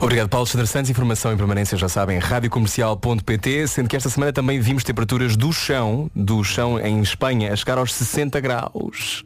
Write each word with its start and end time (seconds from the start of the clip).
Obrigado, 0.00 0.30
Paulo 0.30 0.44
Alexandre 0.44 0.66
Santos. 0.66 0.90
Informação 0.90 1.30
em 1.30 1.36
permanência, 1.36 1.76
já 1.76 1.88
sabem, 1.88 2.18
radiocomercial.pt, 2.18 3.68
sendo 3.68 3.86
que 3.86 3.94
esta 3.94 4.08
semana 4.08 4.32
também 4.32 4.58
vimos 4.58 4.82
temperaturas 4.82 5.36
do 5.36 5.52
chão, 5.52 6.10
do 6.16 6.42
chão 6.42 6.80
em 6.80 7.02
Espanha, 7.02 7.52
a 7.52 7.56
chegar 7.56 7.76
aos 7.76 7.92
60 7.94 8.40
graus. 8.40 9.22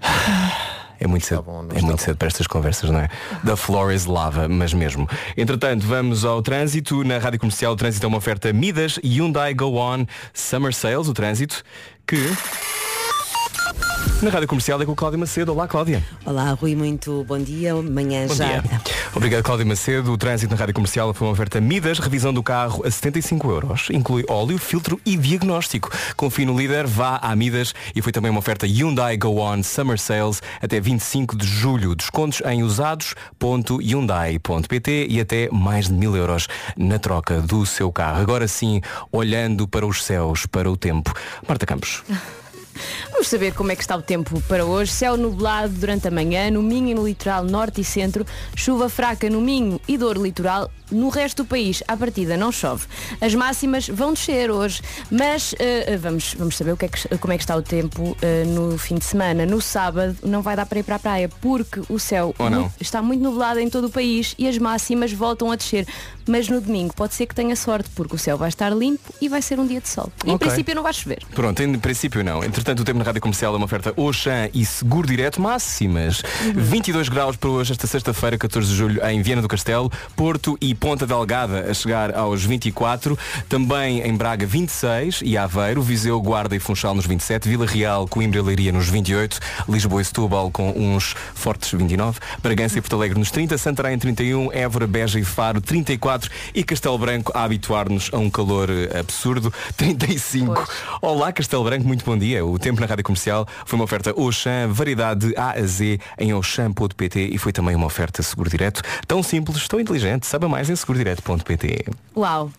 É 0.98 1.06
muito 1.06 1.26
cedo, 1.26 1.42
bom, 1.42 1.62
não 1.62 1.70
é 1.72 1.82
muito 1.82 1.90
bom. 1.90 1.98
cedo 1.98 2.16
para 2.16 2.26
estas 2.26 2.46
conversas, 2.46 2.88
não 2.88 3.00
é? 3.00 3.10
Da 3.44 3.54
floor 3.54 3.92
is 3.92 4.06
lava, 4.06 4.48
mas 4.48 4.72
mesmo. 4.72 5.06
Entretanto, 5.36 5.86
vamos 5.86 6.24
ao 6.24 6.40
trânsito. 6.40 7.04
Na 7.04 7.18
Rádio 7.18 7.38
Comercial, 7.38 7.74
o 7.74 7.76
trânsito 7.76 8.06
é 8.06 8.08
uma 8.08 8.16
oferta 8.16 8.50
Midas, 8.50 8.98
Hyundai 9.04 9.52
Go 9.52 9.76
On, 9.76 10.06
Summer 10.32 10.72
Sales, 10.72 11.06
o 11.06 11.12
trânsito, 11.12 11.62
que... 12.06 12.16
Na 14.22 14.30
Rádio 14.30 14.48
Comercial 14.48 14.80
é 14.80 14.86
com 14.86 14.92
o 14.92 14.96
Cláudio 14.96 15.20
Macedo. 15.20 15.52
Olá, 15.52 15.68
Cláudia. 15.68 16.02
Olá, 16.24 16.50
Rui, 16.52 16.74
muito 16.74 17.22
bom 17.28 17.38
dia. 17.38 17.74
Amanhã 17.74 18.26
Bom 18.26 18.34
já. 18.34 18.60
dia. 18.60 18.80
Obrigado, 19.14 19.42
Cláudio 19.42 19.66
Macedo. 19.66 20.10
O 20.10 20.16
trânsito 20.16 20.54
na 20.54 20.58
Rádio 20.58 20.74
Comercial 20.74 21.12
foi 21.12 21.28
uma 21.28 21.34
oferta 21.34 21.60
Midas, 21.60 21.98
revisão 21.98 22.32
do 22.32 22.42
carro 22.42 22.82
a 22.86 22.90
75 22.90 23.50
euros. 23.50 23.88
Inclui 23.90 24.24
óleo, 24.26 24.56
filtro 24.56 24.98
e 25.04 25.18
diagnóstico. 25.18 25.90
Confie 26.16 26.46
no 26.46 26.58
líder, 26.58 26.86
vá 26.86 27.18
à 27.18 27.36
Midas 27.36 27.74
e 27.94 28.00
foi 28.00 28.10
também 28.10 28.30
uma 28.30 28.40
oferta 28.40 28.66
Hyundai 28.66 29.18
Go 29.18 29.38
On 29.38 29.62
Summer 29.62 29.98
Sales 29.98 30.40
até 30.62 30.80
25 30.80 31.36
de 31.36 31.46
julho. 31.46 31.94
Descontos 31.94 32.40
em 32.46 32.62
usados.hyundai.pt 32.62 35.08
e 35.10 35.20
até 35.20 35.50
mais 35.52 35.88
de 35.88 35.92
mil 35.92 36.16
euros 36.16 36.48
na 36.74 36.98
troca 36.98 37.42
do 37.42 37.66
seu 37.66 37.92
carro. 37.92 38.22
Agora 38.22 38.48
sim, 38.48 38.80
olhando 39.12 39.68
para 39.68 39.86
os 39.86 40.02
céus, 40.02 40.46
para 40.46 40.70
o 40.70 40.76
tempo. 40.76 41.12
Marta 41.46 41.66
Campos. 41.66 42.02
Vamos 43.10 43.28
saber 43.28 43.54
como 43.54 43.72
é 43.72 43.76
que 43.76 43.82
está 43.82 43.96
o 43.96 44.02
tempo 44.02 44.40
para 44.48 44.64
hoje. 44.64 44.92
Céu 44.92 45.16
nublado 45.16 45.72
durante 45.74 46.08
a 46.08 46.10
manhã, 46.10 46.50
no 46.50 46.62
Minho 46.62 46.88
e 46.90 46.94
no 46.94 47.06
litoral 47.06 47.44
norte 47.44 47.80
e 47.80 47.84
centro. 47.84 48.24
Chuva 48.54 48.88
fraca 48.88 49.28
no 49.30 49.40
Minho 49.40 49.80
e 49.88 49.96
Douro 49.98 50.22
litoral. 50.22 50.70
No 50.88 51.08
resto 51.08 51.42
do 51.42 51.48
país, 51.48 51.82
à 51.88 51.96
partida, 51.96 52.36
não 52.36 52.52
chove. 52.52 52.86
As 53.20 53.34
máximas 53.34 53.88
vão 53.88 54.12
descer 54.12 54.52
hoje, 54.52 54.80
mas 55.10 55.52
eh, 55.58 55.96
vamos, 56.00 56.34
vamos 56.38 56.56
saber 56.56 56.72
o 56.72 56.76
que 56.76 56.84
é 56.84 56.88
que- 56.88 57.18
como 57.18 57.32
é 57.32 57.36
que 57.36 57.42
está 57.42 57.56
o 57.56 57.62
tempo 57.62 58.16
eh, 58.22 58.44
no 58.44 58.78
fim 58.78 58.94
de 58.94 59.04
semana. 59.04 59.44
No 59.44 59.60
sábado 59.60 60.16
não 60.22 60.42
vai 60.42 60.54
dar 60.54 60.64
para 60.64 60.78
ir 60.78 60.84
para 60.84 60.94
a 60.94 60.98
praia, 61.00 61.28
porque 61.40 61.80
o 61.88 61.98
céu 61.98 62.32
mu- 62.60 62.72
está 62.80 63.02
muito 63.02 63.20
nublado 63.20 63.58
em 63.58 63.68
todo 63.68 63.86
o 63.88 63.90
país 63.90 64.36
e 64.38 64.46
as 64.46 64.58
máximas 64.58 65.12
voltam 65.12 65.50
a 65.50 65.56
descer. 65.56 65.88
Mas 66.26 66.48
no 66.48 66.60
domingo 66.60 66.94
pode 66.94 67.14
ser 67.14 67.26
que 67.26 67.34
tenha 67.34 67.54
sorte, 67.54 67.88
porque 67.94 68.14
o 68.16 68.18
céu 68.18 68.36
vai 68.36 68.48
estar 68.48 68.70
limpo 68.70 69.14
e 69.20 69.28
vai 69.28 69.40
ser 69.40 69.58
um 69.60 69.66
dia 69.66 69.80
de 69.80 69.88
sol. 69.88 70.10
Em 70.24 70.32
Ok. 70.34 70.46
princípio 70.46 70.74
não 70.74 70.82
vai 70.82 70.92
chover. 70.92 71.22
Pronto, 71.34 71.62
em 71.62 71.78
princípio 71.78 72.24
não. 72.24 72.42
Entretanto, 72.42 72.80
o 72.80 72.84
tempo 72.84 72.98
na 72.98 73.04
Rádio 73.04 73.20
Comercial 73.20 73.54
é 73.54 73.56
uma 73.56 73.64
oferta 73.66 73.92
Oxã 73.96 74.48
e 74.52 74.64
Seguro 74.64 75.06
Direto 75.06 75.40
máximas. 75.40 76.22
22 76.54 77.08
graus 77.08 77.36
para 77.36 77.48
hoje, 77.50 77.72
esta 77.72 77.86
sexta-feira, 77.86 78.36
14 78.36 78.68
de 78.68 78.74
julho, 78.76 79.06
em 79.06 79.22
Viana 79.22 79.40
do 79.42 79.48
Castelo, 79.48 79.90
Porto 80.16 80.56
e 80.60 80.74
Ponta 80.74 81.06
Delgada 81.06 81.70
a 81.70 81.74
chegar 81.74 82.14
aos 82.16 82.44
24. 82.44 83.16
Também 83.48 84.00
em 84.00 84.14
Braga, 84.16 84.46
26 84.46 85.20
e 85.24 85.36
Aveiro, 85.38 85.80
Viseu, 85.82 86.20
Guarda 86.20 86.56
e 86.56 86.58
Funchal 86.58 86.94
nos 86.94 87.06
27, 87.06 87.48
Vila 87.48 87.66
Real, 87.66 88.08
Coimbra 88.08 88.38
e 88.40 88.42
Leiria 88.42 88.72
nos 88.72 88.88
28, 88.88 89.38
Lisboa 89.68 90.02
e 90.02 90.04
Setúbal 90.04 90.50
com 90.50 90.70
uns 90.70 91.14
fortes 91.34 91.70
29, 91.72 92.18
Bragança 92.42 92.78
e 92.78 92.80
Porto 92.80 92.96
Alegre 92.96 93.18
nos 93.18 93.30
30, 93.30 93.56
Santarém 93.58 93.98
31, 93.98 94.50
Évora, 94.52 94.86
Beja 94.86 95.20
e 95.20 95.24
Faro 95.24 95.60
34 95.60 96.15
e 96.54 96.64
Castelo 96.64 96.98
Branco 96.98 97.32
a 97.34 97.44
habituar-nos 97.44 98.10
a 98.12 98.18
um 98.18 98.30
calor 98.30 98.68
eh, 98.70 98.98
absurdo 98.98 99.52
35. 99.76 100.54
Pois. 100.54 100.68
Olá 101.02 101.32
Castelo 101.32 101.64
Branco, 101.64 101.86
muito 101.86 102.04
bom 102.04 102.16
dia. 102.16 102.44
O 102.44 102.58
tempo 102.58 102.80
na 102.80 102.86
Rádio 102.86 103.04
Comercial 103.04 103.46
foi 103.64 103.78
uma 103.78 103.84
oferta 103.84 104.12
Oxã, 104.18 104.68
variedade 104.68 105.28
de 105.28 105.36
A 105.36 105.52
a 105.52 105.62
Z 105.62 105.98
em 106.18 106.32
oxam.pt 106.34 107.30
e 107.32 107.38
foi 107.38 107.52
também 107.52 107.74
uma 107.74 107.86
oferta 107.86 108.22
Seguro 108.22 108.50
Direto. 108.50 108.82
Tão 109.06 109.22
simples, 109.22 109.66
tão 109.68 109.80
inteligente. 109.80 110.26
Saiba 110.26 110.48
mais 110.48 110.70
em 110.70 110.76
segurodireto.pt. 110.76 111.86
Uau! 112.16 112.50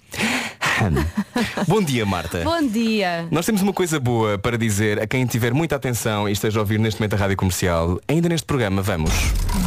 bom 1.68 1.82
dia, 1.82 2.06
Marta. 2.06 2.44
Bom 2.44 2.62
dia! 2.68 3.28
Nós 3.32 3.46
temos 3.46 3.62
uma 3.62 3.74
coisa 3.74 4.00
boa 4.00 4.38
para 4.38 4.58
dizer 4.58 5.02
a 5.02 5.08
quem 5.08 5.26
tiver 5.26 5.54
muita 5.54 5.76
atenção 5.76 6.28
e 6.30 6.32
esteja 6.32 6.60
a 6.60 6.62
ouvir 6.62 6.80
neste 6.80 7.00
momento 7.00 7.14
a 7.16 7.18
Rádio 7.18 7.36
Comercial. 7.38 8.00
Ainda 8.08 8.30
neste 8.30 8.46
programa, 8.46 8.82
vamos. 8.82 9.12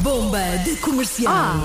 Bomba 0.03 0.41
de 0.65 0.77
comercial. 0.77 1.57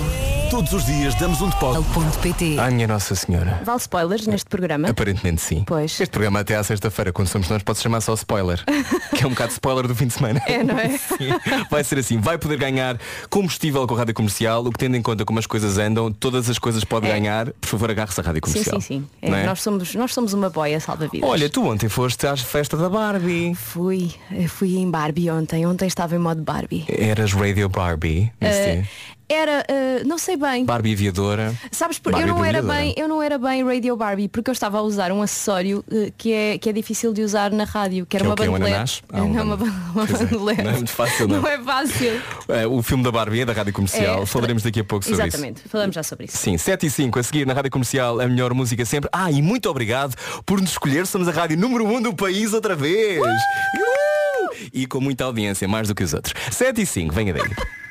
Todos 0.50 0.72
os 0.72 0.84
dias 0.86 1.14
damos 1.16 1.40
um 1.40 1.48
depósito. 1.48 1.84
Ponto 1.92 2.18
PT. 2.18 2.56
Ai, 2.58 2.70
minha 2.70 2.86
Nossa 2.86 3.14
Senhora. 3.14 3.60
Vale 3.64 3.78
spoilers 3.80 4.26
neste 4.26 4.48
programa? 4.48 4.88
Aparentemente 4.88 5.40
sim. 5.40 5.64
Pois. 5.66 5.92
Este 6.00 6.06
programa 6.10 6.40
até 6.40 6.54
à 6.56 6.62
sexta-feira, 6.62 7.12
quando 7.12 7.28
somos 7.28 7.48
nós, 7.48 7.62
pode 7.62 7.78
chamar 7.80 8.00
só 8.00 8.14
spoiler. 8.14 8.62
que 9.14 9.24
é 9.24 9.26
um 9.26 9.30
bocado 9.30 9.52
spoiler 9.52 9.88
do 9.88 9.94
fim 9.94 10.06
de 10.06 10.12
semana. 10.14 10.40
É, 10.46 10.62
não 10.62 10.78
é? 10.78 10.88
Sim. 10.98 11.30
Vai 11.70 11.82
ser 11.82 11.98
assim. 11.98 12.18
Vai 12.20 12.38
poder 12.38 12.58
ganhar 12.58 12.98
combustível 13.30 13.84
com 13.86 13.94
a 13.94 13.98
rádio 13.98 14.14
comercial, 14.14 14.64
o 14.64 14.70
que 14.70 14.78
tendo 14.78 14.96
em 14.96 15.02
conta 15.02 15.24
como 15.24 15.38
as 15.38 15.46
coisas 15.46 15.78
andam, 15.78 16.12
todas 16.12 16.48
as 16.50 16.58
coisas 16.58 16.84
pode 16.84 17.06
É. 17.06 17.10
ganhar. 17.10 17.50
Por 17.60 17.68
favor, 17.68 17.90
agarre-se 17.90 18.20
à 18.20 18.22
rádio 18.24 18.42
Sim, 18.46 18.52
comercial. 18.52 18.80
sim, 18.80 18.86
sim. 19.00 19.06
É, 19.22 19.30
Não 19.36 19.42
é? 19.42 19.46
nós, 19.46 19.62
somos, 19.62 19.94
nós 19.94 20.12
somos 20.14 20.32
uma 20.32 20.50
boia 20.50 20.80
salva-vidas. 20.80 21.28
Olha, 21.28 21.48
tu 21.48 21.66
ontem 21.66 21.88
foste 21.88 22.26
à 22.26 22.36
festa 22.36 22.76
da 22.76 22.88
Barbie. 22.88 23.54
Fui, 23.54 24.10
eu 24.30 24.48
fui 24.48 24.76
em 24.76 24.90
Barbie 24.90 25.30
ontem. 25.30 25.66
Ontem 25.66 25.86
estava 25.86 26.14
em 26.14 26.18
modo 26.18 26.42
Barbie. 26.42 26.84
Eras 26.88 27.32
Radio 27.32 27.68
Barbie. 27.68 28.32
Eh, 28.40 28.74
dia. 28.76 28.88
Era, 29.28 29.64
eh, 29.68 30.02
não 30.04 30.18
sei 30.18 30.36
bem. 30.36 30.64
Barbie 30.64 30.92
aviadora. 30.92 31.54
Sabes, 31.72 31.98
por, 31.98 32.12
eu 32.14 32.26
não 32.26 32.44
era 32.44 32.62
bem, 32.62 32.94
eu 32.96 33.08
não 33.08 33.22
era 33.22 33.38
bem 33.38 33.64
Radio 33.64 33.96
Barbie 33.96 34.28
porque 34.28 34.50
eu 34.50 34.52
estava 34.52 34.78
a 34.78 34.82
usar 34.82 35.10
um 35.10 35.20
acessório 35.20 35.84
eh, 35.90 36.12
que 36.16 36.32
é 36.32 36.58
que 36.58 36.68
é 36.68 36.72
difícil 36.72 37.12
de 37.12 37.22
usar 37.22 37.50
na 37.50 37.64
rádio, 37.64 38.06
que 38.06 38.16
era 38.16 38.24
Que 38.34 38.44
é 38.44 38.48
uma? 38.48 38.52
Um 38.52 38.56
ananás? 38.56 39.02
Ah, 39.12 39.22
um 39.22 39.32
não, 39.32 39.44
uma, 39.44 39.56
uma 40.38 40.52
é, 40.52 40.62
não 40.62 40.70
é 40.70 40.74
muito 40.74 40.90
fácil, 40.90 41.26
não. 41.26 41.40
Não 41.40 41.48
é 41.48 41.58
fácil. 41.58 42.20
Eh, 42.48 42.66
o 42.66 42.80
filme 42.80 43.02
da 43.02 43.10
Barbie 43.10 43.40
é 43.40 43.44
da 43.44 43.52
rádio 43.52 43.72
comercial. 43.72 44.22
É, 44.22 44.26
Falaremos 44.26 44.62
daqui 44.62 44.78
a 44.78 44.84
pouco 44.84 45.04
sobre 45.04 45.18
isso. 45.18 45.36
Exatamente, 45.36 45.68
falamos 45.68 45.94
já 45.94 46.02
sobre 46.02 46.26
isso. 46.26 46.36
Sim, 46.36 46.56
7 46.56 46.86
e 46.86 46.90
5 46.90 47.18
a 47.18 47.22
seguir 47.22 47.44
na 47.46 47.54
Rádio 47.54 47.72
Comercial, 47.72 48.20
a 48.20 48.28
melhor 48.28 48.54
música 48.54 48.84
sempre. 48.84 49.10
Ah, 49.12 49.30
e 49.32 49.42
muito 49.42 49.68
obrigado 49.68 50.14
por 50.44 50.60
nos 50.60 50.70
escolher. 50.70 51.06
Somos 51.06 51.26
a 51.26 51.32
rádio 51.32 51.58
número 51.58 51.84
1 51.84 51.96
um 51.96 52.02
do 52.02 52.14
país 52.14 52.52
outra 52.52 52.76
vez. 52.76 53.20
Uh! 53.20 54.68
E 54.72 54.86
com 54.86 55.00
muita 55.00 55.24
audiência, 55.24 55.66
mais 55.66 55.88
do 55.88 55.94
que 55.94 56.04
os 56.04 56.14
outros. 56.14 56.34
7 56.52 56.82
e 56.82 56.86
5, 56.86 57.12
venha 57.12 57.34
daí. 57.34 57.42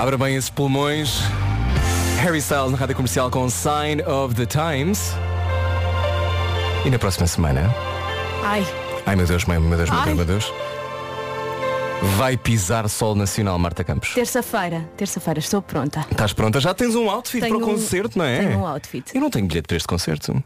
Abra 0.00 0.16
bem 0.16 0.34
esses 0.34 0.48
pulmões. 0.48 1.20
Harry 2.22 2.38
Styles 2.38 2.70
na 2.70 2.78
Rádio 2.78 2.96
Comercial 2.96 3.30
com 3.30 3.50
Sign 3.50 4.00
of 4.04 4.34
the 4.34 4.46
Times. 4.46 5.12
E 6.86 6.88
na 6.88 6.98
próxima 6.98 7.26
semana. 7.26 7.74
Ai, 8.42 8.66
Ai 9.04 9.14
meu 9.14 9.26
Deus, 9.26 9.44
meu, 9.44 9.60
Deus, 9.60 9.90
meu. 9.90 10.02
Deus, 10.04 10.16
meu 10.16 10.24
Deus. 10.24 10.52
Vai 12.16 12.34
pisar 12.38 12.88
sol 12.88 13.14
nacional, 13.14 13.58
Marta 13.58 13.84
Campos. 13.84 14.14
terça-feira, 14.14 14.88
terça-feira, 14.96 15.38
estou 15.38 15.60
pronta. 15.60 16.06
Estás 16.10 16.32
pronta? 16.32 16.58
Já 16.58 16.72
tens 16.72 16.94
um 16.94 17.10
outfit 17.10 17.42
Tenho 17.42 17.58
para 17.58 17.66
o 17.66 17.68
um- 17.68 17.74
concerto, 17.74 18.16
não 18.18 18.24
é? 18.24 18.38
tenho 18.38 18.58
um 18.58 18.66
outfit. 18.66 19.04
Eu 19.14 19.20
não 19.20 19.28
tenho 19.28 19.46
bilhete 19.46 19.68
para 19.68 19.76
este 19.76 19.86
concerto. 19.86 20.42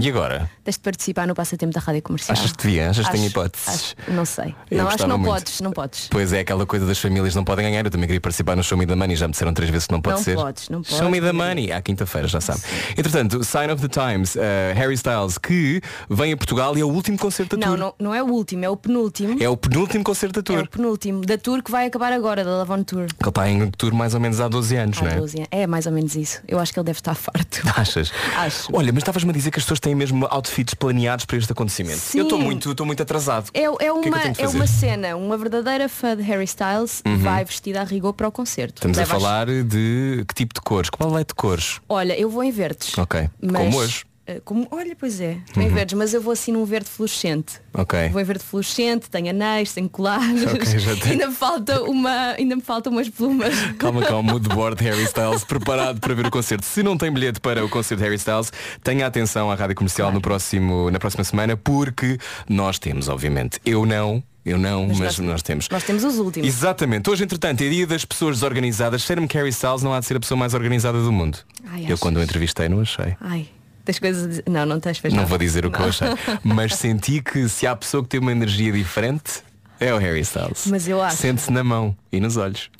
E 0.00 0.08
agora? 0.08 0.50
Tens 0.62 0.74
de 0.76 0.80
participar 0.80 1.26
no 1.26 1.34
passatempo 1.34 1.72
da 1.72 1.80
Rádio 1.80 2.02
Comercial. 2.02 2.36
Achas 2.36 2.52
que 2.52 2.62
devia? 2.64 2.90
Achas 2.90 3.06
que 3.06 3.12
tenho 3.12 3.26
hipóteses? 3.26 3.68
acho- 3.68 3.94
não 4.12 4.24
sei. 4.24 4.54
Eu 4.70 4.78
não, 4.78 4.88
acho 4.88 4.96
que 4.98 5.06
não 5.06 5.18
muito. 5.18 5.32
podes, 5.32 5.60
não 5.60 5.72
podes. 5.72 6.08
Pois 6.10 6.32
é, 6.32 6.40
aquela 6.40 6.66
coisa 6.66 6.84
das 6.86 6.98
famílias 6.98 7.34
não 7.34 7.44
podem 7.44 7.64
ganhar. 7.64 7.84
Eu 7.84 7.90
também 7.90 8.06
queria 8.06 8.20
participar 8.20 8.56
no 8.56 8.62
Show 8.62 8.76
Me 8.76 8.86
the 8.86 8.94
Money. 8.94 9.16
Já 9.16 9.26
me 9.26 9.32
disseram 9.32 9.54
três 9.54 9.70
vezes 9.70 9.86
que 9.86 9.92
não 9.92 10.00
pode 10.02 10.16
Não 10.18 10.22
ser. 10.24 10.34
podes, 10.34 10.68
não 10.68 10.84
Show 10.84 11.08
Me 11.10 11.20
podes, 11.20 11.26
the 11.26 11.32
Money. 11.32 11.72
À 11.72 11.80
quinta-feira, 11.80 12.28
já 12.28 12.40
sabe. 12.40 12.60
Entretanto, 12.96 13.42
Sign 13.42 13.72
of 13.72 13.86
the 13.86 13.88
Times, 13.88 14.36
eh, 14.36 14.72
Harry 14.76 14.94
Styles, 14.94 15.38
que 15.38 15.80
vem 16.10 16.32
a 16.32 16.36
Portugal 16.36 16.76
e 16.76 16.80
é 16.80 16.84
o 16.84 16.88
último 16.88 17.18
concerto 17.18 17.56
da 17.56 17.66
Não, 17.66 17.76
tour. 17.76 17.94
não, 17.98 18.06
não 18.10 18.14
é 18.14 18.22
o 18.22 18.26
último, 18.26 18.64
é 18.64 18.68
o 18.68 18.76
penúltimo. 18.76 19.42
É 19.42 19.48
o 19.48 19.56
penúltimo 19.56 20.04
concerto 20.04 20.42
da 20.42 20.52
É 20.52 20.56
tour. 20.56 20.64
o 20.66 20.68
penúltimo 20.68 21.22
da 21.24 21.38
tour 21.38 21.62
que 21.62 21.70
vai 21.70 21.86
acabar 21.86 22.12
agora, 22.12 22.44
da 22.44 22.50
Lavon 22.58 22.82
Tour. 22.82 23.02
Ele 23.04 23.28
está 23.28 23.48
em 23.48 23.70
tour 23.70 23.94
mais 23.94 24.12
ou 24.14 24.20
menos 24.20 24.40
há 24.40 24.48
12 24.48 24.76
anos, 24.76 24.98
Há 24.98 25.02
não 25.04 25.10
é? 25.10 25.14
12 25.16 25.36
anos. 25.38 25.48
É 25.50 25.66
mais 25.66 25.86
ou 25.86 25.92
menos 25.92 26.14
isso. 26.14 26.40
Eu 26.46 26.58
acho 26.58 26.72
que 26.72 26.78
ele 26.78 26.84
deve 26.86 26.98
estar 26.98 27.14
farto. 27.14 27.62
Achas? 27.76 28.12
Acho. 28.36 28.68
Olha, 28.72 28.92
mas 28.92 29.02
estavas-me 29.02 29.30
a 29.30 29.32
dizer 29.32 29.50
que 29.54 29.60
as 29.60 29.64
pessoas 29.64 29.78
têm 29.80 29.94
mesmo 29.94 30.26
outfits 30.30 30.74
planeados 30.74 31.24
para 31.24 31.36
este 31.38 31.52
acontecimento. 31.52 31.98
Sim. 31.98 32.18
Eu 32.18 32.24
estou 32.24 32.38
muito, 32.38 32.70
estou 32.72 32.84
muito 32.84 33.02
atrasado. 33.02 33.50
É, 33.54 33.62
é, 33.62 33.68
O 33.70 33.76
que 33.76 33.86
é 33.86 33.90
que 33.92 34.08
uma, 34.08 34.18
é 34.38 34.48
uma 34.48 34.66
cena, 34.66 35.16
uma 35.16 35.38
verdadeira 35.38 35.88
fã 35.88 36.16
de 36.16 36.22
Harry 36.24 36.44
Styles 36.44 37.02
vai 37.20 37.44
vestida 37.44 37.80
a 37.80 37.84
rigor 37.84 38.12
para 38.14 38.26
o 38.26 38.32
concerto. 38.32 38.74
Estamos 38.78 38.98
a 38.98 39.02
Leva 39.02 39.16
as- 39.16 39.22
falar 39.22 39.46
de 39.46 40.24
que 40.28 40.34
tipo 40.34 40.52
de 40.52 40.60
cores? 40.60 40.90
Qual 40.90 41.16
é 41.18 41.22
de 41.24 41.34
cores? 41.34 41.80
Olha, 41.88 42.18
eu 42.18 42.28
vou 42.28 42.42
em 42.42 42.50
verdes. 42.50 42.98
Ok. 42.98 43.30
Mas, 43.40 43.62
Como 43.62 43.76
hoje? 43.78 44.04
Eh, 44.26 44.40
como- 44.44 44.66
olha, 44.70 44.96
pois 44.96 45.20
é, 45.20 45.38
estou 45.46 45.62
em 45.62 45.68
verdes, 45.68 45.94
mas 45.98 46.14
eu 46.14 46.20
vou 46.20 46.32
assim 46.32 46.52
num 46.52 46.64
verde 46.64 46.88
fluorescente. 46.88 47.60
Ok. 47.72 48.08
Vou 48.10 48.20
em 48.20 48.24
verde 48.24 48.42
fluorescente, 48.44 49.10
tenho 49.10 49.30
anéis, 49.30 49.72
tenho 49.72 49.88
colares. 49.88 50.44
Ok, 50.46 50.78
já 50.78 50.96
tenho. 50.96 51.12
ainda, 51.12 51.26
me 51.28 51.34
falta 51.34 51.82
uma, 51.82 52.10
ainda 52.38 52.56
me 52.56 52.62
faltam 52.62 52.92
umas 52.92 53.08
plumas. 53.08 53.54
Calma, 53.78 54.02
calma, 54.02 54.32
mood 54.32 54.48
board 54.48 54.82
Harry 54.84 55.02
Styles 55.04 55.44
preparado 55.44 56.00
para 56.00 56.14
ver 56.14 56.26
o 56.26 56.30
concerto. 56.30 56.64
Se 56.64 56.82
não 56.82 56.96
tem 56.96 57.12
bilhete 57.12 57.40
para 57.40 57.64
o 57.64 57.68
concerto 57.68 57.98
de 58.02 58.04
Harry 58.04 58.16
Styles, 58.16 58.52
tenha 58.82 59.06
atenção 59.06 59.50
à 59.50 59.54
rádio 59.54 59.74
comercial 59.76 60.12
no 60.12 60.20
próximo, 60.20 60.90
na 60.90 60.98
próxima 60.98 61.24
semana, 61.24 61.56
porque 61.56 62.18
nós 62.48 62.78
temos, 62.78 63.08
obviamente. 63.08 63.58
Eu 63.66 63.84
não, 63.84 64.22
eu 64.44 64.56
não, 64.58 64.86
mas, 64.86 64.98
Mas 64.98 65.18
nós, 65.18 65.26
nós- 65.28 65.42
temos. 65.42 65.68
Nós 65.68 65.82
temos 65.84 66.04
os 66.04 66.18
últimos. 66.18 66.46
Exatamente. 66.48 67.10
Hoje, 67.10 67.24
entretanto, 67.24 67.62
é 67.62 67.68
dia 67.68 67.86
das 67.86 68.04
pessoas 68.04 68.36
desorganizadas. 68.36 69.04
Que 69.04 69.36
Harry 69.38 69.48
Styles 69.50 69.82
não 69.82 69.92
há 69.92 70.00
de 70.00 70.06
ser 70.06 70.16
a 70.16 70.20
pessoa 70.20 70.38
mais 70.38 70.54
organizada 70.54 70.98
do 71.02 71.10
mundo. 71.12 71.38
Ai, 71.66 71.80
eu 71.82 71.84
achas? 71.86 72.00
quando 72.00 72.16
o 72.18 72.22
entrevistei 72.22 72.68
não 72.68 72.80
achei. 72.80 73.16
Ai, 73.20 73.48
tens 73.84 73.98
coisas 73.98 74.24
a 74.24 74.28
dizer. 74.28 74.44
Não, 74.48 74.64
não 74.66 74.80
tens 74.80 74.98
fez 74.98 75.12
Não 75.14 75.26
vou 75.26 75.38
dizer 75.38 75.64
o 75.66 75.70
que 75.70 75.80
eu 75.80 75.86
achei. 75.86 76.08
Mas 76.42 76.74
senti 76.76 77.20
que 77.22 77.48
se 77.48 77.66
há 77.66 77.74
pessoa 77.76 78.02
que 78.02 78.08
tem 78.08 78.20
uma 78.20 78.32
energia 78.32 78.72
diferente, 78.72 79.42
é 79.80 79.92
o 79.92 79.98
Harry 79.98 80.20
Styles. 80.20 80.66
Mas 80.66 80.86
eu 80.88 81.02
acho. 81.02 81.16
Sente-se 81.16 81.50
na 81.52 81.62
mão 81.64 81.96
e 82.12 82.20
nos 82.20 82.36
olhos. 82.36 82.70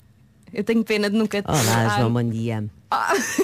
Eu 0.53 0.63
tenho 0.63 0.83
pena 0.83 1.09
de 1.09 1.17
nunca 1.17 1.41
te 1.41 1.49
Olá, 1.49 1.59
Ah, 1.95 1.97
João, 1.99 2.13
bom 2.13 2.23
dia. 2.29 2.63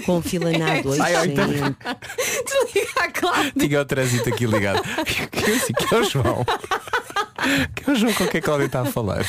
Com 0.06 0.22
fila 0.22 0.50
na 0.58 0.78
A2, 0.78 0.98
Ai, 1.02 1.16
ai, 1.16 1.28
então- 1.28 1.48
sem- 1.50 1.76
Desligar, 2.46 3.12
claro. 3.14 3.52
Tinha 3.60 3.82
o 3.82 3.86
trânsito 3.86 4.30
aqui 4.30 4.46
ligado. 4.46 4.82
Que, 5.06 5.74
que 5.74 5.94
é 5.96 5.98
o 5.98 6.04
João. 6.06 6.46
Que 7.76 7.90
é 7.90 7.94
o 7.94 7.96
João 7.96 8.14
com 8.14 8.28
quem 8.28 8.40
a 8.40 8.44
Cláudia 8.44 8.66
está 8.68 8.82
a 8.82 8.86
falar. 8.86 9.26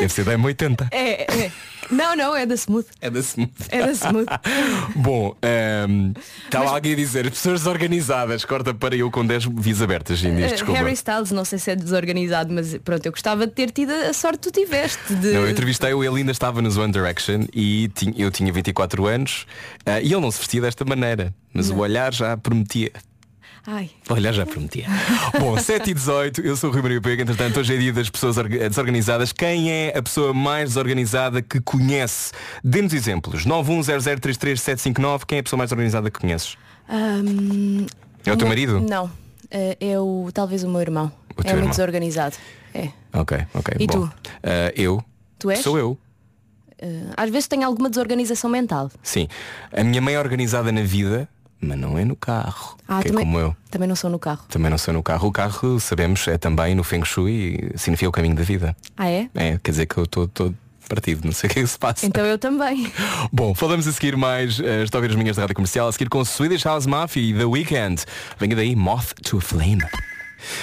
Deve 0.00 0.08
ser 0.12 0.24
da 0.24 0.36
M80. 0.38 0.88
É, 0.90 1.22
é. 1.44 1.52
Não, 1.90 2.16
não, 2.16 2.34
é 2.34 2.46
da 2.46 2.54
Smooth. 2.54 2.86
É 3.00 3.10
da 3.10 3.18
Smooth. 3.20 3.52
É 3.68 3.84
da 3.84 3.92
Smooth. 3.92 4.26
Bom, 4.96 5.36
ehm, 5.42 6.12
estava 6.44 6.70
alguém 6.70 6.92
a 6.92 6.96
dizer, 6.96 7.28
pessoas 7.30 7.60
desorganizadas, 7.60 8.44
corta 8.44 8.72
para 8.72 8.96
eu 8.96 9.10
com 9.10 9.26
10 9.26 9.44
vias 9.46 9.82
abertas, 9.82 10.22
Inês, 10.22 10.52
Uh, 10.52 10.54
desculpa. 10.54 10.80
Harry 10.80 10.92
Styles, 10.94 11.30
não 11.32 11.44
sei 11.44 11.58
se 11.58 11.70
é 11.70 11.76
desorganizado, 11.76 12.52
mas 12.52 12.76
pronto, 12.78 13.04
eu 13.04 13.12
gostava 13.12 13.46
de 13.46 13.52
ter 13.52 13.70
tido 13.70 13.90
a 13.92 14.12
sorte 14.14 14.38
que 14.38 14.52
tu 14.52 14.60
tiveste. 14.60 15.14
De... 15.14 15.32
Não, 15.32 15.40
eu 15.40 15.50
entrevistei-o, 15.50 16.02
ele 16.02 16.18
ainda 16.20 16.32
estava 16.32 16.62
nos 16.62 16.76
One 16.78 16.92
Direction 16.92 17.42
e 17.52 17.88
tinha- 17.94 18.14
eu 18.16 18.30
tinha 18.30 18.50
24 18.52 19.06
anos 19.06 19.44
ah, 19.84 20.00
e 20.00 20.06
ele 20.12 20.20
não 20.20 20.30
se 20.30 20.38
vestia 20.38 20.60
desta 20.62 20.84
maneira, 20.84 21.34
mas 21.52 21.68
o 21.68 21.76
olhar 21.78 22.14
já 22.14 22.36
prometia. 22.36 22.92
Ai, 23.66 23.90
O 24.10 24.14
olhar 24.14 24.32
já 24.32 24.44
prometia. 24.44 24.86
Bom, 25.38 25.56
7 25.56 25.90
e 25.90 25.94
18, 25.94 26.40
eu 26.40 26.56
sou 26.56 26.68
o 26.70 26.72
Rui 26.72 26.82
Maria 26.82 27.00
Pega, 27.00 27.22
entretanto 27.22 27.60
hoje 27.60 27.74
é 27.74 27.78
dia 27.78 27.92
das 27.92 28.10
pessoas 28.10 28.36
orga- 28.36 28.68
desorganizadas. 28.68 29.32
Quem 29.32 29.70
é 29.70 29.96
a 29.96 30.02
pessoa 30.02 30.34
mais 30.34 30.70
desorganizada 30.70 31.40
que 31.40 31.60
conhece? 31.60 32.32
Dê-nos 32.64 32.92
exemplos. 32.92 33.46
910033759, 33.46 35.24
quem 35.26 35.36
é 35.36 35.40
a 35.40 35.42
pessoa 35.44 35.58
mais 35.58 35.70
organizada 35.72 36.10
que 36.10 36.18
conheces? 36.20 36.56
hum, 36.90 37.86
É 38.26 38.32
o 38.32 38.36
teu 38.36 38.46
uma- 38.46 38.48
marido? 38.48 38.80
Não. 38.80 39.04
Uh, 39.06 39.76
é 39.80 39.98
o, 40.00 40.30
talvez 40.32 40.64
o 40.64 40.68
meu 40.68 40.80
irmão. 40.80 41.06
O 41.36 41.40
é 41.42 41.44
muito 41.44 41.48
irmão. 41.56 41.70
desorganizado. 41.70 42.36
É. 42.74 42.88
Ok, 43.12 43.38
ok. 43.54 43.74
E 43.78 43.86
bom. 43.86 44.08
tu? 44.08 44.12
Ah, 44.42 44.72
eu? 44.74 45.04
Tu 45.38 45.50
és? 45.50 45.60
Sou 45.60 45.78
eu. 45.78 45.90
Uh, 46.82 47.12
às 47.16 47.30
vezes 47.30 47.46
tenho 47.46 47.64
alguma 47.66 47.88
desorganização 47.88 48.50
mental. 48.50 48.90
Sim. 49.02 49.28
A 49.72 49.84
minha 49.84 50.00
mãe 50.00 50.14
é 50.14 50.18
organizada 50.18 50.72
na 50.72 50.82
vida, 50.82 51.28
mas 51.62 51.78
não 51.78 51.96
é 51.96 52.04
no 52.04 52.16
carro. 52.16 52.76
que 52.76 52.92
é 52.92 52.94
Ah, 52.96 53.02
também, 53.02 53.24
como 53.24 53.38
eu. 53.38 53.56
também 53.70 53.88
não 53.88 53.96
sou 53.96 54.10
no 54.10 54.18
carro. 54.18 54.44
Também 54.48 54.70
não 54.70 54.78
sou 54.78 54.92
no 54.92 55.02
carro. 55.02 55.28
O 55.28 55.32
carro, 55.32 55.78
sabemos, 55.80 56.26
é 56.28 56.36
também 56.36 56.74
no 56.74 56.82
Feng 56.84 57.04
Shui 57.04 57.70
significa 57.76 58.08
o 58.08 58.12
caminho 58.12 58.34
da 58.34 58.42
vida. 58.42 58.76
Ah, 58.96 59.08
é? 59.08 59.28
É, 59.34 59.58
quer 59.62 59.70
dizer 59.70 59.86
que 59.86 59.96
eu 59.96 60.04
estou 60.04 60.26
todo 60.28 60.54
partido, 60.88 61.24
não 61.24 61.32
sei 61.32 61.48
o 61.48 61.52
que 61.52 61.60
é 61.60 61.62
que 61.62 61.68
se 61.68 61.78
passa. 61.78 62.04
Então 62.04 62.26
eu 62.26 62.36
também. 62.36 62.92
Bom, 63.32 63.54
falamos 63.54 63.86
a 63.86 63.92
seguir 63.92 64.14
mais, 64.16 64.58
uh, 64.58 64.64
estou 64.82 64.98
a 64.98 65.02
ouvir 65.02 65.10
as 65.14 65.16
minhas 65.16 65.36
da 65.36 65.42
rádio 65.44 65.54
comercial, 65.54 65.88
a 65.88 65.92
seguir 65.92 66.10
com 66.10 66.22
Swedish 66.24 66.64
House 66.64 66.84
Mafia 66.86 67.22
e 67.22 67.32
The 67.32 67.44
Weekend. 67.44 68.04
Venha 68.38 68.56
daí, 68.56 68.76
Moth 68.76 69.12
to 69.22 69.38
a 69.38 69.40
Flame. 69.40 69.82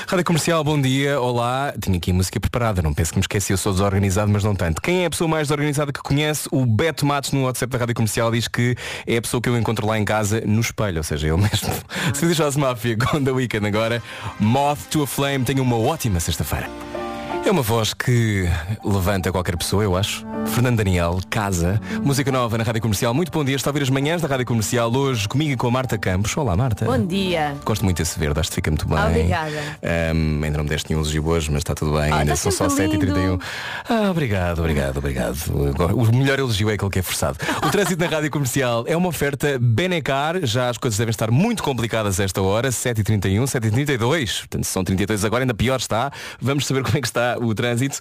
Rádio 0.07 0.25
Comercial, 0.25 0.63
bom 0.63 0.79
dia, 0.79 1.19
olá. 1.19 1.73
Tinha 1.81 1.97
aqui 1.97 2.11
a 2.11 2.13
música 2.13 2.39
preparada, 2.39 2.81
não 2.81 2.93
penso 2.93 3.11
que 3.11 3.17
me 3.17 3.21
esqueci, 3.21 3.53
eu 3.53 3.57
sou 3.57 3.71
desorganizado, 3.71 4.31
mas 4.31 4.43
não 4.43 4.55
tanto. 4.55 4.81
Quem 4.81 5.03
é 5.03 5.05
a 5.05 5.09
pessoa 5.09 5.27
mais 5.27 5.47
desorganizada 5.47 5.91
que 5.91 6.01
conhece? 6.01 6.47
O 6.51 6.65
Beto 6.65 7.05
Matos 7.05 7.31
no 7.31 7.43
WhatsApp 7.43 7.71
da 7.71 7.79
Rádio 7.79 7.95
Comercial 7.95 8.31
diz 8.31 8.47
que 8.47 8.75
é 9.05 9.17
a 9.17 9.21
pessoa 9.21 9.41
que 9.41 9.49
eu 9.49 9.57
encontro 9.57 9.87
lá 9.87 9.97
em 9.97 10.05
casa 10.05 10.41
no 10.45 10.61
espelho, 10.61 10.97
ou 10.97 11.03
seja, 11.03 11.27
ele 11.27 11.37
mesmo. 11.37 11.69
Swedish 12.13 12.39
House 12.39 12.55
Mafia 12.55 12.97
com 12.97 13.23
The 13.23 13.31
Weekend 13.31 13.67
agora. 13.67 14.01
Moth 14.39 14.87
to 14.89 15.03
a 15.03 15.07
Flame, 15.07 15.45
tenha 15.45 15.61
uma 15.61 15.77
ótima 15.77 16.19
sexta-feira. 16.19 16.69
É 17.49 17.51
uma 17.51 17.63
voz 17.63 17.95
que 17.95 18.47
levanta 18.85 19.31
qualquer 19.31 19.57
pessoa, 19.57 19.83
eu 19.83 19.97
acho. 19.97 20.23
Fernando 20.45 20.77
Daniel, 20.77 21.19
Casa, 21.31 21.81
música 22.03 22.31
nova 22.31 22.55
na 22.59 22.63
Rádio 22.63 22.79
Comercial. 22.79 23.11
Muito 23.11 23.31
bom 23.31 23.43
dia, 23.43 23.55
está 23.55 23.69
a 23.69 23.71
ouvir 23.71 23.81
as 23.81 23.89
manhãs 23.89 24.21
da 24.21 24.27
Rádio 24.27 24.45
Comercial 24.45 24.93
hoje 24.95 25.27
comigo 25.27 25.51
e 25.51 25.57
com 25.57 25.67
a 25.67 25.71
Marta 25.71 25.97
Campos. 25.97 26.37
Olá, 26.37 26.55
Marta. 26.55 26.85
Bom 26.85 27.03
dia. 27.07 27.55
Gosto 27.65 27.83
muito 27.83 27.97
desse 27.97 28.19
verde, 28.19 28.39
acho 28.39 28.49
que 28.49 28.55
fica 28.55 28.69
muito 28.69 28.87
bem. 28.87 28.99
Obrigada. 28.99 29.63
Ahm, 29.81 30.43
ainda 30.43 30.57
não 30.57 30.63
me 30.63 30.69
deste 30.69 30.89
nenhum 30.89 31.01
elogio 31.01 31.27
hoje, 31.27 31.49
mas 31.49 31.61
está 31.61 31.73
tudo 31.73 31.93
bem. 31.93 32.11
Ah, 32.11 32.17
ainda 32.17 32.33
está 32.33 32.51
são 32.51 32.69
só 32.69 32.75
sempre 32.75 32.99
7h31. 32.99 33.15
lindo. 33.15 33.41
Ah, 33.89 34.11
obrigado, 34.11 34.59
obrigado, 34.59 34.97
obrigado. 34.97 35.37
O 35.95 36.15
melhor 36.15 36.37
elogio 36.37 36.69
é 36.69 36.73
aquele 36.73 36.91
que 36.91 36.99
é 36.99 37.01
forçado. 37.01 37.39
O 37.65 37.69
trânsito 37.71 37.99
na 38.03 38.09
Rádio 38.09 38.29
Comercial 38.29 38.83
é 38.87 38.95
uma 38.95 39.09
oferta 39.09 39.57
Benecar. 39.59 40.45
Já 40.45 40.69
as 40.69 40.77
coisas 40.77 40.99
devem 40.99 41.11
estar 41.11 41.31
muito 41.31 41.63
complicadas 41.63 42.19
a 42.19 42.23
esta 42.23 42.43
hora. 42.43 42.69
7h31, 42.69 43.43
7h32. 43.43 44.39
Portanto, 44.39 44.65
são 44.65 44.83
32 44.83 45.25
agora, 45.25 45.43
ainda 45.43 45.53
pior 45.55 45.79
está. 45.79 46.11
Vamos 46.39 46.67
saber 46.67 46.83
como 46.83 46.95
é 46.95 47.01
que 47.01 47.07
está 47.07 47.38
o 47.39 47.53
trânsito 47.56 48.00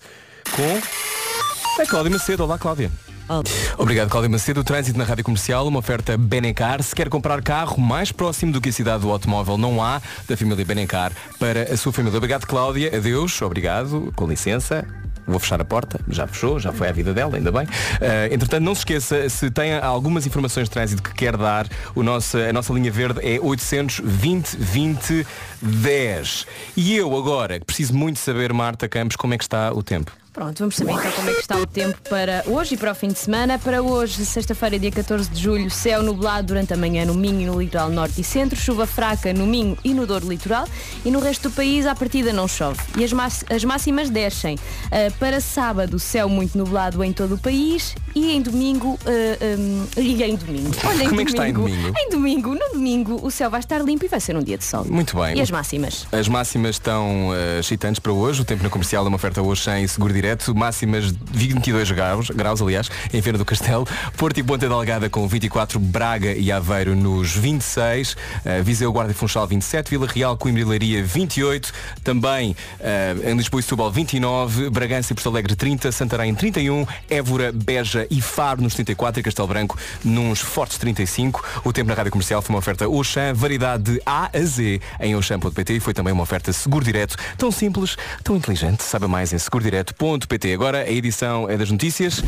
com 0.55 1.83
a 1.83 1.87
Cláudia 1.87 2.11
Macedo. 2.11 2.45
Olá, 2.45 2.59
Cláudia. 2.59 2.91
Olá. 3.29 3.43
Obrigado, 3.77 4.09
Cláudia 4.09 4.31
Macedo. 4.31 4.61
O 4.61 4.65
trânsito 4.65 4.99
na 4.99 5.05
Rádio 5.05 5.23
Comercial, 5.23 5.67
uma 5.67 5.79
oferta 5.81 6.17
Benecar. 6.17 6.83
Se 6.83 6.95
quer 6.95 7.09
comprar 7.09 7.43
carro 7.43 7.79
mais 7.81 8.11
próximo 8.11 8.53
do 8.53 8.61
que 8.61 8.71
a 8.71 8.73
cidade 8.73 9.03
do 9.03 9.11
automóvel, 9.11 9.59
não 9.59 9.83
há 9.83 10.01
da 10.27 10.37
família 10.37 10.65
Benecar 10.65 11.13
para 11.39 11.65
a 11.65 11.77
sua 11.77 11.93
família. 11.93 12.17
Obrigado, 12.17 12.47
Cláudia. 12.47 12.97
Adeus. 12.97 13.41
Obrigado. 13.43 14.13
Com 14.17 14.27
licença. 14.27 14.87
Vou 15.29 15.39
fechar 15.39 15.61
a 15.61 15.65
porta, 15.65 16.01
já 16.09 16.27
fechou, 16.27 16.59
já 16.59 16.73
foi 16.73 16.89
a 16.89 16.93
vida 16.93 17.13
dela, 17.13 17.37
ainda 17.37 17.53
bem. 17.53 17.65
Uh, 17.65 18.33
entretanto, 18.33 18.63
não 18.63 18.75
se 18.75 18.81
esqueça, 18.81 19.29
se 19.29 19.51
tem 19.51 19.75
algumas 19.77 20.27
informações 20.27 20.65
de 20.65 20.71
trânsito 20.71 21.03
que 21.03 21.13
quer 21.13 21.37
dar, 21.37 21.67
o 21.95 22.03
nosso, 22.03 22.39
a 22.39 22.53
nossa 22.53 22.73
linha 22.73 22.91
verde 22.91 23.21
é 23.23 23.39
820 23.39 24.57
20 24.57 25.27
10. 25.61 26.47
E 26.77 26.97
eu 26.97 27.17
agora 27.17 27.61
preciso 27.61 27.95
muito 27.95 28.19
saber, 28.19 28.53
Marta 28.53 28.89
Campos, 28.89 29.17
como 29.17 29.35
é 29.35 29.39
que 29.39 29.45
está 29.45 29.73
o 29.73 29.83
tempo. 29.83 30.13
Pronto, 30.39 30.61
vamos 30.61 30.77
saber 30.77 30.93
então 30.93 31.11
como 31.11 31.31
é 31.31 31.35
que 31.35 31.41
está 31.41 31.57
o 31.57 31.67
tempo 31.67 31.99
para 32.09 32.45
hoje 32.47 32.77
e 32.77 32.79
para 32.79 32.93
o 32.93 32.95
fim 32.95 33.09
de 33.09 33.19
semana. 33.19 33.59
Para 33.59 33.83
hoje, 33.83 34.25
sexta-feira, 34.25 34.79
dia 34.79 34.93
14 34.93 35.29
de 35.29 35.43
julho, 35.43 35.69
céu 35.69 36.01
nublado 36.01 36.47
durante 36.47 36.73
a 36.73 36.77
manhã 36.77 37.05
no 37.05 37.13
Minho 37.13 37.41
e 37.41 37.47
no 37.47 37.61
litoral 37.61 37.91
norte 37.91 38.21
e 38.21 38.25
centro, 38.25 38.57
chuva 38.57 38.87
fraca 38.87 39.33
no 39.33 39.45
Minho 39.45 39.77
e 39.83 39.93
no 39.93 40.07
Douro 40.07 40.29
litoral 40.29 40.65
e 41.05 41.11
no 41.11 41.19
resto 41.19 41.49
do 41.49 41.57
país, 41.57 41.87
à 41.87 41.95
partida, 41.97 42.33
não 42.33 42.47
chove. 42.47 42.79
E 42.97 43.03
as, 43.03 43.13
as 43.51 43.65
máximas 43.65 44.11
descem. 44.11 44.57
Ah, 44.93 45.11
para 45.19 45.41
sábado, 45.41 45.99
céu 45.99 46.29
muito 46.29 46.57
nublado 46.57 47.03
em 47.03 47.13
todo 47.13 47.35
o 47.35 47.39
país 47.39 47.97
e 48.19 48.37
em 48.37 48.43
domingo, 48.43 48.99
ah, 49.07 49.57
hum, 49.59 49.87
e 49.97 50.23
em 50.23 50.37
domingo. 50.37 50.71
Olha, 50.85 51.05
em 51.05 51.09
Como 51.09 51.21
é 51.21 51.25
que 51.25 51.31
está 51.31 51.49
em 51.49 51.53
domingo? 51.53 51.93
Em 51.97 52.11
domingo, 52.11 52.55
no 52.55 52.73
domingo, 52.73 53.21
o 53.23 53.31
céu 53.31 53.51
vai 53.51 53.61
estar 53.61 53.79
limpo 53.79 54.05
e 54.05 54.09
vai 54.09 54.21
ser 54.21 54.37
um 54.37 54.43
dia 54.43 54.59
de 54.59 54.65
sol. 54.65 54.85
Muito 54.85 55.17
bem. 55.17 55.37
E 55.37 55.41
as 55.41 55.51
máximas? 55.51 56.07
As 56.11 56.29
máximas 56.29 56.77
estão 56.77 57.31
eh, 57.35 57.61
excitantes 57.61 58.01
para 58.01 58.13
hoje. 58.13 58.43
O 58.43 58.45
tempo 58.45 58.63
na 58.63 58.71
comercial 58.71 59.05
é 59.05 59.09
uma 59.09 59.17
oferta 59.17 59.41
hoje 59.41 59.63
sem 59.63 59.87
seguro 59.87 60.13
direto. 60.13 60.55
Máximas 60.55 61.13
de 61.13 61.19
22 61.31 61.91
graus, 61.93 62.31
graus 62.31 62.61
aliás, 62.61 62.91
em 63.13 63.23
Feira 63.23 63.39
do 63.39 63.45
Castelo. 63.45 63.87
Porto 64.17 64.39
e 64.39 64.43
Ponta 64.43 64.69
Delgada 64.69 65.09
com 65.09 65.27
24, 65.29 65.79
Braga 65.79 66.33
e 66.33 66.51
Aveiro 66.51 66.97
nos 66.97 67.35
26, 67.35 68.17
eh, 68.45 68.63
Viseu, 68.63 68.93
Guarda 68.93 69.13
e 69.13 69.15
Funchal 69.15 69.47
27, 69.47 69.91
Vila 69.91 70.07
Real, 70.07 70.37
Coimbra 70.37 70.63
e 70.63 70.65
Leiria 70.65 71.05
28, 71.05 71.73
também 72.03 72.57
eh, 72.81 73.15
em 73.25 73.37
Lisboa 73.37 73.61
e 73.61 73.63
Setúbal 73.63 73.93
29, 73.93 74.71
Bragança 74.71 75.13
e 75.13 75.15
Porto 75.15 75.29
Alegre 75.29 75.55
30, 75.55 75.93
Santarém 75.93 76.35
31, 76.35 76.87
Évora, 77.09 77.53
Beja 77.53 78.08
e 78.11 78.21
Faro 78.21 78.63
nos 78.63 78.75
34 78.75 79.21
e 79.21 79.23
Castelo 79.23 79.49
Branco 79.49 79.79
nos 80.05 80.41
fortes 80.41 80.79
35. 80.79 81.45
O 81.65 81.73
tempo 81.73 81.89
na 81.89 81.95
Rádio 81.95 82.13
Comercial 82.13 82.43
foi 82.43 82.55
uma 82.55 82.59
oferta 82.59 82.89
Oxã, 82.89 83.33
variedade 83.35 83.95
de 83.95 84.03
A 84.05 84.31
a 84.33 84.43
Z 84.43 84.81
em 85.01 85.15
Oxã.pt 85.17 85.75
e 85.75 85.81
foi 85.81 85.95
também 85.95 86.13
uma 86.13 86.23
oferta 86.23 86.53
Seguro 86.53 86.85
Direto, 86.85 87.17
tão 87.37 87.51
simples, 87.51 87.97
tão 88.23 88.37
inteligente. 88.37 88.83
Saiba 88.83 89.09
mais 89.09 89.33
em 89.33 89.39
segurodireto.pt. 89.39 90.53
Agora 90.53 90.79
a 90.79 90.91
edição 90.91 91.49
é 91.49 91.57
das 91.57 91.71
notícias. 91.71 92.23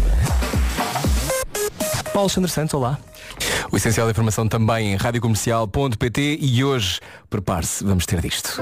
Paulo 2.12 2.26
Alexandre 2.26 2.50
Santos, 2.50 2.74
olá. 2.74 2.98
O 3.70 3.76
essencial 3.76 4.06
da 4.06 4.10
informação 4.10 4.48
também 4.48 4.92
em 4.92 4.96
radiocomercial.pt 4.96 6.38
e 6.40 6.64
hoje, 6.64 7.00
prepare-se, 7.28 7.84
vamos 7.84 8.04
ter 8.04 8.20
disto. 8.20 8.60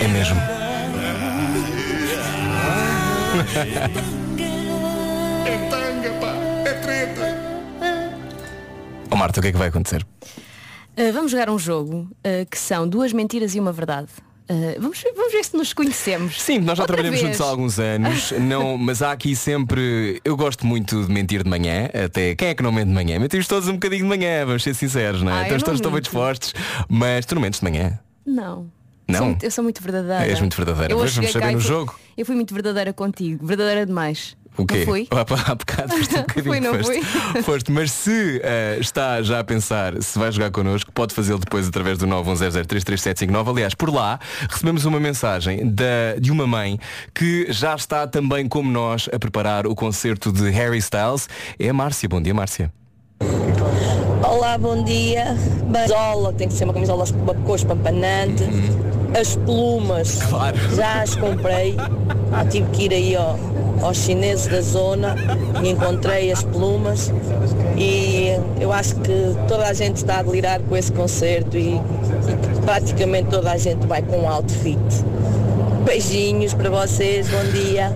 É 0.00 0.08
mesmo. 0.08 0.40
Ó 9.10 9.16
Marta, 9.16 9.40
o 9.40 9.42
que 9.42 9.48
é 9.48 9.52
que 9.52 9.58
vai 9.58 9.68
acontecer? 9.68 10.04
Uh, 10.96 11.12
vamos 11.12 11.30
jogar 11.30 11.50
um 11.50 11.58
jogo 11.58 12.08
uh, 12.24 12.46
que 12.50 12.58
são 12.58 12.88
duas 12.88 13.12
mentiras 13.12 13.54
e 13.54 13.60
uma 13.60 13.72
verdade. 13.72 14.08
Uh, 14.48 14.80
vamos, 14.80 15.00
ver- 15.00 15.12
vamos 15.16 15.32
ver 15.32 15.44
se 15.44 15.56
nos 15.56 15.72
conhecemos. 15.72 16.40
Sim, 16.40 16.58
nós 16.58 16.76
já 16.76 16.82
Outra 16.84 16.96
trabalhamos 16.96 17.20
vez. 17.20 17.32
juntos 17.32 17.40
há 17.46 17.50
alguns 17.50 17.78
anos, 17.78 18.32
não, 18.32 18.76
mas 18.76 19.02
há 19.02 19.12
aqui 19.12 19.34
sempre. 19.34 20.20
Eu 20.24 20.36
gosto 20.36 20.66
muito 20.66 21.04
de 21.04 21.12
mentir 21.12 21.42
de 21.42 21.48
manhã, 21.50 21.88
até 22.04 22.34
quem 22.34 22.48
é 22.48 22.54
que 22.54 22.62
não 22.62 22.70
mente 22.72 22.88
de 22.88 22.94
manhã? 22.94 23.18
Mentimos 23.18 23.46
todos 23.46 23.68
um 23.68 23.74
bocadinho 23.74 24.02
de 24.02 24.08
manhã, 24.08 24.44
vamos 24.44 24.62
ser 24.62 24.74
sinceros, 24.74 25.22
não 25.22 25.32
é? 25.32 25.46
Ah, 25.46 25.50
não 25.50 25.58
todos 25.58 25.74
estão 25.74 25.90
bem 25.92 26.00
dispostos, 26.00 26.52
mas 26.88 27.24
tu 27.26 27.34
não 27.34 27.42
mentes 27.42 27.60
de 27.60 27.64
manhã. 27.70 27.98
Não. 28.26 28.70
Não? 29.06 29.18
Sou 29.18 29.26
muito- 29.26 29.44
eu 29.44 29.50
sou 29.50 29.64
muito 29.64 29.82
verdadeira. 29.82 30.26
És 30.26 30.40
muito 30.40 30.56
verdadeira. 30.56 30.92
Eu 30.92 30.96
Pois, 30.98 31.10
hoje 31.10 31.16
vamos 31.20 31.32
saber 31.32 31.52
no 31.52 31.60
jogo. 31.60 31.94
Eu 32.16 32.24
fui 32.24 32.34
muito 32.34 32.54
verdadeira 32.54 32.92
contigo. 32.92 33.46
Verdadeira 33.46 33.84
demais. 33.84 34.36
O 34.56 34.64
quê? 34.64 34.78
Não 34.78 34.84
fui? 34.84 35.08
Há, 35.10 35.50
há 35.50 35.54
bocado 35.54 35.88
foste 35.96 36.14
um 36.14 36.18
bocadinho 36.20 36.44
Fui, 36.54 36.60
não 36.60 36.74
foste. 36.74 37.02
fui? 37.02 37.42
Foste, 37.42 37.72
mas 37.72 37.90
se 37.90 38.40
eh, 38.42 38.78
está 38.80 39.20
já 39.22 39.40
a 39.40 39.44
pensar 39.44 40.00
se 40.00 40.16
vai 40.18 40.30
jogar 40.30 40.50
connosco, 40.52 40.92
pode 40.92 41.12
fazê-lo 41.14 41.40
depois 41.40 41.66
através 41.66 41.98
do 41.98 42.06
910033759. 42.06 43.50
Aliás, 43.50 43.74
por 43.74 43.92
lá 43.92 44.18
recebemos 44.48 44.84
uma 44.84 45.00
mensagem 45.00 45.68
da, 45.68 46.14
de 46.20 46.30
uma 46.30 46.46
mãe 46.46 46.78
que 47.12 47.46
já 47.50 47.74
está 47.74 48.06
também 48.06 48.46
como 48.48 48.70
nós 48.70 49.08
a 49.12 49.18
preparar 49.18 49.66
o 49.66 49.74
concerto 49.74 50.30
de 50.32 50.48
Harry 50.50 50.78
Styles. 50.78 51.28
É 51.58 51.68
a 51.68 51.72
Márcia. 51.74 52.08
Bom 52.08 52.22
dia, 52.22 52.32
Márcia. 52.34 52.72
Olá, 54.22 54.56
bom 54.58 54.82
dia. 54.84 55.36
Camisola, 55.72 56.32
tem 56.32 56.48
que 56.48 56.54
ser 56.54 56.64
uma 56.64 56.72
camisola 56.74 57.04
com 57.06 57.18
uma 57.18 57.34
cor 57.34 57.56
espampanante. 57.56 58.44
As 59.18 59.36
plumas, 59.36 60.22
Claro. 60.22 60.56
já 60.74 61.02
as 61.02 61.14
comprei. 61.16 61.76
Ah, 62.36 62.44
tive 62.44 62.68
que 62.70 62.82
ir 62.86 62.92
aí 62.92 63.14
ao, 63.14 63.38
aos 63.84 63.98
chineses 63.98 64.46
da 64.46 64.60
zona 64.62 65.14
e 65.62 65.68
encontrei 65.68 66.32
as 66.32 66.42
plumas 66.42 67.12
e 67.76 68.28
eu 68.60 68.72
acho 68.72 68.96
que 68.96 69.34
toda 69.46 69.66
a 69.66 69.72
gente 69.74 69.96
está 69.96 70.20
a 70.20 70.22
delirar 70.22 70.60
com 70.60 70.76
esse 70.76 70.90
concerto 70.90 71.56
e, 71.56 71.74
e 71.74 72.60
praticamente 72.64 73.28
toda 73.28 73.52
a 73.52 73.58
gente 73.58 73.86
vai 73.86 74.02
com 74.02 74.22
um 74.22 74.28
outfit. 74.28 74.78
Beijinhos 75.84 76.54
para 76.54 76.70
vocês, 76.70 77.28
bom 77.28 77.44
dia. 77.52 77.94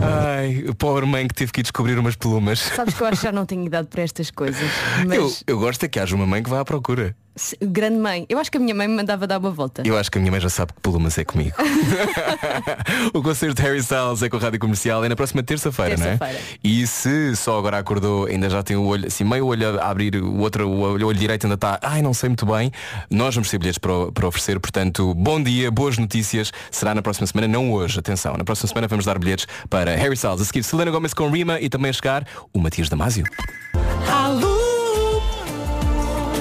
Ai, 0.00 0.64
o 0.68 0.74
pobre 0.74 1.06
mãe 1.06 1.26
que 1.26 1.34
teve 1.34 1.50
que 1.50 1.60
ir 1.60 1.62
descobrir 1.62 1.98
umas 1.98 2.14
plumas. 2.14 2.60
Sabes 2.60 2.94
que 2.94 3.02
eu 3.02 3.06
acho 3.06 3.20
que 3.20 3.26
já 3.26 3.32
não 3.32 3.46
tenho 3.46 3.64
idade 3.64 3.88
para 3.88 4.02
estas 4.02 4.30
coisas. 4.30 4.70
Mas 5.04 5.16
Eu, 5.16 5.32
eu 5.54 5.58
gosto 5.58 5.84
é 5.84 5.88
que 5.88 5.98
haja 5.98 6.14
uma 6.14 6.26
mãe 6.26 6.42
que 6.42 6.50
vá 6.50 6.60
à 6.60 6.64
procura. 6.64 7.16
Grande 7.60 7.98
mãe, 7.98 8.26
eu 8.28 8.38
acho 8.38 8.50
que 8.50 8.56
a 8.56 8.60
minha 8.60 8.74
mãe 8.74 8.88
me 8.88 8.94
mandava 8.94 9.26
dar 9.26 9.38
uma 9.38 9.50
volta. 9.50 9.82
Eu 9.84 9.96
acho 9.98 10.10
que 10.10 10.18
a 10.18 10.20
minha 10.20 10.30
mãe 10.30 10.40
já 10.40 10.48
sabe 10.48 10.72
que 10.72 10.80
plumas 10.80 11.16
é 11.18 11.24
comigo. 11.24 11.54
o 13.12 13.22
concerto 13.22 13.54
de 13.54 13.62
Harry 13.62 13.78
Styles 13.78 14.22
é 14.22 14.28
com 14.28 14.36
a 14.36 14.40
Rádio 14.40 14.58
Comercial 14.58 15.04
é 15.04 15.08
na 15.08 15.16
próxima 15.16 15.42
terça-feira, 15.42 15.96
não 15.96 16.06
é? 16.06 16.18
E 16.62 16.86
se 16.86 17.36
só 17.36 17.58
agora 17.58 17.78
acordou, 17.78 18.26
ainda 18.26 18.48
já 18.48 18.62
tem 18.62 18.76
o 18.76 18.84
olho, 18.84 19.06
assim, 19.06 19.24
meio 19.24 19.46
olho 19.46 19.80
a 19.80 19.88
abrir, 19.88 20.16
o 20.16 20.38
outro, 20.38 20.68
o 20.68 20.80
olho, 20.80 21.06
o 21.06 21.08
olho 21.08 21.18
direito 21.18 21.44
ainda 21.44 21.54
está, 21.54 21.78
ai, 21.82 22.02
não 22.02 22.14
sei 22.14 22.28
muito 22.28 22.46
bem, 22.46 22.70
nós 23.10 23.34
vamos 23.34 23.50
ter 23.50 23.58
bilhetes 23.58 23.78
para, 23.78 24.10
para 24.12 24.26
oferecer, 24.26 24.58
portanto, 24.58 25.14
bom 25.14 25.42
dia, 25.42 25.70
boas 25.70 25.98
notícias, 25.98 26.52
será 26.70 26.94
na 26.94 27.02
próxima 27.02 27.26
semana, 27.26 27.48
não 27.48 27.72
hoje, 27.72 27.98
atenção, 27.98 28.34
na 28.36 28.44
próxima 28.44 28.68
semana 28.68 28.88
vamos 28.88 29.04
dar 29.04 29.18
bilhetes 29.18 29.46
para 29.68 29.94
Harry 29.96 30.14
Styles, 30.14 30.40
a 30.40 30.44
seguir 30.44 30.62
Selena 30.62 30.90
Gomez 30.90 31.12
com 31.14 31.28
Rima 31.30 31.60
e 31.60 31.68
também 31.68 31.90
a 31.90 31.92
chegar 31.92 32.26
o 32.52 32.58
Matias 32.58 32.88
Damasio. 32.88 33.24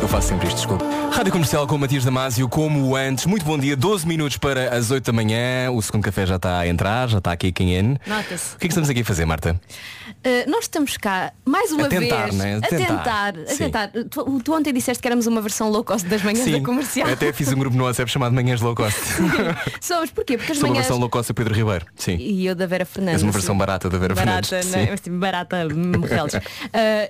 Eu 0.05 0.09
faço 0.09 0.27
sempre 0.27 0.47
isto, 0.47 0.57
desculpa. 0.57 0.85
Rádio 1.11 1.31
Comercial 1.31 1.65
com 1.65 1.75
o 1.75 1.79
Matias 1.79 2.05
Damasio, 2.05 2.47
como 2.47 2.95
antes. 2.95 3.25
Muito 3.25 3.43
bom 3.43 3.57
dia, 3.57 3.75
12 3.75 4.07
minutos 4.07 4.37
para 4.37 4.75
as 4.77 4.91
8 4.91 5.03
da 5.03 5.11
manhã. 5.11 5.71
O 5.71 5.81
segundo 5.81 6.03
café 6.03 6.27
já 6.27 6.35
está 6.35 6.59
a 6.59 6.67
entrar, 6.67 7.09
já 7.09 7.17
está 7.17 7.31
aqui 7.31 7.51
quem 7.51 7.71
N. 7.73 7.97
Nota-se. 8.05 8.53
O 8.55 8.59
que 8.59 8.65
é 8.65 8.67
que 8.67 8.71
estamos 8.73 8.87
aqui 8.87 9.01
a 9.01 9.05
fazer, 9.05 9.25
Marta? 9.25 9.59
Uh, 10.07 10.47
nós 10.49 10.65
estamos 10.65 10.95
cá, 10.97 11.33
mais 11.43 11.71
uma 11.71 11.87
A 11.87 11.89
tentar, 11.89 12.23
vez, 12.25 12.35
né? 12.35 12.57
A 12.57 12.67
tentar. 12.67 13.33
a 13.35 13.47
Sim. 13.47 13.57
tentar. 13.57 13.89
Tu, 14.11 14.41
tu 14.43 14.53
ontem 14.53 14.71
disseste 14.71 15.01
que 15.01 15.07
éramos 15.07 15.25
uma 15.25 15.41
versão 15.41 15.69
low 15.71 15.83
cost 15.83 16.07
das 16.07 16.21
manhãs 16.21 16.51
da 16.51 16.61
comercial. 16.61 17.09
até 17.09 17.33
fiz 17.33 17.51
um 17.51 17.55
grupo 17.57 17.75
no 17.75 17.85
WhatsApp 17.85 18.11
chamado 18.11 18.33
Manhãs 18.35 18.61
Low 18.61 18.75
Cost. 18.75 18.99
Somos, 19.81 20.11
porquê? 20.11 20.37
Porque 20.37 20.51
as 20.51 20.59
Sou 20.59 20.67
uma 20.67 20.73
manhãs. 20.73 20.85
versão 20.85 20.99
low 20.99 21.09
cost 21.09 21.31
a 21.31 21.33
Pedro 21.33 21.55
Ribeiro. 21.55 21.85
Sim. 21.95 22.17
E 22.17 22.45
eu 22.45 22.53
da 22.53 22.67
Vera 22.67 22.85
Fernandes. 22.85 23.15
És 23.15 23.23
uma 23.23 23.31
versão 23.31 23.57
barata 23.57 23.89
da 23.89 23.97
Vera 23.97 24.13
barata, 24.13 24.47
Fernandes. 24.49 24.71
né? 24.71 24.85
Sim. 24.85 24.91
Assim, 24.93 25.17
barata, 25.19 25.67
morrelos. 25.73 26.33
uh, 26.35 26.39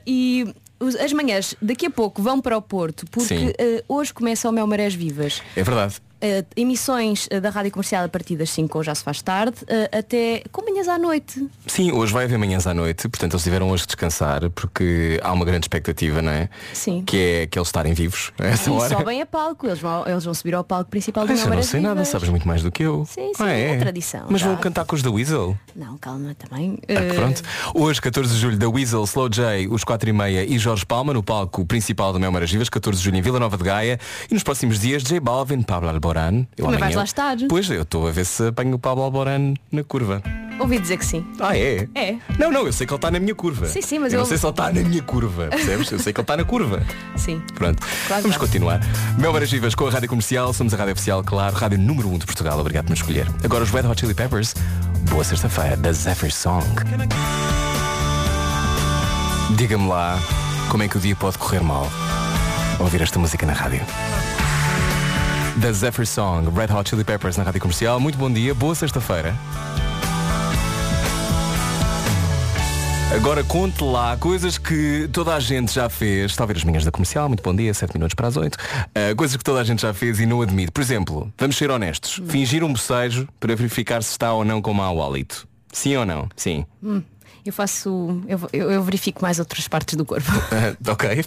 e 0.07 0.45
os- 0.47 0.64
as 0.79 1.13
manhãs 1.13 1.55
daqui 1.61 1.85
a 1.85 1.89
pouco 1.89 2.21
vão 2.21 2.41
para 2.41 2.57
o 2.57 2.61
Porto, 2.61 3.05
porque 3.11 3.37
Sim. 3.37 3.47
uh, 3.49 3.83
hoje 3.87 4.13
começa 4.13 4.49
o 4.49 4.51
Mel 4.51 4.67
Marés 4.67 4.93
Vivas. 4.93 5.41
É 5.55 5.63
verdade. 5.63 6.01
Uh, 6.15 6.45
emissões 6.55 7.27
uh, 7.27 7.41
da 7.41 7.49
Rádio 7.49 7.71
Comercial 7.71 8.05
a 8.05 8.09
partir 8.09 8.35
das 8.37 8.49
5 8.49 8.77
ou 8.77 8.83
já 8.83 8.95
se 8.95 9.03
faz 9.03 9.21
tarde, 9.21 9.57
uh, 9.63 9.97
até 9.99 10.43
com 10.51 10.63
manhãs 10.63 10.87
à 10.87 10.97
noite. 10.97 11.45
Sim, 11.67 11.91
hoje 11.91 12.13
vai 12.13 12.23
haver 12.23 12.37
manhãs 12.39 12.65
à 12.65 12.73
noite, 12.73 13.07
portanto 13.09 13.33
eles 13.33 13.43
tiveram 13.43 13.69
hoje 13.69 13.83
que 13.83 13.87
descansar, 13.87 14.49
porque 14.51 15.19
há 15.21 15.31
uma 15.33 15.43
grande 15.43 15.65
expectativa, 15.65 16.21
não 16.21 16.31
é? 16.31 16.49
Sim. 16.73 17.03
Que 17.05 17.17
é 17.17 17.47
que 17.47 17.59
eles 17.59 17.67
estarem 17.67 17.93
vivos 17.93 18.31
a 18.39 18.45
essa 18.47 18.69
E 18.69 18.73
hora. 18.73 18.97
sobem 18.97 19.21
a 19.21 19.25
palco, 19.25 19.67
eles 19.67 19.79
vão, 19.79 20.07
eles 20.07 20.23
vão 20.23 20.33
subir 20.33 20.55
ao 20.55 20.63
palco 20.63 20.89
principal 20.89 21.27
do 21.27 21.35
já 21.35 21.47
não 21.49 21.61
sei 21.61 21.81
nada, 21.81 22.03
sabes 22.05 22.29
muito 22.29 22.47
mais 22.47 22.63
do 22.63 22.71
que 22.71 22.83
eu. 22.83 23.05
Sim, 23.05 23.33
sim, 23.35 23.43
Ah, 23.43 23.51
é 23.51 23.77
tradição, 23.77 24.25
Mas 24.29 24.39
já. 24.41 24.47
vão 24.47 24.57
cantar 24.57 24.85
com 24.85 24.95
os 24.95 25.01
da 25.03 25.11
Weasel? 25.11 25.55
Não, 25.75 25.97
calma 25.97 26.33
também. 26.35 26.79
Ah, 26.89 27.13
pronto. 27.13 27.43
Hoje, 27.73 28.01
14 28.01 28.33
de 28.33 28.39
julho, 28.39 28.57
da 28.57 28.69
Weasel, 28.69 29.03
Slow 29.03 29.27
J, 29.29 29.67
os 29.67 29.83
4 29.83 30.09
e 30.09 30.13
meia 30.13 30.45
e 30.45 30.57
Jorge 30.57 30.85
Palma 30.85 31.13
no 31.13 31.21
palco 31.21 31.65
principal 31.65 32.13
do 32.13 32.19
Mel 32.19 32.31
Maras 32.31 32.49
Vivas, 32.49 32.69
14 32.69 32.97
de 32.99 33.03
julho 33.03 33.17
em 33.17 33.21
Vila 33.21 33.39
Nova 33.39 33.57
de 33.57 33.63
Gaia. 33.63 33.99
E 34.31 34.33
nos 34.33 34.43
próximos 34.43 34.79
dias, 34.79 35.03
J 35.03 35.19
Balvin, 35.19 35.61
Pablo 35.61 35.89
Alboran. 36.05 36.45
Eu 36.57 36.65
vais 36.79 36.95
lá 36.95 37.03
estar. 37.03 37.35
Pois, 37.49 37.69
eu 37.69 37.81
estou 37.81 38.07
a 38.07 38.11
ver 38.11 38.25
se 38.25 38.47
apanho 38.47 38.75
o 38.75 38.79
Pablo 38.79 39.03
Alboran 39.03 39.53
na 39.71 39.83
curva. 39.83 40.21
ouvi 40.59 40.79
dizer 40.79 40.97
que 40.97 41.05
sim. 41.05 41.25
Ah, 41.39 41.57
é? 41.57 41.87
É. 41.95 42.15
Não, 42.37 42.51
não, 42.51 42.65
eu 42.65 42.71
sei 42.71 42.85
que 42.87 42.93
ele 42.93 42.97
está 42.97 43.11
na 43.11 43.19
minha 43.19 43.35
curva. 43.35 43.65
Sim, 43.65 43.81
sim, 43.81 43.99
mas 43.99 44.13
eu 44.13 44.17
eu- 44.19 44.21
não 44.23 44.27
sei 44.29 44.37
se 44.37 44.45
ele 44.45 44.51
está 44.51 44.71
na 44.71 44.81
minha 44.81 45.01
curva, 45.01 45.47
percebes? 45.47 45.91
Eu 45.91 45.99
sei 45.99 46.13
que 46.13 46.19
ele 46.19 46.23
está 46.23 46.37
na 46.37 46.43
curva. 46.45 46.81
Sim. 47.17 47.41
Pronto, 47.55 47.85
Claro 48.07 48.21
vamos 48.23 48.37
vai. 48.37 48.47
continuar. 48.47 48.79
Mel 49.17 49.33
Vivas 49.45 49.75
com 49.75 49.87
a 49.87 49.91
Rádio 49.91 50.07
Comercial, 50.09 50.53
somos 50.53 50.73
a 50.73 50.77
Rádio 50.77 50.93
Oficial, 50.93 51.23
claro, 51.23 51.55
Rádio 51.55 51.77
número 51.77 52.07
1 52.09 52.13
um 52.13 52.17
de 52.17 52.25
Portugal, 52.25 52.59
obrigado 52.59 52.85
por 52.85 52.91
nos 52.91 52.99
escolher. 52.99 53.27
Agora 53.43 53.63
os 53.63 53.69
Red 53.71 53.85
Hot 53.87 53.99
Chili 53.99 54.13
Peppers, 54.13 54.53
boa 55.09 55.23
sexta-feira, 55.23 55.75
da 55.75 55.91
Zephyr 55.91 56.31
Song. 56.33 56.65
Diga-me 59.57 59.87
lá, 59.87 60.19
como 60.69 60.83
é 60.83 60.87
que 60.87 60.97
o 60.97 60.99
dia 60.99 61.15
pode 61.15 61.37
correr 61.37 61.61
mal? 61.61 61.87
ao 62.77 62.83
Ouvir 62.85 63.01
esta 63.01 63.17
música 63.19 63.45
na 63.45 63.53
rádio. 63.53 63.81
Da 65.57 65.71
Zephyr 65.71 66.05
Song, 66.05 66.49
Red 66.49 66.73
Hot 66.73 66.89
Chili 66.89 67.03
Peppers 67.03 67.37
na 67.37 67.43
Rádio 67.43 67.61
Comercial. 67.61 67.99
Muito 67.99 68.17
bom 68.17 68.31
dia, 68.31 68.53
boa 68.53 68.75
sexta-feira. 68.75 69.33
Agora 73.15 73.41
conte 73.45 73.81
lá 73.81 74.17
coisas 74.17 74.57
que 74.57 75.07
toda 75.13 75.33
a 75.33 75.39
gente 75.39 75.73
já 75.73 75.87
fez. 75.87 76.31
Está 76.31 76.43
a 76.43 76.47
ver 76.47 76.57
as 76.57 76.63
minhas 76.65 76.83
da 76.83 76.91
comercial, 76.91 77.29
muito 77.29 77.41
bom 77.41 77.55
dia, 77.55 77.73
7 77.73 77.93
minutos 77.93 78.13
para 78.13 78.27
as 78.27 78.35
8. 78.35 78.55
Uh, 78.55 79.15
coisas 79.15 79.37
que 79.37 79.43
toda 79.43 79.61
a 79.61 79.63
gente 79.63 79.83
já 79.83 79.93
fez 79.93 80.19
e 80.19 80.25
não 80.25 80.41
admite. 80.41 80.71
Por 80.71 80.81
exemplo, 80.81 81.31
vamos 81.37 81.55
ser 81.55 81.71
honestos. 81.71 82.21
Fingir 82.27 82.61
um 82.61 82.73
bocejo 82.73 83.25
para 83.39 83.55
verificar 83.55 84.03
se 84.03 84.11
está 84.11 84.33
ou 84.33 84.43
não 84.43 84.61
com 84.61 84.73
mau 84.73 85.01
hálito. 85.01 85.47
Sim 85.71 85.95
ou 85.95 86.05
não? 86.05 86.27
Sim. 86.35 86.65
Eu 87.45 87.53
faço. 87.53 88.21
Eu, 88.27 88.39
eu- 88.51 88.71
eu 88.71 88.83
verifico 88.83 89.21
mais 89.21 89.37
outras 89.39 89.67
partes 89.67 89.95
do 89.95 90.03
corpo. 90.03 90.29
Uh, 90.31 90.75
ok. 90.91 91.23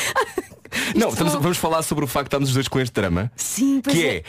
não, 0.96 1.10
estamos- 1.10 1.34
vamos 1.34 1.58
falar 1.58 1.82
sobre 1.82 2.04
o 2.04 2.08
facto 2.08 2.24
de 2.24 2.28
estarmos 2.28 2.48
os 2.48 2.54
dois 2.54 2.68
com 2.68 2.80
este 2.80 2.92
drama. 2.94 3.30
Sim, 3.36 3.80
pois 3.82 3.94
Que 3.94 4.04
é. 4.06 4.16
é, 4.16 4.22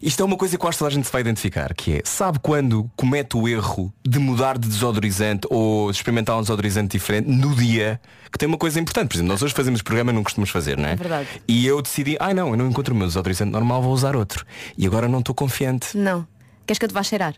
isto 0.00 0.22
é 0.22 0.24
uma 0.24 0.36
coisa 0.36 0.56
acho 0.56 0.70
que 0.70 0.78
toda 0.78 0.88
a 0.88 0.92
gente 0.94 1.06
se 1.06 1.12
vai 1.12 1.20
identificar, 1.20 1.74
que 1.74 1.94
é, 1.98 2.02
sabe 2.04 2.38
quando 2.40 2.88
comete 2.96 3.36
o 3.36 3.48
erro 3.48 3.92
de 4.06 4.18
mudar 4.20 4.56
de 4.56 4.68
desodorizante 4.68 5.46
ou 5.50 5.90
experimentar 5.90 6.36
um 6.36 6.40
desodorizante 6.42 6.96
diferente 6.96 7.28
no 7.28 7.54
dia 7.56 8.00
que 8.30 8.38
tem 8.38 8.48
uma 8.48 8.56
coisa 8.58 8.78
importante. 8.80 9.08
Por 9.08 9.16
exemplo, 9.16 9.32
nós 9.32 9.42
hoje 9.42 9.52
fazemos 9.54 9.82
programa, 9.82 10.12
não 10.12 10.22
costumamos 10.22 10.50
fazer, 10.50 10.78
não 10.78 10.88
é? 10.88 10.94
verdade. 10.96 11.28
E 11.46 11.66
eu 11.66 11.82
decidi, 11.82 12.16
ai 12.20 12.32
não, 12.34 12.50
eu 12.50 12.56
não 12.56 12.68
encontro 12.68 12.94
o 12.94 12.96
meu 12.96 13.06
desodorizante 13.08 13.50
normal, 13.50 13.82
vou 13.82 13.92
usar 13.92 14.14
outro. 14.16 14.46
E 14.78 14.86
agora 14.86 15.08
não 15.08 15.18
estou 15.18 15.34
confiante. 15.34 15.96
Não. 15.96 16.26
Queres 16.64 16.78
que 16.78 16.84
eu 16.84 16.88
te 16.88 16.94
vá 16.94 17.02
cheirar? 17.02 17.34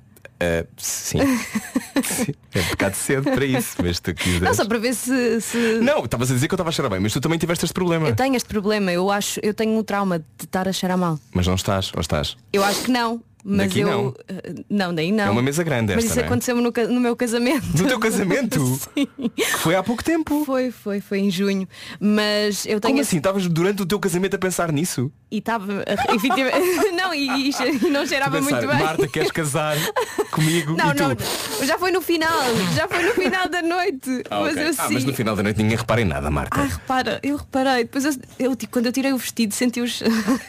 Sim. 0.77 1.19
Sim. 2.03 2.35
É 2.55 2.61
um 2.61 2.65
bocado 2.71 2.95
cedo 2.97 3.25
para 3.33 3.45
isso, 3.45 3.77
mas 3.83 3.99
tu 3.99 4.15
quiseres. 4.15 4.43
Não, 4.43 4.55
só 4.55 4.65
para 4.65 4.79
ver 4.79 4.95
se. 4.95 5.41
se- 5.41 5.81
Não, 5.83 6.05
estavas 6.05 6.31
a 6.31 6.35
dizer 6.35 6.47
que 6.47 6.55
eu 6.55 6.57
estava 6.57 6.69
a 6.69 6.73
cheirar 6.73 6.89
bem, 6.89 7.01
mas 7.01 7.13
tu 7.13 7.21
também 7.21 7.37
tiveste 7.37 7.65
este 7.65 7.75
problema. 7.75 8.07
Eu 8.09 8.15
tenho 8.15 8.37
este 8.37 8.49
problema, 8.49 8.93
eu 8.93 9.11
acho, 9.11 9.41
eu 9.43 9.53
tenho 9.53 9.77
um 9.77 9.83
trauma 9.83 10.21
de 10.21 10.25
estar 10.45 10.69
a 10.69 10.73
cheirar 10.73 10.97
mal. 10.97 11.19
Mas 11.33 11.49
não 11.49 11.57
estás, 11.57 11.91
ou 11.95 12.01
estás? 12.01 12.37
Eu 12.53 12.63
acho 12.63 12.83
que 12.83 12.93
não. 12.93 13.21
Mas 13.47 13.59
Daqui 13.69 13.81
eu. 13.81 13.89
não. 13.91 14.15
eh, 14.27 14.55
Não, 14.71 14.95
daí 14.95 15.13
não. 15.13 15.25
É 15.25 15.31
uma 15.31 15.43
mesa 15.43 15.63
grande 15.63 15.95
Mas 15.95 16.05
esta, 16.05 16.07
isso 16.07 16.17
não 16.17 16.23
é? 16.23 16.27
aconteceu 16.27 16.57
no, 16.57 16.73
no 16.95 17.01
meu 17.01 17.15
casamento. 17.15 17.67
No 17.77 17.87
teu 17.87 17.99
casamento? 18.01 18.59
Sim. 18.97 19.07
Foi 19.59 19.75
há 19.75 19.83
pouco 19.83 20.03
tempo. 20.03 20.45
Foi, 20.47 20.71
foi, 20.71 21.01
foi 21.01 21.19
em 21.19 21.31
junho. 21.31 21.69
Mas 22.01 22.65
eu 22.65 22.81
tenho 22.81 22.95
Como 22.95 23.01
assim? 23.03 23.19
Estavas 23.19 23.47
durante 23.47 23.83
o 23.83 23.87
teu 23.87 23.99
casamento 24.01 24.35
a 24.35 24.39
pensar 24.39 24.73
nisso? 24.73 25.13
E 25.31 25.39
estava. 25.39 25.85
efetivamente- 26.09 26.91
não, 26.97 27.13
e, 27.15 27.51
e 27.51 27.53
não 27.91 28.07
cheirava 28.07 28.39
pensar, 28.39 28.61
muito 28.63 28.69
bem. 28.75 28.83
Marta, 28.83 29.09
queres 29.09 29.31
casar 29.31 29.77
comigo? 30.31 30.75
Não, 30.77 30.95
não, 30.95 31.17
já 31.67 31.79
foi 31.79 31.91
no 31.91 32.01
final, 32.01 32.31
já 32.75 32.89
foi 32.89 33.03
no 33.03 33.13
final 33.13 33.49
da 33.49 33.61
noite. 33.63 34.23
Ah, 34.31 34.41
mas 34.41 34.53
ok. 34.53 34.63
eu 34.69 34.75
Ah, 34.79 34.89
mas 34.91 35.05
no 35.05 35.13
final 35.15 35.37
da 35.37 35.43
noite 35.43 35.63
ninguém 35.63 35.77
repara 35.77 36.01
em 36.01 36.05
nada, 36.05 36.31
Marta. 36.31 36.61
Ai, 36.61 36.69
repara, 36.69 37.21
eu 37.23 37.37
reparei. 37.37 37.85
Depois 37.85 38.05
eu, 38.05 38.13
eu, 38.39 38.57
tipo, 38.57 38.73
quando 38.73 38.87
eu 38.87 38.93
tirei 38.93 39.13
o 39.13 39.19
vestido 39.19 39.53
senti 39.53 39.81
os. 39.81 39.99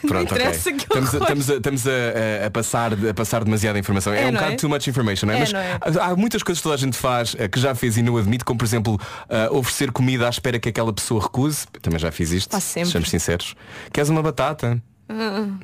Pronto, 0.06 0.32
ok. 0.32 0.38
interessa 0.38 0.72
que 0.72 0.82
Estamos, 0.82 1.14
a, 1.14 1.18
estamos, 1.18 1.50
a, 1.50 1.54
estamos 1.56 1.86
a, 1.86 2.46
a 2.46 2.50
passar, 2.50 2.85
a 2.92 3.14
passar 3.14 3.44
demasiada 3.44 3.78
informação. 3.78 4.12
É, 4.12 4.22
É, 4.24 4.26
um 4.28 4.32
bocado 4.32 4.52
é? 4.52 4.56
too 4.56 4.68
much 4.70 4.86
information, 4.88 5.26
não 5.26 5.34
é? 5.34 5.36
É, 5.36 5.40
Mas 5.40 5.52
não 5.52 5.60
é? 5.60 5.78
há 6.00 6.16
muitas 6.16 6.42
coisas 6.42 6.58
que 6.60 6.62
toda 6.62 6.74
a 6.74 6.78
gente 6.78 6.96
faz 6.96 7.34
eh, 7.38 7.48
que 7.48 7.58
já 7.60 7.74
fez 7.74 7.96
e 7.96 8.02
não 8.02 8.16
admite, 8.16 8.44
como 8.44 8.58
por 8.58 8.64
exemplo 8.64 9.00
eh, 9.28 9.48
oferecer 9.50 9.90
comida 9.92 10.26
à 10.26 10.30
espera 10.30 10.58
que 10.58 10.68
aquela 10.68 10.92
pessoa 10.92 11.22
recuse. 11.22 11.66
Também 11.82 11.98
já 11.98 12.10
fiz 12.12 12.30
isto. 12.32 12.50
Sejamos 12.60 13.10
sinceros. 13.10 13.54
Queres 13.92 14.08
uma 14.10 14.22
batata? 14.22 14.80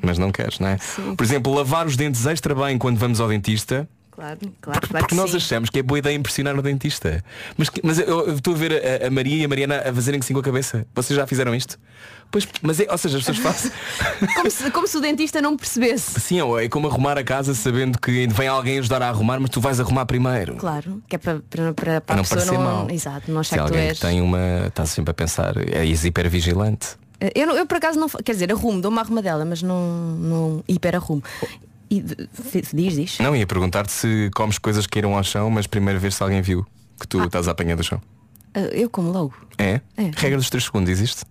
Mas 0.01 0.17
não 0.17 0.31
queres, 0.31 0.59
não 0.59 0.69
é? 0.69 0.77
Por 1.17 1.23
exemplo, 1.23 1.53
lavar 1.53 1.85
os 1.85 1.97
dentes 1.97 2.25
extra 2.25 2.55
bem 2.55 2.77
quando 2.77 2.97
vamos 2.97 3.19
ao 3.19 3.27
dentista. 3.27 3.87
Claro, 4.11 4.37
claro, 4.61 4.79
claro 4.79 4.87
Porque 4.89 5.05
que 5.07 5.15
nós 5.15 5.31
sim. 5.31 5.37
achamos 5.37 5.69
que 5.71 5.79
é 5.79 5.83
boa 5.83 5.97
ideia 5.97 6.15
impressionar 6.15 6.55
o 6.57 6.61
dentista. 6.61 7.23
Mas, 7.57 7.69
mas 7.83 7.97
eu, 7.97 8.27
eu 8.27 8.35
estou 8.35 8.53
a 8.53 8.57
ver 8.57 8.71
a, 9.03 9.07
a 9.07 9.09
Maria 9.09 9.37
e 9.41 9.43
a 9.43 9.47
Mariana 9.47 9.79
a 9.79 9.91
fazerem 9.93 10.19
que 10.19 10.25
sim 10.25 10.33
com 10.33 10.39
a 10.39 10.43
cabeça. 10.43 10.85
Vocês 10.93 11.17
já 11.17 11.25
fizeram 11.25 11.53
isto? 11.55 11.79
Pois, 12.33 12.47
mas 12.63 12.79
é, 12.79 12.87
ou 12.89 12.97
seja, 12.97 13.19
as 13.19 13.23
pessoas 13.25 13.37
fazem. 13.55 13.71
Como 14.35 14.49
se, 14.49 14.71
como 14.71 14.87
se 14.87 14.97
o 14.97 14.99
dentista 14.99 15.39
não 15.39 15.55
percebesse. 15.55 16.19
Sim, 16.19 16.39
é 16.59 16.67
como 16.67 16.87
arrumar 16.87 17.15
a 17.15 17.23
casa 17.23 17.53
sabendo 17.53 17.99
que 17.99 18.25
vem 18.27 18.47
alguém 18.47 18.79
ajudar 18.79 19.03
a 19.03 19.07
arrumar, 19.09 19.39
mas 19.39 19.51
tu 19.51 19.61
vais 19.61 19.79
arrumar 19.79 20.07
primeiro. 20.07 20.55
Claro, 20.55 20.99
que 21.07 21.15
é 21.15 21.19
para, 21.19 21.39
para, 21.47 21.73
para, 21.75 22.01
para 22.01 22.13
a 22.15 22.17
não 22.17 22.23
pessoa 22.23 22.41
parecer 22.41 22.57
não. 22.57 22.63
mal. 22.63 22.89
Exato, 22.89 23.31
não 23.31 23.43
Se 23.43 23.53
achar 23.53 23.63
que 23.65 23.71
tu 23.71 23.73
alguém 23.75 23.87
és. 23.89 23.99
que 23.99 24.05
tem 24.07 24.19
uma. 24.19 24.65
está 24.67 24.83
sempre 24.87 25.11
a 25.11 25.13
pensar, 25.13 25.53
é 25.57 25.85
hipervigilante. 25.85 26.95
Eu, 27.35 27.45
não- 27.47 27.55
eu 27.55 27.67
por 27.67 27.77
acaso 27.77 27.99
não. 27.99 28.09
Quer 28.09 28.31
dizer, 28.31 28.51
arrumo, 28.51 28.81
dou 28.81 28.89
uma 28.91 29.01
arrumadela, 29.01 29.45
mas 29.45 29.61
não, 29.61 29.87
não 30.17 30.63
hiper 30.67 30.95
arrumo. 30.95 31.21
E 31.89 32.01
diz, 32.73 32.95
diz. 32.95 33.19
Não, 33.19 33.35
ia 33.35 33.45
perguntar-te 33.45 33.91
se 33.91 34.31
comes 34.33 34.57
coisas 34.57 34.87
que 34.87 34.97
irão 34.97 35.15
ao 35.15 35.23
chão, 35.23 35.51
mas 35.51 35.67
primeiro 35.67 35.99
ver 35.99 36.11
se 36.11 36.23
alguém 36.23 36.41
viu 36.41 36.65
que 36.99 37.07
tu 37.07 37.23
estás 37.23 37.47
a 37.47 37.51
apanhar 37.51 37.75
do 37.75 37.83
chão. 37.83 38.01
Ah, 38.55 38.59
Eu 38.71 38.89
como 38.89 39.11
logo. 39.11 39.35
É? 39.57 39.81
É. 39.95 40.11
Regra 40.15 40.37
dos 40.37 40.49
3 40.49 40.63
segundos, 40.65 40.89
existe? 40.89 41.23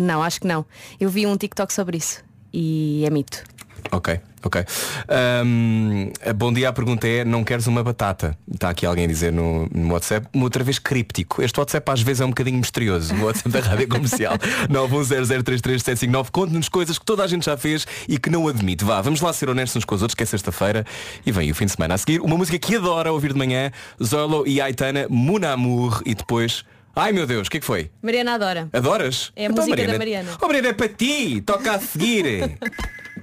Não, 0.00 0.22
acho 0.22 0.40
que 0.40 0.46
não. 0.46 0.64
Eu 0.98 1.08
vi 1.08 1.26
um 1.26 1.36
TikTok 1.36 1.72
sobre 1.72 1.96
isso. 1.96 2.22
E 2.52 3.04
é 3.06 3.10
mito. 3.10 3.42
Ok. 3.90 4.20
Ok. 4.44 4.64
Ahm, 5.08 6.12
bom 6.36 6.52
dia, 6.52 6.68
a 6.68 6.72
pergunta 6.72 7.08
é, 7.08 7.24
não 7.24 7.42
queres 7.42 7.66
uma 7.66 7.82
batata? 7.82 8.38
Está 8.52 8.70
aqui 8.70 8.86
alguém 8.86 9.04
a 9.04 9.08
dizer 9.08 9.32
no, 9.32 9.68
no 9.72 9.92
WhatsApp, 9.92 10.28
uma 10.32 10.44
outra 10.44 10.62
vez 10.62 10.78
críptico. 10.78 11.42
Este 11.42 11.58
WhatsApp 11.58 11.90
às 11.90 12.00
vezes 12.02 12.20
é 12.20 12.24
um 12.24 12.28
bocadinho 12.28 12.58
misterioso, 12.58 13.14
o 13.14 13.24
WhatsApp 13.24 13.48
da 13.48 13.60
Rádio 13.60 13.88
Comercial. 13.88 14.38
910033759. 14.70 16.30
Conte-nos 16.30 16.68
coisas 16.68 16.98
que 16.98 17.04
toda 17.04 17.24
a 17.24 17.26
gente 17.26 17.46
já 17.46 17.56
fez 17.56 17.86
e 18.08 18.18
que 18.18 18.30
não 18.30 18.46
admite. 18.46 18.84
Vá, 18.84 19.00
vamos 19.00 19.20
lá 19.20 19.32
ser 19.32 19.48
honestos 19.48 19.76
uns 19.76 19.84
com 19.84 19.94
os 19.94 20.02
outros, 20.02 20.14
que 20.14 20.22
é 20.22 20.26
sexta-feira 20.26 20.84
e 21.26 21.32
vem 21.32 21.50
o 21.50 21.54
fim 21.54 21.66
de 21.66 21.72
semana 21.72 21.94
a 21.94 21.98
seguir. 21.98 22.20
Uma 22.20 22.36
música 22.36 22.58
que 22.58 22.76
adora 22.76 23.12
ouvir 23.12 23.32
de 23.32 23.38
manhã, 23.38 23.72
Zolo 24.02 24.46
e 24.46 24.60
Aitana, 24.60 25.06
Mon 25.10 25.44
Amour 25.44 26.00
e 26.06 26.14
depois... 26.14 26.64
Ai 26.98 27.12
meu 27.12 27.28
Deus, 27.28 27.46
o 27.46 27.50
que 27.50 27.58
é 27.58 27.60
que 27.60 27.66
foi? 27.66 27.92
Mariana 28.02 28.34
adora. 28.34 28.68
Adoras? 28.72 29.30
É 29.36 29.46
a 29.46 29.50
música 29.50 29.86
da 29.86 29.96
Mariana. 29.96 30.32
Oh, 30.42 30.46
Mariana, 30.48 30.68
é 30.70 30.72
para 30.72 30.88
ti. 30.88 31.40
Toca 31.42 31.74
a 31.74 31.78
seguir. 31.78 32.58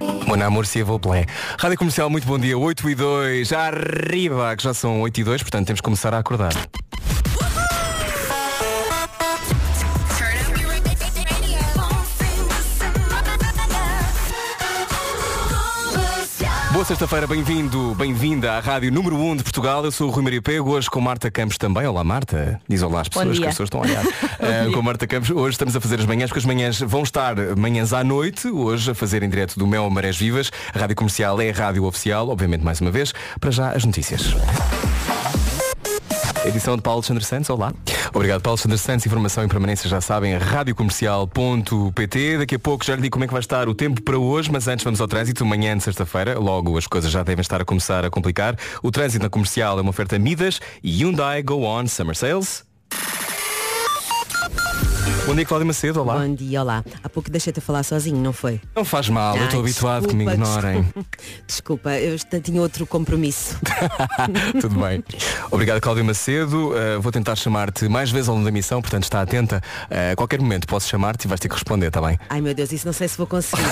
Mon 0.26 0.42
amor, 0.42 0.64
se 0.64 0.82
vou 0.82 0.98
play. 0.98 1.26
Rádio 1.58 1.76
Comercial, 1.76 2.08
muito 2.08 2.26
bom 2.26 2.38
dia. 2.38 2.56
8 2.56 2.88
e 2.88 2.94
2. 2.94 3.52
Arriba, 3.52 4.56
que 4.56 4.62
já 4.62 4.72
são 4.72 5.02
8 5.02 5.20
e 5.20 5.24
2, 5.24 5.42
portanto 5.42 5.66
temos 5.66 5.82
que 5.82 5.84
começar 5.84 6.14
a 6.14 6.18
acordar. 6.18 6.54
Boa 16.76 16.84
sexta-feira, 16.84 17.26
bem-vindo, 17.26 17.94
bem-vinda 17.94 18.52
à 18.52 18.60
Rádio 18.60 18.92
Número 18.92 19.16
1 19.16 19.36
de 19.36 19.42
Portugal. 19.42 19.82
Eu 19.82 19.90
sou 19.90 20.08
o 20.08 20.10
Rui 20.10 20.22
Maria 20.22 20.42
Pego, 20.42 20.72
hoje 20.72 20.90
com 20.90 21.00
Marta 21.00 21.30
Campos 21.30 21.56
também. 21.56 21.86
Olá, 21.86 22.04
Marta. 22.04 22.60
Diz 22.68 22.82
olá 22.82 23.00
às 23.00 23.08
pessoas, 23.08 23.38
que 23.38 23.46
as 23.46 23.52
pessoas 23.52 23.66
estão 23.68 23.80
a 23.80 23.84
olhar. 23.84 24.04
Eh, 24.38 24.70
com 24.70 24.82
Marta 24.82 25.06
Campos, 25.06 25.30
hoje 25.30 25.54
estamos 25.54 25.74
a 25.74 25.80
fazer 25.80 25.98
as 25.98 26.04
manhãs, 26.04 26.28
porque 26.28 26.40
as 26.40 26.44
manhãs 26.44 26.78
vão 26.80 27.02
estar 27.02 27.34
manhãs 27.56 27.94
à 27.94 28.04
noite, 28.04 28.48
hoje 28.48 28.90
a 28.90 28.94
fazer 28.94 29.22
em 29.22 29.30
direto 29.30 29.58
do 29.58 29.66
Mel 29.66 29.88
Marés 29.88 30.18
Vivas. 30.18 30.52
A 30.74 30.78
Rádio 30.78 30.94
Comercial 30.94 31.40
é 31.40 31.48
a 31.48 31.52
rádio 31.54 31.84
oficial, 31.84 32.28
obviamente 32.28 32.62
mais 32.62 32.78
uma 32.82 32.90
vez. 32.90 33.14
Para 33.40 33.50
já, 33.50 33.70
as 33.70 33.86
notícias. 33.86 34.34
Edição 36.46 36.76
de 36.76 36.82
Paulo 36.82 36.98
Alexandre 36.98 37.24
Santos, 37.24 37.50
olá. 37.50 37.74
Obrigado, 38.14 38.40
Paulo 38.40 38.54
Alexandre 38.54 38.78
Santos. 38.78 39.04
Informação 39.04 39.42
em 39.42 39.48
permanência 39.48 39.90
já 39.90 40.00
sabem, 40.00 40.38
radiocomercial.pt. 40.38 42.38
Daqui 42.38 42.54
a 42.54 42.58
pouco 42.58 42.84
já 42.84 42.94
lhe 42.94 43.02
digo 43.02 43.14
como 43.14 43.24
é 43.24 43.26
que 43.26 43.32
vai 43.32 43.40
estar 43.40 43.68
o 43.68 43.74
tempo 43.74 44.00
para 44.00 44.16
hoje, 44.16 44.50
mas 44.50 44.68
antes 44.68 44.84
vamos 44.84 45.00
ao 45.00 45.08
trânsito. 45.08 45.44
Manhã 45.44 45.76
de 45.76 45.82
sexta-feira, 45.82 46.38
logo 46.38 46.78
as 46.78 46.86
coisas 46.86 47.10
já 47.10 47.24
devem 47.24 47.40
estar 47.40 47.60
a 47.60 47.64
começar 47.64 48.04
a 48.04 48.10
complicar. 48.10 48.56
O 48.82 48.92
trânsito 48.92 49.24
na 49.24 49.28
comercial 49.28 49.78
é 49.78 49.82
uma 49.82 49.90
oferta 49.90 50.18
Midas 50.18 50.60
e 50.82 51.02
Hyundai 51.02 51.42
Go 51.42 51.64
On 51.64 51.86
Summer 51.88 52.16
Sales. 52.16 52.65
Bom 55.26 55.34
dia, 55.34 55.44
Cláudia 55.44 55.66
Macedo, 55.66 56.00
olá. 56.00 56.18
Bom 56.18 56.34
dia, 56.36 56.62
olá. 56.62 56.84
Há 57.02 57.08
pouco 57.08 57.28
deixei-te 57.28 57.58
a 57.58 57.62
falar 57.62 57.82
sozinho, 57.82 58.16
não 58.16 58.32
foi? 58.32 58.60
Não 58.76 58.84
faz 58.84 59.08
mal, 59.08 59.34
eu 59.34 59.40
Ai, 59.40 59.46
estou 59.48 59.60
habituado 59.60 60.06
que 60.06 60.14
me 60.14 60.24
ignorem. 60.24 60.86
Desculpa, 61.44 61.90
eu 61.98 62.16
tinha 62.40 62.62
outro 62.62 62.86
compromisso. 62.86 63.58
Tudo 64.60 64.78
bem. 64.78 65.02
Obrigado, 65.50 65.80
Cláudia 65.80 66.04
Macedo. 66.04 66.70
Uh, 66.70 67.00
vou 67.00 67.10
tentar 67.10 67.34
chamar-te 67.34 67.88
mais 67.88 68.08
vezes 68.08 68.28
ao 68.28 68.36
longo 68.36 68.44
da 68.44 68.52
missão, 68.52 68.80
portanto 68.80 69.02
está 69.02 69.20
atenta. 69.20 69.60
Uh, 69.90 70.12
a 70.12 70.16
qualquer 70.16 70.40
momento 70.40 70.64
posso 70.68 70.88
chamar-te 70.88 71.24
e 71.24 71.28
vais 71.28 71.40
ter 71.40 71.48
que 71.48 71.54
responder, 71.54 71.88
está 71.88 72.00
bem? 72.00 72.16
Ai 72.28 72.40
meu 72.40 72.54
Deus, 72.54 72.70
isso 72.70 72.86
não 72.86 72.92
sei 72.92 73.08
se 73.08 73.18
vou 73.18 73.26
conseguir. 73.26 73.64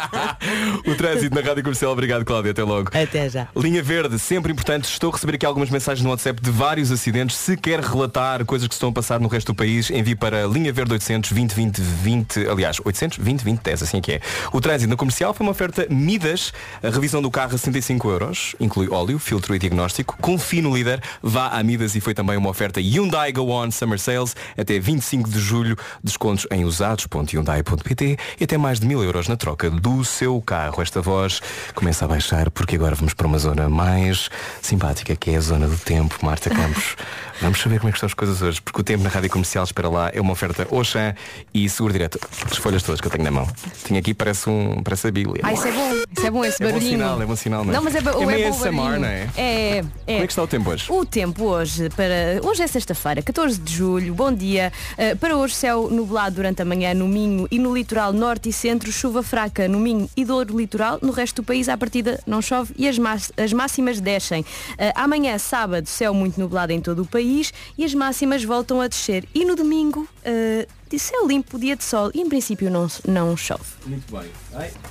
o 0.88 0.94
trânsito 0.94 1.34
na 1.34 1.42
Rádio 1.42 1.62
Comercial. 1.62 1.92
Obrigado, 1.92 2.24
Cláudia. 2.24 2.52
Até 2.52 2.64
logo. 2.64 2.90
Até 2.94 3.28
já. 3.28 3.48
Linha 3.54 3.82
Verde, 3.82 4.18
sempre 4.18 4.50
importante. 4.50 4.84
Estou 4.84 5.10
a 5.10 5.12
receber 5.12 5.34
aqui 5.34 5.44
algumas 5.44 5.68
mensagens 5.68 6.02
no 6.02 6.08
WhatsApp 6.08 6.40
de 6.40 6.50
vários 6.50 6.90
acidentes. 6.90 7.36
Se 7.36 7.54
quer 7.54 7.80
relatar 7.80 8.46
coisas 8.46 8.66
que 8.66 8.72
estão 8.72 8.88
a 8.88 8.92
passar 8.92 9.20
no 9.20 9.28
resto 9.28 9.52
do 9.52 9.54
país, 9.54 9.90
envie 9.90 10.16
para 10.16 10.46
Linha 10.46 10.69
Verde 10.72 10.92
800 10.92 11.32
20 11.32 11.52
20 11.52 11.80
20, 11.80 12.48
aliás, 12.48 12.78
800 12.84 13.18
20 13.18 13.42
20 13.42 13.60
10, 13.60 13.82
assim 13.82 13.98
é 13.98 14.00
que 14.00 14.12
é. 14.12 14.20
O 14.52 14.60
trânsito 14.60 14.90
na 14.90 14.96
comercial 14.96 15.34
foi 15.34 15.46
uma 15.46 15.52
oferta 15.52 15.86
Midas, 15.90 16.52
a 16.82 16.90
revisão 16.90 17.20
do 17.20 17.30
carro 17.30 17.54
a 17.54 17.58
65 17.58 18.10
euros, 18.10 18.54
inclui 18.60 18.88
óleo, 18.90 19.18
filtro 19.18 19.54
e 19.54 19.58
diagnóstico. 19.58 20.16
Confie 20.20 20.62
no 20.62 20.74
líder, 20.74 21.02
vá 21.22 21.48
a 21.48 21.62
Midas 21.62 21.94
e 21.94 22.00
foi 22.00 22.14
também 22.14 22.36
uma 22.36 22.50
oferta 22.50 22.80
Hyundai 22.80 23.32
Go 23.32 23.50
On 23.50 23.70
Summer 23.70 23.98
Sales 23.98 24.34
até 24.56 24.78
25 24.78 25.28
de 25.28 25.38
julho, 25.38 25.76
descontos 26.02 26.46
em 26.50 26.64
usados.hyundai.pt 26.64 28.18
e 28.38 28.44
até 28.44 28.58
mais 28.58 28.80
de 28.80 28.86
mil 28.86 29.02
euros 29.02 29.28
na 29.28 29.36
troca 29.36 29.70
do 29.70 30.04
seu 30.04 30.40
carro. 30.40 30.82
Esta 30.82 31.00
voz 31.00 31.40
começa 31.74 32.04
a 32.04 32.08
baixar 32.08 32.50
porque 32.50 32.76
agora 32.76 32.94
vamos 32.94 33.14
para 33.14 33.26
uma 33.26 33.38
zona 33.38 33.68
mais 33.68 34.30
simpática, 34.60 35.16
que 35.16 35.30
é 35.30 35.36
a 35.36 35.40
zona 35.40 35.68
do 35.68 35.76
tempo, 35.78 36.18
Marta 36.22 36.50
Campos. 36.50 36.96
Vamos 37.40 37.58
saber 37.58 37.78
como 37.78 37.88
é 37.88 37.92
que 37.92 37.96
estão 37.96 38.06
as 38.06 38.12
coisas 38.12 38.42
hoje, 38.42 38.60
porque 38.60 38.82
o 38.82 38.84
tempo 38.84 39.02
na 39.02 39.08
rádio 39.08 39.30
comercial 39.30 39.64
espera 39.64 39.88
lá 39.88 40.10
é 40.12 40.20
uma 40.20 40.32
oferta 40.32 40.59
Oxã 40.70 41.14
e 41.54 41.68
seguro 41.68 41.92
direto. 41.92 42.18
As 42.50 42.56
folhas 42.58 42.82
todas 42.82 43.00
que 43.00 43.06
eu 43.06 43.10
tenho 43.10 43.24
na 43.24 43.30
mão. 43.30 43.48
Tinha 43.84 44.00
aqui, 44.00 44.12
parece 44.14 44.48
um. 44.50 44.82
parece 44.82 45.08
a 45.08 45.10
Bíblia. 45.10 45.40
Ah, 45.44 45.52
isso 45.52 45.66
é 45.66 45.72
bom. 45.72 45.90
Isso 46.16 46.26
é 46.26 46.30
bom 46.30 46.44
esse 46.44 46.62
É 46.62 46.66
bom 46.66 46.72
barulhinho. 46.72 46.92
sinal, 46.98 47.22
é 47.22 47.26
bom 47.26 47.36
sinal, 47.36 47.64
não 47.64 47.72
é? 47.72 47.76
Não, 47.76 47.82
mas 47.82 47.94
é, 47.94 48.00
ba- 48.00 48.10
É 48.10 48.14
é, 48.14 48.18
bom 48.18 48.48
ASMR, 48.56 48.72
barulhinho. 48.76 49.00
não 49.00 49.08
é? 49.08 49.28
É, 49.36 49.78
é. 49.78 49.82
Como 49.82 50.18
é 50.22 50.26
que 50.26 50.32
está 50.32 50.42
o 50.42 50.46
tempo 50.46 50.70
hoje? 50.70 50.86
O 50.92 51.04
tempo 51.06 51.44
hoje, 51.44 51.88
para. 51.90 52.40
Hoje 52.42 52.62
é 52.62 52.66
sexta-feira, 52.66 53.22
14 53.22 53.58
de 53.58 53.72
julho, 53.74 54.14
bom 54.14 54.32
dia. 54.32 54.72
Uh, 54.98 55.16
para 55.16 55.36
hoje, 55.36 55.54
céu 55.54 55.88
nublado 55.90 56.36
durante 56.36 56.62
a 56.62 56.64
manhã 56.64 56.92
no 56.94 57.06
Minho 57.08 57.46
e 57.50 57.58
no 57.58 57.74
litoral 57.74 58.12
norte 58.12 58.48
e 58.48 58.52
centro, 58.52 58.90
chuva 58.92 59.22
fraca 59.22 59.66
no 59.68 59.78
Minho 59.80 60.08
e 60.16 60.24
Douro 60.24 60.56
litoral. 60.58 60.98
No 61.02 61.12
resto 61.12 61.42
do 61.42 61.46
país, 61.46 61.68
à 61.68 61.76
partida, 61.76 62.20
não 62.26 62.40
chove 62.42 62.74
e 62.76 62.88
as, 62.88 62.98
más- 62.98 63.32
as 63.36 63.52
máximas 63.52 64.00
descem. 64.00 64.40
Uh, 64.42 64.46
amanhã, 64.94 65.36
sábado, 65.38 65.86
céu 65.86 66.12
muito 66.14 66.38
nublado 66.40 66.72
em 66.72 66.80
todo 66.80 67.02
o 67.02 67.06
país 67.06 67.52
e 67.78 67.84
as 67.84 67.94
máximas 67.94 68.42
voltam 68.44 68.80
a 68.80 68.88
descer. 68.88 69.24
E 69.34 69.44
no 69.44 69.54
domingo, 69.56 70.00
uh, 70.00 70.06
it. 70.50 70.70
De 70.90 70.98
céu 70.98 71.24
limpo, 71.24 71.56
dia 71.56 71.76
de 71.76 71.84
sol 71.84 72.10
e 72.12 72.20
em 72.20 72.28
princípio 72.28 72.68
não, 72.68 72.88
não 73.06 73.36
chove. 73.36 73.62
Muito 73.86 74.12
bem. 74.12 74.28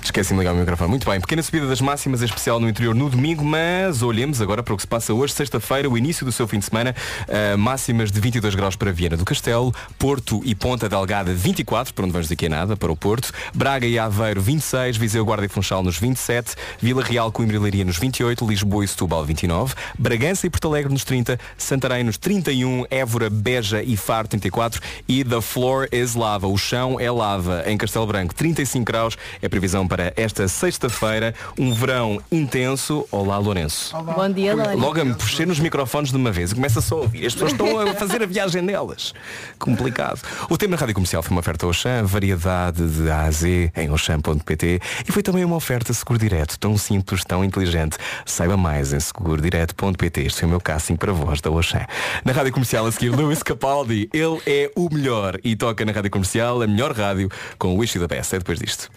Esqueci-me 0.02 0.38
de 0.38 0.40
ligar 0.40 0.54
o 0.54 0.58
microfone. 0.58 0.88
Muito 0.88 1.08
bem. 1.08 1.20
Pequena 1.20 1.42
subida 1.42 1.66
das 1.66 1.82
máximas, 1.82 2.22
em 2.22 2.24
especial 2.24 2.58
no 2.58 2.66
interior 2.66 2.94
no 2.94 3.10
domingo, 3.10 3.44
mas 3.44 4.02
olhemos 4.02 4.40
agora 4.40 4.62
para 4.62 4.72
o 4.72 4.76
que 4.76 4.82
se 4.82 4.88
passa 4.88 5.12
hoje, 5.12 5.34
sexta-feira, 5.34 5.90
o 5.90 5.98
início 5.98 6.24
do 6.24 6.32
seu 6.32 6.48
fim 6.48 6.58
de 6.58 6.64
semana. 6.64 6.96
Uh, 7.28 7.58
máximas 7.58 8.10
de 8.10 8.18
22 8.18 8.54
graus 8.54 8.76
para 8.76 8.90
Viana 8.90 9.18
do 9.18 9.24
Castelo, 9.26 9.74
Porto 9.98 10.40
e 10.42 10.54
Ponta 10.54 10.88
Delgada 10.88 11.34
24, 11.34 11.92
para 11.92 12.04
onde 12.04 12.12
vamos 12.12 12.28
daqui 12.28 12.46
a 12.46 12.48
nada, 12.48 12.76
para 12.78 12.90
o 12.90 12.96
Porto. 12.96 13.30
Braga 13.54 13.86
e 13.86 13.98
Aveiro 13.98 14.40
26, 14.40 14.96
Viseu, 14.96 15.22
Guarda 15.22 15.44
e 15.44 15.48
Funchal 15.48 15.82
nos 15.82 15.98
27, 15.98 16.54
Vila 16.80 17.04
Real, 17.04 17.30
Coimbra 17.30 17.56
e 17.56 17.58
Leiria 17.58 17.84
nos 17.84 17.98
28, 17.98 18.46
Lisboa 18.46 18.84
e 18.84 18.88
Setúbal 18.88 19.22
29, 19.26 19.74
Bragança 19.98 20.46
e 20.46 20.50
Porto 20.50 20.68
Alegre 20.68 20.90
nos 20.90 21.04
30, 21.04 21.38
Santarém 21.58 22.02
nos 22.02 22.16
31, 22.16 22.86
Évora, 22.90 23.28
Beja 23.28 23.82
e 23.82 23.94
Faro 23.96 24.26
34 24.26 24.80
e 25.06 25.22
The 25.22 25.42
Floor 25.42 25.89
is 25.92 26.14
Lava, 26.14 26.46
o 26.46 26.56
chão 26.56 26.98
é 26.98 27.10
lava 27.10 27.64
em 27.66 27.76
Castelo 27.76 28.06
Branco 28.06 28.34
35 28.34 28.84
graus, 28.84 29.18
é 29.40 29.48
previsão 29.48 29.86
para 29.86 30.12
esta 30.16 30.46
sexta-feira, 30.48 31.34
um 31.58 31.72
verão 31.72 32.20
intenso. 32.30 33.06
Olá 33.10 33.38
Lourenço. 33.38 33.96
Bom 33.96 34.30
dia, 34.30 34.54
Lória. 34.54 34.74
Logo 34.74 35.00
a 35.00 35.04
me 35.04 35.14
puxei 35.14 35.46
nos 35.46 35.58
microfones 35.58 36.10
de 36.10 36.16
uma 36.16 36.30
vez 36.30 36.52
e 36.52 36.54
começa 36.54 36.80
só 36.80 36.96
a 36.96 37.00
ouvir. 37.00 37.26
As 37.26 37.34
pessoas 37.34 37.52
estão 37.52 37.78
a 37.78 37.94
fazer 37.96 38.22
a 38.22 38.26
viagem 38.26 38.64
delas. 38.64 39.12
Complicado. 39.58 40.20
O 40.48 40.56
tema 40.56 40.72
na 40.72 40.76
Rádio 40.76 40.94
Comercial 40.94 41.22
foi 41.22 41.32
uma 41.32 41.40
oferta 41.40 41.66
Oxã, 41.66 42.04
variedade 42.04 42.86
de 42.88 43.10
A 43.10 43.22
a 43.22 43.30
Z 43.30 43.72
em 43.76 43.90
oxam.pt 43.90 44.80
e 45.06 45.12
foi 45.12 45.22
também 45.22 45.44
uma 45.44 45.56
oferta 45.56 45.92
seguro 45.92 46.18
direto, 46.18 46.58
tão 46.58 46.76
simples, 46.76 47.24
tão 47.24 47.44
inteligente. 47.44 47.96
Saiba 48.24 48.56
mais 48.56 48.92
em 48.92 49.00
segurodireto.pt. 49.00 50.20
Este 50.20 50.40
foi 50.40 50.46
o 50.46 50.50
meu 50.50 50.60
casting 50.60 50.96
para 50.96 51.12
voz 51.12 51.40
da 51.40 51.50
Oxã. 51.50 51.84
Na 52.24 52.32
Rádio 52.32 52.52
Comercial 52.52 52.86
a 52.86 52.92
seguir, 52.92 53.10
Luís 53.10 53.42
Capaldi. 53.42 54.08
Ele 54.12 54.40
é 54.46 54.70
o 54.76 54.88
melhor 54.92 55.38
e 55.42 55.56
toca 55.56 55.79
na 55.84 55.92
Rádio 55.92 56.10
Comercial 56.10 56.62
a 56.62 56.66
melhor 56.66 56.92
rádio 56.92 57.28
com 57.58 57.74
o 57.74 57.78
Wish 57.78 57.96
You 57.96 58.06
the 58.06 58.14
Best. 58.14 58.34
É 58.34 58.38
depois 58.38 58.58
disto. 58.58 58.90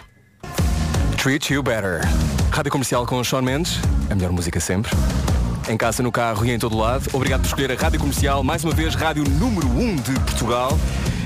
Treat 1.18 1.54
You 1.54 1.64
Better. 1.64 2.02
Rádio 2.52 2.72
Comercial 2.72 3.06
com 3.06 3.20
o 3.20 3.24
Sean 3.24 3.42
Mendes, 3.42 3.80
a 4.10 4.16
melhor 4.16 4.32
música 4.32 4.60
sempre. 4.60 4.92
Em 5.70 5.78
casa, 5.78 6.04
no 6.04 6.12
carro 6.12 6.46
e 6.46 6.52
em 6.52 6.60
todo 6.60 6.78
lado. 6.78 7.10
Obrigado 7.14 7.42
por 7.42 7.48
escolher 7.48 7.72
a 7.72 7.76
Rádio 7.76 8.00
Comercial, 8.00 8.44
mais 8.44 8.64
uma 8.64 8.74
vez, 8.74 8.96
rádio 8.96 9.24
número 9.24 9.68
1 9.68 9.96
de 9.96 10.14
Portugal. 10.20 10.78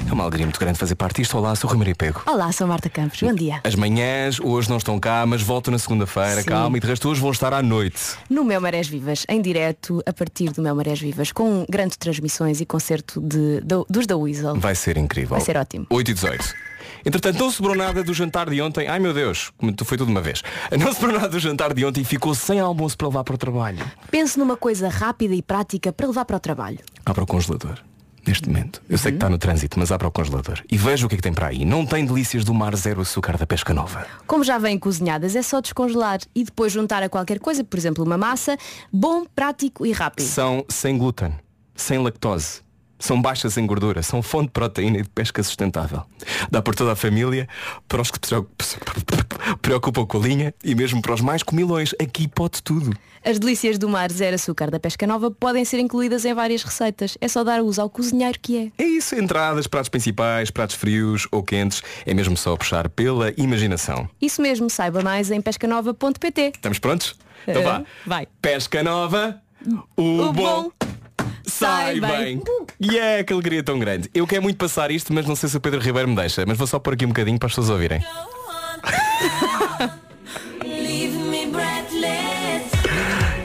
É 0.08 0.14
uma 0.14 0.24
alegria 0.24 0.46
muito 0.46 0.60
grande 0.60 0.80
fazer 0.80 0.96
parte 0.96 1.18
disto. 1.22 1.38
Olá, 1.38 1.54
sou 1.56 1.68
o 1.68 1.72
Rui 1.72 1.80
Maria 1.80 1.96
Pego. 1.96 2.22
Olá, 2.26 2.50
sou 2.54 2.66
Marta 2.66 2.90
Campos. 2.90 3.22
Bom 3.22 3.34
dia. 3.34 3.60
As 3.64 3.76
manhãs 3.76 4.40
hoje 4.40 4.70
não 4.70 4.78
estão 4.78 4.98
cá, 5.00 5.26
mas 5.26 5.42
voltam 5.42 5.72
na 5.72 5.78
segunda-feira. 5.78 6.44
Calma, 6.44 6.78
e 6.78 6.80
de 6.80 6.88
resto 6.88 7.10
hoje 7.10 7.20
vão 7.20 7.32
estar 7.32 7.54
à 7.54 7.62
noite. 7.62 8.16
No 8.30 8.46
Meu 8.46 8.62
Marés 8.62 8.88
Vivas, 8.88 9.26
em 9.28 9.42
direto, 9.42 10.02
a 10.06 10.14
partir 10.14 10.50
do 10.52 10.62
Meu 10.62 10.74
Marés 10.76 11.00
Vivas, 11.00 11.32
com 11.34 11.66
grandes 11.70 11.98
transmissões 11.98 12.62
e 12.62 12.66
concerto 12.66 13.20
de, 13.20 13.60
do- 13.62 13.86
dos 13.90 14.08
da 14.08 14.16
Weasel. 14.16 14.56
Vai 14.56 14.76
ser 14.76 14.98
incrível. 14.98 15.30
Vai 15.36 15.42
ser 15.42 15.58
ótimo. 15.58 15.86
8 15.90 16.12
e 16.12 16.14
18. 16.14 16.54
Entretanto, 17.06 17.40
não 17.40 17.52
sobrou 17.52 17.76
nada 17.76 18.02
do 18.04 18.14
jantar 18.14 18.50
de 18.50 18.62
ontem. 18.62 18.88
Ai 18.88 19.00
meu 19.00 19.14
Deus, 19.14 19.52
foi 19.84 19.98
tudo 19.98 20.06
de 20.08 20.12
uma 20.14 20.22
vez. 20.22 20.42
Não 20.80 20.94
sobrou 20.94 21.14
nada 21.14 21.30
do 21.30 21.40
jantar 21.40 21.74
de 21.74 21.86
ontem 21.86 22.02
e 22.02 22.06
ficou 22.06 22.34
sem 22.34 22.60
almoço 22.60 22.98
para 22.98 23.08
levar 23.08 23.24
para 23.26 23.36
o 23.36 23.38
trabalho. 23.38 23.80
Pense 24.10 24.40
numa 24.40 24.56
coisa 24.56 24.88
rápida 24.90 25.36
e 25.36 25.42
prática 25.42 25.92
para 25.92 26.08
levar 26.08 26.24
para 26.26 26.38
o 26.38 26.40
trabalho. 26.40 26.80
Abra 27.06 27.24
o 27.24 27.28
congelador. 27.28 27.78
Neste 28.28 28.50
momento. 28.50 28.82
Eu 28.90 28.98
sei 28.98 29.14
que 29.14 29.18
está 29.18 29.30
no 29.30 29.38
trânsito, 29.38 29.80
mas 29.80 29.90
abra 29.90 30.10
o 30.10 30.12
congelador. 30.12 30.62
E 30.70 30.78
veja 30.78 31.06
o 31.06 31.10
que 31.10 31.16
é 31.16 31.18
que 31.18 31.24
tem 31.24 31.34
para 31.34 31.48
aí. 31.48 31.64
Não 31.64 31.86
tem 31.86 32.06
delícias 32.06 32.44
do 32.44 32.54
mar 32.54 32.76
zero 32.76 33.00
açúcar 33.00 33.38
da 33.38 33.48
pesca 33.48 33.74
nova. 33.74 34.06
Como 34.28 34.44
já 34.44 34.58
vêm 34.58 34.78
cozinhadas, 34.78 35.34
é 35.34 35.42
só 35.42 35.62
descongelar 35.62 36.20
e 36.36 36.44
depois 36.44 36.74
juntar 36.74 37.02
a 37.02 37.08
qualquer 37.08 37.40
coisa, 37.40 37.64
por 37.64 37.78
exemplo, 37.78 38.04
uma 38.04 38.18
massa, 38.18 38.58
bom, 38.92 39.26
prático 39.34 39.86
e 39.86 39.94
rápido. 39.94 40.26
São 40.26 40.66
sem 40.68 40.98
glúten, 40.98 41.34
sem 41.74 42.00
lactose, 42.00 42.62
São 43.00 43.22
baixas 43.22 43.58
em 43.58 43.66
gordura, 43.66 44.02
são 44.02 44.22
fonte 44.24 44.48
de 44.48 44.52
proteína 44.54 44.98
e 44.98 45.02
de 45.04 45.10
pesca 45.10 45.42
sustentável. 45.44 46.02
Dá 46.50 46.62
para 46.62 46.74
toda 46.74 46.94
a 46.94 46.96
família, 46.96 47.48
para 47.88 48.02
os 48.02 48.10
que 48.10 48.20
se 48.28 48.78
preocupam 49.62 50.06
com 50.06 50.18
a 50.18 50.22
linha 50.22 50.54
e 50.64 50.74
mesmo 50.76 51.02
para 51.02 51.14
os 51.14 51.22
mais 51.22 51.44
comilões. 51.44 51.94
Aqui 52.02 52.28
pode 52.28 52.62
tudo. 52.64 52.92
As 53.24 53.38
delícias 53.40 53.78
do 53.78 53.90
mar 53.90 54.12
zero 54.12 54.36
açúcar 54.36 54.72
da 54.72 54.80
pesca 54.80 55.06
nova 55.06 55.30
podem 55.30 55.66
ser 55.66 55.80
incluídas 55.80 56.24
em 56.26 56.34
várias 56.34 56.64
receitas. 56.64 57.18
É 57.20 57.28
só 57.28 57.44
dar 57.44 57.62
uso 57.62 57.82
ao 57.82 57.90
cozinheiro 57.90 58.38
que 58.42 58.72
é. 58.78 58.84
É 58.84 58.88
isso, 58.88 59.16
entradas, 59.16 59.68
pratos 59.68 59.90
principais, 59.90 60.50
pratos 60.50 60.76
frios 60.76 61.28
ou 61.32 61.44
quentes. 61.44 61.82
É 62.06 62.14
mesmo 62.14 62.38
só 62.38 62.56
puxar 62.56 62.88
pela 62.90 63.34
imaginação. 63.38 64.10
Isso 64.22 64.42
mesmo, 64.42 64.70
saiba 64.70 65.02
mais 65.02 65.30
em 65.30 65.42
pescanova.pt. 65.42 66.54
Estamos 66.56 66.80
prontos? 66.80 67.16
Então 67.48 67.62
Eh, 67.62 67.66
vá. 67.66 67.84
vai. 68.06 68.28
Pesca 68.42 68.82
nova, 68.84 69.40
o, 69.96 70.02
O 70.22 70.34
bom. 70.34 70.64
bom 70.64 70.87
Sai 71.58 72.00
sai 72.00 72.00
bem. 72.00 72.38
bem. 72.38 72.44
E 72.80 72.98
é 72.98 73.24
que 73.24 73.34
alegria 73.34 73.64
tão 73.64 73.80
grande. 73.80 74.10
Eu 74.14 74.28
quero 74.28 74.44
muito 74.44 74.58
passar 74.58 74.92
isto, 74.92 75.12
mas 75.12 75.26
não 75.26 75.36
sei 75.36 75.50
se 75.50 75.58
o 75.58 75.60
Pedro 75.60 75.80
Ribeiro 75.80 76.08
me 76.08 76.16
deixa. 76.16 76.46
Mas 76.46 76.58
vou 76.58 76.68
só 76.68 76.78
pôr 76.78 76.94
aqui 76.94 77.06
um 77.06 77.10
bocadinho 77.10 77.40
para 77.40 77.48
as 77.48 77.54
pessoas 77.54 77.70
ouvirem. 77.70 78.04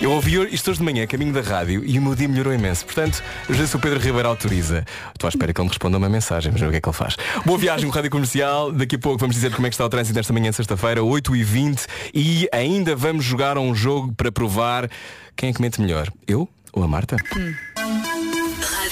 Eu 0.03 0.11
ouvi 0.11 0.35
isto 0.53 0.69
hoje 0.69 0.81
de 0.81 0.85
manhã, 0.85 1.07
caminho 1.07 1.33
da 1.33 1.41
rádio, 1.41 1.85
e 1.85 1.97
o 1.97 2.03
meu 2.03 2.17
dia 2.17 2.29
melhorou 2.29 2.53
imenso. 2.53 2.85
Portanto, 2.85 3.23
eu 3.49 3.55
já 3.55 3.61
sei 3.61 3.67
se 3.69 3.77
o 3.77 3.79
Pedro 3.79 4.01
Ribeiro 4.01 4.29
autoriza. 4.29 4.85
Estou 5.15 5.29
à 5.29 5.31
espera 5.31 5.53
que 5.55 5.61
ele 5.61 5.67
me 5.67 5.71
responda 5.71 5.97
uma 5.97 6.09
mensagem, 6.09 6.51
mas 6.51 6.61
ver 6.61 6.67
o 6.67 6.71
que 6.71 6.79
é 6.79 6.81
que 6.81 6.89
ele 6.89 6.97
faz. 6.97 7.17
Boa 7.47 7.57
viagem 7.57 7.89
com 7.89 7.95
Rádio 7.95 8.11
Comercial. 8.11 8.73
Daqui 8.73 8.97
a 8.97 8.99
pouco 8.99 9.19
vamos 9.19 9.37
dizer 9.37 9.55
como 9.55 9.65
é 9.67 9.71
que 9.71 9.75
está 9.75 9.87
o 9.87 9.89
trânsito 9.89 10.15
desta 10.15 10.33
manhã, 10.33 10.51
sexta-feira, 10.51 11.03
8h20. 11.03 11.87
E 12.13 12.49
ainda 12.53 12.97
vamos 12.97 13.25
jogar 13.25 13.57
a 13.57 13.61
um 13.61 13.73
jogo 13.75 14.13
para 14.13 14.33
provar 14.33 14.91
quem 15.37 15.51
é 15.51 15.53
que 15.53 15.63
mente 15.63 15.81
melhor. 15.81 16.11
Eu 16.27 16.49
ou 16.73 16.83
a 16.83 16.89
Marta? 16.89 17.17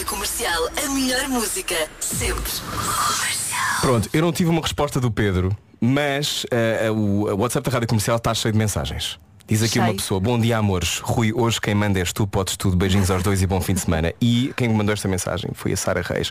Rádio 0.00 0.06
Comercial, 0.06 0.70
a 0.82 0.88
melhor 0.94 1.28
música, 1.28 1.74
sempre. 2.00 2.50
Comercial. 2.62 3.80
Pronto, 3.82 4.08
eu 4.14 4.22
não 4.22 4.32
tive 4.32 4.48
uma 4.48 4.62
resposta 4.62 4.98
do 4.98 5.10
Pedro, 5.10 5.54
mas 5.78 6.46
eh, 6.50 6.90
o 6.90 7.28
o 7.28 7.36
WhatsApp 7.36 7.68
da 7.68 7.74
Rádio 7.74 7.88
Comercial 7.88 8.16
está 8.16 8.32
cheio 8.32 8.52
de 8.52 8.58
mensagens. 8.58 9.20
Diz 9.50 9.62
aqui 9.62 9.72
Cheio. 9.72 9.84
uma 9.86 9.94
pessoa, 9.94 10.20
bom 10.20 10.38
dia 10.38 10.56
amores, 10.58 10.98
Rui, 11.00 11.32
hoje 11.34 11.60
quem 11.60 11.74
manda 11.74 11.98
és 11.98 12.12
tu, 12.12 12.24
podes 12.24 12.56
tudo, 12.56 12.76
beijinhos 12.76 13.10
aos 13.10 13.20
dois 13.20 13.42
e 13.42 13.46
bom 13.48 13.60
fim 13.60 13.74
de 13.74 13.80
semana. 13.80 14.14
E 14.20 14.52
quem 14.56 14.68
me 14.68 14.74
mandou 14.74 14.92
esta 14.92 15.08
mensagem 15.08 15.50
foi 15.54 15.72
a 15.72 15.76
Sara 15.76 16.02
Reis. 16.02 16.30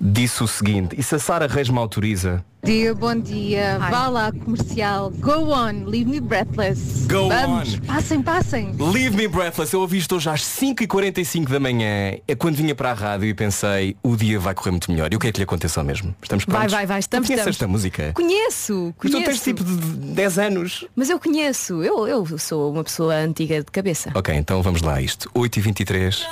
Disse 0.00 0.42
o 0.42 0.48
seguinte, 0.48 0.96
e 0.98 1.02
se 1.02 1.14
a 1.14 1.18
Sara 1.20 1.46
Reis 1.46 1.68
me 1.68 1.78
autoriza, 1.78 2.44
dia, 2.64 2.92
bom 2.92 3.14
dia. 3.14 3.78
Vá 3.78 4.08
lá, 4.08 4.32
comercial. 4.32 5.10
Go 5.20 5.52
on, 5.54 5.84
leave 5.88 6.10
me 6.10 6.18
breathless. 6.18 7.06
Go 7.06 7.28
Vamos, 7.28 7.74
on. 7.74 7.80
passem, 7.86 8.20
passem. 8.20 8.72
Leave 8.76 9.16
Me 9.16 9.28
Breathless, 9.28 9.72
eu 9.72 9.80
ouvi 9.82 9.98
isto 9.98 10.16
hoje 10.16 10.28
às 10.28 10.42
5h45 10.42 11.48
da 11.48 11.60
manhã, 11.60 12.16
é 12.26 12.34
quando 12.34 12.56
vinha 12.56 12.74
para 12.74 12.90
a 12.90 12.94
rádio 12.94 13.28
e 13.28 13.34
pensei, 13.34 13.96
o 14.02 14.16
dia 14.16 14.40
vai 14.40 14.52
correr 14.52 14.72
muito 14.72 14.90
melhor. 14.90 15.12
E 15.12 15.16
o 15.16 15.20
que 15.20 15.28
é 15.28 15.32
que 15.32 15.38
lhe 15.38 15.44
aconteceu 15.44 15.84
mesmo? 15.84 16.12
Estamos 16.20 16.44
Vai, 16.44 16.56
prontos? 16.56 16.72
vai, 16.72 16.86
vai, 16.86 16.98
estamos, 16.98 17.28
Tu 17.28 17.30
conheces 17.30 17.54
estamos. 17.54 17.56
esta 17.56 17.68
música? 17.68 18.12
Conheço, 18.14 18.92
Mas 19.00 19.12
conheço. 19.12 19.20
tu 19.20 19.24
tens 19.30 19.40
tipo 19.44 19.62
de 19.62 19.76
10 20.14 20.38
anos. 20.40 20.84
Mas 20.96 21.08
eu 21.08 21.20
conheço. 21.20 21.84
Eu, 21.84 22.08
eu 22.08 22.26
sou 22.36 22.55
uma 22.56 22.82
pessoa 22.84 23.14
antiga 23.14 23.58
de 23.58 23.70
cabeça. 23.70 24.10
Ok, 24.14 24.34
então 24.34 24.62
vamos 24.62 24.82
lá 24.82 24.94
a 24.94 25.02
isto. 25.02 25.30
8h23. 25.34 26.22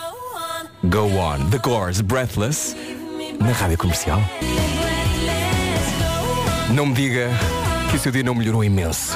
Go 0.84 1.06
on. 1.16 1.50
The 1.50 1.58
Course, 1.58 2.02
Breathless. 2.02 2.76
Na 3.40 3.52
rádio 3.52 3.78
comercial. 3.78 4.20
Não 6.72 6.86
me 6.86 6.94
diga 6.94 7.30
que 7.90 7.96
o 7.96 8.00
seu 8.00 8.10
dia 8.10 8.22
não 8.22 8.34
melhorou 8.34 8.64
imenso. 8.64 9.14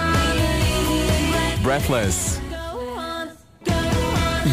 Breathless. 1.62 2.40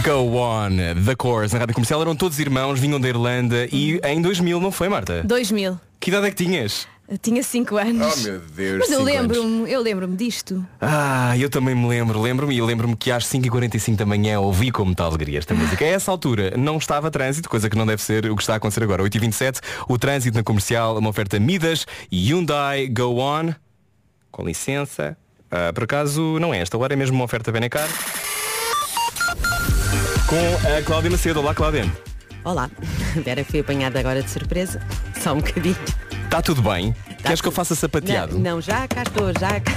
Go 0.04 0.38
on. 0.38 1.04
The 1.06 1.16
Course. 1.16 1.54
Na 1.54 1.60
rádio 1.60 1.76
comercial 1.76 2.02
eram 2.02 2.16
todos 2.16 2.40
irmãos, 2.40 2.80
vinham 2.80 3.00
da 3.00 3.08
Irlanda 3.08 3.68
e 3.72 4.00
em 4.04 4.22
2000 4.22 4.60
não 4.60 4.72
foi, 4.72 4.90
Marta? 4.90 5.24
2000. 5.24 5.80
Que 6.00 6.10
idade 6.10 6.28
é 6.28 6.30
que 6.32 6.44
tinhas? 6.44 6.88
Eu 7.08 7.20
tinha 7.20 7.44
5 7.44 7.78
anos. 7.78 8.18
Oh, 8.18 8.22
meu 8.24 8.40
Deus, 8.40 8.80
Mas 8.80 8.92
eu 8.92 9.04
lembro-me, 9.04 9.72
eu 9.72 9.80
lembro-me 9.80 10.18
disto. 10.18 10.66
Ah, 10.82 11.38
eu 11.38 11.52
também 11.52 11.76
me 11.76 11.88
lembro, 11.88 12.20
lembro-me 12.20 12.56
e 12.56 12.62
lembro-me 12.62 12.96
que 12.96 13.12
às 13.12 13.26
5h45 13.26 13.96
da 13.96 14.06
manhã 14.08 14.40
ouvi 14.40 14.72
com 14.72 14.84
muita 14.84 15.04
alegria 15.04 15.38
esta 15.38 15.54
música. 15.54 15.86
A 15.86 15.88
essa 15.88 16.10
altura 16.10 16.56
não 16.58 16.78
estava 16.78 17.12
trânsito, 17.12 17.48
coisa 17.48 17.70
que 17.70 17.78
não 17.78 17.86
deve 17.86 18.02
ser 18.02 18.26
o 18.26 18.36
que 18.36 18.42
está 18.42 18.54
a 18.54 18.58
acontecer 18.58 18.84
agora. 18.84 19.04
8h27, 19.04 19.60
o 19.88 20.00
trânsito 20.00 20.36
na 20.36 20.44
comercial, 20.44 20.98
uma 20.98 21.10
oferta 21.10 21.40
Midas 21.40 21.86
e 22.12 22.32
Hyundai 22.32 22.88
Go 22.88 23.20
On. 23.20 23.54
Com 24.32 24.44
licença. 24.44 25.16
Ah, 25.52 25.72
por 25.74 25.84
acaso 25.84 26.40
não 26.40 26.56
é 26.56 26.60
esta 26.60 26.76
hora, 26.76 26.94
é 26.94 26.98
mesmo 26.98 27.16
uma 27.16 27.26
oferta 27.26 27.52
Benecar. 27.52 27.88
Com 30.26 30.76
a 30.76 30.82
Cláudia 30.82 31.12
Macedo. 31.12 31.40
Olá 31.40 31.54
Cláudia. 31.54 31.86
Olá. 32.44 32.68
Vera 33.24 33.46
fui 33.46 33.60
apanhada 33.60 34.00
agora 34.00 34.24
de 34.24 34.30
surpresa. 34.32 34.82
Só 35.22 35.34
um 35.34 35.38
bocadinho. 35.38 35.78
Está 36.26 36.42
tudo 36.42 36.62
bem? 36.62 36.94
Queres 37.26 37.42
que 37.42 37.48
eu 37.48 37.52
faça 37.52 37.76
sapateado? 37.76 38.36
Não, 38.36 38.56
não, 38.56 38.62
já 38.62 38.88
cá 38.88 39.04
estou, 39.04 39.28
já 39.40 39.60
cá. 39.60 39.74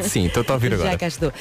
Sim, 0.06 0.26
estou 0.26 0.44
a 0.46 0.52
ouvir 0.52 0.74
agora. 0.74 0.90
Já 0.90 0.98
cá 0.98 1.06
estou. 1.06 1.32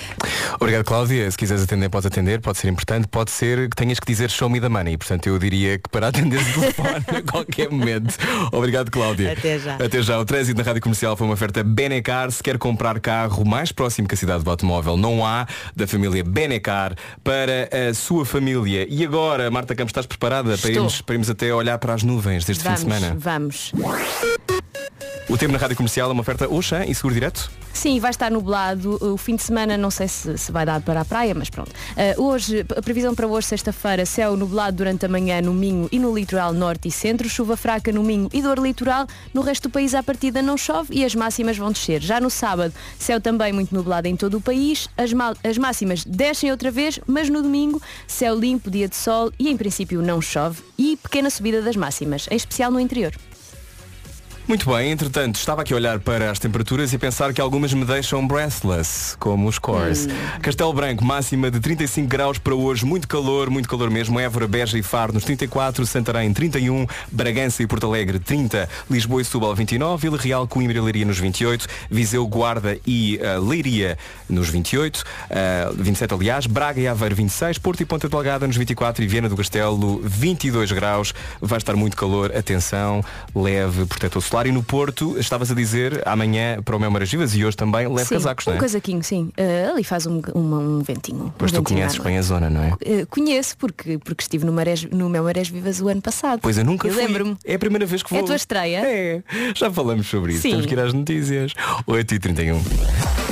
Obrigado, 0.60 0.84
Cláudia. 0.86 1.29
Se 1.29 1.38
quiseres 1.38 1.63
atender, 1.63 1.89
podes 1.89 2.06
atender. 2.06 2.39
Pode 2.41 2.58
ser 2.58 2.69
importante. 2.69 3.08
Pode 3.08 3.32
ser 3.32 3.69
que 3.69 3.75
tenhas 3.75 3.99
que 3.99 4.08
dizer 4.08 4.29
show 4.32 4.49
me 4.49 4.60
the 4.60 4.69
money. 4.69 4.97
Portanto, 4.97 5.27
eu 5.27 5.38
diria 5.38 5.77
que 5.77 5.89
para 5.89 6.08
atender 6.08 6.39
o 6.39 6.45
telefone 6.60 7.06
a 7.17 7.32
qualquer 7.32 7.69
momento. 7.69 8.15
Obrigado, 8.51 8.89
Cláudia. 8.89 9.34
Até 9.34 9.60
já. 9.60 9.75
Até 9.75 10.01
já. 10.01 10.19
O 10.19 10.25
trânsito 10.25 10.58
na 10.58 10.63
Rádio 10.63 10.82
Comercial 10.82 11.15
foi 11.15 11.27
uma 11.27 11.34
oferta 11.34 11.63
Benecar. 11.63 12.32
Se 12.32 12.41
quer 12.41 12.58
comprar 12.58 12.99
carro 12.99 13.45
mais 13.45 13.71
próximo 13.71 14.08
que 14.08 14.15
a 14.15 14.17
cidade 14.17 14.43
do 14.43 14.49
automóvel, 14.49 14.97
não 14.97 15.25
há 15.25 15.45
da 15.75 15.86
família 15.86 16.23
Benecar 16.23 16.95
para 17.23 17.69
a 17.89 17.93
sua 17.93 18.25
família. 18.25 18.88
E 18.89 19.03
agora, 19.03 19.51
Marta 19.51 19.75
Campos, 19.75 19.91
estás 19.91 20.06
preparada 20.06 20.58
para 20.58 20.69
Estou. 20.69 20.71
irmos, 20.71 21.01
para 21.01 21.15
irmos 21.15 21.29
até 21.29 21.53
olhar 21.53 21.77
para 21.77 21.93
as 21.93 22.03
nuvens 22.03 22.45
deste 22.45 22.63
vamos, 22.63 22.82
fim 22.82 22.88
de 22.88 22.93
semana? 22.95 23.15
vamos. 23.19 23.71
O 25.34 25.38
tempo 25.38 25.52
na 25.52 25.58
Rádio 25.58 25.76
Comercial 25.76 26.12
é 26.12 26.13
uma 26.13 26.22
oferta 26.22 26.48
Oxã 26.48 26.86
e 26.86 26.93
Seguro 26.93 27.15
Direto? 27.15 27.50
Sim, 27.74 28.00
vai 28.00 28.12
estar 28.12 28.30
nublado. 28.30 29.00
O 29.02 29.17
fim 29.17 29.36
de 29.36 29.41
semana 29.41 29.76
não 29.76 29.89
sei 29.89 30.08
se, 30.08 30.38
se 30.38 30.52
vai 30.52 30.63
dar 30.63 30.80
para 30.80 31.02
a 31.02 31.06
praia, 31.06 31.34
mas 31.34 31.50
pronto. 31.50 31.72
Ah, 31.98 32.13
hoje, 32.22 32.63
a 32.78 32.82
previsão 32.84 33.15
para 33.15 33.26
hoje, 33.26 33.48
sexta-feira, 33.48 34.06
céu 34.06 34.38
nublado 34.38 34.78
durante 34.78 35.08
a 35.08 35.10
manhã 35.10 35.41
no 35.41 35.52
Minho 35.52 35.89
e 35.91 35.98
no 35.98 36.13
litoral 36.13 36.54
norte 36.54 36.88
e 36.88 36.91
centro, 36.91 37.28
chuva 37.28 37.58
fraca 37.58 37.91
no 37.91 38.04
Minho 38.04 38.30
e 38.32 38.43
dor 38.43 38.60
litoral. 38.60 39.08
No 39.34 39.41
resto 39.41 39.69
do 39.69 39.72
país, 39.72 39.96
à 39.96 40.04
partida, 40.04 40.39
não 40.39 40.56
chove 40.56 40.93
e 40.93 41.04
as 41.04 41.15
máximas 41.15 41.58
vão 41.58 41.72
descer. 41.72 42.00
Já 42.00 42.22
no 42.22 42.30
sábado, 42.30 42.72
céu 43.00 43.19
também 43.19 43.52
muito 43.52 43.74
nublado 43.74 44.08
em 44.08 44.15
todo 44.15 44.38
o 44.38 44.41
país. 44.41 44.88
As, 44.96 45.10
as 45.43 45.58
máximas 45.58 46.06
descem 46.06 46.52
outra 46.52 46.69
vez, 46.69 47.00
mas 47.08 47.28
no 47.28 47.41
domingo, 47.41 47.82
céu 48.06 48.38
limpo, 48.38 48.69
dia 48.69 48.88
de 48.88 48.96
sol 48.96 49.34
e 49.39 49.50
em 49.50 49.58
princípio 49.58 50.00
não 50.00 50.22
chove. 50.22 50.62
E 50.78 50.96
pequena 50.96 51.32
subida 51.32 51.60
das 51.60 51.76
máximas, 51.76 52.28
em 52.30 52.36
especial 52.36 52.69
no 52.69 52.80
interior. 52.80 53.13
Muito 54.45 54.69
bem, 54.69 54.91
entretanto, 54.91 55.36
estava 55.36 55.62
aqui 55.62 55.71
a 55.71 55.77
olhar 55.77 55.99
para 55.99 56.29
as 56.29 56.38
temperaturas 56.38 56.91
e 56.91 56.97
pensar 56.97 57.34
que 57.34 57.39
algumas 57.39 57.73
me 57.73 57.86
deixam 57.86 58.27
breathless, 58.27 59.15
como 59.17 59.47
os 59.47 59.58
cores. 59.58 60.06
Castelo 60.41 60.73
Branco, 60.73 61.03
máxima 61.03 61.49
de 61.49 61.62
35 61.62 62.10
graus 62.10 62.38
para 62.38 62.53
hoje, 62.53 62.86
muito 62.86 63.08
calor, 63.08 63.49
muito 63.49 63.69
calor 63.69 63.89
mesmo. 63.89 64.19
Évora, 64.19 64.45
Beja 64.45 64.77
e 64.77 64.84
Faro 64.84 65.13
nos 65.13 65.23
34, 65.23 65.86
Santarém 65.86 66.34
31, 66.34 66.86
Bragança 67.10 67.63
e 67.63 67.67
Porto 67.67 67.88
Alegre 67.88 68.19
30, 68.19 68.67
Lisboa 68.91 69.21
e 69.21 69.25
Setúbal 69.25 69.56
29, 69.56 70.01
Vila 70.01 70.21
Real, 70.21 70.45
Coimbra 70.45 70.77
e 70.77 70.82
Leiria 70.82 71.06
nos 71.06 71.19
28, 71.19 71.65
Viseu, 71.89 72.27
Guarda 72.27 72.77
e 72.86 73.21
ah, 73.23 73.39
Leiria 73.39 73.97
nos 74.27 74.49
28, 74.49 75.06
ah, 75.32 75.71
27 75.73 76.13
aliás, 76.13 76.47
Braga 76.47 76.82
e 76.82 76.88
Aveiro 76.88 77.15
26, 77.15 77.60
Porto 77.60 77.79
e 77.79 77.86
Ponta 77.86 78.10
Delgada 78.10 78.45
nos 78.45 78.58
24 78.58 79.06
e 79.06 79.08
Viana 79.08 79.29
do 79.29 79.38
Castelo 79.38 80.01
22 80.03 80.73
graus. 80.73 81.13
Vai 81.39 81.60
estar 81.60 81.77
muito 81.77 81.95
calor, 81.95 82.36
atenção, 82.36 83.01
leve 83.34 83.86
protetor 83.86 84.21
solar 84.34 84.48
e 84.48 84.52
no 84.52 84.63
Porto, 84.63 85.15
estavas 85.19 85.52
a 85.52 85.54
dizer, 85.54 86.02
amanhã 86.08 86.60
para 86.63 86.76
o 86.76 86.80
Mel 86.80 86.89
Maras 86.89 87.12
Vivas 87.12 87.36
e 87.36 87.46
hoje 87.46 87.56
também 87.56 87.88
leve 87.88 88.08
sim, 88.10 88.15
casacos, 88.15 88.48
um 88.48 88.50
não 88.50 88.58
é? 88.58 88.62
casaquinho, 88.62 89.04
sim. 89.04 89.32
Ah, 89.38 89.69
ali 89.74 89.84
faz 89.84 90.08
um, 90.08 90.19
uma- 90.34 90.58
um 90.58 90.80
ventinho. 90.82 91.32
Pois 91.38 91.52
um 91.52 91.58
tu 91.58 91.63
conheces 91.63 92.00
bem 92.00 92.17
a 92.17 92.22
zona, 92.24 92.50
não 92.50 92.63
é? 92.63 92.69
Uh, 92.72 93.06
conheço 93.12 93.56
porque, 93.58 94.00
porque 94.00 94.24
estive 94.24 94.43
no, 94.43 94.52
Marés, 94.52 94.86
no 94.86 95.08
meu 95.08 95.24
Marés 95.24 95.50
Vivas 95.50 95.80
o 95.80 95.88
ano 95.88 96.02
passado. 96.02 96.39
Pois 96.41 96.58
eu 96.58 96.65
nunca 96.65 96.88
Eu 96.88 96.93
fui. 96.93 97.04
lembro-me. 97.06 97.38
É 97.46 97.54
a 97.54 97.60
primeira 97.60 97.86
vez 97.86 98.02
que 98.02 98.10
vou. 98.10 98.19
É 98.19 98.24
a 98.24 98.26
tua 98.26 98.36
estreia? 98.36 98.78
É. 98.84 99.22
Já 99.54 99.72
falamos 99.72 100.08
sobre 100.08 100.34
isso. 100.34 100.41
Sim. 100.41 100.50
Temos 100.52 100.65
que 100.65 100.74
ir 100.74 100.80
às 100.80 100.93
notícias. 100.93 101.54
8h31. 101.88 103.23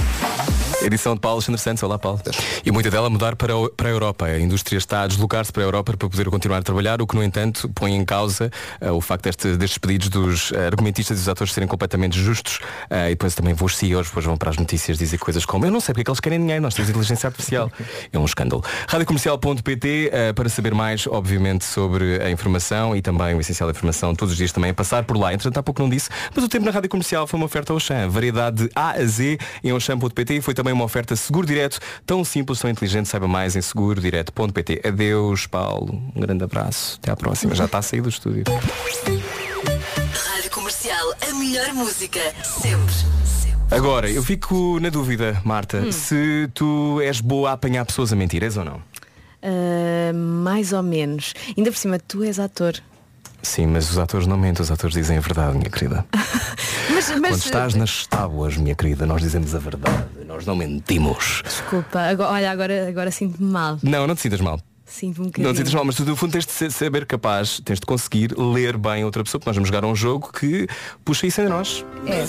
Edição 0.83 1.13
de 1.13 1.19
Paulo 1.21 1.35
Alexandre 1.37 1.61
Santos. 1.61 1.83
Olá, 1.83 1.99
Paulo. 1.99 2.19
E 2.65 2.71
muita 2.71 2.89
dela 2.89 3.07
mudar 3.09 3.35
para, 3.35 3.55
o- 3.55 3.69
para 3.69 3.87
a 3.87 3.91
Europa. 3.91 4.25
A 4.25 4.39
indústria 4.39 4.77
está 4.79 5.03
a 5.03 5.07
deslocar-se 5.07 5.51
para 5.51 5.61
a 5.61 5.65
Europa 5.65 5.95
para 5.95 6.09
poder 6.09 6.27
continuar 6.29 6.57
a 6.57 6.61
trabalhar, 6.63 7.01
o 7.01 7.07
que, 7.07 7.15
no 7.15 7.23
entanto, 7.23 7.69
põe 7.69 7.93
em 7.95 8.03
causa 8.03 8.49
eh, 8.79 8.89
o 8.89 8.99
facto 8.99 9.25
deste- 9.25 9.55
destes 9.57 9.77
pedidos 9.77 10.09
dos 10.09 10.51
eh, 10.51 10.65
argumentistas 10.65 11.17
e 11.17 11.19
dos 11.21 11.29
atores 11.29 11.53
serem 11.53 11.67
completamente 11.67 12.17
justos. 12.19 12.59
Eh, 12.89 13.07
e 13.07 13.09
depois 13.11 13.35
também 13.35 13.53
vão 13.53 13.67
os 13.67 13.77
CEOs, 13.77 14.07
depois 14.07 14.25
vão 14.25 14.35
para 14.35 14.49
as 14.49 14.57
notícias 14.57 14.97
dizer 14.97 15.19
coisas 15.19 15.45
como 15.45 15.65
eu 15.65 15.71
não 15.71 15.79
sei 15.79 15.93
porque 15.93 16.01
é 16.01 16.03
que 16.05 16.09
eles 16.09 16.19
querem 16.19 16.39
dinheiro, 16.39 16.61
nós 16.63 16.73
temos 16.73 16.89
inteligência 16.89 17.27
artificial. 17.27 17.71
é 18.11 18.17
um 18.17 18.25
escândalo. 18.25 18.63
Radiocomercial.pt 18.87 20.11
para 20.35 20.49
saber 20.49 20.73
mais, 20.73 21.05
obviamente, 21.05 21.63
sobre 21.63 22.21
a 22.23 22.31
informação 22.31 22.95
e 22.95 23.01
também 23.03 23.35
o 23.35 23.39
essencial 23.41 23.67
da 23.67 23.71
informação, 23.77 24.15
todos 24.15 24.31
os 24.31 24.37
dias 24.37 24.51
também 24.51 24.71
a 24.71 24.73
passar 24.73 25.03
por 25.03 25.15
lá. 25.17 25.31
Entretanto, 25.33 25.57
há 25.59 25.63
pouco 25.63 25.81
não 25.81 25.89
disse, 25.89 26.09
mas 26.35 26.43
o 26.43 26.49
tempo 26.49 26.65
na 26.65 26.71
Rádio 26.71 26.89
Comercial 26.89 27.27
foi 27.27 27.39
uma 27.39 27.45
oferta 27.45 27.71
ao 27.71 27.75
Auchan. 27.75 28.09
Variedade 28.09 28.63
de 28.65 28.69
A 28.75 28.91
a 28.91 29.05
Z 29.05 29.37
em 29.63 29.69
Auchan.pt 29.71 30.33
e 30.37 30.41
foi 30.41 30.53
também 30.53 30.70
também 30.71 30.73
uma 30.73 30.85
oferta 30.85 31.15
seguro 31.15 31.45
direto, 31.45 31.79
tão 32.05 32.23
simples, 32.23 32.59
tão 32.59 32.69
inteligente, 32.69 33.07
saiba 33.07 33.27
mais 33.27 33.55
em 33.55 33.61
segurodireto.pt. 33.61 34.81
Adeus, 34.85 35.45
Paulo. 35.45 36.01
Um 36.15 36.21
grande 36.21 36.43
abraço. 36.43 36.97
Até 37.01 37.11
à 37.11 37.15
próxima. 37.15 37.53
Já 37.53 37.65
está 37.65 37.79
a 37.79 37.81
sair 37.81 38.01
do 38.01 38.09
estúdio. 38.09 38.43
Rádio 40.35 40.51
Comercial, 40.51 41.13
a 41.29 41.33
melhor 41.33 41.73
música, 41.73 42.19
sempre. 42.43 42.95
Agora, 43.69 44.09
eu 44.09 44.23
fico 44.23 44.79
na 44.79 44.89
dúvida, 44.89 45.41
Marta, 45.45 45.91
se 45.91 46.49
tu 46.53 46.99
és 47.01 47.21
boa 47.21 47.51
a 47.51 47.53
apanhar 47.53 47.85
pessoas 47.85 48.11
a 48.11 48.15
mentir, 48.15 48.43
és 48.43 48.57
ou 48.57 48.65
não? 48.65 48.81
Ah, 49.41 50.11
mais 50.13 50.73
ou 50.73 50.83
menos. 50.83 51.33
Ainda 51.57 51.71
por 51.71 51.77
cima, 51.77 51.99
tu 51.99 52.23
és 52.23 52.39
ator. 52.39 52.73
Sim, 53.41 53.67
mas 53.67 53.89
os 53.89 53.97
atores 53.97 54.27
não 54.27 54.37
mentem, 54.37 54.61
os 54.61 54.71
atores 54.71 54.93
dizem 54.93 55.17
a 55.17 55.21
verdade, 55.21 55.57
minha 55.57 55.69
querida. 55.69 56.05
Mas, 56.93 57.09
mas 57.19 57.31
Quando 57.31 57.39
estás 57.45 57.73
nas 57.73 58.05
tábuas, 58.05 58.57
minha 58.57 58.75
querida, 58.75 59.05
nós 59.07 59.21
dizemos 59.21 59.55
a 59.55 59.59
verdade, 59.59 60.05
nós 60.27 60.45
não 60.45 60.55
mentimos. 60.55 61.41
desculpa, 61.43 61.99
agora, 61.99 62.31
olha, 62.31 62.51
agora, 62.51 62.87
agora 62.89 63.09
sinto-me 63.11 63.49
mal. 63.49 63.79
Não, 63.81 64.05
não 64.05 64.13
te 64.13 64.21
sintas 64.21 64.39
mal. 64.41 64.59
Sinto-me 64.85 65.25
um 65.25 65.29
bocadinho. 65.29 65.47
Não 65.47 65.53
te 65.53 65.57
sintas 65.57 65.73
mal, 65.73 65.85
mas 65.85 65.95
tu 65.95 66.05
no 66.05 66.15
fundo 66.15 66.33
tens 66.33 66.45
de 66.45 66.71
saber 66.71 67.05
capaz, 67.07 67.59
tens 67.63 67.79
de 67.79 67.85
conseguir 67.85 68.37
ler 68.37 68.77
bem 68.77 69.03
outra 69.03 69.23
pessoa, 69.23 69.39
porque 69.39 69.49
nós 69.49 69.55
vamos 69.55 69.69
jogar 69.69 69.83
um 69.85 69.95
jogo 69.95 70.31
que 70.31 70.67
puxa 71.03 71.25
isso 71.25 71.41
em 71.41 71.47
nós. 71.47 71.83
É. 72.05 72.23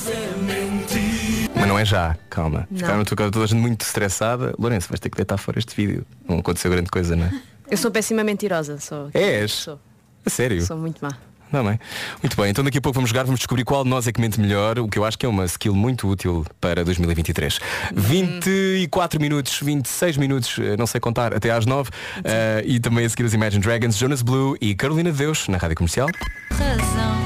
Mas 1.55 1.68
não 1.68 1.79
é 1.79 1.85
já, 1.85 2.16
calma. 2.31 2.66
Não. 2.70 2.79
Ficaram 2.79 2.98
na 2.98 3.05
tua 3.05 3.16
casa 3.16 3.31
toda 3.31 3.44
a 3.44 3.48
gente 3.48 3.61
muito 3.61 3.83
estressada. 3.83 4.55
Lourenço, 4.59 4.88
vais 4.88 5.01
ter 5.01 5.11
que 5.11 5.16
deitar 5.16 5.37
fora 5.37 5.59
este 5.59 5.75
vídeo. 5.75 6.07
Não 6.27 6.38
aconteceu 6.38 6.70
grande 6.70 6.88
coisa, 6.90 7.14
não 7.14 7.27
é? 7.27 7.33
Eu 7.70 7.77
sou 7.77 7.90
péssima 7.90 8.25
mentirosa, 8.25 8.79
sou. 8.79 9.11
És? 9.12 9.53
Sou, 9.53 9.79
A 10.24 10.30
sério? 10.30 10.64
sou 10.64 10.76
muito 10.76 11.00
má. 11.04 11.11
Não, 11.52 11.62
bem. 11.62 11.78
Muito 12.22 12.35
bem, 12.35 12.48
então 12.50 12.64
daqui 12.64 12.78
a 12.78 12.80
pouco 12.80 12.94
vamos 12.94 13.11
jogar, 13.11 13.24
vamos 13.24 13.38
descobrir 13.38 13.62
qual 13.62 13.85
de 13.85 13.90
nós 13.90 14.06
é 14.06 14.12
que 14.12 14.18
mente 14.18 14.40
melhor, 14.40 14.78
o 14.78 14.88
que 14.88 14.98
eu 14.98 15.04
acho 15.04 15.18
que 15.18 15.26
é 15.26 15.28
uma 15.28 15.44
skill 15.44 15.74
muito 15.74 16.08
útil 16.08 16.46
para 16.58 16.82
2023. 16.82 17.61
24 17.94 19.20
minutos, 19.20 19.58
26 19.61 20.16
minutos, 20.16 20.58
eh, 20.58 20.78
não 20.78 20.87
sei 20.87 20.98
contar, 20.98 21.35
até 21.35 21.50
às 21.50 21.66
9. 21.66 21.90
eh, 22.24 22.62
e 22.64 22.80
também 22.80 23.04
a 23.04 23.08
seguir 23.11 23.24
os 23.24 23.35
Imagine 23.35 23.62
Dragons, 23.62 23.98
Jonas 23.98 24.22
Blue 24.22 24.56
e 24.62 24.74
Carolina 24.74 25.12
de 25.12 25.18
Deus 25.18 25.46
na 25.48 25.58
Rádio 25.58 25.76
Comercial. 25.76 26.08
razão, 26.50 27.18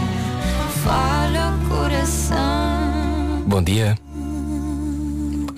falha 0.82 1.52
o 1.52 1.68
coração. 1.68 3.44
Bom 3.46 3.62
dia. 3.62 3.96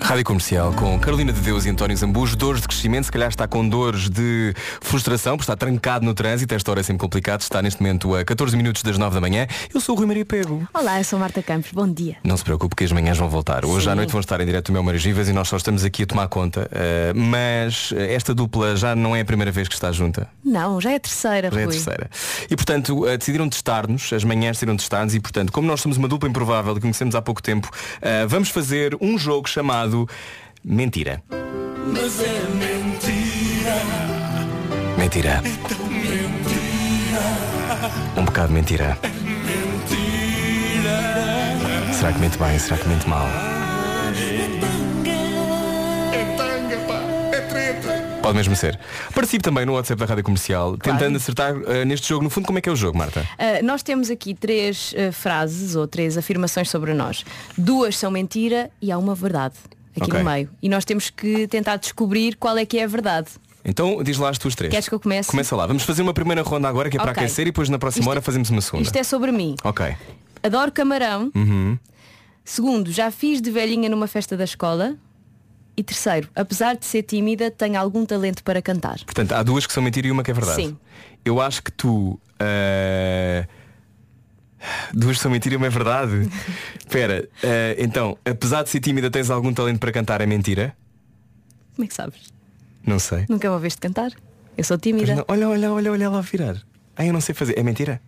Rádio 0.01 0.23
Comercial 0.23 0.73
com 0.73 0.99
Carolina 0.99 1.31
de 1.31 1.39
Deus 1.41 1.65
e 1.65 1.69
António 1.69 1.95
Zambujo, 1.95 2.35
dores 2.35 2.61
de 2.61 2.67
crescimento, 2.67 3.05
se 3.05 3.11
calhar 3.11 3.29
está 3.29 3.47
com 3.47 3.67
dores 3.67 4.09
de 4.09 4.53
frustração, 4.81 5.37
por 5.37 5.43
estar 5.43 5.55
trancado 5.55 6.05
no 6.05 6.13
trânsito, 6.13 6.53
esta 6.55 6.71
hora 6.71 6.79
é 6.79 6.83
sempre 6.83 6.99
complicado, 6.99 7.41
está 7.41 7.61
neste 7.61 7.81
momento 7.81 8.15
a 8.15 8.23
14 8.23 8.55
minutos 8.57 8.81
das 8.81 8.97
9 8.97 9.15
da 9.15 9.21
manhã. 9.21 9.47
Eu 9.73 9.79
sou 9.79 9.95
o 9.95 9.97
Rui 9.97 10.07
Maria 10.07 10.25
Pego. 10.25 10.67
Olá, 10.73 10.99
eu 10.99 11.03
sou 11.03 11.19
Marta 11.19 11.43
Campos, 11.43 11.71
bom 11.71 11.87
dia. 11.87 12.17
Não 12.23 12.35
se 12.37 12.43
preocupe 12.43 12.75
que 12.75 12.83
as 12.83 12.91
manhãs 12.91 13.17
vão 13.17 13.29
voltar. 13.29 13.65
Hoje 13.65 13.85
Sim. 13.85 13.91
à 13.91 13.95
noite 13.95 14.11
vão 14.11 14.21
estar 14.21 14.39
em 14.41 14.45
direto 14.45 14.69
o 14.69 14.71
meu 14.71 14.81
Marigivas 14.81 15.27
e 15.27 15.33
nós 15.33 15.47
só 15.47 15.57
estamos 15.57 15.83
aqui 15.83 16.03
a 16.03 16.07
tomar 16.07 16.27
conta. 16.27 16.69
Uh, 16.71 17.19
mas 17.19 17.93
esta 17.95 18.33
dupla 18.33 18.75
já 18.75 18.95
não 18.95 19.15
é 19.15 19.21
a 19.21 19.25
primeira 19.25 19.51
vez 19.51 19.67
que 19.67 19.73
está 19.73 19.91
junta. 19.91 20.27
Não, 20.43 20.79
já 20.81 20.91
é 20.91 20.95
a 20.95 20.99
terceira, 20.99 21.51
Já 21.51 21.61
é 21.61 21.63
a 21.65 21.67
terceira. 21.67 22.09
E 22.49 22.55
portanto 22.55 23.05
uh, 23.05 23.17
decidiram 23.17 23.49
testar-nos, 23.49 24.11
as 24.13 24.23
manhãs 24.23 24.57
decidiram 24.57 24.77
testar-nos 24.77 25.13
e 25.13 25.19
portanto, 25.19 25.51
como 25.51 25.67
nós 25.67 25.81
somos 25.81 25.97
uma 25.97 26.07
dupla 26.07 26.29
improvável 26.29 26.75
e 26.77 26.79
conhecemos 26.79 27.15
há 27.15 27.21
pouco 27.21 27.41
tempo, 27.41 27.67
uh, 27.67 28.27
vamos 28.27 28.49
fazer 28.49 28.97
um 29.01 29.17
jogo 29.17 29.47
chamado 29.47 29.88
Mentira. 30.63 31.21
Mas 31.29 32.19
é 32.21 32.41
mentira. 32.53 33.75
Mentira. 34.97 35.41
Um 38.17 38.25
bocado 38.25 38.51
mentira. 38.51 38.97
Será 41.93 42.13
que 42.13 42.19
mente 42.19 42.37
bem? 42.37 42.59
Será 42.59 42.77
que 42.77 42.87
mente 42.87 43.07
mal? 43.09 43.25
É 46.13 46.35
tanga, 46.37 46.77
pá. 46.87 47.01
É 47.35 47.41
treta. 47.41 48.19
Pode 48.21 48.37
mesmo 48.37 48.55
ser. 48.55 48.79
Participe 49.13 49.43
também 49.43 49.65
no 49.65 49.73
WhatsApp 49.73 49.99
da 49.99 50.05
Rádio 50.05 50.23
Comercial, 50.23 50.77
tentando 50.77 51.17
acertar 51.17 51.55
uh, 51.55 51.85
neste 51.85 52.07
jogo. 52.07 52.23
No 52.23 52.29
fundo, 52.29 52.45
como 52.45 52.59
é 52.59 52.61
que 52.61 52.69
é 52.69 52.71
o 52.71 52.75
jogo, 52.75 52.97
Marta? 52.97 53.25
Ah, 53.37 53.61
nós 53.63 53.81
temos 53.83 54.09
aqui 54.09 54.33
três 54.33 54.93
ah, 54.97 55.11
frases 55.11 55.75
ou 55.75 55.87
três 55.87 56.17
afirmações 56.17 56.69
sobre 56.69 56.93
nós. 56.93 57.25
Duas 57.57 57.97
são 57.97 58.11
mentira 58.11 58.69
e 58.81 58.91
há 58.91 58.97
uma 58.97 59.15
verdade 59.15 59.55
aqui 60.01 60.11
Ok. 60.11 60.23
no 60.23 60.29
meio. 60.29 60.49
E 60.61 60.67
nós 60.69 60.83
temos 60.85 61.09
que 61.09 61.47
tentar 61.47 61.77
descobrir 61.77 62.35
qual 62.35 62.57
é 62.57 62.65
que 62.65 62.77
é 62.79 62.83
a 62.83 62.87
verdade. 62.87 63.29
Então 63.63 64.01
diz 64.03 64.17
lá 64.17 64.29
as 64.29 64.37
tuas 64.37 64.55
três. 64.55 64.71
Queres 64.71 64.87
que 64.89 64.95
eu 64.95 64.99
comece? 64.99 65.29
Começa 65.29 65.55
lá. 65.55 65.67
Vamos 65.67 65.83
fazer 65.83 66.01
uma 66.01 66.13
primeira 66.13 66.41
ronda 66.41 66.67
agora 66.67 66.89
que 66.89 66.97
é 66.97 66.99
para 66.99 67.11
aquecer 67.11 67.43
e 67.43 67.51
depois 67.51 67.69
na 67.69 67.77
próxima 67.77 68.01
Isto- 68.03 68.09
hora 68.11 68.21
fazemos 68.21 68.49
uma 68.49 68.61
segunda. 68.61 68.83
Isto 68.83 68.95
é 68.97 69.03
sobre 69.03 69.31
mim. 69.31 69.55
Ok. 69.63 69.95
Adoro 70.41 70.71
camarão. 70.71 71.31
Uhum. 71.35 71.77
Segundo, 72.45 72.91
já 72.91 73.11
fiz 73.11 73.41
de 73.41 73.51
velhinha 73.51 73.89
numa 73.89 74.07
festa 74.07 74.35
da 74.37 74.43
escola. 74.43 74.95
E 75.77 75.83
terceiro, 75.83 76.27
apesar 76.35 76.75
de 76.75 76.85
ser 76.85 77.03
tímida, 77.03 77.49
tenho 77.49 77.79
algum 77.79 78.05
talento 78.05 78.43
para 78.43 78.61
cantar. 78.61 78.97
Portanto, 79.05 79.31
há 79.31 79.41
duas 79.43 79.65
que 79.65 79.71
são 79.71 79.81
mentira 79.81 80.07
e 80.07 80.11
uma 80.11 80.23
que 80.23 80.31
é 80.31 80.33
verdade. 80.33 80.61
Sim. 80.61 80.77
Eu 81.23 81.39
acho 81.39 81.61
que 81.63 81.71
tu. 81.71 82.19
ah, 82.39 83.45
Duas 84.93 85.19
são 85.19 85.31
mentira 85.31 85.55
e 85.55 85.57
uma 85.57 85.67
é 85.67 85.69
verdade. 85.69 86.29
Espera, 86.79 87.27
ah, 87.43 87.75
então, 87.77 88.17
apesar 88.25 88.63
de 88.63 88.69
ser 88.69 88.79
tímida, 88.79 89.09
tens 89.09 89.29
algum 89.29 89.53
talento 89.53 89.79
para 89.79 89.91
cantar, 89.91 90.21
é 90.21 90.25
mentira? 90.25 90.75
Como 91.75 91.85
é 91.85 91.87
que 91.87 91.93
sabes? 91.93 92.33
Não 92.85 92.99
sei. 92.99 93.25
Nunca 93.29 93.47
me 93.47 93.53
ouviste 93.53 93.79
cantar? 93.79 94.11
Eu 94.57 94.63
sou 94.63 94.77
tímida. 94.77 95.23
Olha, 95.27 95.47
olha, 95.47 95.71
olha, 95.71 95.91
olha 95.91 96.09
lá 96.09 96.17
a 96.17 96.21
virar. 96.21 96.57
Ah, 96.97 97.05
eu 97.05 97.13
não 97.13 97.21
sei 97.21 97.33
fazer. 97.33 97.57
É 97.57 97.63
mentira? 97.63 98.01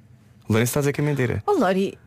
O 0.50 0.52
Lourenço 0.54 0.72
está 0.72 0.80
a 0.80 0.82
dizer 0.82 0.94
que 0.94 1.00
é 1.02 1.04
mentira. 1.04 1.42
Oh 1.46 1.54
Lori, 1.54 1.98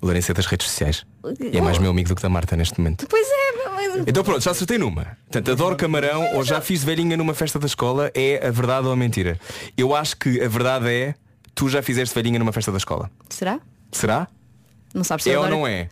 O 0.00 0.06
Lourenço 0.06 0.32
é 0.32 0.34
das 0.34 0.46
redes 0.46 0.66
sociais. 0.68 1.06
E 1.52 1.56
é 1.56 1.60
mais 1.60 1.78
meu 1.78 1.90
amigo 1.90 2.08
do 2.08 2.16
que 2.16 2.22
da 2.22 2.28
Marta 2.28 2.56
neste 2.56 2.80
momento. 2.80 3.06
pois 3.08 3.26
é, 3.28 3.68
mas- 3.96 4.04
Então 4.08 4.24
pronto, 4.24 4.40
já 4.40 4.50
acertei 4.50 4.78
numa. 4.78 5.16
Portanto, 5.26 5.50
adoro 5.52 5.76
camarão 5.76 6.34
ou 6.34 6.42
já 6.44 6.60
fiz 6.60 6.82
velhinha 6.82 7.16
numa 7.16 7.34
festa 7.34 7.58
da 7.58 7.66
escola 7.66 8.10
é 8.14 8.44
a 8.46 8.50
verdade 8.50 8.86
ou 8.86 8.92
a 8.92 8.96
mentira? 8.96 9.38
Eu 9.76 9.94
acho 9.94 10.16
que 10.16 10.40
a 10.42 10.48
verdade 10.48 10.88
é 10.88 11.14
tu 11.58 11.68
já 11.68 11.82
fizeste 11.82 12.14
velhinha 12.14 12.38
numa 12.38 12.52
festa 12.52 12.70
da 12.70 12.78
escola. 12.78 13.10
será? 13.28 13.58
Será? 13.90 14.28
Não 14.94 15.02
sabes 15.02 15.24
se 15.24 15.30
É 15.32 15.36
ou 15.36 15.44
agora... 15.44 15.56
não 15.58 15.66
é? 15.66 15.88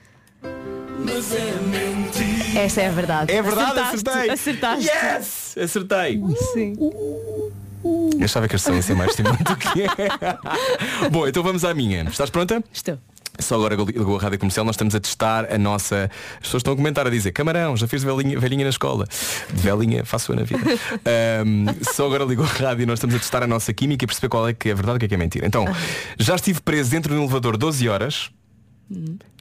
Mas 1.04 1.34
é 1.34 1.52
mentira. 1.60 2.60
Essa 2.60 2.82
é 2.82 2.86
a 2.86 2.90
verdade. 2.92 3.32
É 3.32 3.42
verdade, 3.42 3.80
Acertaste, 3.80 4.30
acertei! 4.30 4.30
Acertaste. 4.30 4.86
Yes! 4.86 5.58
Acertei! 5.58 6.22
Sim. 6.52 6.76
Eu 7.84 8.24
achava 8.24 8.46
que 8.46 8.54
a 8.54 8.58
questão 8.58 8.76
ia 8.76 8.82
ser 8.82 8.94
mais 8.94 9.10
estimulante 9.18 9.42
do 9.42 9.56
que 9.56 9.82
é. 9.82 11.08
Bom, 11.10 11.26
então 11.26 11.42
vamos 11.42 11.64
à 11.64 11.74
minha. 11.74 12.04
Estás 12.04 12.30
pronta? 12.30 12.62
Estou. 12.72 12.96
Só 13.38 13.56
agora 13.56 13.74
ligou 13.74 14.16
a 14.16 14.20
rádio 14.20 14.38
comercial, 14.38 14.64
nós 14.64 14.74
estamos 14.74 14.94
a 14.94 15.00
testar 15.00 15.52
a 15.52 15.58
nossa. 15.58 16.10
As 16.34 16.42
pessoas 16.42 16.60
estão 16.60 16.72
a 16.72 16.76
comentar 16.76 17.06
a 17.06 17.10
dizer, 17.10 17.32
camarão, 17.32 17.76
já 17.76 17.86
fiz 17.86 18.02
velhinha, 18.02 18.38
velhinha 18.38 18.64
na 18.64 18.70
escola. 18.70 19.06
De 19.52 19.60
velhinha, 19.60 20.04
faço 20.04 20.32
eu 20.32 20.36
na 20.36 20.42
vida. 20.42 20.60
Ahm, 21.06 21.66
só 21.82 22.06
agora 22.06 22.24
ligou 22.24 22.44
a 22.44 22.48
rádio 22.48 22.82
e 22.82 22.86
nós 22.86 22.98
estamos 22.98 23.14
a 23.16 23.18
testar 23.18 23.42
a 23.42 23.46
nossa 23.46 23.72
química 23.72 24.04
e 24.04 24.06
perceber 24.06 24.28
qual 24.28 24.48
é 24.48 24.52
que 24.52 24.68
é 24.68 24.74
verdade 24.74 24.94
e 24.94 24.96
o 24.96 24.98
que 25.00 25.04
é 25.04 25.08
que 25.08 25.14
é 25.14 25.18
mentira. 25.18 25.46
Então, 25.46 25.64
já 26.18 26.34
estive 26.34 26.60
preso 26.60 26.90
dentro 26.90 27.12
de 27.12 27.18
um 27.18 27.24
elevador 27.24 27.56
12 27.56 27.88
horas. 27.88 28.30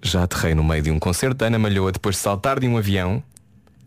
Já 0.02 0.24
aterrei 0.24 0.56
no 0.56 0.64
meio 0.64 0.82
de 0.82 0.92
um 0.92 1.00
concerto 1.00 1.36
da 1.36 1.48
Ana 1.48 1.60
Malhoa 1.60 1.92
depois 1.92 2.16
de 2.16 2.22
saltar 2.22 2.60
de 2.60 2.68
um 2.68 2.78
avião. 2.78 3.24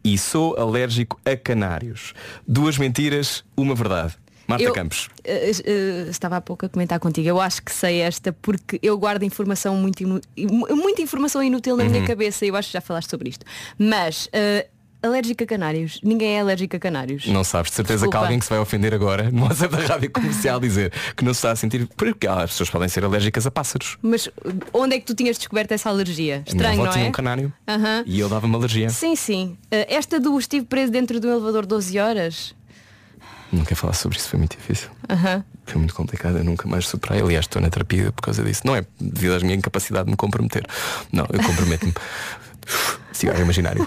E 0.05 0.17
sou 0.17 0.57
alérgico 0.59 1.21
a 1.25 1.37
canários. 1.37 2.15
Duas 2.47 2.79
mentiras, 2.79 3.45
uma 3.57 3.75
verdade. 3.75 4.15
Marta 4.49 4.65
Eu- 4.65 4.73
Campos. 4.73 5.09
Eh, 5.25 5.53
eh, 5.65 6.07
estava 6.11 6.39
há 6.39 6.41
pouco 6.41 6.65
a 6.67 6.69
comentar 6.71 6.99
contigo. 6.99 7.29
Eu 7.29 7.41
acho 7.41 7.63
que 7.63 7.71
sei 7.71 8.01
esta 8.01 8.33
porque 8.33 8.79
eu 8.83 8.97
guardo 8.99 9.23
informação 9.23 9.77
muito 9.77 10.03
inu- 10.03 10.21
muita 10.75 11.03
informação 11.03 11.43
inútil 11.43 11.77
na 11.77 11.85
Uhum. 11.85 11.91
minha 11.91 12.07
cabeça 12.07 12.45
e 12.45 12.49
eu 12.49 12.57
acho 12.57 12.69
que 12.69 12.73
já 12.73 12.81
falaste 12.81 13.11
sobre 13.11 13.29
isto. 13.29 13.45
Mas 13.79 14.29
eh, 14.33 14.67
alérgica 15.03 15.45
a 15.45 15.47
canários. 15.47 16.01
Ninguém 16.03 16.37
é 16.37 16.41
alérgico 16.41 16.75
a 16.77 16.79
canários. 16.79 17.27
Não 17.27 17.45
sabes, 17.45 17.71
de 17.71 17.77
certeza 17.77 17.99
Desculpa. 18.07 18.19
que 18.19 18.25
alguém 18.25 18.39
que 18.39 18.45
se 18.47 18.51
vai 18.51 18.59
ofender 18.59 18.93
agora 18.95 19.31
no 19.31 19.43
WhatsApp 19.45 19.77
da 19.77 19.83
rádio 19.87 20.11
comercial 20.11 20.59
dizer 20.59 20.93
que 21.15 21.23
não 21.25 21.33
se 21.35 21.39
está 21.39 21.53
a 21.53 21.57
sentir. 21.57 21.87
Porque 21.97 22.27
ah, 22.27 22.43
as 22.43 22.51
pessoas 22.51 22.71
podem 22.71 22.89
ser 22.89 23.05
alérgicas 23.05 23.47
a 23.47 23.51
pássaros. 23.51 23.99
Mas 24.03 24.27
uh, 24.29 24.33
onde 24.73 24.97
é 24.97 24.99
que 24.99 25.05
tu 25.05 25.15
tinhas 25.15 25.37
descoberto 25.39 25.73
essa 25.73 25.89
alergia? 25.91 26.37
minha 26.39 26.45
Estranho, 26.49 26.75
avó 26.81 26.85
não 26.87 26.93
tinha 26.93 27.05
é? 27.05 27.09
um 27.09 27.13
canário 27.13 27.53
e 28.07 28.19
eu 28.19 28.29
dava-me 28.31 28.55
alergia. 28.55 28.89
Sim, 28.89 29.15
sim. 29.15 29.57
Uh, 29.67 29.85
esta 29.89 30.19
do 30.19 30.37
estive 30.39 30.65
preso 30.65 30.91
dentro 30.91 31.21
de 31.21 31.27
um 31.27 31.31
elevador 31.33 31.67
12 31.67 31.99
horas. 31.99 32.57
Não 33.53 33.65
quero 33.65 33.77
falar 33.77 33.95
sobre 33.95 34.19
isso, 34.19 34.29
foi 34.29 34.39
muito 34.39 34.57
difícil. 34.57 34.91
Aham. 35.09 35.45
Foi 35.67 35.79
muito 35.79 35.95
complicado, 35.95 36.39
eu 36.39 36.45
nunca 36.45 36.69
mais 36.69 36.87
superei. 36.87 37.21
Aliás, 37.21 37.45
estou 37.45 37.61
na 37.61 37.71
terapia 37.71 38.13
por 38.13 38.23
causa 38.23 38.43
disso. 38.43 38.63
Não 38.65 38.77
é 38.77 38.85
devido 39.01 39.35
à 39.35 39.39
minha 39.41 39.55
incapacidade 39.55 40.05
de 40.07 40.11
me 40.11 40.17
comprometer. 40.17 40.65
Não, 41.13 41.27
eu 41.33 41.43
comprometo-me. 41.43 41.93
Cigarro 43.13 43.41
imaginário. 43.41 43.87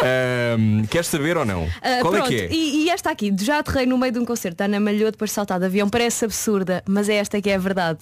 Ahm, 0.00 0.84
queres 0.86 1.08
saber 1.08 1.36
ou 1.36 1.44
não? 1.44 1.64
Uh, 1.64 1.70
Qual 2.00 2.12
pronto, 2.12 2.26
é 2.26 2.28
que 2.28 2.40
é? 2.42 2.52
E, 2.52 2.84
e 2.84 2.90
esta 2.90 3.10
aqui, 3.10 3.34
já 3.40 3.58
aterrei 3.58 3.86
no 3.86 3.98
meio 3.98 4.12
de 4.12 4.18
um 4.18 4.24
concerto, 4.24 4.62
a 4.62 4.66
Ana 4.66 4.78
Malhou 4.78 5.10
depois 5.10 5.30
de 5.30 5.34
saltar 5.34 5.58
de 5.58 5.66
avião, 5.66 5.88
parece 5.88 6.24
absurda, 6.24 6.82
mas 6.86 7.08
é 7.08 7.14
esta 7.14 7.40
que 7.40 7.50
é 7.50 7.56
a 7.56 7.58
verdade. 7.58 7.98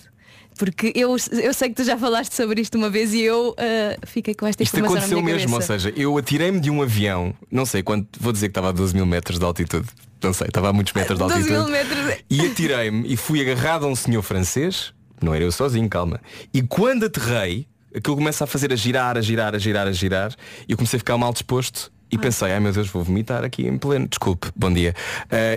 Porque 0.58 0.92
eu, 0.94 1.16
eu 1.40 1.54
sei 1.54 1.68
que 1.68 1.76
tu 1.76 1.84
já 1.84 1.96
falaste 1.96 2.34
sobre 2.34 2.60
isto 2.60 2.76
uma 2.76 2.90
vez 2.90 3.14
e 3.14 3.22
eu 3.22 3.50
uh, 3.50 4.06
fiquei 4.06 4.34
com 4.34 4.46
esta 4.46 4.62
Isto 4.62 4.78
aconteceu 4.78 5.22
mesmo, 5.22 5.54
ou 5.54 5.60
cabeça. 5.60 5.78
seja, 5.78 5.94
eu 5.96 6.18
atirei-me 6.18 6.58
de 6.58 6.68
um 6.68 6.82
avião, 6.82 7.32
não 7.50 7.64
sei 7.64 7.82
quanto, 7.82 8.08
vou 8.20 8.32
dizer 8.32 8.48
que 8.48 8.50
estava 8.50 8.70
a 8.70 8.72
12 8.72 8.94
mil 8.94 9.06
metros 9.06 9.38
de 9.38 9.44
altitude. 9.44 9.88
Não 10.20 10.32
sei, 10.32 10.48
estava 10.48 10.70
a 10.70 10.72
muitos 10.72 10.92
metros 10.92 11.16
de 11.16 11.24
12 11.24 11.34
altitude. 11.34 11.58
mil 11.60 11.68
metros. 11.70 12.24
E 12.28 12.40
atirei-me 12.40 13.12
e 13.12 13.16
fui 13.16 13.40
agarrado 13.40 13.86
a 13.86 13.88
um 13.88 13.94
senhor 13.94 14.22
francês, 14.22 14.92
não 15.22 15.32
era 15.32 15.44
eu 15.44 15.52
sozinho, 15.52 15.88
calma. 15.88 16.20
E 16.52 16.60
quando 16.60 17.06
aterrei, 17.06 17.68
aquilo 17.94 18.16
começa 18.16 18.42
a 18.42 18.46
fazer 18.46 18.72
a 18.72 18.76
girar, 18.76 19.16
a 19.16 19.20
girar, 19.20 19.54
a 19.54 19.58
girar, 19.58 19.86
a 19.86 19.92
girar, 19.92 20.34
e 20.68 20.72
eu 20.72 20.76
comecei 20.76 20.96
a 20.96 21.00
ficar 21.00 21.16
mal 21.16 21.32
disposto 21.32 21.92
E 22.10 22.16
pensei, 22.16 22.52
ai 22.52 22.60
meu 22.60 22.72
Deus, 22.72 22.88
vou 22.88 23.02
vomitar 23.02 23.44
aqui 23.44 23.66
em 23.66 23.76
pleno. 23.76 24.08
Desculpe, 24.08 24.50
bom 24.56 24.72
dia. 24.72 24.94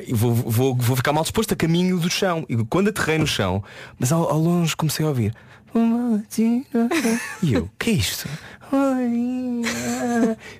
E 0.06 0.14
vou, 0.14 0.34
vou, 0.34 0.76
vou 0.76 0.96
ficar 0.96 1.14
mal 1.14 1.24
disposto 1.24 1.54
a 1.54 1.56
caminho 1.56 1.98
do 1.98 2.10
chão. 2.10 2.46
E 2.50 2.56
quando 2.66 2.90
aterrei 2.90 3.18
no 3.18 3.28
chão, 3.28 3.64
mas 3.98 4.12
ao, 4.12 4.30
ao 4.30 4.40
longe 4.40 4.76
comecei 4.76 5.06
a 5.06 5.10
ouvir. 5.10 5.34
E 7.42 7.54
eu, 7.54 7.70
que 7.80 7.92
é 7.92 7.94
isto? 7.94 8.28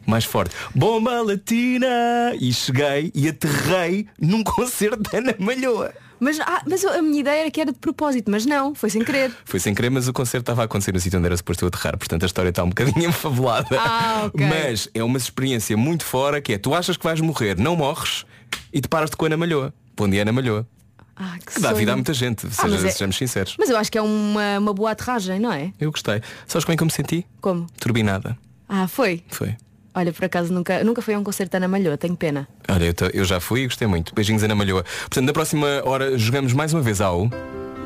Mais 0.06 0.24
forte. 0.24 0.56
Bomba 0.74 1.22
latina! 1.22 2.34
E 2.40 2.54
cheguei 2.54 3.12
e 3.14 3.28
aterrei 3.28 4.08
num 4.20 4.44
concerto 4.44 4.98
da 4.98 5.18
Ana 5.18 5.36
Malhoa. 5.38 5.94
Mas, 6.24 6.40
ah, 6.40 6.62
mas 6.70 6.86
a 6.86 7.02
minha 7.02 7.20
ideia 7.20 7.42
era 7.42 7.50
que 7.52 7.60
era 7.60 7.72
de 7.72 7.80
propósito, 7.80 8.30
mas 8.30 8.46
não, 8.46 8.76
foi 8.76 8.92
sem 8.92 9.04
querer. 9.04 9.32
Foi 9.44 9.60
sem 9.60 9.74
querer, 9.74 9.90
mas 9.90 10.08
o 10.08 10.14
concerto 10.14 10.44
estava 10.44 10.62
a 10.62 10.66
acontecer 10.66 10.94
no 10.94 11.00
sítio 11.00 11.18
onde 11.18 11.26
era 11.26 11.36
suposto 11.36 11.66
eu 11.66 11.68
aterrar. 11.68 11.98
Portanto, 11.98 12.22
a 12.22 12.26
história 12.28 12.50
está 12.50 12.64
um 12.64 12.70
bocadinho 12.70 13.10
enfabulada. 13.10 13.68
Ah, 13.80 14.26
ok. 14.28 14.46
Mas 14.46 14.88
é 14.94 15.04
uma 15.04 15.18
experiência 15.18 15.76
muito 15.76 16.06
fora 16.06 16.40
que 16.40 16.54
é, 16.54 16.58
tu 16.60 16.76
achas 16.76 16.96
que 16.96 17.04
vais 17.04 17.20
morrer, 17.20 17.58
não 17.58 17.76
morres 17.76 18.24
e 18.72 18.80
te 18.80 18.88
paras-te 18.88 19.18
com 19.18 19.26
a 19.26 19.28
Ana 19.30 19.38
Malhoa. 19.38 19.74
Bom 19.98 20.08
dia, 20.08 20.22
Ana 20.22 20.32
Malhoa. 20.32 20.68
Ah, 21.16 21.38
que 21.40 21.56
Que 21.56 21.60
dá 21.60 21.74
vida 21.74 21.92
a 21.92 21.96
muita 21.96 22.14
gente, 22.14 22.46
Ah, 22.48 22.52
seja, 22.70 22.88
é- 22.88 22.92
sejamos 22.92 23.16
sinceros. 23.18 23.56
Mas 23.58 23.70
eu 23.72 23.78
acho 23.78 23.92
que 23.92 23.98
é 23.98 24.02
uma, 24.02 24.60
uma 24.60 24.74
boa 24.74 24.92
aterragem, 24.92 25.40
não 25.40 25.52
é? 25.52 25.74
Eu 25.80 25.92
gostei. 25.92 26.22
Sabes 26.48 26.66
como 26.66 26.74
é 26.74 26.78
que 26.78 26.84
eu 26.84 26.88
me 26.88 26.92
senti? 26.94 27.26
Como? 27.42 27.66
Turbinada. 27.80 28.38
Ah, 28.70 28.88
foi? 28.88 29.24
Foi. 29.30 29.56
Olha, 29.94 30.14
por 30.14 30.24
acaso 30.24 30.54
nunca, 30.54 30.84
nunca 30.84 31.02
fui 31.02 31.14
a 31.14 31.20
um 31.20 31.24
concerto 31.24 31.52
da 31.52 31.58
Ana 31.58 31.68
Malhoa, 31.68 31.98
tenho 31.98 32.16
pena. 32.16 32.48
Olha, 32.70 32.86
eu, 32.86 33.10
eu 33.14 33.26
já 33.26 33.40
fui 33.40 33.62
e 33.62 33.66
gostei 33.66 33.88
muito. 33.88 34.16
Beijinhos, 34.16 34.42
Ana 34.44 34.56
Malhoa. 34.56 34.84
Portanto, 35.02 35.26
na 35.26 35.34
próxima 35.34 35.68
hora 35.84 36.18
jogamos 36.18 36.54
mais 36.54 36.74
uma 36.74 36.82
vez 36.82 37.02
ao. 37.02 37.30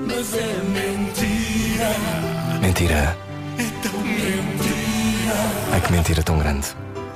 Mas 0.02 0.34
é 0.36 0.62
mentira. 0.64 2.60
Mentira. 2.62 3.18
É 3.58 3.88
tão 3.88 4.00
mentira. 4.02 5.36
Ai 5.72 5.82
que 5.82 5.92
mentira 5.92 6.22
tão 6.22 6.38
grande. 6.38 6.68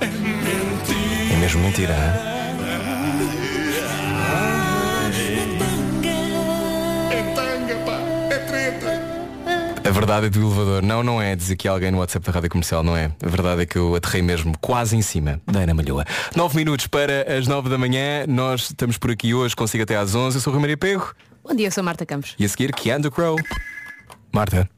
É 0.02 0.06
mentira. 0.08 1.34
É 1.34 1.38
mesmo 1.38 1.62
mentira. 1.62 2.39
A 9.90 9.92
verdade 9.92 10.28
é 10.28 10.30
do 10.30 10.40
elevador. 10.40 10.84
Não, 10.84 11.02
não 11.02 11.20
é 11.20 11.36
dizer 11.36 11.56
que 11.56 11.68
alguém 11.68 11.90
no 11.90 11.98
WhatsApp 11.98 12.24
da 12.24 12.32
Rádio 12.32 12.52
Comercial, 12.52 12.84
não 12.84 12.96
é. 12.96 13.12
A 13.24 13.28
verdade 13.28 13.64
é 13.64 13.66
que 13.66 13.76
eu 13.76 13.96
aterrei 13.96 14.22
mesmo 14.22 14.56
quase 14.60 14.96
em 14.96 15.02
cima 15.02 15.42
da 15.48 15.62
Ana 15.62 15.74
Malhoa. 15.74 16.06
9 16.36 16.56
minutos 16.58 16.86
para 16.86 17.36
as 17.36 17.48
9 17.48 17.70
da 17.70 17.78
manhã. 17.78 18.24
Nós 18.28 18.70
estamos 18.70 19.00
por 19.00 19.10
aqui 19.10 19.34
hoje, 19.34 19.56
consigo 19.56 19.82
até 19.82 19.98
às 19.98 20.14
11. 20.14 20.38
Eu 20.38 20.42
sou 20.42 20.52
o 20.52 20.54
Rui 20.54 20.62
Maria 20.62 20.78
Pego. 20.78 21.12
Bom 21.44 21.56
dia, 21.56 21.66
eu 21.68 21.72
sou 21.72 21.84
Marta 21.84 22.06
Campos. 22.06 22.36
E 22.38 22.46
a 22.46 22.50
seguir, 22.50 22.72
Keanu 22.72 23.10
Crow. 23.10 23.36
Marta, 24.32 24.70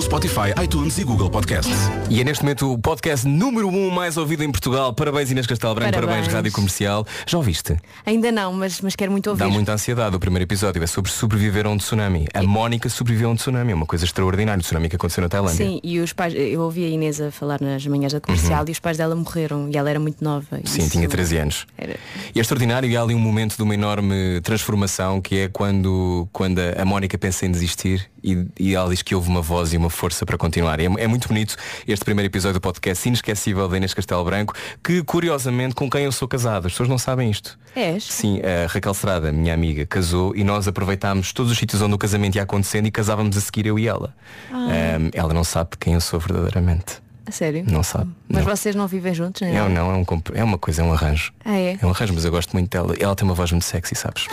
Spotify, 0.01 0.55
iTunes 0.63 0.97
e 0.99 1.05
Google 1.05 1.29
Podcasts. 1.29 1.77
E 2.09 2.21
é 2.21 2.25
neste 2.25 2.43
momento 2.45 2.73
o 2.73 2.79
podcast 2.79 3.27
número 3.27 3.69
1 3.69 3.77
um 3.77 3.91
mais 3.91 4.17
ouvido 4.17 4.45
em 4.45 4.51
Portugal. 4.51 4.93
Parabéns 4.93 5.31
Inês 5.31 5.47
Castelo 5.47 5.75
Branco, 5.75 5.93
parabéns. 5.93 6.17
Parabéns. 6.17 6.35
Rádio 6.35 6.53
Comercial. 6.53 7.07
Já 7.27 7.37
ouviste? 7.37 7.77
Ainda 8.07 8.31
não, 8.31 8.53
mas, 8.53 8.81
mas 8.81 8.95
quero 8.95 9.11
muito 9.11 9.29
ouvir. 9.29 9.41
Dá 9.41 9.49
muita 9.49 9.73
ansiedade. 9.73 10.15
O 10.15 10.21
primeiro 10.21 10.45
episódio 10.45 10.83
é 10.83 10.87
sobre 10.87 11.11
sobreviver 11.11 11.67
a 11.67 11.71
um 11.71 11.77
tsunami. 11.77 12.27
A 12.33 12.43
Mónica 12.43 12.89
sobreviveu 12.89 13.29
a 13.29 13.33
um 13.33 13.35
tsunami. 13.35 13.73
É 13.73 13.75
uma 13.75 13.87
coisa 13.87 14.05
extraordinária. 14.05 14.61
O 14.61 14.63
tsunami 14.63 14.89
que 14.89 14.97
aconteceu 14.97 15.23
na 15.23 15.29
Tailândia. 15.29 15.67
Sim, 15.67 15.81
e 15.83 15.99
os 15.99 16.13
pais, 16.13 16.33
eu 16.35 16.61
ouvi 16.61 16.85
a 16.85 16.89
Inês 16.89 17.21
a 17.21 17.31
falar 17.31 17.61
nas 17.61 17.85
manhãs 17.87 18.13
da 18.13 18.21
comercial 18.21 18.65
e 18.69 18.71
os 18.71 18.79
pais 18.79 18.97
dela 18.97 19.15
morreram 19.15 19.69
e 19.69 19.77
ela 19.77 19.91
era 19.91 19.99
muito 19.99 20.23
nova. 20.23 20.47
Uhum. 20.53 20.61
Sim, 20.65 20.83
Isso 20.83 20.91
tinha 20.91 21.09
13 21.09 21.37
anos. 21.39 21.67
Era... 21.77 21.97
E 22.35 22.39
é 22.39 22.41
extraordinário 22.41 22.89
e 22.89 22.97
há 22.97 23.03
ali 23.03 23.15
um 23.15 23.21
momento 23.21 23.57
de 23.57 23.63
uma 23.63 23.75
enorme 23.75 24.41
transformação 24.43 25.21
que 25.21 25.41
é 25.41 25.49
quando, 25.49 26.29
quando 26.33 26.59
a 26.59 26.85
Mónica 26.85 27.19
pensa 27.19 27.47
em 27.47 27.51
desistir 27.51 28.09
e, 28.33 28.47
e 28.59 28.75
ela 28.75 28.89
diz 28.91 29.03
que 29.03 29.15
houve 29.15 29.29
uma 29.29 29.41
voz 29.43 29.73
e 29.73 29.77
uma 29.77 29.91
força 29.91 30.25
para 30.27 30.37
continuar. 30.37 30.81
É, 30.81 30.85
é 30.85 31.07
muito 31.07 31.29
bonito 31.29 31.57
este 31.87 32.05
primeiro 32.05 32.29
episódio 32.31 32.55
do 32.55 32.61
podcast 32.63 33.07
inesquecível 33.09 33.69
da 33.69 33.77
Inês 33.77 33.95
Castelo 33.95 34.25
Branco, 34.25 34.55
que 34.83 35.03
curiosamente 35.03 35.75
com 35.75 35.89
quem 35.91 36.05
eu 36.05 36.13
sou 36.13 36.27
casado. 36.29 36.67
As 36.67 36.73
pessoas 36.73 36.89
não 36.89 36.99
sabem 36.99 37.31
isto. 37.31 37.59
És? 37.75 38.05
Sim, 38.05 38.41
a 38.43 38.67
Raquel 38.67 38.95
Serada, 38.95 39.31
minha 39.33 39.55
amiga, 39.55 39.87
casou 39.87 40.35
e 40.35 40.43
nós 40.45 40.67
aproveitámos 40.69 41.33
todos 41.33 41.53
os 41.53 41.59
sítios 41.59 41.81
onde 41.83 41.95
o 41.95 41.99
casamento 41.99 42.37
ia 42.37 42.43
acontecendo 42.43 42.87
e 42.87 42.91
casávamos 42.91 43.37
a 43.37 43.41
seguir 43.41 43.67
eu 43.67 43.79
e 43.79 43.87
ela. 43.87 44.15
Ahm, 44.51 45.11
ela 45.13 45.33
não 45.33 45.45
sabe 45.45 45.71
quem 45.79 45.95
eu 45.95 46.01
sou 46.01 46.19
verdadeiramente. 46.19 47.01
A 47.27 47.31
sério? 47.31 47.63
Não 47.71 47.83
sabe. 47.83 48.11
Mas 48.27 48.45
não. 48.45 48.57
vocês 48.57 48.75
não 48.75 48.87
vivem 48.89 49.13
juntos, 49.13 49.43
nem 49.43 49.55
Eu 49.55 49.65
nada? 49.69 49.75
não, 49.75 49.91
é, 49.91 49.95
um, 49.95 50.05
comp- 50.05 50.31
é 50.35 50.43
uma 50.43 50.57
coisa, 50.57 50.81
é 50.81 50.85
um 50.85 50.93
arranjo. 50.95 51.31
Ah, 51.45 51.57
é? 51.59 51.79
É 51.81 51.87
um 51.87 51.91
arranjo, 51.91 52.15
mas 52.15 52.25
eu 52.25 52.31
gosto 52.31 52.53
muito 52.55 52.71
dela. 52.71 52.95
Ela 52.99 53.15
tem 53.15 53.27
uma 53.29 53.35
voz 53.35 53.53
muito 53.53 53.65
sexy, 53.67 53.95
sabes? 53.95 54.27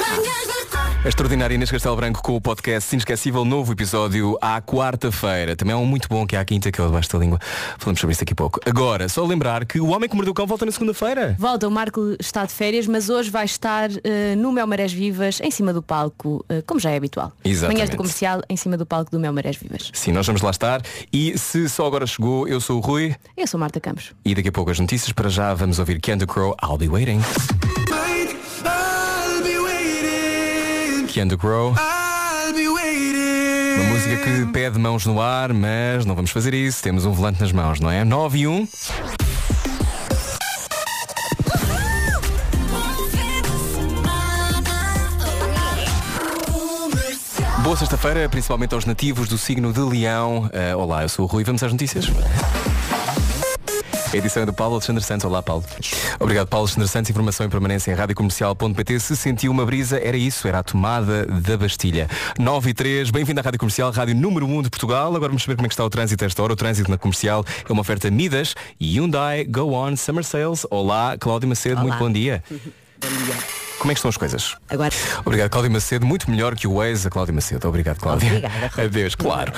A 1.05 1.07
extraordinária 1.07 1.53
Inês 1.53 1.69
Castelo 1.69 1.95
Branco 1.95 2.19
com 2.19 2.35
o 2.35 2.41
podcast 2.41 2.91
Inesquecível, 2.95 3.45
novo 3.45 3.71
episódio 3.71 4.39
à 4.41 4.59
quarta-feira. 4.59 5.55
Também 5.55 5.73
é 5.73 5.77
um 5.77 5.85
muito 5.85 6.09
bom 6.09 6.25
que 6.25 6.35
é 6.35 6.39
à 6.39 6.43
quinta, 6.43 6.71
que 6.71 6.81
é 6.81 6.83
o 6.83 6.87
debaixo 6.87 7.11
da 7.13 7.19
língua. 7.19 7.39
Falamos 7.77 8.01
sobre 8.01 8.13
isso 8.13 8.21
daqui 8.21 8.33
a 8.33 8.35
pouco. 8.35 8.59
Agora, 8.65 9.07
só 9.07 9.23
lembrar 9.23 9.65
que 9.67 9.79
o 9.79 9.89
Homem 9.89 10.09
que 10.09 10.15
Mordeu 10.15 10.31
o 10.31 10.33
Cão 10.33 10.47
volta 10.47 10.65
na 10.65 10.71
segunda-feira. 10.71 11.35
Volta, 11.37 11.67
o 11.67 11.71
Marco 11.71 12.15
está 12.19 12.43
de 12.43 12.51
férias, 12.51 12.87
mas 12.87 13.07
hoje 13.07 13.29
vai 13.29 13.45
estar 13.45 13.91
eh, 14.03 14.35
no 14.35 14.51
Mel 14.51 14.65
Marés 14.65 14.91
Vivas, 14.91 15.39
em 15.41 15.51
cima 15.51 15.71
do 15.71 15.83
palco, 15.83 16.43
eh, 16.49 16.63
como 16.65 16.79
já 16.79 16.89
é 16.89 16.97
habitual. 16.97 17.31
Exatamente. 17.45 17.77
Manhãs 17.77 17.89
do 17.91 17.97
comercial, 17.97 18.41
em 18.49 18.57
cima 18.57 18.75
do 18.75 18.85
palco 18.87 19.11
do 19.11 19.19
Mel 19.19 19.31
Marés 19.31 19.57
Vivas. 19.57 19.91
Sim, 19.93 20.11
nós 20.11 20.25
vamos 20.25 20.41
lá 20.41 20.49
estar. 20.49 20.81
E 21.13 21.37
se 21.37 21.69
só 21.69 21.85
agora 21.85 22.07
chegou, 22.07 22.47
eu 22.47 22.59
sou 22.59 22.77
o 22.77 22.81
Rui. 22.81 23.15
Eu 23.37 23.45
sou 23.45 23.59
Marta 23.59 23.79
Campos. 23.79 24.11
E 24.25 24.33
daqui 24.33 24.49
a 24.49 24.51
pouco 24.51 24.71
as 24.71 24.79
notícias. 24.79 25.13
Para 25.13 25.29
já 25.29 25.53
vamos 25.53 25.77
ouvir 25.77 26.01
Keanu 26.01 26.25
Crow, 26.25 26.55
I'll 26.63 26.79
Be 26.79 26.89
Waiting. 26.89 27.21
Crow. 31.15 31.73
I'll 31.77 32.53
be 32.53 32.67
waiting. 32.67 33.79
Uma 33.79 33.93
música 33.93 34.17
que 34.17 34.45
pede 34.51 34.77
mãos 34.77 35.05
no 35.05 35.21
ar, 35.21 35.53
mas 35.53 36.05
não 36.05 36.13
vamos 36.13 36.29
fazer 36.29 36.53
isso. 36.53 36.83
Temos 36.83 37.05
um 37.05 37.11
volante 37.13 37.39
nas 37.39 37.53
mãos, 37.53 37.79
não 37.79 37.89
é? 37.89 38.03
9 38.03 38.39
e 38.39 38.47
1. 38.47 38.67
Boa 47.63 47.77
sexta-feira, 47.77 48.27
principalmente 48.27 48.75
aos 48.75 48.83
nativos 48.83 49.29
do 49.29 49.37
signo 49.37 49.71
de 49.71 49.79
Leão. 49.79 50.49
Ah, 50.53 50.75
olá, 50.75 51.03
eu 51.03 51.09
sou 51.09 51.23
o 51.23 51.27
Rui. 51.29 51.45
Vamos 51.45 51.63
às 51.63 51.71
notícias? 51.71 52.07
A 54.13 54.17
edição 54.17 54.43
é 54.43 54.45
do 54.45 54.53
Paulo 54.53 54.75
Alexandre 54.75 55.03
Santos. 55.03 55.25
Olá, 55.25 55.41
Paulo. 55.41 55.63
Obrigado, 56.19 56.47
Paulo 56.47 56.65
Alexandre 56.65 56.87
Santos. 56.87 57.09
Informação 57.09 57.45
em 57.45 57.49
permanência 57.49 57.91
em 57.91 57.95
radiocomercial.pt. 57.95 58.99
Se 58.99 59.15
sentiu 59.15 59.51
uma 59.51 59.65
brisa, 59.65 59.99
era 59.99 60.15
isso, 60.15 60.47
era 60.47 60.59
a 60.59 60.63
tomada 60.63 61.25
da 61.25 61.57
Bastilha. 61.57 62.07
9 62.39 62.69
e 62.69 62.73
3, 62.73 63.09
bem-vindo 63.11 63.39
à 63.39 63.43
Rádio 63.43 63.59
Comercial, 63.59 63.91
rádio 63.91 64.15
número 64.15 64.45
1 64.45 64.63
de 64.63 64.69
Portugal. 64.69 65.07
Agora 65.15 65.29
vamos 65.29 65.43
saber 65.43 65.55
como 65.55 65.65
é 65.65 65.69
que 65.69 65.73
está 65.73 65.83
o 65.83 65.89
trânsito 65.89 66.23
a 66.23 66.27
esta 66.27 66.41
hora. 66.41 66.53
O 66.53 66.55
trânsito 66.55 66.89
na 66.89 66.97
comercial 66.97 67.43
é 67.67 67.71
uma 67.71 67.81
oferta 67.81 68.09
Midas 68.09 68.55
e 68.79 68.97
Hyundai 68.97 69.43
Go 69.43 69.73
On 69.73 69.95
Summer 69.95 70.23
Sales. 70.23 70.65
Olá, 70.69 71.17
Cláudio 71.19 71.49
Macedo, 71.49 71.81
muito 71.81 71.97
bom 71.97 72.11
dia. 72.11 72.43
Como 73.79 73.91
é 73.91 73.93
que 73.93 73.99
estão 73.99 74.09
as 74.09 74.17
coisas? 74.17 74.55
Agora, 74.69 74.93
Obrigado, 75.25 75.49
Cláudio 75.49 75.71
Macedo. 75.71 76.05
Muito 76.05 76.29
melhor 76.29 76.55
que 76.55 76.67
o 76.67 76.75
Waze, 76.75 77.07
a 77.07 77.11
Cláudio 77.11 77.33
Macedo. 77.33 77.67
Obrigado, 77.67 77.99
Cláudia. 77.99 78.27
Obrigada. 78.29 78.81
Adeus, 78.81 79.15
claro. 79.15 79.51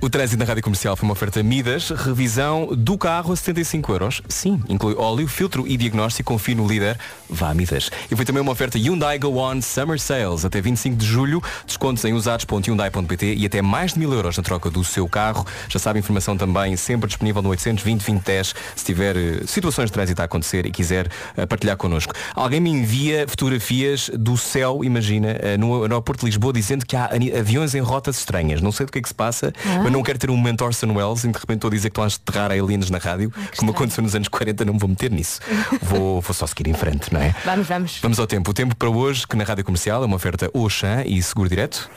O 0.00 0.08
trânsito 0.08 0.38
na 0.38 0.44
Rádio 0.44 0.62
Comercial 0.62 0.96
foi 0.96 1.06
uma 1.06 1.12
oferta 1.12 1.42
Midas, 1.42 1.90
revisão 1.90 2.68
do 2.74 2.96
carro 2.96 3.32
a 3.32 3.36
75 3.36 3.92
euros. 3.92 4.22
Sim, 4.28 4.62
inclui 4.68 4.94
óleo, 4.96 5.28
filtro 5.28 5.66
e 5.66 5.76
diagnóstico. 5.76 6.32
Confie 6.32 6.54
no 6.54 6.66
líder. 6.66 6.98
Vá 7.28 7.50
a 7.50 7.54
Midas. 7.54 7.90
E 8.10 8.16
foi 8.16 8.24
também 8.24 8.42
uma 8.42 8.52
oferta 8.52 8.78
Hyundai 8.78 9.18
Go 9.18 9.38
On 9.38 9.60
Summer 9.60 9.98
Sales. 10.00 10.44
Até 10.44 10.60
25 10.60 10.96
de 10.96 11.06
julho, 11.06 11.42
descontos 11.66 12.04
em 12.04 12.12
usados.hyundai.pt 12.12 13.34
e 13.34 13.46
até 13.46 13.62
mais 13.62 13.92
de 13.92 13.98
mil 13.98 14.12
euros 14.12 14.36
na 14.36 14.42
troca 14.42 14.70
do 14.70 14.82
seu 14.84 15.08
carro. 15.08 15.46
Já 15.68 15.78
sabe, 15.78 15.98
informação 15.98 16.36
também 16.36 16.76
sempre 16.76 17.06
disponível 17.06 17.42
no 17.42 17.50
820 17.50 17.98
2010 17.98 18.54
se 18.76 18.84
tiver 18.84 19.16
eh, 19.16 19.46
situações 19.46 19.86
de 19.86 19.92
trânsito 19.92 20.22
a 20.22 20.24
acontecer 20.24 20.66
e 20.66 20.70
quiser 20.70 21.08
eh, 21.36 21.46
partilhar 21.46 21.76
connosco. 21.76 22.12
Alguém 22.34 22.60
me 22.60 22.70
envia 22.70 23.26
fotografias 23.58 24.10
do 24.14 24.36
céu, 24.36 24.84
imagina, 24.84 25.36
eh, 25.40 25.56
no 25.56 25.82
aeroporto 25.82 26.20
de 26.20 26.26
Lisboa, 26.26 26.52
dizendo 26.52 26.86
que 26.86 26.96
há 26.96 27.10
aviões 27.38 27.74
em 27.74 27.80
rotas 27.80 28.18
estranhas. 28.18 28.60
Não 28.60 28.72
sei 28.72 28.86
do 28.86 28.92
que 28.92 28.98
é 28.98 29.02
que 29.02 29.08
se 29.08 29.14
passa, 29.14 29.52
mas 29.82 29.92
não 29.92 30.02
quero 30.02 30.18
ter 30.18 30.30
um 30.30 30.36
momento 30.36 30.64
Orson 30.64 30.92
Welles 30.92 31.24
e 31.24 31.28
de 31.28 31.38
repente 31.38 31.56
estou 31.56 31.68
a 31.68 31.72
dizer 31.72 31.90
que 31.90 32.00
estão 32.00 32.04
a 32.04 32.06
enterrar 32.06 32.52
aliens 32.52 32.90
na 32.90 32.98
rádio, 32.98 33.32
como 33.56 33.72
aconteceu 33.72 34.02
nos 34.02 34.14
anos 34.14 34.28
40, 34.28 34.64
não 34.64 34.74
me 34.74 34.78
vou 34.78 34.88
meter 34.88 35.10
nisso. 35.10 35.40
vou, 35.82 36.20
vou 36.20 36.34
só 36.34 36.46
seguir 36.46 36.68
em 36.68 36.74
frente, 36.74 37.12
não 37.12 37.20
é? 37.20 37.34
Vamos, 37.44 37.66
vamos. 37.66 37.98
Vamos 38.00 38.18
ao 38.18 38.26
tempo. 38.26 38.50
O 38.50 38.54
tempo 38.54 38.76
para 38.76 38.88
hoje, 38.88 39.26
que 39.26 39.36
na 39.36 39.44
Rádio 39.44 39.64
Comercial 39.64 40.02
é 40.02 40.06
uma 40.06 40.16
oferta 40.16 40.50
Oxã 40.52 41.02
e 41.04 41.22
Seguro 41.22 41.48
Direto. 41.48 41.90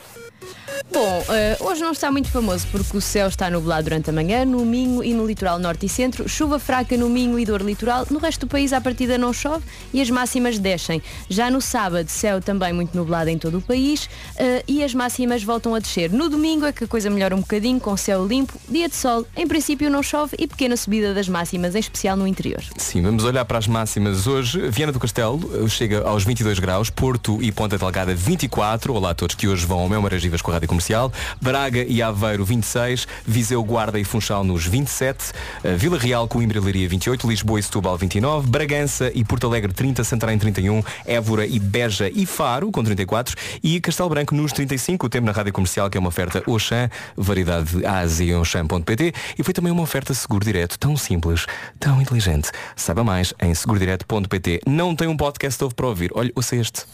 Bom, 0.90 1.24
eh, 1.28 1.56
hoje 1.60 1.80
não 1.80 1.92
está 1.92 2.10
muito 2.10 2.28
famoso 2.28 2.66
porque 2.72 2.96
o 2.96 3.00
céu 3.00 3.28
está 3.28 3.50
nublado 3.50 3.84
durante 3.84 4.10
a 4.10 4.12
manhã, 4.12 4.44
no 4.44 4.64
Minho 4.64 5.04
e 5.04 5.14
no 5.14 5.26
litoral 5.26 5.58
norte 5.58 5.86
e 5.86 5.88
centro, 5.88 6.28
chuva 6.28 6.58
fraca 6.58 6.96
no 6.96 7.08
Minho 7.08 7.38
e 7.38 7.44
dor 7.44 7.62
litoral, 7.62 8.06
no 8.10 8.18
resto 8.18 8.46
do 8.46 8.50
país 8.50 8.72
à 8.72 8.80
partida 8.80 9.16
não 9.16 9.32
chove 9.32 9.64
e 9.92 10.00
as 10.00 10.10
máximas 10.10 10.58
descem. 10.58 11.02
Já 11.28 11.50
no 11.50 11.60
sábado, 11.60 12.08
céu 12.08 12.40
também 12.40 12.72
muito 12.72 12.96
nublado 12.96 13.30
em 13.30 13.38
todo 13.38 13.58
o 13.58 13.62
país 13.62 14.08
eh, 14.36 14.64
e 14.66 14.82
as 14.82 14.94
máximas 14.94 15.42
voltam 15.42 15.74
a 15.74 15.78
descer. 15.78 16.10
No 16.10 16.28
domingo 16.28 16.66
é 16.66 16.72
que 16.72 16.84
a 16.84 16.86
coisa 16.88 17.08
melhora 17.08 17.36
um 17.36 17.40
bocadinho, 17.40 17.78
com 17.78 17.96
céu 17.96 18.26
limpo, 18.26 18.58
dia 18.68 18.88
de 18.88 18.96
sol, 18.96 19.26
em 19.36 19.46
princípio 19.46 19.90
não 19.90 20.02
chove 20.02 20.36
e 20.38 20.46
pequena 20.46 20.76
subida 20.76 21.14
das 21.14 21.28
máximas, 21.28 21.74
em 21.74 21.80
especial 21.80 22.16
no 22.16 22.26
interior. 22.26 22.62
Sim, 22.76 23.02
vamos 23.02 23.24
olhar 23.24 23.44
para 23.44 23.58
as 23.58 23.66
máximas 23.66 24.26
hoje. 24.26 24.68
Viana 24.70 24.92
do 24.92 24.98
Castelo 24.98 25.40
eh, 25.54 25.68
chega 25.68 26.02
aos 26.02 26.24
22 26.24 26.58
graus, 26.58 26.90
Porto 26.90 27.42
e 27.42 27.52
Ponta 27.52 27.78
Delgada 27.78 28.14
24. 28.14 28.92
Olá 28.92 29.10
a 29.10 29.14
todos 29.14 29.36
que 29.36 29.48
hoje 29.48 29.64
vão 29.64 29.80
ao 29.80 29.88
meu 29.88 30.02
Maragivas 30.02 30.42
com 30.42 30.50
a 30.50 30.54
Rádio 30.54 30.71
Comercial. 30.72 31.12
Braga 31.40 31.84
e 31.84 32.00
Aveiro 32.00 32.44
26, 32.44 33.06
Viseu, 33.26 33.62
Guarda 33.62 34.00
e 34.00 34.04
Funchal 34.04 34.42
nos 34.42 34.66
27, 34.66 35.32
eh, 35.62 35.74
Vila 35.74 35.98
Real, 35.98 36.26
Coimbra 36.26 36.58
e 36.58 36.60
Leiria 36.60 36.88
28, 36.88 37.28
Lisboa 37.28 37.60
e 37.60 37.62
Setúbal 37.62 37.98
29, 37.98 38.48
Bragança 38.48 39.12
e 39.14 39.22
Porto 39.24 39.46
Alegre 39.46 39.72
30, 39.72 40.02
Santarém 40.02 40.38
31, 40.38 40.82
Évora 41.04 41.46
e 41.46 41.58
Beja 41.58 42.10
e 42.12 42.24
Faro 42.24 42.70
com 42.70 42.82
34 42.82 43.36
e 43.62 43.80
Castelo 43.80 44.08
Branco 44.08 44.34
nos 44.34 44.52
35. 44.52 45.06
O 45.06 45.08
tempo 45.08 45.26
na 45.26 45.32
Rádio 45.32 45.52
Comercial 45.52 45.90
que 45.90 45.98
é 45.98 46.00
uma 46.00 46.08
oferta 46.08 46.42
Oxã, 46.46 46.88
variedade 47.16 47.84
Ásia 47.84 48.38
Oxã.pt 48.38 49.12
e 49.38 49.42
foi 49.42 49.52
também 49.52 49.72
uma 49.72 49.82
oferta 49.82 50.14
seguro 50.14 50.44
direto, 50.44 50.78
tão 50.78 50.96
simples, 50.96 51.46
tão 51.78 52.00
inteligente. 52.00 52.50
Saiba 52.74 53.04
mais 53.04 53.34
em 53.42 53.54
segurodireto.pt. 53.54 54.60
Não 54.66 54.96
tem 54.96 55.08
um 55.08 55.16
podcast 55.16 55.60
novo 55.60 55.74
para 55.74 55.86
ouvir. 55.86 56.10
Olha, 56.14 56.32
ouça 56.34 56.56
este. 56.56 56.84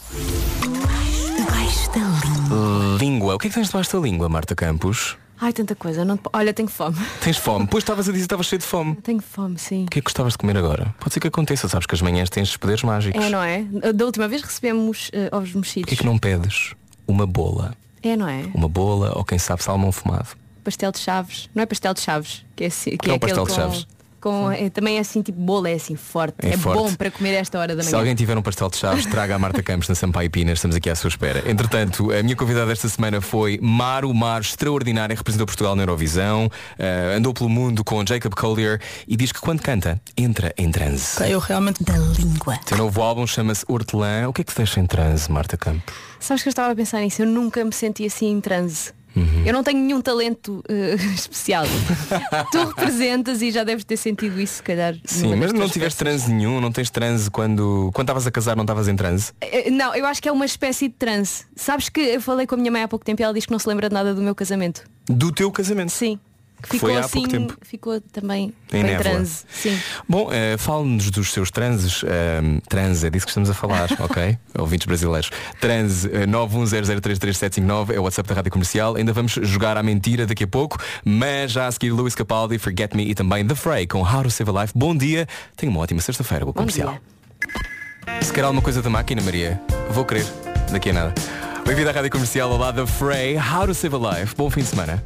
Debaixo 1.69 1.91
da 1.91 2.01
língua. 2.01 2.99
Língua. 2.99 3.35
O 3.35 3.39
que 3.39 3.47
é 3.47 3.51
que 3.51 3.55
tens 3.55 3.67
debaixo 3.67 3.93
da 3.93 3.99
língua, 4.03 4.27
Marta 4.27 4.55
Campos? 4.55 5.19
Ai, 5.39 5.53
tanta 5.53 5.75
coisa. 5.75 6.03
Não... 6.03 6.19
Olha, 6.33 6.55
tenho 6.55 6.69
fome. 6.69 6.97
Tens 7.21 7.37
fome? 7.37 7.67
Pois 7.71 7.83
estavas 7.85 8.09
a 8.09 8.11
dizer 8.13 8.23
que 8.23 8.27
estavas 8.27 8.47
cheio 8.47 8.59
de 8.59 8.65
fome. 8.65 8.95
Tenho 8.97 9.21
fome, 9.21 9.59
sim. 9.59 9.85
O 9.85 9.89
que 9.91 9.99
é 9.99 10.01
que 10.01 10.07
gostavas 10.07 10.33
de 10.33 10.39
comer 10.39 10.57
agora? 10.57 10.95
Pode 10.99 11.13
ser 11.13 11.21
que 11.21 11.29
aconteça, 11.29 11.69
sabes 11.69 11.87
que 11.87 11.95
as 11.95 12.01
manhãs 12.01 12.31
estes 12.35 12.57
poderes 12.57 12.83
mágicos. 12.83 13.23
É, 13.23 13.29
não 13.29 13.43
é? 13.43 13.63
Da 13.93 14.05
última 14.07 14.27
vez 14.27 14.41
recebemos 14.43 15.11
eh, 15.13 15.29
ovos 15.31 15.53
mexidos. 15.53 15.89
que 15.91 15.95
é 15.95 15.99
que 15.99 16.07
não 16.07 16.17
pedes 16.19 16.73
uma 17.07 17.27
bola? 17.27 17.75
É, 18.03 18.17
não 18.17 18.27
é? 18.27 18.45
Uma 18.55 18.69
bola 18.69 19.13
ou 19.15 19.23
quem 19.25 19.39
sabe 19.39 19.63
salmão 19.63 19.93
fumado? 19.93 20.29
Pastel 20.65 20.91
de 20.91 20.99
chaves. 21.01 21.51
Não 21.55 21.63
é 21.63 21.67
pastel 21.67 21.93
de 21.95 22.01
chaves, 22.01 22.45
que 22.57 22.65
é, 22.65 22.67
assim- 22.69 22.97
que 22.97 23.11
é 23.11 23.15
aquele 23.15 23.19
pastel 23.19 23.45
de 23.45 23.53
chaves. 23.53 23.85
com- 23.85 23.98
é, 24.53 24.69
também 24.71 24.97
é 24.97 25.01
assim 25.01 25.23
tipo 25.23 25.41
bolo, 25.41 25.67
é 25.67 25.75
assim 25.75 25.95
forte. 25.97 26.35
É 26.43 26.51
É, 26.51 26.57
forte. 26.57 26.79
bom 26.79 26.95
para 26.95 27.11
comer 27.11 27.35
esta 27.35 27.59
hora 27.59 27.77
da 27.77 27.83
Se 27.83 27.91
manhã. 27.91 28.01
alguém 28.01 28.15
tiver 28.15 28.37
um 28.37 28.43
pastel 28.43 28.69
de 28.69 28.77
chaves, 28.77 29.07
traga 29.07 29.35
a 29.35 29.39
Marta 29.39 29.63
Campos 29.63 29.89
na 29.89 29.95
Sampaio 29.95 30.31
Pinas, 30.31 30.59
estamos 30.59 30.77
aqui 30.77 30.91
à 30.91 30.95
sua 30.97 31.09
espera. 31.09 31.49
Entretanto, 31.51 32.11
a 32.13 32.23
minha 32.23 32.35
convidada 32.37 32.73
esta 32.73 32.89
semana 32.89 33.21
foi 33.21 33.59
Maro 33.63 34.13
Mar, 34.13 34.41
extraordinária, 34.41 35.15
representou 35.15 35.47
Portugal 35.47 35.77
na 35.77 35.83
Eurovisão, 35.83 36.51
eh, 36.79 37.15
andou 37.17 37.33
pelo 37.33 37.49
mundo 37.49 37.85
com 37.85 38.05
Jacob 38.07 38.35
Collier 38.35 38.81
e 39.07 39.17
diz 39.17 39.31
que 39.33 39.41
quando 39.41 39.61
canta, 39.63 40.01
entra 40.17 40.53
em 40.59 40.71
transe. 40.71 41.23
Eu 41.31 41.39
realmente 41.39 41.83
da 41.85 41.97
língua. 41.97 42.59
Seu 42.67 42.77
novo 42.77 43.01
álbum 43.03 43.27
chama-se 43.27 43.65
Hortelã. 43.69 44.29
O 44.29 44.33
que 44.33 44.41
é 44.41 44.45
que 44.45 44.53
te 44.53 44.57
deixa 44.57 44.81
em 44.81 44.87
transe, 44.87 45.31
Marta 45.31 45.57
Campos? 45.57 45.95
Sabes 46.21 46.43
que 46.43 46.49
eu 46.49 46.51
estava 46.51 46.73
a 46.73 46.75
pensar 46.77 47.01
nisso, 47.01 47.23
eu 47.23 47.27
nunca 47.27 47.65
me 47.65 47.73
senti 47.73 48.05
assim 48.05 48.27
em 48.31 48.41
transe. 48.41 48.93
Uhum. 49.19 49.43
Eu 49.47 49.53
não 49.53 49.63
tenho 49.63 49.81
nenhum 49.81 50.01
talento 50.01 50.63
eh, 50.69 50.95
especial. 51.15 51.65
tu 52.53 52.65
representas 52.67 53.43
e 53.43 53.51
já 53.51 53.65
deves 53.65 53.85
ter 53.85 53.97
sentido 53.97 54.41
isso, 54.41 54.55
se 54.57 54.63
calhar. 54.63 54.95
Sim, 55.05 55.35
mas 55.37 55.53
não 55.53 55.69
tiveste 55.69 55.99
transe 55.99 56.31
nenhum, 56.33 56.61
não 56.61 56.71
tens 56.73 56.91
transe 56.91 57.31
quando. 57.31 57.91
Quando 57.95 58.07
estavas 58.07 58.27
a 58.27 58.31
casar 58.31 58.57
não 58.57 58.65
estavas 58.65 58.89
em 58.89 58.97
transe? 58.97 59.33
Eh, 59.41 59.71
Não, 59.71 59.95
eu 59.95 60.07
acho 60.07 60.23
que 60.23 60.29
é 60.29 60.33
uma 60.33 60.45
espécie 60.47 60.89
de 60.89 60.95
transe. 60.95 61.45
Sabes 61.57 61.89
que 61.89 62.01
eu 62.01 62.21
falei 62.21 62.47
com 62.47 62.55
a 62.55 62.59
minha 62.59 62.71
mãe 62.71 62.83
há 62.83 62.89
pouco 62.89 63.05
tempo 63.05 63.21
e 63.21 63.25
ela 63.25 63.35
diz 63.35 63.45
que 63.47 63.53
não 63.53 63.59
se 63.59 63.69
lembra 63.69 63.89
de 63.89 63.95
nada 63.95 64.15
do 64.15 64.23
meu 64.23 64.35
casamento. 64.35 64.85
Do 65.09 65.33
teu 65.33 65.51
casamento? 65.51 65.91
Sim. 65.91 66.19
Que 66.63 66.71
ficou 66.71 66.89
foi 66.89 66.97
há 66.97 67.01
assim, 67.01 67.21
pouco 67.21 67.29
tempo. 67.29 67.57
ficou 67.63 68.01
também 68.01 68.53
Em 68.73 68.81
em 68.85 68.97
transe. 68.99 69.45
Sim. 69.49 69.79
Bom, 70.09 70.29
eh, 70.33 70.57
fale-nos 70.59 71.11
dos 71.11 71.33
seus 71.33 71.51
transes. 71.51 72.03
eh, 72.05 72.41
transe, 72.69 73.07
é 73.07 73.11
disso 73.11 73.27
que 73.27 73.31
estamos 73.31 73.49
a 73.49 73.55
falar, 73.55 73.89
ok? 74.01 74.37
Ouvintes 74.59 74.87
brasileiros. 74.87 75.31
Transe 75.61 76.09
eh, 76.13 76.27
910033759 76.27 77.91
é 77.95 78.01
o 78.01 78.03
WhatsApp 78.03 78.29
da 78.29 78.35
Rádio 78.35 78.51
Comercial. 78.53 78.97
Ainda 78.97 79.13
vamos 79.13 79.33
jogar 79.43 79.77
à 79.77 79.83
mentira 79.83 80.27
daqui 80.27 80.45
a 80.45 80.49
pouco, 80.49 80.79
mas 81.05 81.53
já 81.53 81.67
a 81.67 81.73
seguir 81.73 81.91
Luís 81.93 82.15
Capaldi, 82.15 82.59
Forget 82.59 82.95
Me 82.97 83.09
e 83.09 83.15
também 83.15 83.47
The 83.47 83.55
Fray 83.55 83.87
com 83.87 84.01
How 84.03 84.25
to 84.25 84.31
Save 84.31 84.51
a 84.51 84.63
Life. 84.63 84.73
Bom 84.77 84.97
dia, 84.97 85.27
tenha 85.57 85.71
uma 85.71 85.81
ótima 85.81 86.01
sexta-feira, 86.01 86.45
boa 86.45 86.55
comercial. 86.55 86.91
dia. 86.91 88.21
Se 88.23 88.33
quer 88.33 88.43
alguma 88.43 88.63
coisa 88.63 88.83
da 88.83 88.91
máquina, 88.91 89.23
Maria, 89.23 89.61
vou 89.91 90.05
querer. 90.05 90.27
Daqui 90.73 90.91
a 90.91 90.93
nada. 90.93 91.15
Bem-vindo 91.65 91.89
à 91.89 91.93
Rádio 91.93 92.11
Comercial, 92.11 92.51
olá 92.51 92.73
The 92.73 92.87
Fray, 92.87 93.37
How 93.37 93.67
to 93.67 93.75
Save 93.75 93.95
a 93.95 94.21
Life. 94.21 94.35
Bom 94.37 94.51
fim 94.51 94.61
de 94.63 94.67
semana. 94.67 95.05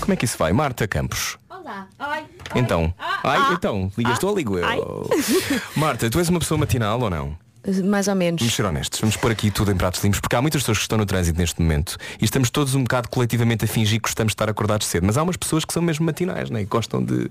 Como 0.00 0.12
é 0.12 0.16
que 0.16 0.24
isso 0.24 0.38
vai? 0.38 0.52
Marta 0.52 0.86
Campos. 0.88 1.38
Olá. 1.48 1.86
Ai. 1.98 2.24
Então. 2.54 2.92
Ai, 3.22 3.52
então, 3.54 3.92
ligas 3.96 4.18
tu 4.18 4.28
ou 4.28 4.36
ligo 4.36 4.58
eu? 4.58 5.08
Marta, 5.76 6.08
tu 6.10 6.18
és 6.18 6.28
uma 6.28 6.40
pessoa 6.40 6.58
matinal 6.58 7.00
ou 7.00 7.10
não? 7.10 7.36
Mais 7.84 8.08
ou 8.08 8.14
menos. 8.14 8.40
Vamos 8.40 8.54
ser 8.54 8.64
honestos, 8.64 8.98
vamos 9.00 9.18
pôr 9.18 9.30
aqui 9.30 9.50
tudo 9.50 9.70
em 9.70 9.76
pratos 9.76 10.02
limpos, 10.02 10.18
porque 10.18 10.34
há 10.34 10.40
muitas 10.40 10.62
pessoas 10.62 10.78
que 10.78 10.82
estão 10.82 10.96
no 10.96 11.04
trânsito 11.04 11.38
neste 11.38 11.60
momento 11.60 11.98
e 12.18 12.24
estamos 12.24 12.48
todos 12.48 12.74
um 12.74 12.82
bocado 12.84 13.10
coletivamente 13.10 13.66
a 13.66 13.68
fingir 13.68 13.98
que 14.00 14.08
gostamos 14.08 14.30
de 14.30 14.34
estar 14.34 14.48
acordados 14.48 14.86
cedo, 14.86 15.04
mas 15.06 15.18
há 15.18 15.22
umas 15.22 15.36
pessoas 15.36 15.62
que 15.66 15.72
são 15.74 15.82
mesmo 15.82 16.06
matinais, 16.06 16.48
né? 16.48 16.62
E 16.62 16.64
gostam 16.64 17.04
de. 17.04 17.28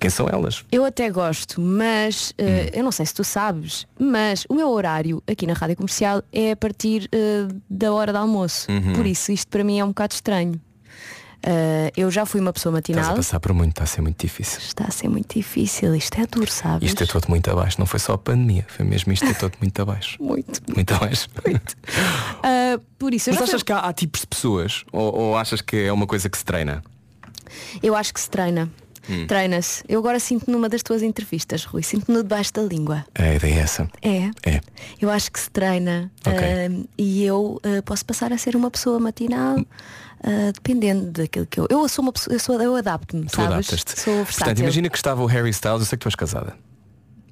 Quem 0.00 0.08
são 0.08 0.26
elas? 0.26 0.64
Eu 0.72 0.86
até 0.86 1.10
gosto, 1.10 1.60
mas 1.60 2.32
eh, 2.38 2.70
Hum. 2.72 2.78
eu 2.78 2.84
não 2.84 2.90
sei 2.90 3.04
se 3.04 3.12
tu 3.12 3.22
sabes, 3.22 3.86
mas 4.00 4.46
o 4.48 4.54
meu 4.54 4.70
horário 4.70 5.22
aqui 5.30 5.46
na 5.46 5.52
rádio 5.52 5.76
comercial 5.76 6.22
é 6.32 6.52
a 6.52 6.56
partir 6.56 7.06
eh, 7.12 7.46
da 7.68 7.92
hora 7.92 8.10
de 8.10 8.18
almoço. 8.18 8.72
Uhum. 8.72 8.94
Por 8.94 9.04
isso 9.04 9.30
isto 9.32 9.48
para 9.48 9.62
mim 9.62 9.78
é 9.78 9.84
um 9.84 9.88
bocado 9.88 10.14
estranho. 10.14 10.58
Eh, 11.42 11.92
eu 11.96 12.10
já 12.10 12.26
fui 12.26 12.40
uma 12.40 12.52
pessoa 12.52 12.76
Estás 12.78 12.96
a 12.96 13.00
matinal. 13.00 13.16
passar 13.16 13.38
por 13.40 13.52
muito, 13.52 13.70
está 13.70 13.84
a 13.84 13.86
ser 13.86 14.00
muito 14.00 14.20
difícil. 14.20 14.58
Está 14.58 14.84
a 14.86 14.90
ser 14.90 15.08
muito 15.08 15.34
difícil, 15.36 15.94
isto 15.94 16.20
é 16.20 16.26
duro, 16.26 16.50
sabes? 16.50 16.88
Isto 16.88 17.04
é 17.04 17.06
todo 17.06 17.28
muito 17.28 17.48
abaixo, 17.50 17.76
não 17.78 17.86
foi 17.86 18.00
só 18.00 18.14
a 18.14 18.18
pandemia, 18.18 18.66
foi 18.68 18.84
mesmo 18.84 19.12
isto 19.12 19.24
é 19.24 19.34
todo 19.34 19.54
muito 19.60 19.80
abaixo. 19.80 20.16
Muito. 20.22 20.60
Muito 20.74 20.94
abaixo. 20.94 21.28
Ah, 22.42 22.80
por 22.98 23.14
isso, 23.14 23.30
Mas 23.30 23.40
achas 23.42 23.50
fui- 23.60 23.64
que 23.64 23.72
há, 23.72 23.78
há 23.80 23.92
tipos 23.92 24.20
de 24.22 24.26
pessoas? 24.26 24.84
Ou, 24.92 25.14
ou 25.14 25.36
achas 25.36 25.60
que 25.60 25.76
é 25.76 25.92
uma 25.92 26.06
coisa 26.06 26.28
que 26.28 26.36
se 26.38 26.44
treina? 26.44 26.82
eu 27.82 27.94
acho 27.96 28.12
que 28.12 28.20
se 28.20 28.28
treina. 28.28 28.68
Hum. 29.08 29.26
Treina-se. 29.26 29.82
Eu 29.88 30.00
agora 30.00 30.20
sinto 30.20 30.50
numa 30.50 30.68
das 30.68 30.82
tuas 30.82 31.02
entrevistas, 31.02 31.64
Rui, 31.64 31.82
sinto-me 31.82 32.18
debaixo 32.18 32.52
da 32.52 32.62
língua. 32.62 33.04
A 33.14 33.34
ideia 33.34 33.54
é 33.54 33.58
essa. 33.58 33.88
É. 34.02 34.30
É. 34.44 34.60
Eu 35.00 35.10
acho 35.10 35.30
que 35.32 35.40
se 35.40 35.50
treina 35.50 36.10
Ok. 36.26 36.38
ah, 36.38 36.86
e 36.98 37.24
eu 37.24 37.60
ah, 37.62 37.82
posso 37.82 38.04
passar 38.04 38.32
a 38.32 38.38
ser 38.38 38.54
uma 38.54 38.70
pessoa 38.70 38.98
matinal 39.00 39.56
ah, 40.22 40.50
dependendo 40.52 41.10
daquilo 41.10 41.46
que 41.46 41.58
eu. 41.60 41.66
Eu 41.70 41.88
sou 41.88 42.02
uma 42.02 42.12
pessoa, 42.12 42.34
eu, 42.34 42.40
sou, 42.40 42.60
eu 42.60 42.76
adapto-me, 42.76 43.26
Tu 43.26 43.36
sabes? 43.36 43.52
adaptas-te. 43.52 44.00
Sou 44.00 44.14
versátil. 44.16 44.36
Portanto, 44.38 44.58
imagina 44.60 44.88
que 44.90 44.96
estava 44.96 45.22
o 45.22 45.26
Harry 45.26 45.50
Styles, 45.50 45.80
eu 45.80 45.86
sei 45.86 45.96
que 45.98 46.02
tu 46.02 46.08
és 46.08 46.14
casada. 46.14 46.54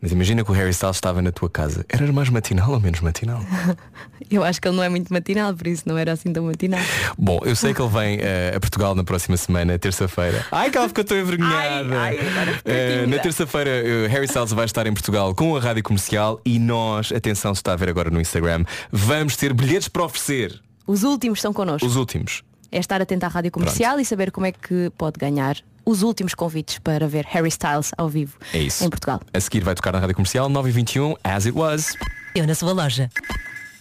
Mas 0.00 0.12
imagina 0.12 0.44
que 0.44 0.50
o 0.50 0.54
Harry 0.54 0.70
Styles 0.70 0.96
estava 0.96 1.22
na 1.22 1.32
tua 1.32 1.48
casa. 1.48 1.84
Eras 1.88 2.10
mais 2.10 2.28
matinal 2.28 2.70
ou 2.70 2.80
menos 2.80 3.00
matinal? 3.00 3.40
Eu 4.30 4.44
acho 4.44 4.60
que 4.60 4.68
ele 4.68 4.76
não 4.76 4.82
é 4.82 4.88
muito 4.88 5.12
matinal, 5.12 5.54
por 5.54 5.66
isso 5.66 5.84
não 5.86 5.96
era 5.96 6.12
assim 6.12 6.32
tão 6.32 6.44
matinal. 6.44 6.80
Bom, 7.16 7.38
eu 7.44 7.54
sei 7.54 7.72
que 7.72 7.80
ele 7.80 7.90
vem 7.90 8.18
eh, 8.20 8.52
a 8.56 8.60
Portugal 8.60 8.94
na 8.94 9.04
próxima 9.04 9.36
semana, 9.36 9.78
terça-feira. 9.78 10.44
Ai, 10.50 10.70
que 10.70 10.78
ela 10.78 10.88
ficou 10.88 11.04
tão 11.04 11.16
envergonhada. 11.16 12.00
Ai, 12.00 12.18
ai, 12.18 12.52
tímida. 12.56 13.06
na 13.06 13.22
terça-feira, 13.22 13.70
eh, 13.70 14.08
Harry 14.08 14.24
Styles 14.24 14.52
vai 14.52 14.64
estar 14.64 14.86
em 14.86 14.92
Portugal 14.92 15.34
com 15.34 15.56
a 15.56 15.60
rádio 15.60 15.82
comercial 15.82 16.40
e 16.44 16.58
nós, 16.58 17.12
atenção, 17.12 17.54
se 17.54 17.60
está 17.60 17.74
a 17.74 17.76
ver 17.76 17.88
agora 17.88 18.10
no 18.10 18.20
Instagram, 18.20 18.64
vamos 18.90 19.36
ter 19.36 19.52
bilhetes 19.52 19.88
para 19.88 20.02
oferecer. 20.04 20.60
Os 20.86 21.02
últimos 21.04 21.40
são 21.40 21.52
connosco. 21.52 21.86
Os 21.86 21.96
últimos. 21.96 22.42
É 22.70 22.78
estar 22.78 23.00
atento 23.00 23.24
à 23.24 23.28
rádio 23.28 23.50
comercial 23.50 23.98
e 24.00 24.04
saber 24.04 24.30
como 24.30 24.46
é 24.46 24.52
que 24.52 24.90
pode 24.98 25.18
ganhar 25.18 25.56
os 25.84 26.02
últimos 26.02 26.34
convites 26.34 26.78
para 26.80 27.06
ver 27.06 27.24
Harry 27.28 27.48
Styles 27.48 27.92
ao 27.96 28.08
vivo 28.08 28.36
É 28.52 28.58
isso. 28.58 28.84
em 28.84 28.90
Portugal. 28.90 29.20
A 29.32 29.40
seguir 29.40 29.62
vai 29.62 29.74
tocar 29.74 29.92
na 29.92 30.00
rádio 30.00 30.16
comercial 30.16 30.48
9h21, 30.50 31.16
as 31.22 31.46
it 31.46 31.56
was. 31.56 31.94
Eu 32.34 32.46
na 32.46 32.54
sua 32.54 32.72
loja. 32.72 33.08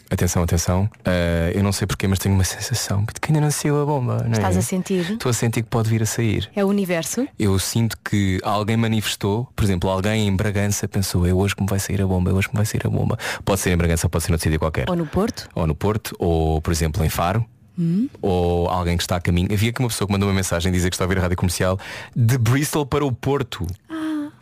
Atenção, 0.09 0.43
atenção. 0.43 0.87
Eh, 1.03 1.53
eu 1.55 1.63
não 1.63 1.71
sei 1.71 1.87
porquê, 1.87 2.07
mas 2.07 2.19
tenho 2.19 2.35
uma 2.35 2.43
sensação 2.43 3.03
de 3.11 3.19
que 3.19 3.29
ainda 3.31 3.41
não 3.41 3.49
saiu 3.49 3.81
a 3.81 3.85
bomba. 3.85 4.17
Não 4.23 4.33
é? 4.33 4.37
Estás 4.37 4.55
a 4.55 4.61
sentir? 4.61 5.13
Estou 5.13 5.31
a 5.31 5.33
sentir 5.33 5.63
que 5.63 5.69
pode 5.69 5.89
vir 5.89 6.03
a 6.03 6.05
sair. 6.05 6.47
É 6.55 6.63
o 6.63 6.67
universo. 6.67 7.27
Eu 7.39 7.57
sinto 7.57 7.97
que 8.07 8.39
alguém 8.43 8.77
manifestou, 8.77 9.49
por 9.55 9.65
exemplo, 9.65 9.89
alguém 9.89 10.27
em 10.27 10.35
Bragança 10.35 10.87
pensou, 10.87 11.25
é 11.25 11.33
hoje 11.33 11.55
que 11.55 11.63
me 11.63 11.67
vai 11.67 11.79
sair 11.79 12.03
a 12.03 12.05
bomba, 12.07 12.29
é 12.29 12.33
hoje 12.33 12.47
que 12.47 12.53
me 12.53 12.59
vai 12.59 12.65
sair 12.67 12.85
a 12.85 12.89
bomba. 12.89 13.17
Pode 13.43 13.59
ser 13.61 13.71
em 13.71 13.77
Bragança, 13.77 14.07
pode 14.07 14.23
ser 14.25 14.29
noutro 14.31 14.43
sítio 14.43 14.59
qualquer. 14.59 14.87
Ou 14.87 14.95
no 14.95 15.07
Porto. 15.07 15.49
Ou 15.55 15.65
no 15.65 15.73
Porto, 15.73 16.15
ou 16.19 16.61
por 16.61 16.71
exemplo 16.71 17.03
em 17.03 17.09
Faro. 17.09 17.43
Ou 18.21 18.69
alguém 18.69 18.97
que 18.97 19.03
está 19.03 19.17
a 19.17 19.21
caminho. 19.21 19.47
Havia 19.51 19.69
aqui 19.69 19.79
uma 19.79 19.89
pessoa 19.89 20.07
que 20.07 20.11
mandou 20.11 20.27
uma 20.29 20.35
mensagem 20.35 20.71
dizer 20.71 20.89
que 20.89 20.95
está 20.95 21.03
a 21.03 21.07
ouvir 21.07 21.17
a 21.19 21.21
rádio 21.21 21.37
comercial 21.37 21.79
de 22.15 22.37
Bristol 22.37 22.85
para 22.85 23.05
o 23.05 23.11
Porto. 23.11 23.65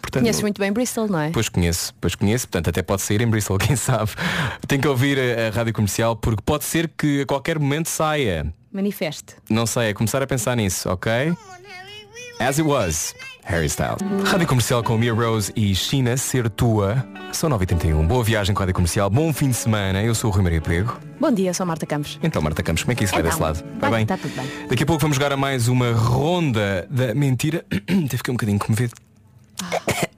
Portanto, 0.02 0.24
Conheces 0.24 0.42
muito 0.42 0.60
bem 0.60 0.72
Bristol, 0.72 1.08
não 1.08 1.20
é? 1.20 1.30
Pois 1.32 1.48
conheço, 1.50 1.94
pois 2.00 2.14
conheço, 2.14 2.48
portanto 2.48 2.70
até 2.70 2.84
pode 2.84 3.02
sair 3.02 3.22
em 3.22 3.28
Bristol, 3.28 3.58
quem 3.60 3.76
sabe. 3.76 4.12
Tem 4.68 4.80
que 4.80 4.88
ouvir 4.88 5.18
a, 5.18 5.48
a 5.48 5.50
rádio 5.50 5.74
comercial 5.74 6.16
porque 6.16 6.42
pode 6.46 6.66
ser 6.66 6.90
que 6.90 7.22
a 7.22 7.26
qualquer 7.26 7.58
momento 7.58 7.88
saia. 7.88 8.54
Manifeste. 8.72 9.36
Não 9.50 9.66
sei, 9.66 9.90
é 9.90 9.94
começar 9.94 10.22
a 10.22 10.28
pensar 10.28 10.56
nisso, 10.58 10.90
ok? 10.90 11.34
As 12.40 12.60
It 12.60 12.64
Was, 12.64 13.16
Harry 13.46 13.68
Styles. 13.68 14.00
Rádio 14.26 14.48
Comercial 14.48 14.84
com 14.84 14.98
Mia 14.98 15.14
Rose 15.14 15.52
e 15.56 15.74
China 15.76 16.18
Ser 16.18 16.50
Tua. 16.50 17.06
São 17.32 17.50
9h31. 17.50 18.06
Boa 18.06 18.24
viagem 18.24 18.54
com 18.54 18.62
a 18.62 18.64
Rádio 18.64 18.76
Comercial. 18.76 19.10
Bom 19.10 19.32
fim 19.32 19.50
de 19.50 19.56
semana. 19.56 20.02
Eu 20.04 20.14
sou 20.14 20.30
o 20.30 20.34
Rui 20.34 20.44
Maria 20.44 20.62
Pego. 20.62 20.98
Bom 21.20 21.32
dia, 21.32 21.54
sou 21.54 21.66
Marta 21.66 21.86
Campos. 21.86 22.20
Então, 22.22 22.42
Marta 22.42 22.62
Campos, 22.62 22.84
como 22.84 22.92
é 22.92 22.96
que 22.96 23.04
isso 23.06 23.14
vai 23.14 23.22
Então, 23.22 23.32
desse 23.32 23.42
lado? 23.42 23.64
vai, 23.80 23.90
bem? 23.92 24.06
tá 24.06 24.18
tudo 24.18 24.36
bem. 24.36 24.68
Daqui 24.68 24.84
a 24.84 24.86
pouco 24.86 25.02
vamos 25.02 25.16
jogar 25.16 25.32
a 25.32 25.38
mais 25.38 25.68
uma 25.68 25.92
ronda 25.94 26.88
da 26.90 27.14
mentira. 27.16 27.66
Até 27.72 28.18
fiquei 28.18 28.32
um 28.32 28.36
bocadinho 28.36 28.60
comovido. 28.60 28.94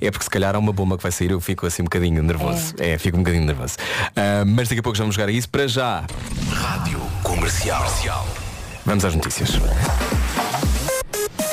É 0.00 0.10
porque 0.12 0.24
se 0.24 0.30
calhar 0.30 0.54
há 0.54 0.58
uma 0.58 0.72
bomba 0.72 0.96
que 0.96 1.02
vai 1.02 1.10
sair, 1.10 1.30
eu 1.32 1.40
fico 1.40 1.66
assim 1.66 1.82
um 1.82 1.86
bocadinho 1.86 2.22
nervoso. 2.22 2.74
É, 2.78 2.96
fico 2.98 3.16
um 3.16 3.20
bocadinho 3.20 3.44
nervoso. 3.46 3.76
Ah, 4.14 4.44
mas 4.46 4.68
daqui 4.68 4.78
a 4.78 4.82
pouco 4.82 4.96
já 4.96 5.02
vamos 5.02 5.16
jogar 5.16 5.28
a 5.28 5.32
isso. 5.32 5.48
Para 5.48 5.66
já, 5.66 6.04
Rádio 6.52 7.00
Comercial. 7.22 7.82
vamos 8.84 9.04
às 9.04 9.14
notícias. 9.14 9.50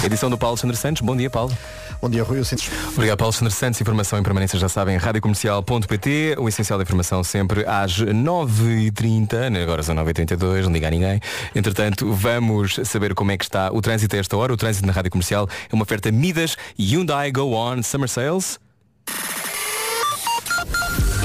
Edição 0.04 0.30
do 0.30 0.38
Paulo 0.38 0.54
Alexandre 0.54 0.78
Santos. 0.78 1.02
Bom 1.02 1.16
dia, 1.16 1.30
Paulo. 1.30 1.56
Bom 2.02 2.10
dia, 2.10 2.24
Rui. 2.24 2.44
Sinto 2.44 2.64
Obrigado, 2.94 3.18
Paulo 3.18 3.32
Alexandre 3.32 3.54
Santos. 3.54 3.82
Informação 3.82 4.20
em 4.20 4.24
permanência 4.24 4.60
já 4.60 4.70
sabem, 4.70 4.98
radiocomercial.pt. 4.98 6.36
O 6.38 6.48
essencial 6.48 6.78
da 6.78 6.84
informação 6.84 7.24
sempre 7.24 7.66
às 7.66 8.00
9h30. 8.00 9.50
né, 9.50 9.64
Agora 9.64 9.82
são 9.82 9.96
9h32, 9.96 10.64
não 10.64 10.72
liga 10.72 10.88
a 10.88 10.92
ninguém. 10.92 11.20
Entretanto, 11.56 12.12
vamos 12.14 12.80
saber 12.84 13.14
como 13.16 13.32
é 13.32 13.38
que 13.38 13.46
está 13.46 13.72
o 13.72 13.82
trânsito 13.82 14.16
a 14.16 14.20
esta 14.20 14.38
hora. 14.38 14.54
O 14.54 14.58
trânsito 14.58 14.86
na 14.86 14.94
Rádio 14.94 15.12
Comercial 15.12 15.48
é 15.72 15.74
uma 15.74 15.84
oferta 15.84 16.12
Midas 16.12 16.58
Hyundai 16.78 17.32
Go 17.32 17.54
On 17.56 17.82
Summer 17.82 18.10
Sales. 18.10 18.60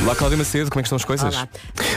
Olá, 0.03 0.17
Cláudia 0.17 0.39
Macedo, 0.39 0.71
como 0.71 0.81
é 0.81 0.83
que 0.83 0.87
estão 0.87 0.97
as 0.97 1.05
coisas? 1.05 1.35
Olá. 1.35 1.49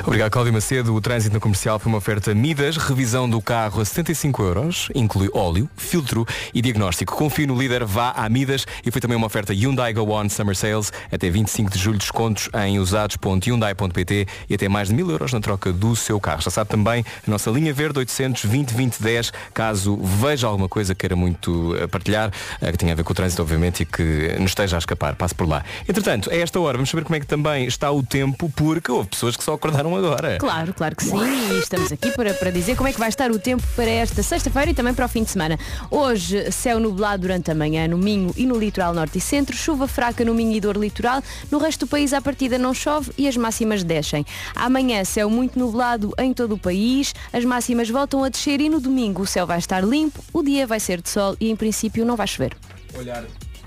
Obrigado, 0.06 0.30
Cláudia 0.30 0.52
Macedo. 0.52 0.94
O 0.94 1.00
trânsito 1.00 1.34
na 1.34 1.40
comercial 1.40 1.80
foi 1.80 1.90
uma 1.90 1.98
oferta 1.98 2.36
Midas, 2.36 2.76
revisão 2.76 3.30
do 3.30 3.42
carro 3.42 3.80
a 3.80 3.86
75 3.86 4.44
euros, 4.44 4.90
inclui 4.94 5.30
óleo, 5.34 5.70
filtro 5.78 6.28
e 6.54 6.62
diagnóstico. 6.62 7.16
Confie 7.16 7.48
no 7.48 7.58
líder, 7.58 7.86
vá 7.86 8.12
à 8.12 8.28
Midas 8.28 8.66
e 8.86 8.92
foi 8.92 9.00
também 9.00 9.16
uma 9.16 9.26
oferta 9.26 9.54
Hyundai 9.54 9.94
Go 9.94 10.12
On 10.12 10.28
Summer 10.28 10.54
Sales 10.54 10.92
até 11.10 11.30
25 11.30 11.72
de 11.72 11.80
julho, 11.80 11.98
descontos 11.98 12.50
em 12.66 12.78
usados.hyundai.pt 12.78 14.28
e 14.50 14.54
até 14.54 14.68
mais 14.68 14.90
de 14.90 14.94
mil 14.94 15.10
euros 15.10 15.32
na 15.32 15.40
troca 15.40 15.72
do 15.72 15.96
seu 15.96 16.20
carro. 16.20 16.42
Já 16.42 16.52
sabe 16.52 16.70
também 16.70 17.06
a 17.26 17.32
nossa 17.32 17.50
linha 17.50 17.74
verde 17.74 18.00
820 18.00 18.74
2010, 18.74 19.32
caso 19.54 19.98
veja 19.98 20.48
alguma 20.48 20.68
coisa 20.68 20.94
que 20.94 21.00
queira 21.00 21.16
muito 21.16 21.74
eh, 21.78 21.88
partilhar, 21.88 22.32
eh, 22.62 22.72
que 22.72 22.78
tenha 22.78 22.92
a 22.92 22.96
ver 22.96 23.04
com 23.04 23.14
o 23.14 23.16
trânsito, 23.16 23.42
obviamente, 23.42 23.84
e 23.84 23.86
que 23.86 24.36
nos 24.40 24.52
esteja 24.52 24.76
a 24.76 24.80
escapar. 24.80 25.16
Passe 25.16 25.34
por 25.34 25.48
lá. 25.48 25.64
Entretanto, 25.88 26.30
a 26.30 26.36
esta 26.36 26.60
hora, 26.60 26.78
vamos 26.78 26.90
saber 26.90 27.06
como 27.06 27.16
é 27.16 27.20
que 27.22 27.26
também 27.26 27.66
está 27.66 27.93
o 27.94 28.04
tempo, 28.04 28.52
porque 28.56 28.92
houve 28.92 29.10
pessoas 29.10 29.36
que 29.36 29.44
só 29.44 29.54
acordaram 29.54 29.96
agora. 29.96 30.38
Claro, 30.38 30.74
claro 30.74 30.96
que 30.96 31.04
sim. 31.04 31.18
E 31.52 31.60
estamos 31.60 31.92
aqui 31.92 32.12
para, 32.12 32.34
para 32.34 32.52
dizer 32.52 32.76
como 32.76 32.90
é 32.90 32.94
que 32.94 33.00
vai 33.00 33.10
estar 33.10 33.32
o 33.32 33.40
tempo 33.40 33.64
para 33.76 33.90
esta 33.90 34.22
sexta-feira 34.22 34.72
e 34.72 34.74
também 34.74 34.94
para 34.94 35.06
o 35.06 35.10
fim 35.10 35.24
de 35.24 35.32
semana. 35.32 35.58
Hoje, 35.90 36.52
céu 36.52 36.80
nublado 36.80 37.22
durante 37.22 37.52
a 37.52 37.56
manhã 37.56 37.88
no 37.88 37.98
Minho 37.98 38.34
e 38.36 38.46
no 38.46 38.58
litoral 38.58 38.94
norte 38.94 39.18
e 39.18 39.22
centro, 39.22 39.56
chuva 39.56 39.88
fraca 39.88 40.26
no 40.26 40.34
Minho 40.34 40.56
e 40.56 40.60
dor 40.60 40.78
litoral. 40.78 41.22
No 41.52 41.58
resto 41.58 41.86
do 41.86 41.90
país, 41.90 42.14
à 42.14 42.22
partida 42.22 42.58
não 42.58 42.74
chove 42.74 43.12
e 43.18 43.28
as 43.28 43.38
máximas 43.38 43.84
descem. 43.84 44.26
Amanhã, 44.56 45.04
céu 45.04 45.30
muito 45.30 45.58
nublado 45.58 46.14
em 46.18 46.34
todo 46.34 46.56
o 46.56 46.58
país. 46.58 47.14
As 47.32 47.46
máximas 47.46 47.90
voltam 47.90 48.24
a 48.24 48.30
descer 48.30 48.60
e 48.62 48.70
no 48.70 48.80
domingo 48.80 49.22
o 49.22 49.28
céu 49.28 49.46
vai 49.48 49.60
estar 49.60 49.84
limpo, 49.84 50.24
o 50.34 50.44
dia 50.44 50.66
vai 50.68 50.80
ser 50.80 51.02
de 51.02 51.10
sol 51.10 51.36
e 51.40 51.50
em 51.50 51.56
princípio 51.56 52.06
não 52.06 52.16
vai 52.16 52.28
chover. 52.28 52.56
Olhar 52.96 53.24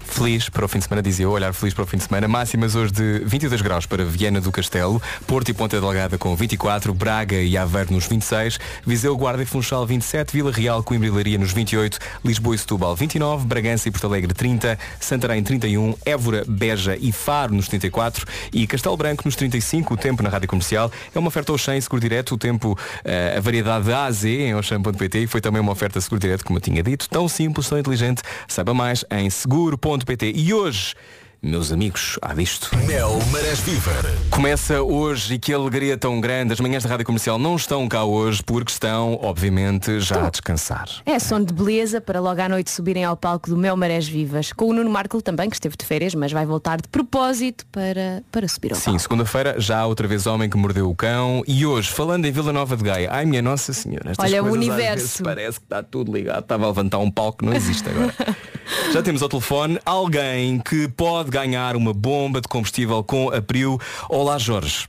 feliz 0.07 0.49
para 0.49 0.65
o 0.65 0.69
fim 0.69 0.79
de 0.79 0.85
semana, 0.85 1.03
dizia 1.03 1.25
eu, 1.25 1.31
olhar 1.31 1.53
feliz 1.53 1.75
para 1.75 1.85
o 1.85 1.87
fim 1.87 1.97
de 1.97 2.05
semana. 2.05 2.27
Máximas 2.29 2.75
hoje 2.75 2.93
de 2.93 3.19
22 3.25 3.61
graus 3.61 3.87
para 3.87 4.05
Viana 4.05 4.41
do 4.41 4.51
Castelo, 4.53 5.01
Porto 5.27 5.51
e 5.51 5.55
Ponta 5.55 5.81
Delgada 5.81 6.17
com 6.17 6.35
24, 6.35 6.95
Braga 6.95 7.37
e 7.37 7.57
Aveiro 7.57 7.93
nos 7.93 8.07
26, 8.07 8.59
Viseu, 8.87 9.17
Guarda 9.17 9.43
e 9.43 9.47
Funchal 9.47 9.87
27, 9.87 10.33
Vila 10.33 10.53
Real, 10.53 10.83
Coimbra 10.83 11.09
e 11.09 11.11
Leiria 11.11 11.39
nos 11.39 11.53
28, 11.53 11.99
Lisboa 12.25 12.55
e 12.55 12.59
Setúbal 12.59 12.95
29, 12.95 13.47
Bragança 13.47 13.89
e 13.89 13.91
Porto 13.91 14.07
Alegre 14.07 14.33
30, 14.33 14.79
Santarém 15.01 15.43
31, 15.43 15.95
Évora, 16.05 16.45
Beja 16.47 16.97
e 17.01 17.13
Faro 17.13 17.55
nos 17.55 17.69
34 17.69 18.27
e 18.53 18.67
Castelo 18.67 18.97
Branco 18.97 19.23
nos 19.25 19.37
35. 19.37 19.95
O 19.95 19.97
tempo 19.97 20.23
na 20.23 20.29
Rádio 20.29 20.49
Comercial 20.49 20.91
é 21.15 21.19
uma 21.19 21.29
oferta 21.29 21.53
Oxã 21.53 21.77
e 21.77 21.83
Seguro 21.83 22.01
Direto, 22.01 22.35
o 22.35 22.39
tempo, 22.39 22.79
eh, 23.05 23.35
a 23.37 23.41
variedade 23.41 23.93
A 23.93 24.05
a 24.05 24.11
Z 24.11 24.29
em 24.29 24.55
Oxã.pt 24.55 25.19
e 25.19 25.27
foi 25.27 25.41
também 25.41 25.61
uma 25.61 25.73
oferta 25.73 26.01
Seguro 26.01 26.21
Direto, 26.21 26.45
como 26.45 26.59
eu 26.59 26.63
tinha 26.63 26.83
dito, 26.83 27.09
tão 27.09 27.29
simples, 27.29 27.69
tão 27.69 27.79
inteligente. 27.79 28.23
Saiba 28.49 28.73
mais 28.73 29.05
em 29.11 29.29
seguro.pt. 29.29 29.96
E 30.35 30.53
hoje, 30.53 30.95
meus 31.43 31.71
amigos, 31.71 32.19
há 32.23 32.35
disto. 32.35 32.71
Mel 32.87 33.19
Marés 33.31 33.61
Viver. 33.61 34.05
Começa 34.31 34.83
hoje 34.83 35.35
e 35.35 35.39
que 35.39 35.53
alegria 35.53 35.97
tão 35.97 36.21
grande. 36.21 36.53
As 36.53 36.61
manhãs 36.61 36.83
da 36.83 36.91
Rádio 36.91 37.07
Comercial 37.07 37.39
não 37.39 37.55
estão 37.57 37.89
cá 37.89 38.05
hoje 38.05 38.43
porque 38.43 38.73
estão, 38.73 39.19
obviamente, 39.23 40.01
já 40.01 40.27
a 40.27 40.31
descansar. 40.31 40.89
É 41.05 41.19
som 41.19 41.43
de 41.43 41.53
beleza 41.53 42.01
para 42.01 42.21
logo 42.21 42.41
à 42.41 42.49
noite 42.49 42.71
subirem 42.71 43.05
ao 43.05 43.17
palco 43.17 43.49
do 43.49 43.57
Mel 43.57 43.77
Marés 43.77 44.09
Vivas. 44.09 44.53
Com 44.53 44.67
o 44.67 44.73
Nuno 44.73 44.91
Marco 44.91 45.23
também, 45.23 45.49
que 45.49 45.57
esteve 45.57 45.77
de 45.77 45.85
férias, 45.85 46.15
mas 46.15 46.33
vai 46.33 46.45
voltar 46.45 46.81
de 46.81 46.89
propósito 46.89 47.65
para, 47.71 48.23
para 48.33 48.49
subir 48.49 48.73
ao 48.73 48.79
Sim, 48.79 48.85
palco. 48.87 49.01
segunda-feira 49.01 49.55
já 49.59 49.87
outra 49.87 50.09
vez 50.09 50.27
Homem 50.27 50.51
que 50.51 50.57
Mordeu 50.57 50.91
o 50.91 50.95
Cão 50.95 51.43
e 51.47 51.65
hoje, 51.65 51.91
falando 51.91 52.25
em 52.25 52.33
Vila 52.33 52.53
Nova 52.53 52.77
de 52.77 52.83
Gaia, 52.83 53.09
ai 53.13 53.25
minha 53.25 53.43
Nossa 53.43 53.73
Senhora, 53.73 54.11
estas 54.11 54.25
Olha, 54.25 54.43
o 54.43 54.51
universo. 54.51 55.23
parece 55.23 55.59
que 55.61 55.67
está 55.67 55.83
tudo 55.83 56.13
ligado. 56.13 56.41
Estava 56.41 56.65
a 56.65 56.69
levantar 56.69 56.99
um 56.99 57.11
palco 57.11 57.39
que 57.39 57.45
não 57.45 57.53
existe 57.53 57.89
agora. 57.89 58.15
já 58.93 59.03
temos 59.03 59.23
ao 59.23 59.29
telefone 59.29 59.79
alguém 59.85 60.59
que 60.59 60.89
pode 60.89 61.26
ganhar 61.31 61.77
uma 61.77 61.93
bomba 61.93 62.41
de 62.41 62.49
combustível 62.49 63.03
com 63.05 63.31
a 63.31 63.41
Priu. 63.41 63.79
Olá 64.09 64.39
Jorge. 64.39 64.89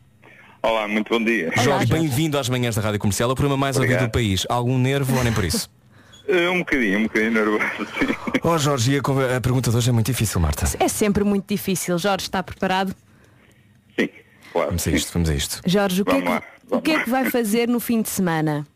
Olá, 0.61 0.87
muito 0.87 1.09
bom 1.09 1.23
dia. 1.23 1.51
Jorge, 1.63 1.85
bem-vindo 1.85 2.37
às 2.37 2.49
manhãs 2.49 2.75
da 2.75 2.81
Rádio 2.81 2.99
Comercial, 2.99 3.29
o 3.29 3.35
programa 3.35 3.57
mais 3.57 3.77
ouvido 3.77 3.99
do 4.05 4.09
país. 4.09 4.45
Algum 4.49 4.77
nervo 4.77 5.15
ou 5.17 5.23
nem 5.23 5.33
por 5.33 5.43
isso? 5.43 5.69
Eh, 6.29 6.49
Um 6.49 6.59
bocadinho, 6.59 6.99
um 6.99 7.03
bocadinho 7.03 7.31
nervoso, 7.31 7.63
sim. 7.97 8.07
Oh 8.43 8.57
Jorge, 8.57 8.91
e 8.91 8.97
a, 8.97 9.39
pergunta 9.39 9.71
de 9.71 9.77
hoje 9.77 9.89
é 9.89 9.93
muito 9.93 10.07
difícil, 10.07 10.41
Marta. 10.41 10.65
É 10.77 10.89
sempre 10.89 11.23
muito 11.23 11.45
difícil. 11.47 11.97
Jorge 11.97 12.25
está 12.25 12.43
preparado? 12.43 12.93
Sim, 13.97 14.09
claro. 14.51 14.67
Vamos 14.67 14.85
a 14.85 14.91
isto, 14.91 15.13
vamos 15.13 15.29
a 15.29 15.33
isto. 15.33 15.61
Jorge, 15.65 16.01
o 16.01 16.05
que, 16.05 16.11
é 16.11 16.15
Vamos 16.15 16.29
lá, 16.29 16.41
que, 16.41 16.75
o 16.75 16.81
que 16.81 16.91
é 16.91 17.03
que 17.05 17.09
vai 17.09 17.29
fazer 17.31 17.69
no 17.69 17.79
fim 17.79 18.01
de 18.01 18.09
semana? 18.09 18.67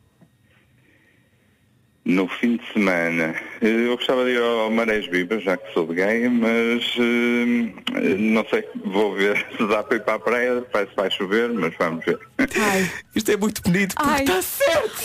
No 2.03 2.27
fim 2.27 2.57
de 2.57 2.73
semana, 2.73 3.35
eh, 3.61 3.67
eu 3.67 3.95
gostava 3.95 4.25
de 4.25 4.31
ir 4.31 4.41
ao 4.41 4.71
Marés 4.71 5.05
Vivas, 5.05 5.43
já 5.43 5.55
que 5.55 5.71
sou 5.71 5.85
de 5.85 5.93
Gaia, 5.93 6.31
mas 6.31 6.83
eh, 6.97 8.17
não 8.17 8.43
sei, 8.49 8.67
vou 8.85 9.13
ver 9.13 9.45
se 9.55 9.67
dá 9.67 9.83
para 9.83 9.97
ir 9.97 10.03
para 10.03 10.15
a 10.15 10.19
praia, 10.19 10.65
parece 10.71 10.89
que 10.89 10.97
vai 10.97 11.11
chover, 11.11 11.49
mas 11.53 11.75
vamos 11.77 12.03
ver. 12.03 12.17
Ai. 12.39 12.89
Isto 13.15 13.31
é 13.31 13.37
muito 13.37 13.61
bonito 13.61 13.95
porque 13.95 14.09
Ai. 14.09 14.21
está 14.23 14.41
certo. 14.41 15.03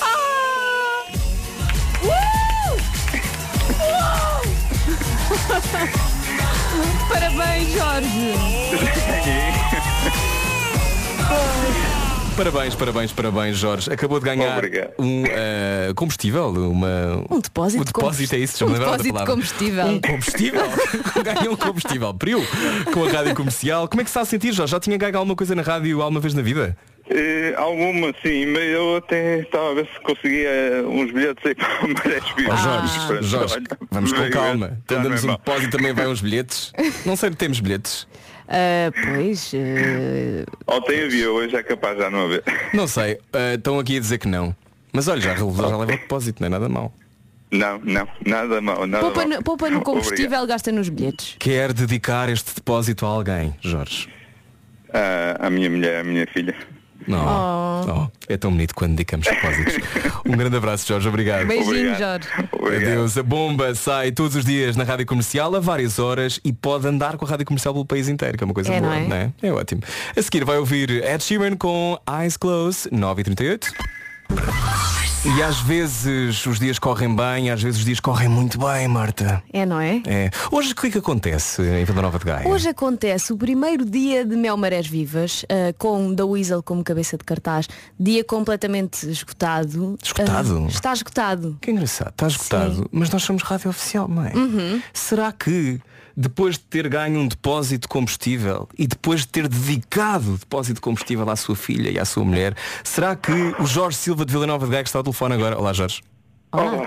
Parabéns, 7.09 7.69
Jorge! 7.73 8.33
Parabéns, 12.37 12.75
parabéns, 12.75 13.13
parabéns, 13.13 13.57
Jorge. 13.57 13.91
Acabou 13.91 14.19
de 14.19 14.27
ganhar 14.27 14.59
Obrigado. 14.59 14.93
um 14.99 15.25
eh, 15.27 15.93
combustível, 15.97 16.49
uma... 16.49 17.25
Um 17.31 17.41
depósito 17.41 17.83
de 17.85 17.93
depósito 17.93 18.35
é 18.35 18.39
isso, 18.39 18.59
já 18.59 18.67
um 18.67 18.69
me 18.69 18.75
lembrava 18.75 18.99
da 18.99 19.03
depósito 19.03 19.65
de 19.65 19.73
palavra. 19.73 19.87
combustível. 19.87 19.87
Um 19.87 20.01
combustível? 20.01 20.63
Ganhou 21.25 21.55
um 21.55 21.57
combustível. 21.57 22.15
Priu, 22.15 22.47
com 22.93 23.05
a 23.05 23.09
rádio 23.11 23.35
comercial. 23.35 23.89
Como 23.89 24.03
é 24.03 24.05
que 24.05 24.11
se 24.11 24.13
está 24.13 24.21
a 24.21 24.25
sentir, 24.27 24.53
Jorge? 24.53 24.71
Já 24.71 24.79
tinha 24.79 24.99
ganho 24.99 25.17
alguma 25.17 25.35
coisa 25.35 25.55
na 25.55 25.63
rádio 25.63 26.03
alguma 26.03 26.21
vez 26.21 26.35
na 26.35 26.43
vida? 26.43 26.77
Eh, 27.09 27.55
alguma, 27.57 28.13
sim, 28.23 28.47
mas 28.47 28.65
eu 28.65 28.97
até 28.97 29.41
estava 29.41 29.71
a 29.71 29.75
ver 29.75 29.87
se 29.87 30.01
conseguia 30.03 30.49
eh, 30.49 30.83
uns 30.83 31.13
bilhetes 31.13 31.47
aí 31.47 31.55
para 31.55 31.85
o 31.87 31.89
Marés 31.89 32.25
Vivas. 32.37 32.53
Ó 32.53 32.57
Jorge, 32.63 33.07
Pronto, 33.07 33.23
Jorge, 33.23 33.57
vamos 33.91 34.13
com 34.13 34.31
calma. 34.31 34.79
Então 34.85 35.03
damos 35.03 35.25
não 35.25 35.35
um 35.35 35.37
depósito 35.37 35.71
também 35.71 35.95
vai 35.95 36.07
uns 36.07 36.21
bilhetes. 36.21 36.73
Não 37.07 37.17
sei, 37.17 37.31
temos 37.31 37.61
bilhetes. 37.61 38.07
Ah, 38.49 38.91
pois, 39.05 39.53
ah, 39.55 40.75
Ontem 40.77 41.05
havia, 41.05 41.31
hoje 41.31 41.57
é 41.57 41.63
capaz 41.63 41.99
já 41.99 42.11
não 42.11 42.27
haver. 42.27 42.43
Não 42.73 42.87
sei, 42.87 43.19
eh, 43.33 43.55
estão 43.55 43.79
aqui 43.79 43.97
a 43.97 44.01
dizer 44.01 44.19
que 44.19 44.29
não. 44.29 44.55
Mas 44.93 45.09
olha, 45.09 45.21
já, 45.21 45.35
já 45.35 45.45
leva 45.45 45.83
o 45.83 45.87
depósito, 45.87 46.41
não 46.41 46.47
é 46.47 46.51
nada 46.51 46.69
mal. 46.69 46.93
Não, 47.51 47.79
não, 47.85 48.09
nada 48.25 48.61
mal, 48.61 48.87
nada 48.87 49.05
poupa, 49.05 49.21
mal. 49.27 49.29
no, 49.39 49.43
poupa 49.43 49.71
no 49.71 49.81
combustível, 49.81 50.25
Obrigado. 50.25 50.47
gasta 50.49 50.73
nos 50.73 50.89
bilhetes. 50.89 51.37
Quer 51.39 51.73
dedicar 51.73 52.29
este 52.29 52.55
depósito 52.55 53.05
a 53.07 53.09
alguém, 53.09 53.55
Jorge? 53.61 54.09
Ah, 54.93 55.37
a 55.47 55.51
minha 55.51 55.69
mulher, 55.71 56.01
a 56.01 56.05
minha 56.05 56.27
filha. 56.27 56.55
Não. 57.07 57.87
Oh, 57.89 58.11
é 58.29 58.37
tão 58.37 58.51
bonito 58.51 58.75
quando 58.75 58.93
dedicamos 58.93 59.27
depósitos. 59.27 59.75
um 60.27 60.33
grande 60.33 60.57
abraço, 60.57 60.87
Jorge. 60.89 61.09
Obrigado. 61.09 61.47
Beijinho, 61.47 61.69
Obrigado. 61.91 62.25
Jorge. 62.25 62.49
Obrigado. 62.53 62.83
Adeus. 62.93 63.19
A 63.19 63.23
bomba 63.23 63.75
sai 63.75 64.11
todos 64.13 64.35
os 64.35 64.45
dias 64.45 64.77
na 64.77 64.85
Rádio 64.85 65.07
Comercial 65.07 65.55
a 65.55 65.61
várias 65.61 65.99
horas 65.99 66.41
e 66.45 66.53
pode 66.53 66.87
andar 66.89 67.17
com 67.17 67.25
a 67.25 67.29
Rádio 67.29 67.47
Comercial 67.47 67.73
pelo 67.75 67.87
país 67.87 68.09
inteiro, 68.09 68.37
que 68.37 68.43
é 68.43 68.47
uma 68.47 68.55
coisa 68.55 68.73
É, 68.73 68.81
boa, 68.81 69.01
não 69.01 69.17
é? 69.17 69.33
é? 69.43 69.47
É 69.49 69.53
ótimo. 69.53 69.83
A 70.17 70.23
seguir 70.23 70.45
vai 70.45 70.59
ouvir 70.59 70.91
Ed 70.91 71.23
Sheeran 71.23 71.57
com 71.57 71.99
Eyes 72.21 72.37
Closed, 72.37 72.91
9h38. 72.91 73.67
E 75.27 75.43
às 75.43 75.59
vezes 75.61 76.47
os 76.47 76.61
dias 76.61 76.79
correm 76.79 77.13
bem, 77.15 77.51
às 77.51 77.61
vezes 77.61 77.81
os 77.81 77.85
dias 77.85 77.99
correm 77.99 78.29
muito 78.29 78.59
bem, 78.61 78.87
Marta. 78.87 79.43
É, 79.53 79.67
não 79.67 79.81
é? 79.81 80.01
É. 80.07 80.31
Hoje 80.53 80.71
o 80.71 80.77
que 80.77 80.87
é 80.87 80.91
que 80.93 80.99
acontece 80.99 81.63
em 81.63 81.85
Vila 81.85 82.01
Nova 82.01 82.17
de 82.17 82.25
Gaia? 82.25 82.49
Hoje 82.49 82.69
acontece 82.69 83.33
o 83.33 83.37
primeiro 83.37 83.85
dia 83.85 84.25
de 84.25 84.37
Mel 84.37 84.57
Marés 84.57 84.87
Vivas, 84.87 85.45
ah, 85.49 85.75
com 85.77 86.15
The 86.15 86.23
Weasel 86.23 86.63
como 86.63 86.85
cabeça 86.85 87.19
de 87.19 87.25
cartaz, 87.25 87.69
dia 87.99 88.23
completamente 88.23 89.11
esgotado. 89.11 89.99
Esgotado? 90.01 90.65
Ah, 90.65 90.69
está 90.69 90.93
esgotado. 90.93 91.59
Que 91.61 91.73
engraçado, 91.73 92.11
está 92.11 92.29
esgotado, 92.29 92.89
mas 92.93 93.11
nós 93.11 93.25
somos 93.25 93.43
rádio 93.43 93.69
oficial, 93.69 94.07
não 94.07 94.25
é? 94.25 94.33
Uhum. 94.33 94.81
Será 94.95 95.33
que 95.33 95.81
depois 96.17 96.57
de 96.57 96.65
ter 96.65 96.89
ganho 96.89 97.21
um 97.21 97.29
depósito 97.29 97.83
de 97.83 97.89
combustível 97.89 98.69
e 98.79 98.87
depois 98.87 99.21
de 99.21 99.29
ter 99.29 99.47
dedicado 99.49 100.35
o 100.35 100.39
depósito 100.39 100.77
de 100.77 100.81
combustível 100.81 101.29
à 101.29 101.37
sua 101.37 101.55
filha 101.55 101.91
e 101.91 101.99
à 101.99 102.05
sua 102.05 102.25
mulher, 102.25 102.57
será 102.83 103.15
que 103.15 103.33
o 103.61 103.67
Jorge 103.67 103.99
Silva 103.99 104.25
de 104.25 104.33
Vila 104.33 104.47
Nova 104.47 104.65
de 104.65 104.73
Gaia 104.73 104.83
que 104.83 104.89
está 104.89 104.99
ao 104.99 105.03
telefone 105.03 105.35
agora? 105.35 105.59
Olá 105.59 105.73
Jorge. 105.75 106.03
Olá. 106.53 106.83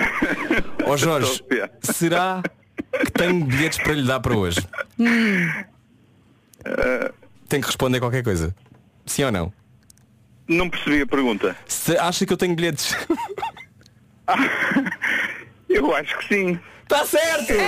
Ó 0.86 0.98
Jorge, 0.98 1.44
será 1.82 2.42
que 3.06 3.12
tenho 3.12 3.46
bilhetes 3.46 3.78
para 3.78 3.94
lhe 3.94 4.08
dar 4.08 4.20
para 4.20 4.36
hoje? 4.36 4.60
Tem 7.48 7.62
que 7.62 7.68
responder 7.68 8.00
qualquer 8.00 8.24
coisa. 8.24 8.56
Sim 9.06 9.26
ou 9.26 9.32
não? 9.32 9.54
Não 10.48 10.68
percebi 10.70 11.02
a 11.02 11.08
pergunta. 11.08 11.56
Se 11.68 11.96
acha 11.98 12.26
que 12.26 12.34
eu 12.34 12.38
tenho 12.38 12.56
bilhetes? 12.56 12.96
Eu 15.70 15.96
acho 15.96 16.18
que 16.18 16.28
sim. 16.28 16.60
Está 16.92 17.06
certo! 17.06 17.54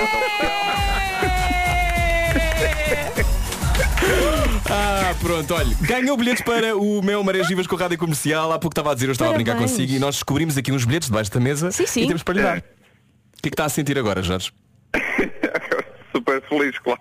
Ah, 4.74 5.13
pronto, 5.19 5.53
olha, 5.53 5.76
ganhou 5.82 6.15
bilhetes 6.15 6.41
para 6.43 6.76
o 6.78 7.01
meu 7.01 7.22
Marés 7.24 7.47
Vivas 7.47 7.67
com 7.67 7.76
a 7.76 7.80
Rádio 7.80 7.97
Comercial. 7.97 8.51
Há 8.53 8.57
pouco 8.57 8.72
estava 8.72 8.91
a 8.91 8.93
dizer, 8.93 9.07
eu 9.07 9.11
estava 9.11 9.32
a 9.32 9.34
brincar 9.34 9.51
Parabéns. 9.51 9.72
consigo 9.72 9.93
e 9.93 9.99
nós 9.99 10.15
descobrimos 10.15 10.57
aqui 10.57 10.72
uns 10.72 10.86
bilhetes 10.86 11.09
debaixo 11.09 11.30
da 11.30 11.39
mesa 11.41 11.72
Sim, 11.72 11.86
sim. 11.86 12.03
e 12.03 12.07
temos 12.07 12.24
para 12.24 12.34
lhe 12.34 12.41
dar. 12.41 12.57
O 12.59 12.61
que 12.61 13.47
é 13.47 13.49
que 13.49 13.53
está 13.53 13.65
a 13.65 13.69
sentir 13.69 13.97
agora, 13.99 14.24
Jorge? 14.24 14.51
Super 16.15 16.41
feliz, 16.47 16.80
claro. 16.80 16.99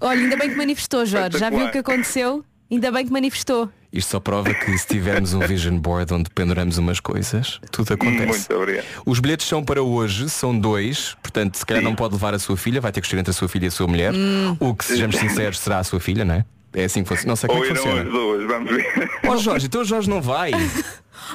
Olha, 0.00 0.20
ainda 0.20 0.36
bem 0.36 0.50
que 0.50 0.56
manifestou, 0.56 1.06
Jorge. 1.06 1.38
Já 1.38 1.50
viu 1.50 1.66
o 1.66 1.70
que 1.70 1.78
aconteceu? 1.78 2.44
Ainda 2.70 2.90
bem 2.90 3.06
que 3.06 3.12
manifestou. 3.12 3.70
Isto 3.92 4.10
só 4.12 4.20
prova 4.20 4.54
que 4.54 4.78
se 4.78 4.86
tivermos 4.86 5.34
um 5.34 5.40
vision 5.40 5.76
board 5.76 6.14
onde 6.14 6.30
penduramos 6.30 6.78
umas 6.78 7.00
coisas, 7.00 7.60
tudo 7.72 7.92
acontece. 7.92 8.26
Muito 8.48 8.54
obrigado. 8.54 8.84
Os 9.04 9.18
bilhetes 9.18 9.46
são 9.48 9.64
para 9.64 9.82
hoje, 9.82 10.30
são 10.30 10.56
dois, 10.56 11.16
portanto 11.20 11.56
se 11.56 11.66
calhar 11.66 11.82
não 11.82 11.94
pode 11.96 12.14
levar 12.14 12.32
a 12.32 12.38
sua 12.38 12.56
filha, 12.56 12.80
vai 12.80 12.92
ter 12.92 13.00
que 13.00 13.06
escolher 13.08 13.20
entre 13.20 13.30
a 13.32 13.34
sua 13.34 13.48
filha 13.48 13.64
e 13.64 13.68
a 13.68 13.70
sua 13.70 13.88
mulher. 13.88 14.14
Hum. 14.14 14.56
O 14.60 14.74
que, 14.74 14.84
sejamos 14.84 15.16
sinceros, 15.16 15.58
será 15.58 15.78
a 15.80 15.84
sua 15.84 15.98
filha, 15.98 16.24
não 16.24 16.34
é? 16.36 16.44
É 16.72 16.84
assim 16.84 17.02
que 17.02 17.08
funciona. 17.08 17.30
Não 17.30 17.36
sei 17.36 17.48
como 17.48 17.60
Ou 17.60 17.66
é 17.66 17.68
que 17.68 17.74
funciona. 17.74 18.02
as 18.02 18.08
duas, 18.08 18.46
vamos 18.46 18.70
ver. 18.70 19.10
Ó 19.26 19.36
Jorge, 19.36 19.66
então 19.66 19.80
o 19.80 19.84
Jorge 19.84 20.08
não 20.08 20.20
vai. 20.22 20.52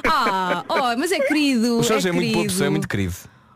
Ah, 0.04 0.62
oh, 0.68 0.98
mas 0.98 1.10
é 1.10 1.20
querido. 1.20 1.78
O 1.78 1.82
Jorge 1.82 2.08
é, 2.08 2.12
muito 2.12 2.32
boa 2.32 2.44
pessoa, 2.44 2.66
é 2.66 2.70
muito 2.70 2.86
querido. 2.88 3.14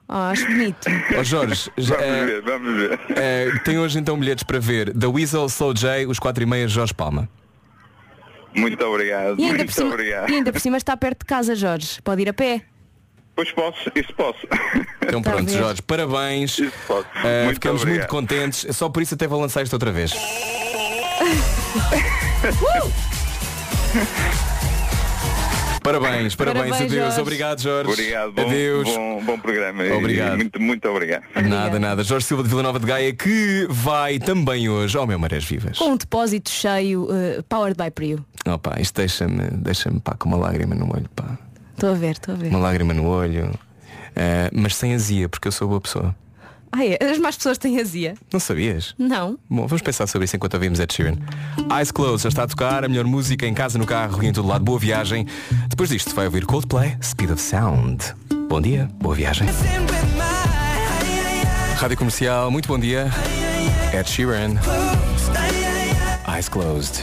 Ah, 0.08 0.30
acho 0.30 0.46
bonito. 0.46 0.88
Ó 1.18 1.22
Jorge, 1.22 1.70
já, 1.76 1.96
Vamos 1.96 2.08
eh, 2.10 2.24
ver, 2.26 2.42
vamos 2.42 2.76
ver. 2.76 3.00
eh, 3.10 3.50
tem 3.64 3.78
hoje 3.78 3.98
então 3.98 4.18
bilhetes 4.18 4.42
para 4.44 4.58
ver 4.58 4.92
The 4.96 5.06
Weasel, 5.06 5.46
Slow 5.46 5.74
J, 5.74 6.06
os 6.06 6.18
4 6.18 6.42
e 6.42 6.46
meia, 6.46 6.66
Jorge 6.68 6.94
Palma. 6.94 7.28
Muito 8.54 8.84
obrigado. 8.84 9.38
E 9.38 9.44
ainda, 9.44 9.54
por 9.54 9.58
Muito 9.58 9.72
cima, 9.72 9.90
obrigado. 9.90 10.30
e 10.30 10.34
ainda 10.34 10.52
por 10.52 10.60
cima 10.60 10.76
está 10.76 10.96
perto 10.96 11.20
de 11.20 11.24
casa, 11.26 11.54
Jorge. 11.54 12.00
Pode 12.02 12.22
ir 12.22 12.28
a 12.28 12.32
pé. 12.32 12.62
Pois 13.36 13.50
posso, 13.52 13.90
isso 13.94 14.12
posso. 14.14 14.40
Então 15.02 15.20
a 15.20 15.22
pronto. 15.30 15.50
Jorge, 15.50 15.80
parabéns. 15.82 16.58
Isso 16.58 16.72
posso. 16.86 17.06
Eh, 17.24 17.44
Muito 17.44 17.54
ficamos 17.56 17.82
obrigado. 17.82 18.00
muito 18.00 18.10
contentes. 18.10 18.66
Só 18.76 18.88
por 18.88 19.02
isso 19.02 19.14
até 19.14 19.26
vou 19.26 19.40
lançar 19.40 19.62
isto 19.62 19.72
outra 19.72 19.92
vez. 19.92 20.12
Parabéns, 25.82 26.34
parabéns, 26.34 26.68
Parabéns, 26.68 26.92
adeus. 26.92 26.92
Jorge. 26.92 27.20
Obrigado, 27.20 27.60
Jorge. 27.62 27.90
Obrigado, 27.90 28.32
bom, 28.32 28.42
adeus. 28.42 28.88
bom, 28.88 29.24
bom 29.24 29.38
programa. 29.38 29.84
Obrigado. 29.94 30.36
Muito, 30.36 30.60
muito 30.60 30.88
obrigado. 30.88 31.22
Nada, 31.48 31.78
nada. 31.78 32.02
Jorge 32.04 32.26
Silva 32.26 32.42
de 32.42 32.48
Vila 32.48 32.62
Nova 32.62 32.78
de 32.78 32.86
Gaia 32.86 33.12
que 33.12 33.66
vai 33.70 34.18
também 34.18 34.68
hoje 34.68 34.96
ao 34.96 35.06
meu 35.06 35.18
Marés 35.18 35.44
Vivas. 35.44 35.78
Com 35.78 35.92
um 35.92 35.96
depósito 35.96 36.50
cheio, 36.50 37.08
eh, 37.10 37.42
powered 37.48 37.76
by 37.82 37.90
Prio. 37.90 38.24
Opa, 38.46 38.80
isto 38.80 38.96
deixa-me, 38.96 39.50
deixa-me 39.52 40.00
pá, 40.00 40.14
com 40.18 40.28
uma 40.28 40.38
lágrima 40.38 40.74
no 40.74 40.86
olho, 40.86 41.08
pá. 41.14 41.38
Estou 41.74 41.90
a 41.90 41.94
ver, 41.94 42.12
estou 42.12 42.34
a 42.34 42.36
ver. 42.36 42.48
Uma 42.48 42.58
lágrima 42.58 42.92
no 42.92 43.06
olho. 43.06 43.50
Eh, 44.14 44.50
mas 44.52 44.74
sem 44.74 44.94
azia, 44.94 45.28
porque 45.28 45.48
eu 45.48 45.52
sou 45.52 45.68
boa 45.68 45.80
pessoa. 45.80 46.14
Ah, 46.72 46.84
é? 46.84 46.98
As 47.10 47.18
más 47.18 47.36
pessoas 47.36 47.58
têm 47.58 47.80
azia? 47.80 48.14
Não 48.32 48.38
sabias? 48.38 48.94
Não. 48.96 49.38
Bom, 49.48 49.66
vamos 49.66 49.82
pensar 49.82 50.06
sobre 50.06 50.24
isso 50.24 50.36
enquanto 50.36 50.54
ouvimos 50.54 50.78
Ed 50.78 50.92
Sheeran. 50.92 51.16
Eyes 51.76 51.90
Closed 51.90 52.22
já 52.22 52.28
está 52.28 52.44
a 52.44 52.46
tocar, 52.46 52.84
a 52.84 52.88
melhor 52.88 53.04
música 53.04 53.46
em 53.46 53.54
casa, 53.54 53.76
no 53.78 53.86
carro 53.86 54.22
e 54.22 54.26
em 54.26 54.32
todo 54.32 54.46
lado. 54.46 54.64
Boa 54.64 54.78
viagem. 54.78 55.26
Depois 55.68 55.88
disto 55.88 56.14
vai 56.14 56.26
ouvir 56.26 56.46
Coldplay, 56.46 56.96
Speed 57.02 57.30
of 57.32 57.42
Sound. 57.42 58.14
Bom 58.48 58.60
dia, 58.60 58.88
boa 59.00 59.14
viagem. 59.14 59.48
Rádio 61.76 61.96
Comercial, 61.96 62.50
muito 62.50 62.68
bom 62.68 62.78
dia. 62.78 63.10
Ed 63.92 64.08
Sheeran. 64.08 64.54
Eyes 66.28 66.48
Closed. 66.48 67.02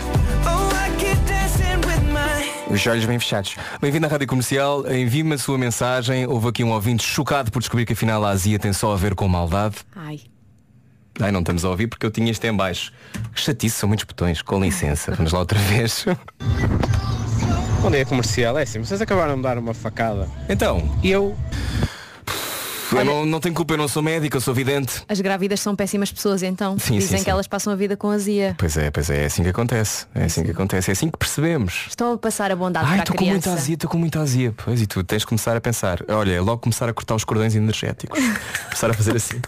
Os 2.69 2.85
olhos 2.85 3.05
bem 3.05 3.17
fechados. 3.17 3.55
Bem-vindo 3.81 4.05
à 4.05 4.09
Rádio 4.09 4.27
Comercial. 4.27 4.85
Envie-me 4.91 5.35
a 5.35 5.37
sua 5.37 5.57
mensagem. 5.57 6.25
Houve 6.27 6.49
aqui 6.49 6.63
um 6.63 6.71
ouvinte 6.71 7.03
chocado 7.03 7.51
por 7.51 7.59
descobrir 7.59 7.85
que 7.85 7.93
afinal 7.93 8.23
a 8.25 8.29
azia 8.29 8.59
tem 8.59 8.73
só 8.73 8.93
a 8.93 8.95
ver 8.97 9.15
com 9.15 9.27
maldade. 9.27 9.77
Ai. 9.95 10.19
Ai, 11.19 11.31
não 11.31 11.39
estamos 11.39 11.63
a 11.65 11.69
ouvir 11.69 11.87
porque 11.87 12.05
eu 12.05 12.11
tinha 12.11 12.29
isto 12.29 12.43
em 12.45 12.55
baixo. 12.55 12.91
Que 13.33 13.41
chatice, 13.41 13.77
são 13.77 13.87
muitos 13.87 14.05
botões. 14.05 14.41
Com 14.41 14.59
licença. 14.59 15.15
Vamos 15.15 15.31
lá 15.31 15.39
outra 15.39 15.57
vez. 15.59 16.05
Bom 17.81 17.89
dia 17.89 18.05
comercial, 18.05 18.57
é 18.57 18.63
assim, 18.63 18.79
vocês 18.79 19.01
acabaram 19.01 19.35
de 19.37 19.43
dar 19.43 19.57
uma 19.57 19.73
facada. 19.73 20.27
Então, 20.49 20.89
E 21.03 21.13
eu, 22.91 23.05
não, 23.05 23.25
não 23.25 23.39
tenho 23.39 23.53
culpa, 23.53 23.73
eu 23.73 23.77
não 23.77 23.87
sou 23.87 24.01
médico, 24.01 24.37
eu 24.37 24.41
sou 24.41 24.53
vidente. 24.53 25.03
As 25.07 25.19
grávidas 25.19 25.59
são 25.59 25.75
péssimas 25.75 26.11
pessoas, 26.11 26.43
então. 26.43 26.77
Sim, 26.79 26.99
Dizem 26.99 27.09
sim, 27.09 27.23
que 27.23 27.23
sim. 27.25 27.29
elas 27.29 27.47
passam 27.47 27.73
a 27.73 27.75
vida 27.75 27.97
com 27.97 28.09
azia. 28.09 28.55
Pois 28.57 28.77
é, 28.77 28.91
pois 28.91 29.09
é, 29.09 29.23
é 29.23 29.25
assim 29.25 29.43
que 29.43 29.49
acontece. 29.49 30.05
É 30.13 30.25
assim 30.25 30.43
que 30.43 30.51
acontece, 30.51 30.91
é 30.91 30.93
assim 30.93 31.09
que 31.09 31.17
percebemos. 31.17 31.85
Estão 31.89 32.13
a 32.13 32.17
passar 32.17 32.51
a 32.51 32.55
bondade 32.55 32.85
Ai, 32.85 32.91
para 32.93 33.01
a 33.01 33.03
estou 33.03 33.15
com 33.15 33.25
muita 33.25 33.53
azia, 33.53 33.73
estou 33.73 33.89
com 33.89 33.97
muita 33.97 34.19
azia. 34.19 34.53
Pois, 34.63 34.81
e 34.81 34.87
tu 34.87 35.03
tens 35.03 35.19
de 35.19 35.27
começar 35.27 35.55
a 35.55 35.61
pensar. 35.61 35.99
Olha, 36.07 36.33
é 36.33 36.41
logo 36.41 36.59
começar 36.59 36.87
a 36.89 36.93
cortar 36.93 37.15
os 37.15 37.23
cordões 37.23 37.55
energéticos. 37.55 38.19
começar 38.69 38.89
a 38.89 38.93
fazer 38.93 39.15
assim. 39.15 39.41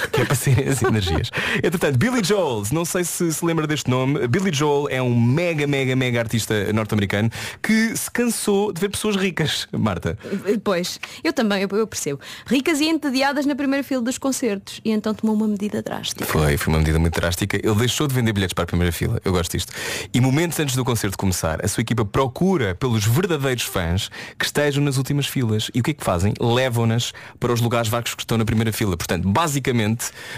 Que 0.12 0.22
é 0.22 0.24
para 0.24 0.34
serem 0.34 0.68
as 0.68 0.82
energias. 0.82 1.30
Entretanto, 1.56 1.98
Billy 1.98 2.22
Joel, 2.24 2.64
não 2.72 2.84
sei 2.84 3.04
se 3.04 3.32
se 3.32 3.44
lembra 3.44 3.66
deste 3.66 3.88
nome. 3.88 4.26
Billy 4.28 4.52
Joel 4.52 4.88
é 4.90 5.00
um 5.00 5.18
mega, 5.18 5.66
mega, 5.66 5.96
mega 5.96 6.20
artista 6.20 6.72
norte-americano 6.72 7.30
que 7.62 7.96
se 7.96 8.10
cansou 8.10 8.72
de 8.72 8.80
ver 8.80 8.90
pessoas 8.90 9.16
ricas, 9.16 9.66
Marta. 9.72 10.18
Pois, 10.62 11.00
eu 11.24 11.32
também, 11.32 11.62
eu, 11.62 11.68
eu 11.72 11.86
percebo. 11.86 12.20
Ricas 12.46 12.80
e 12.80 12.88
entediadas 12.88 13.46
na 13.46 13.54
primeira 13.54 13.82
fila 13.82 14.02
dos 14.02 14.18
concertos. 14.18 14.80
E 14.84 14.90
então 14.90 15.14
tomou 15.14 15.34
uma 15.34 15.48
medida 15.48 15.82
drástica. 15.82 16.24
Foi, 16.24 16.56
foi 16.56 16.72
uma 16.72 16.78
medida 16.78 16.98
muito 16.98 17.14
drástica. 17.14 17.56
Ele 17.56 17.74
deixou 17.76 18.06
de 18.06 18.14
vender 18.14 18.32
bilhetes 18.32 18.52
para 18.52 18.64
a 18.64 18.66
primeira 18.66 18.92
fila. 18.92 19.20
Eu 19.24 19.32
gosto 19.32 19.52
disto. 19.52 19.72
E 20.12 20.20
momentos 20.20 20.58
antes 20.60 20.76
do 20.76 20.84
concerto 20.84 21.16
começar, 21.16 21.64
a 21.64 21.68
sua 21.68 21.80
equipa 21.80 22.04
procura 22.04 22.74
pelos 22.74 23.06
verdadeiros 23.06 23.64
fãs 23.64 24.10
que 24.38 24.44
estejam 24.44 24.82
nas 24.82 24.96
últimas 24.96 25.26
filas. 25.26 25.70
E 25.74 25.80
o 25.80 25.82
que 25.82 25.92
é 25.92 25.94
que 25.94 26.04
fazem? 26.04 26.34
Levam-nas 26.40 27.12
para 27.38 27.52
os 27.52 27.60
lugares 27.60 27.88
vagos 27.88 28.14
que 28.14 28.22
estão 28.22 28.36
na 28.36 28.44
primeira 28.44 28.72
fila. 28.72 28.96
Portanto, 28.96 29.28
basicamente, 29.28 29.89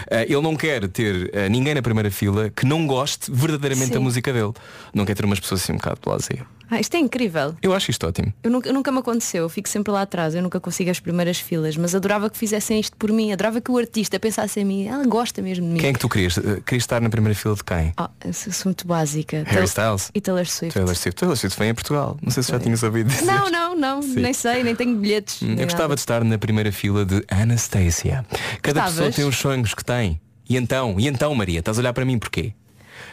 eh, 0.09 0.23
ele 0.23 0.41
não 0.41 0.55
quer 0.55 0.87
ter 0.87 1.29
eh, 1.33 1.49
ninguém 1.49 1.73
na 1.75 1.81
primeira 1.81 2.09
fila 2.11 2.49
que 2.49 2.65
não 2.65 2.85
goste 2.87 3.31
verdadeiramente 3.31 3.87
Sim. 3.87 3.93
da 3.93 3.99
música 3.99 4.31
dele. 4.33 4.53
Não 4.93 5.05
quer 5.05 5.15
ter 5.15 5.25
umas 5.25 5.39
pessoas 5.39 5.61
assim 5.61 5.73
um 5.73 5.77
bocado 5.77 5.99
blasé. 6.03 6.39
Ah, 6.71 6.79
isto 6.79 6.95
é 6.95 6.99
incrível. 6.99 7.53
Eu 7.61 7.71
acho 7.73 7.91
isto 7.91 8.07
ótimo. 8.07 8.33
Eu 8.41 8.49
nunca, 8.49 8.73
nunca 8.73 8.91
me 8.91 8.97
aconteceu, 8.97 9.43
eu 9.43 9.49
fico 9.49 9.69
sempre 9.69 9.91
lá 9.91 10.01
atrás, 10.01 10.33
eu 10.33 10.41
nunca 10.41 10.59
consigo 10.59 10.89
as 10.89 10.99
primeiras 10.99 11.37
filas, 11.37 11.77
mas 11.77 11.93
adorava 11.93 12.29
que 12.31 12.37
fizessem 12.37 12.79
isto 12.79 12.97
por 12.97 13.11
mim, 13.11 13.31
adorava 13.31 13.61
que 13.61 13.69
o 13.69 13.77
artista 13.77 14.19
pensasse 14.19 14.59
em 14.59 14.65
mim, 14.65 14.87
ela 14.87 15.05
gosta 15.05 15.39
mesmo 15.41 15.67
de 15.67 15.73
mim. 15.73 15.79
Quem 15.79 15.89
é 15.91 15.93
que 15.93 15.99
tu 15.99 16.09
querias? 16.09 16.37
Eh, 16.37 16.61
Querias 16.65 16.83
estar 16.83 16.99
na 16.99 17.09
primeira 17.09 17.35
fila 17.37 17.53
de 17.55 17.63
quem? 17.63 17.93
Ah, 17.95 18.09
eu 18.25 18.33
sou, 18.33 18.51
sou 18.51 18.69
muito 18.69 18.87
básica. 18.87 19.43
Harry 19.45 19.65
Styles? 19.65 20.09
E 20.15 20.21
Taylor 20.21 20.47
Swift. 20.47 20.73
Taylor 20.73 20.95
Swift. 20.95 21.19
Taylor 21.19 21.37
Swift 21.37 21.59
vem 21.59 21.69
a 21.69 21.73
Portugal. 21.75 22.17
Não 22.23 22.31
sei 22.31 22.41
se 22.41 22.51
já 22.51 22.59
tinhas 22.59 22.81
ouvido 22.81 23.07
dizer. 23.09 23.25
Não, 23.25 23.51
não, 23.51 23.75
não, 23.75 24.01
Sim. 24.01 24.15
nem 24.21 24.33
sei, 24.33 24.63
nem 24.63 24.75
tenho 24.75 24.95
bilhetes. 24.95 25.41
Eu 25.43 25.55
gostava 25.65 25.83
nada. 25.83 25.95
de 25.95 26.01
estar 26.01 26.23
na 26.23 26.37
primeira 26.39 26.71
fila 26.71 27.05
de 27.05 27.23
Anastasia. 27.29 28.25
Cada 28.63 28.81
Gostavas? 28.81 28.93
pessoa 28.95 29.11
tem 29.11 29.25
os 29.25 29.35
sonhos 29.43 29.73
que 29.73 29.83
tem. 29.83 30.21
E 30.49 30.55
então, 30.55 30.95
e 30.97 31.05
então, 31.05 31.35
Maria, 31.35 31.59
estás 31.59 31.77
a 31.77 31.81
olhar 31.81 31.91
para 31.91 32.05
mim 32.05 32.17
porquê? 32.17 32.53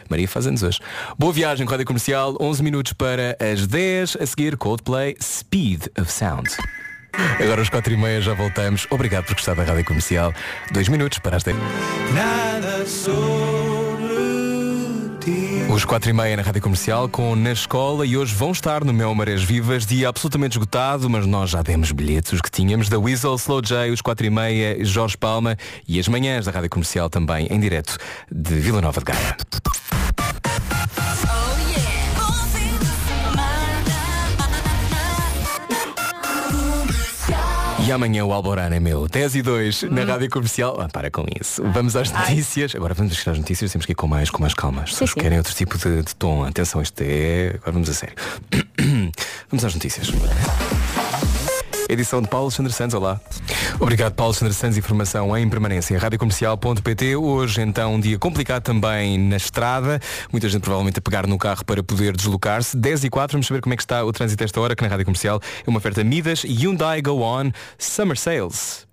Maria 0.09 0.27
faz 0.29 0.47
anos 0.47 0.63
hoje. 0.63 0.79
Boa 1.19 1.33
viagem, 1.33 1.67
Rádio 1.67 1.85
Comercial, 1.85 2.37
11 2.39 2.63
minutos 2.63 2.93
para 2.93 3.35
as 3.37 3.67
10, 3.67 4.15
a 4.15 4.25
seguir 4.25 4.55
Coldplay, 4.55 5.17
Speed 5.21 5.87
of 5.99 6.09
Sound. 6.09 6.49
Agora 7.37 7.61
às 7.61 7.69
4 7.69 7.91
e 7.93 7.97
meia 7.97 8.21
já 8.21 8.33
voltamos. 8.33 8.87
Obrigado 8.89 9.25
por 9.25 9.35
gostar 9.35 9.55
da 9.55 9.63
Rádio 9.63 9.83
Comercial. 9.83 10.33
Dois 10.71 10.87
minutos 10.87 11.19
para 11.19 11.35
as 11.35 11.43
10. 11.43 11.57
Nada 12.13 12.85
ti. 12.85 13.80
Os 15.71 15.85
4 15.85 16.09
e 16.09 16.13
meia 16.13 16.35
na 16.35 16.41
Rádio 16.41 16.61
Comercial 16.61 17.07
com 17.07 17.35
Na 17.35 17.51
Escola 17.51 18.05
e 18.05 18.17
hoje 18.17 18.33
vão 18.33 18.51
estar 18.51 18.83
no 18.83 18.91
Mel 18.91 19.13
Marés 19.13 19.43
Vivas, 19.43 19.85
dia 19.85 20.09
absolutamente 20.09 20.53
esgotado, 20.53 21.07
mas 21.09 21.27
nós 21.27 21.51
já 21.51 21.61
demos 21.61 21.91
bilhetes, 21.91 22.33
os 22.33 22.41
que 22.41 22.49
tínhamos, 22.49 22.89
da 22.89 22.99
Weasel, 22.99 23.35
Slow 23.35 23.61
J, 23.61 23.91
os 23.91 24.01
4 24.01 24.25
e 24.25 24.29
meia, 24.29 24.83
Jorge 24.83 25.15
Palma 25.15 25.55
e 25.87 25.99
as 25.99 26.07
manhãs 26.07 26.45
da 26.45 26.51
Rádio 26.51 26.69
Comercial 26.71 27.09
também, 27.09 27.47
em 27.51 27.59
direto 27.59 27.97
de 28.31 28.55
Vila 28.55 28.81
Nova 28.81 28.99
de 28.99 29.05
Gaia. 29.05 29.37
E 37.85 37.91
amanhã 37.91 38.23
o 38.23 38.31
Alborán 38.31 38.69
é 38.73 38.79
meu. 38.79 39.07
10 39.07 39.35
e 39.35 39.41
2 39.41 39.83
na 39.83 40.03
Rádio 40.03 40.29
Comercial. 40.29 40.79
Ah, 40.79 40.87
para 40.87 41.09
com 41.09 41.25
isso. 41.39 41.63
Vamos 41.73 41.95
às 41.95 42.11
notícias. 42.11 42.75
Agora 42.75 42.93
vamos 42.93 43.27
as 43.27 43.37
notícias, 43.37 43.71
temos 43.71 43.85
que 43.85 43.93
ir 43.93 43.95
com 43.95 44.07
mais, 44.07 44.29
com 44.29 44.39
mais 44.39 44.53
calma. 44.53 44.83
As 44.83 44.91
pessoas 44.91 45.11
sim. 45.11 45.19
querem 45.19 45.37
outro 45.37 45.53
tipo 45.53 45.77
de, 45.77 46.03
de 46.03 46.15
tom. 46.15 46.43
Atenção, 46.43 46.81
isto 46.81 47.01
é. 47.01 47.55
Agora 47.55 47.71
vamos 47.71 47.89
a 47.89 47.93
sério. 47.93 48.15
vamos 49.49 49.65
às 49.65 49.73
notícias. 49.73 50.11
Edição 51.91 52.21
de 52.21 52.29
Paulo 52.29 52.45
Alexandre 52.45 52.71
Santos, 52.71 52.93
olá. 52.95 53.19
Obrigado, 53.77 54.13
Paulo 54.13 54.31
Alexandre 54.31 54.53
Santos, 54.53 54.77
informação 54.77 55.37
em 55.37 55.49
permanência. 55.49 55.99
Radiocomercial.pt, 55.99 57.17
hoje 57.17 57.61
então 57.61 57.95
um 57.95 57.99
dia 57.99 58.17
complicado 58.17 58.63
também 58.63 59.19
na 59.19 59.35
estrada. 59.35 59.99
Muita 60.31 60.47
gente 60.47 60.61
provavelmente 60.61 60.99
a 60.99 61.01
pegar 61.01 61.27
no 61.27 61.37
carro 61.37 61.65
para 61.65 61.83
poder 61.83 62.15
deslocar-se. 62.15 62.77
10 62.77 63.03
e 63.03 63.09
4, 63.09 63.33
vamos 63.33 63.45
saber 63.45 63.59
como 63.59 63.73
é 63.73 63.75
que 63.75 63.83
está 63.83 64.05
o 64.05 64.11
trânsito 64.13 64.41
esta 64.41 64.61
hora, 64.61 64.73
que 64.73 64.81
na 64.81 64.87
Rádio 64.87 65.03
Comercial 65.03 65.41
é 65.67 65.69
uma 65.69 65.79
oferta 65.79 66.01
Midas 66.01 66.45
Hyundai 66.45 67.01
Go 67.01 67.23
On 67.23 67.51
Summer 67.77 68.17
Sales. 68.17 68.87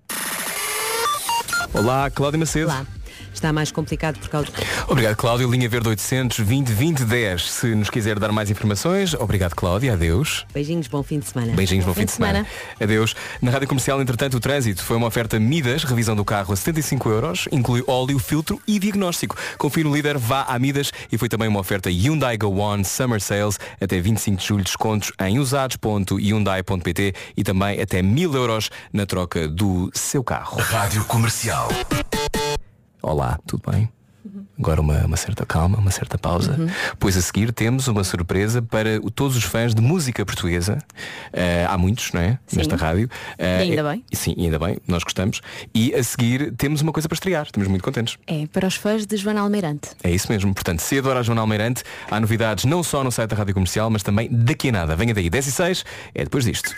Olá, 1.73 2.11
Cláudia 2.11 2.41
Macedo. 2.41 2.67
Lá. 2.67 2.85
Está 3.33 3.53
mais 3.53 3.71
complicado 3.71 4.19
por 4.19 4.29
causa. 4.29 4.49
Obrigado, 4.87 5.17
Cláudio. 5.17 5.51
Linha 5.51 5.69
Verde 5.69 5.89
820 5.89 6.69
2010. 6.69 7.51
Se 7.51 7.75
nos 7.75 7.91
quiser 7.91 8.19
dar 8.19 8.33
mais 8.33 8.51
informações, 8.51 9.15
obrigado, 9.15 9.55
Cláudia. 9.55 9.93
Adeus. 9.93 10.47
Beijinhos, 10.53 10.87
bom 10.87 11.03
fim 11.03 11.19
de 11.19 11.27
semana. 11.27 11.53
Beijinhos, 11.55 11.85
bom, 11.85 11.95
fim, 11.95 12.05
de 12.05 12.13
semana. 12.13 12.47
Adeus. 12.81 13.15
Na 13.41 13.51
Rádio 13.51 13.69
Comercial, 13.69 14.01
entretanto, 14.01 14.37
o 14.37 14.41
trânsito 14.41 14.83
foi 14.83 14.97
uma 14.97 15.07
oferta 15.07 15.39
Midas, 15.39 15.85
revisão 15.85 16.15
do 16.17 16.25
carro 16.25 16.53
a 16.53 16.57
75 16.57 17.09
euros, 17.11 17.49
inclui 17.51 17.83
óleo, 17.87 18.19
filtro 18.19 18.61
e 18.67 18.79
diagnóstico. 18.79 19.37
Confie 19.57 19.85
no 19.85 19.95
líder, 19.95 20.19
vá 20.19 20.43
a 20.43 20.59
Midas 20.59 20.93
e 21.11 21.19
foi 21.19 21.29
também 21.29 21.49
uma 21.49 21.61
oferta 21.61 21.91
Hyundai 21.91 22.37
Go 22.37 22.61
On 22.61 22.83
Summer 22.85 23.21
Sales 23.21 23.59
até 23.81 24.01
25 24.01 24.41
de 24.41 24.47
julho, 24.47 24.65
descontos 24.65 25.13
em 25.21 25.39
usados.hyundai.pt 25.39 27.15
e 27.37 27.45
também 27.45 27.81
até 27.81 28.03
1000 28.03 28.35
euros 28.35 28.71
na 28.93 29.07
troca 29.07 29.49
do 29.49 29.91
seu 29.95 30.23
carro. 30.23 30.61
Rádio 30.61 31.05
Comercial. 31.05 31.69
Olá, 33.03 33.39
tudo 33.47 33.71
bem? 33.71 33.89
Agora 34.59 34.81
uma, 34.81 35.07
uma 35.07 35.17
certa 35.17 35.47
calma, 35.47 35.79
uma 35.79 35.91
certa 35.91 36.19
pausa. 36.19 36.57
Pois 36.99 37.17
a 37.17 37.23
seguir 37.23 37.53
temos 37.53 37.87
uma 37.89 38.03
surpresa 38.05 38.61
para 38.61 39.01
todos 39.15 39.37
os 39.37 39.45
fãs 39.45 39.73
de 39.75 39.81
música 39.81 40.27
portuguesa. 40.27 40.79
Eh, 41.33 41.65
há 41.67 41.79
muitos, 41.79 42.13
não 42.13 42.21
é? 42.21 42.39
Sim. 42.47 42.59
Nesta 42.59 42.77
rádio. 42.77 43.09
Eh, 43.39 43.61
E 43.67 43.71
ainda 43.71 43.81
é- 43.81 43.91
bem. 43.93 44.05
Sim, 44.13 44.35
e 44.37 44.45
ainda 44.45 44.59
bem, 44.59 44.77
nós 44.87 45.03
gostamos. 45.05 45.41
E 45.75 45.95
a 45.95 46.03
seguir 46.03 46.53
temos 46.57 46.83
uma 46.83 46.93
coisa 46.93 47.09
para 47.09 47.15
estrear. 47.15 47.45
Estamos 47.47 47.69
muito 47.69 47.83
contentes. 47.83 48.19
É 48.27 48.47
para 48.49 48.67
os 48.67 48.75
fãs 48.75 49.07
de 49.07 49.17
Joana 49.17 49.41
Almeirante. 49.41 49.91
É 50.03 50.11
isso 50.11 50.31
mesmo. 50.31 50.53
Portanto, 50.53 50.81
se 50.81 50.99
adora 50.99 51.21
a 51.21 51.23
Joana 51.23 51.41
Almeirante, 51.41 51.85
há 52.11 52.21
novidades 52.21 52.65
não 52.65 52.83
só 52.83 53.03
no 53.05 53.13
site 53.13 53.31
da 53.31 53.37
Rádio 53.37 53.55
Comercial, 53.55 53.89
mas 53.89 54.03
também 54.03 54.29
daqui 54.31 54.69
a 54.71 54.73
nada. 54.73 54.97
Venha 54.97 55.15
daí, 55.15 55.31
10 55.31 55.47
e 55.47 55.53
6, 55.53 55.85
é 56.15 56.25
depois 56.25 56.45
disto. 56.45 56.75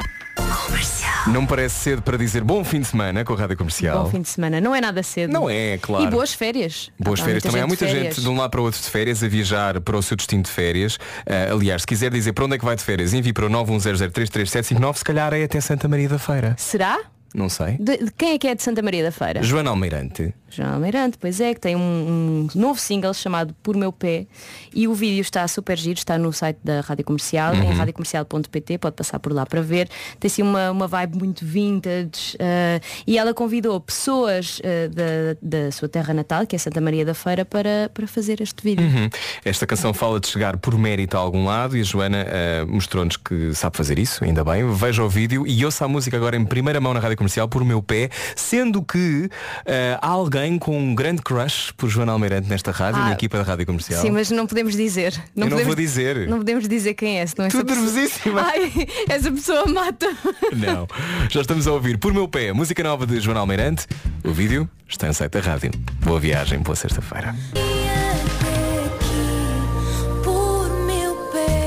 Não 1.26 1.46
parece 1.46 1.76
cedo 1.76 2.02
para 2.02 2.16
dizer 2.16 2.42
bom 2.42 2.64
fim 2.64 2.80
de 2.80 2.86
semana 2.86 3.24
com 3.24 3.34
a 3.34 3.36
Rádio 3.36 3.56
Comercial. 3.56 4.04
Bom 4.04 4.10
fim 4.10 4.22
de 4.22 4.28
semana. 4.28 4.60
Não 4.60 4.74
é 4.74 4.80
nada 4.80 5.02
cedo. 5.02 5.32
Não 5.32 5.48
é, 5.48 5.78
claro. 5.78 6.04
E 6.04 6.10
boas 6.10 6.32
férias. 6.32 6.90
Boas 6.98 7.20
Há 7.20 7.24
férias 7.24 7.42
também. 7.42 7.62
Há 7.62 7.66
muita 7.66 7.86
gente 7.86 8.20
de 8.20 8.28
um 8.28 8.36
lado 8.36 8.50
para 8.50 8.60
o 8.60 8.64
outro 8.64 8.80
de 8.80 8.88
férias 8.88 9.22
a 9.22 9.28
viajar 9.28 9.80
para 9.80 9.96
o 9.96 10.02
seu 10.02 10.16
destino 10.16 10.42
de 10.42 10.50
férias. 10.50 10.98
Ah, 11.26 11.52
aliás, 11.52 11.82
se 11.82 11.86
quiser 11.86 12.10
dizer 12.10 12.32
para 12.32 12.44
onde 12.46 12.56
é 12.56 12.58
que 12.58 12.64
vai 12.64 12.74
de 12.74 12.82
férias, 12.82 13.12
envie 13.12 13.32
para 13.32 13.46
o 13.46 13.50
910033759, 13.50 14.96
se 14.96 15.04
calhar 15.04 15.32
é 15.32 15.44
até 15.44 15.60
Santa 15.60 15.88
Maria 15.88 16.08
da 16.08 16.18
Feira. 16.18 16.54
Será? 16.58 16.98
Não 17.34 17.48
sei. 17.48 17.76
De, 17.78 17.96
de 18.04 18.10
quem 18.16 18.32
é 18.32 18.38
que 18.38 18.48
é 18.48 18.54
de 18.54 18.62
Santa 18.62 18.82
Maria 18.82 19.04
da 19.04 19.12
Feira? 19.12 19.42
Joana 19.42 19.70
Almeirante. 19.70 20.34
João 20.50 20.74
Almeirante, 20.74 21.16
pois 21.16 21.40
é, 21.40 21.54
que 21.54 21.60
tem 21.60 21.76
um, 21.76 21.80
um 21.80 22.58
novo 22.58 22.80
single 22.80 23.14
chamado 23.14 23.54
Por 23.62 23.76
Meu 23.76 23.92
Pé 23.92 24.26
e 24.74 24.88
o 24.88 24.94
vídeo 24.94 25.20
está 25.20 25.46
super 25.46 25.78
giro, 25.78 25.96
está 25.98 26.18
no 26.18 26.32
site 26.32 26.58
da 26.64 26.80
Rádio 26.80 27.04
Comercial, 27.04 27.54
Uhum. 27.54 27.62
em 27.62 27.72
radiocomercial.pt, 27.72 28.78
pode 28.78 28.96
passar 28.96 29.18
por 29.20 29.32
lá 29.32 29.46
para 29.46 29.62
ver. 29.62 29.88
Tem 30.18 30.28
assim 30.28 30.42
uma, 30.42 30.70
uma 30.72 30.88
vibe 30.88 31.16
muito 31.18 31.44
vintage 31.44 32.36
eh, 32.38 32.80
e 33.06 33.16
ela 33.16 33.32
convidou 33.32 33.80
pessoas 33.80 34.60
eh, 34.64 34.88
da, 34.88 35.36
da 35.40 35.70
sua 35.70 35.88
terra 35.88 36.12
natal, 36.12 36.44
que 36.46 36.56
é 36.56 36.58
Santa 36.58 36.80
Maria 36.80 37.04
da 37.04 37.14
Feira, 37.14 37.44
para, 37.44 37.88
para 37.94 38.06
fazer 38.08 38.40
este 38.40 38.62
vídeo. 38.62 38.84
Uhum. 38.84 39.08
Esta 39.44 39.66
canção 39.66 39.94
fala 39.94 40.18
de 40.18 40.26
chegar 40.26 40.56
por 40.56 40.76
mérito 40.76 41.16
a 41.16 41.20
algum 41.20 41.44
lado 41.44 41.76
e 41.76 41.80
a 41.80 41.84
Joana 41.84 42.26
ah, 42.28 42.66
mostrou-nos 42.66 43.16
que 43.16 43.54
sabe 43.54 43.76
fazer 43.76 43.98
isso, 44.00 44.24
ainda 44.24 44.42
bem. 44.42 44.68
Veja 44.74 45.02
o 45.04 45.08
vídeo 45.08 45.46
e 45.46 45.64
ouça 45.64 45.84
a 45.84 45.88
música 45.88 46.16
agora 46.16 46.36
em 46.36 46.44
primeira 46.44 46.80
mão 46.80 46.92
na 46.92 46.98
Rádio 47.00 47.16
Comercial 47.20 47.46
por 47.46 47.62
meu 47.66 47.82
pé, 47.82 48.08
sendo 48.34 48.82
que 48.82 49.28
ah, 49.66 49.98
há 50.00 50.08
alguém 50.08 50.58
com 50.58 50.78
um 50.78 50.94
grande 50.94 51.20
crush 51.20 51.70
por 51.76 51.90
Joana 51.90 52.12
Almeirante 52.12 52.48
nesta 52.48 52.70
rádio, 52.70 52.98
Ah, 53.02 53.06
na 53.06 53.12
equipa 53.12 53.36
da 53.36 53.44
Rádio 53.44 53.66
Comercial. 53.66 54.00
Sim, 54.00 54.10
mas 54.10 54.30
não 54.30 54.46
podemos 54.46 54.74
dizer. 54.74 55.12
Eu 55.36 55.40
não 55.42 55.48
podemos, 55.48 55.66
vou 55.66 55.74
dizer. 55.74 56.26
Não 56.26 56.38
podemos 56.38 56.66
dizer 56.66 56.94
quem 56.94 57.20
é, 57.20 57.26
senão 57.26 57.46
Tu 57.50 57.58
essa 57.58 57.66
pessoa... 57.66 57.84
nervosíssima. 57.86 58.40
Ai, 58.40 58.72
essa 59.06 59.30
pessoa 59.30 59.66
mata. 59.66 60.06
Não. 60.56 60.88
Já 61.28 61.42
estamos 61.42 61.66
a 61.66 61.72
ouvir 61.72 61.98
Por 61.98 62.14
Meu 62.14 62.26
Pé, 62.26 62.54
música 62.54 62.82
nova 62.82 63.06
de 63.06 63.20
Joana 63.20 63.40
Almeirante. 63.40 63.86
O 64.24 64.32
vídeo 64.32 64.66
está 64.88 65.06
no 65.06 65.12
site 65.12 65.32
da 65.32 65.40
rádio. 65.40 65.70
Boa 66.00 66.18
viagem, 66.18 66.58
boa 66.60 66.74
sexta-feira. 66.74 67.34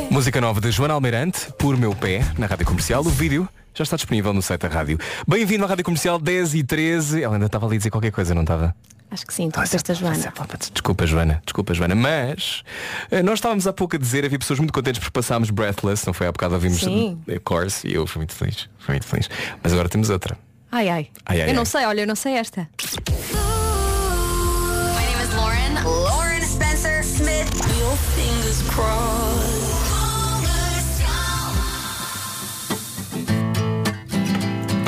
Música 0.10 0.40
nova 0.42 0.60
de 0.62 0.72
Joana 0.72 0.94
Almeirante, 0.96 1.52
Por 1.58 1.78
Meu 1.78 1.94
Pé, 1.96 2.24
na 2.38 2.46
rádio 2.48 2.66
comercial. 2.66 3.02
O 3.02 3.10
vídeo 3.10 3.48
já 3.74 3.84
está 3.84 3.96
disponível 3.96 4.34
no 4.34 4.42
site 4.42 4.62
da 4.62 4.68
rádio. 4.68 4.98
Bem-vindo 5.28 5.66
à 5.66 5.68
rádio 5.68 5.84
comercial 5.84 6.20
10 6.20 6.56
e 6.56 6.64
13. 6.64 7.24
Ela 7.24 7.36
ainda 7.36 7.48
estava 7.48 7.66
ali 7.66 7.76
a 7.76 7.78
dizer 7.78 7.90
qualquer 7.90 8.12
coisa, 8.12 8.34
não 8.36 8.44
estava? 8.44 8.76
Acho 9.10 9.28
que 9.28 9.34
sim, 9.34 9.50
tu 9.52 9.60
esta 9.62 9.94
Joana. 9.94 10.34
Desculpa, 10.72 11.06
Joana. 11.06 11.42
Desculpa, 11.46 11.74
Joana. 11.74 11.94
Mas 11.94 12.64
eh, 13.12 13.22
nós 13.22 13.36
estávamos 13.36 13.68
há 13.68 13.74
pouco 13.74 13.96
a 13.96 14.00
dizer, 14.00 14.26
havia 14.26 14.40
pessoas 14.40 14.58
muito 14.60 14.74
contentes 14.74 15.00
por 15.00 15.12
passarmos 15.12 15.52
Breathless, 15.52 16.04
não 16.06 16.14
foi? 16.14 16.26
Há 16.28 16.32
bocado 16.32 16.56
ouvimos 16.56 16.80
Sim. 16.80 17.20
eh, 17.28 17.38
Course 17.40 17.88
e 17.88 17.94
eu 17.94 18.08
fui 18.08 18.20
muito 18.22 18.34
feliz. 18.34 18.68
Fui 18.80 18.94
muito 18.96 19.06
feliz. 19.06 19.30
Mas 19.62 19.72
agora 19.72 19.88
temos 19.88 20.10
outra. 20.10 20.36
Ai, 20.72 20.90
ai. 20.90 21.08
Ai, 21.28 21.42
ai, 21.44 21.50
eu 21.52 21.54
não 21.54 21.62
ai. 21.62 21.66
sei, 21.68 21.86
olha, 21.86 22.02
eu 22.02 22.08
não 22.08 22.16
sei 22.16 22.34
esta. 22.34 22.68
My 22.82 25.06
name 25.06 25.24
is 25.24 25.34
Lauren. 25.36 25.76
Lauren 25.84 26.42
Spencer 26.42 27.02
Smith. 27.04 27.54
Your 27.80 27.96
fingers 28.16 28.64
crossed. 28.74 29.63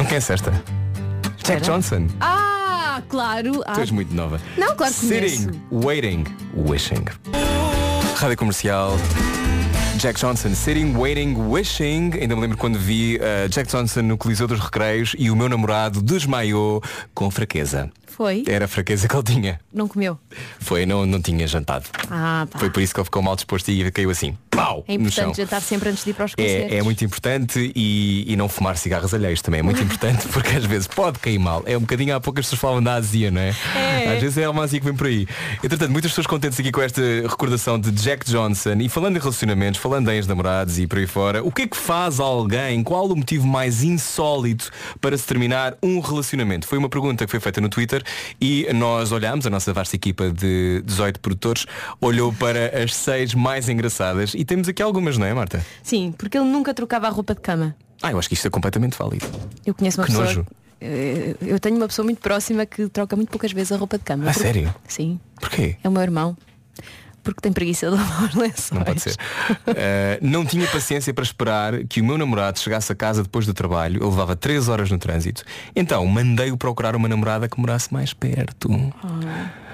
Conhece 0.08 0.34
esta? 0.34 0.52
Jack. 1.44 1.62
Johnson. 1.64 2.08
Ah, 2.20 3.02
claro. 3.10 3.62
Ah, 3.66 3.74
Tu 3.74 3.82
és 3.82 3.92
muito 3.92 4.14
nova. 4.14 4.40
Não, 4.58 4.76
claro 4.76 4.94
que 4.94 5.00
Sitting, 5.00 5.46
conheço. 5.48 5.62
waiting, 5.72 6.24
wishing. 6.56 7.06
Rádio 8.18 8.38
Comercial. 8.38 8.98
Jack 9.98 10.20
Johnson, 10.20 10.54
Sitting, 10.54 10.94
Waiting, 10.98 11.36
Wishing. 11.38 12.12
Ainda 12.20 12.36
me 12.36 12.42
lembro 12.42 12.58
quando 12.58 12.78
vi 12.78 13.18
uh, 13.18 13.48
Jack 13.48 13.70
Johnson 13.72 14.02
no 14.02 14.18
Coliseu 14.18 14.46
dos 14.46 14.60
Recreios 14.60 15.16
e 15.18 15.32
o 15.32 15.36
meu 15.36 15.48
namorado 15.48 16.02
desmaiou 16.02 16.84
com 17.14 17.32
fraqueza. 17.32 17.90
Foi? 18.06 18.44
Era 18.48 18.66
a 18.66 18.68
fraqueza 18.68 19.08
que 19.08 19.16
ele 19.16 19.24
tinha. 19.24 19.60
Não 19.74 19.88
comeu. 19.88 20.18
Foi, 20.60 20.86
não, 20.86 21.06
não 21.06 21.22
tinha 21.22 21.48
jantado. 21.48 21.86
Ah, 22.12 22.46
pá. 22.50 22.60
Foi 22.60 22.70
por 22.70 22.82
isso 22.84 22.94
que 22.94 23.00
ele 23.00 23.06
ficou 23.06 23.22
mal 23.22 23.36
disposto 23.36 23.70
e 23.70 23.90
caiu 23.92 24.10
assim. 24.10 24.38
Pau! 24.56 24.86
É 24.88 24.94
importante 24.94 25.38
jantar 25.38 25.62
sempre 25.62 25.90
antes 25.90 26.04
de 26.04 26.12
ir 26.12 26.14
para 26.14 26.26
os 26.26 26.34
concertos. 26.34 26.72
É, 26.72 26.78
é 26.78 26.84
muito 26.84 27.04
importante 27.04 27.72
e, 27.76 28.32
e 28.32 28.36
não 28.36 28.48
fumar 28.48 28.78
cigarros 28.78 29.14
alheios 29.14 29.42
também 29.42 29.60
é 29.60 29.64
muito 29.64 29.82
importante 29.84 30.28
porque 30.30 30.56
às 30.56 30.66
vezes 30.66 30.88
pode 30.88 31.20
cair 31.20 31.38
mal. 31.38 31.64
É 31.66 31.78
um 31.78 31.82
bocadinho 31.82 32.16
há 32.16 32.22
poucas 32.22 32.46
pessoas 32.46 32.62
falam 32.62 32.82
da 32.82 32.94
azia, 32.94 33.30
não 33.30 33.42
é? 33.42 33.54
É. 33.76 34.16
Às 34.16 34.22
vezes 34.22 34.38
é 34.38 34.48
uma 34.48 34.64
azia 34.64 34.80
que 34.80 34.86
vem 34.86 34.96
por 34.96 35.08
aí. 35.08 35.28
Entretanto, 35.64 35.92
muitas 35.92 36.12
pessoas 36.12 36.28
contentes 36.28 36.60
aqui 36.60 36.72
com 36.72 36.82
esta 36.82 37.02
recordação 37.28 37.78
de 37.80 37.92
Jack 37.92 38.30
Johnson 38.30 38.76
e 38.80 38.88
falando 38.88 39.18
em 39.18 39.20
relacionamentos, 39.20 39.82
falando 39.82 40.10
em 40.10 40.16
ex-namorados 40.16 40.80
e 40.80 40.88
por 40.88 41.00
aí 41.00 41.08
fora, 41.08 41.44
o 41.44 41.52
que 41.52 41.64
é 41.64 41.68
que 41.68 41.78
faz 41.78 42.20
alguém? 42.20 42.82
Qual 42.84 43.08
o 43.08 43.16
motivo 43.16 43.46
mais 43.46 43.84
insólito 43.84 44.72
para 45.02 45.18
se 45.18 45.26
terminar 45.26 45.76
um 45.84 46.00
relacionamento? 46.00 46.66
Foi 46.66 46.78
uma 46.78 46.90
pergunta 46.90 47.26
que 47.26 47.32
foi 47.32 47.40
feita 47.40 47.60
no 47.60 47.68
Twitter 47.68 48.02
e 48.40 48.68
nós 48.74 49.12
olhámos, 49.12 49.46
a 49.46 49.50
nossa 49.50 49.74
vasta 49.74 49.96
equipa 49.96 50.30
de 50.30 50.82
18 50.86 51.20
produtores 51.20 51.66
olhou 52.00 52.32
para 52.32 52.82
as 52.82 52.96
seis 52.96 53.34
mais 53.34 53.68
engraçadas 53.68 54.34
e 54.34 54.45
temos 54.46 54.68
aqui 54.70 54.82
algumas, 54.82 55.18
não 55.18 55.26
é, 55.26 55.34
Marta? 55.34 55.66
Sim, 55.84 56.14
porque 56.18 56.38
ele 56.38 56.48
nunca 56.48 56.74
trocava 56.74 57.08
a 57.08 57.10
roupa 57.10 57.34
de 57.36 57.42
cama. 57.42 57.76
Ah, 58.02 58.12
eu 58.12 58.20
acho 58.20 58.28
que 58.28 58.36
isto 58.36 58.48
é 58.48 58.50
completamente 58.50 58.98
válido. 58.98 59.26
Eu 59.66 59.74
conheço 59.74 60.00
uma 60.00 60.06
Que 60.06 60.12
pessoa. 60.12 60.26
nojo. 60.28 60.46
eh, 60.82 61.36
Eu 61.42 61.60
tenho 61.60 61.76
uma 61.78 61.88
pessoa 61.88 62.04
muito 62.04 62.20
próxima 62.22 62.66
que 62.66 62.88
troca 62.90 63.16
muito 63.16 63.30
poucas 63.30 63.52
vezes 63.52 63.72
a 63.72 63.78
roupa 63.78 63.98
de 63.98 64.04
cama. 64.04 64.24
Ah, 64.26 64.34
Porque- 64.34 64.40
sério? 64.48 64.76
Sim. 64.88 65.20
Porquê? 65.40 65.78
É 65.84 65.90
o 65.90 65.92
meu 65.92 66.02
irmão. 66.02 66.38
Porque 67.24 67.42
tem 67.42 67.52
preguiça 67.52 67.90
de 67.90 67.96
lavar 67.96 68.36
lençóis. 68.38 68.70
Não 68.72 68.84
pode 68.84 69.02
ser. 69.02 69.14
Uh, 69.14 70.20
não 70.22 70.46
tinha 70.46 70.68
paciência 70.68 71.12
para 71.12 71.24
esperar 71.24 71.84
que 71.86 72.00
o 72.00 72.06
meu 72.06 72.20
namorado 72.20 72.60
chegasse 72.60 72.92
a 72.92 72.96
casa 72.96 73.24
depois 73.24 73.48
do 73.48 73.54
trabalho. 73.54 74.00
Eu 74.04 74.10
levava 74.12 74.36
3 74.36 74.70
horas 74.70 74.92
no 74.92 75.00
trânsito. 75.00 75.44
Então 75.76 76.06
mandei-o 76.06 76.56
procurar 76.56 76.96
uma 76.96 77.08
namorada 77.08 77.50
que 77.50 77.60
morasse 77.60 77.92
mais 77.92 78.14
perto. 78.14 78.70
Oh, 78.72 79.65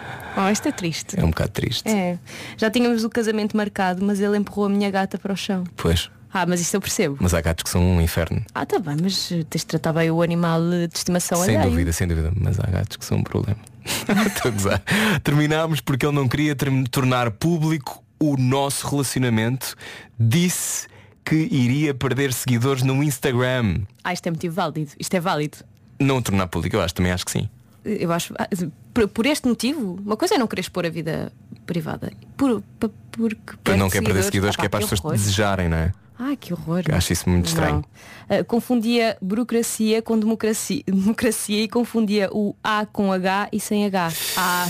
isto 0.52 0.68
é 0.68 0.72
triste. 0.72 1.20
É 1.20 1.24
um 1.24 1.30
bocado 1.30 1.52
triste. 1.52 1.88
É. 1.88 2.18
Já 2.58 2.70
tínhamos 2.70 3.04
o 3.04 3.10
casamento 3.10 3.56
marcado, 3.56 4.04
mas 4.06 4.20
ele 4.20 4.38
empurrou 4.38 4.66
a 4.66 4.70
minha 4.70 4.90
gata 4.90 5.18
para 5.18 5.34
o 5.34 5.38
chão. 5.38 5.64
Pois. 5.76 6.10
Ah, 6.34 6.46
mas 6.46 6.62
isto 6.62 6.74
eu 6.76 6.82
percebo. 6.82 7.18
Mas 7.20 7.34
há 7.34 7.42
gatos 7.42 7.64
que 7.64 7.70
são 7.70 7.82
um 7.82 8.00
inferno. 8.00 8.42
Ah, 8.56 8.66
tá 8.66 8.80
bem, 8.80 8.96
mas 9.02 9.28
tens 9.28 9.62
de 9.62 9.66
tratar 9.66 9.92
bem 9.92 10.10
o 10.10 10.22
animal 10.22 10.62
de 10.62 10.90
estimação 10.94 11.44
sem 11.44 11.58
alheio. 11.58 11.72
dúvida, 11.72 11.92
sem 11.92 12.08
dúvida. 12.08 12.32
Mas 12.36 12.58
há 12.60 12.68
gatos 12.68 12.96
que 12.96 13.04
são 13.04 13.18
um 13.18 13.24
problema. 13.24 13.60
Estou 13.84 14.50
a 14.50 14.54
gozar. 14.54 14.84
Terminámos 15.24 15.82
porque 15.82 16.06
ele 16.06 16.16
não 16.16 16.30
queria 16.30 16.56
tornar 16.90 17.32
público 17.32 18.02
o 18.18 18.38
nosso 18.38 18.88
relacionamento. 18.88 19.76
Disse 20.18 20.88
que 21.26 21.36
iria 21.36 21.94
perder 21.94 22.32
seguidores 22.32 22.82
no 22.82 23.04
Instagram. 23.04 23.82
Ah, 24.04 24.14
isto 24.14 24.28
é 24.28 24.32
motivo 24.32 24.56
válido. 24.56 24.92
Isto 24.98 25.14
é 25.16 25.20
válido. 25.20 25.58
Não 26.00 26.22
tornar 26.22 26.48
público, 26.48 26.78
eu 26.78 26.82
acho, 26.82 26.94
também 26.94 27.12
acho 27.12 27.26
que 27.26 27.32
sim. 27.32 27.50
Eu 27.84 28.12
acho. 28.12 28.34
ah, 28.38 28.48
Por, 28.94 29.08
por 29.08 29.26
este 29.26 29.48
motivo, 29.48 30.00
uma 30.06 30.16
coisa 30.18 30.36
é 30.36 30.38
não 30.38 30.48
querer 30.48 30.62
expor 30.62 30.86
a 30.86 30.90
vida 30.90 31.32
privada. 31.66 32.12
Por, 32.38 32.62
pa- 32.80 32.90
porque 33.12 33.58
Para 33.64 33.78
não 33.78 33.90
quer 33.90 34.04
perder 34.04 34.24
seguidores, 34.24 34.56
que 34.56 34.66
é 34.66 34.70
para 34.70 34.84
as 34.84 34.90
pessoas 34.90 35.20
desejarem, 35.20 35.68
não 35.70 35.78
é? 35.78 35.92
Ai, 36.20 36.36
que 36.38 36.54
horror. 36.54 36.84
Acho 36.92 37.14
isso 37.14 37.28
muito 37.28 37.48
estranho. 37.48 37.84
Ah, 38.30 38.44
confundia 38.44 39.18
burocracia 39.22 40.02
com 40.04 40.20
democracia, 40.20 40.84
democracia 40.86 41.64
e 41.64 41.68
confundia 41.68 42.30
o 42.32 42.56
A 42.64 42.86
com 42.86 43.12
H 43.12 43.50
e 43.52 43.60
sem 43.60 43.86
H. 43.86 44.12
Ah, 44.38 44.68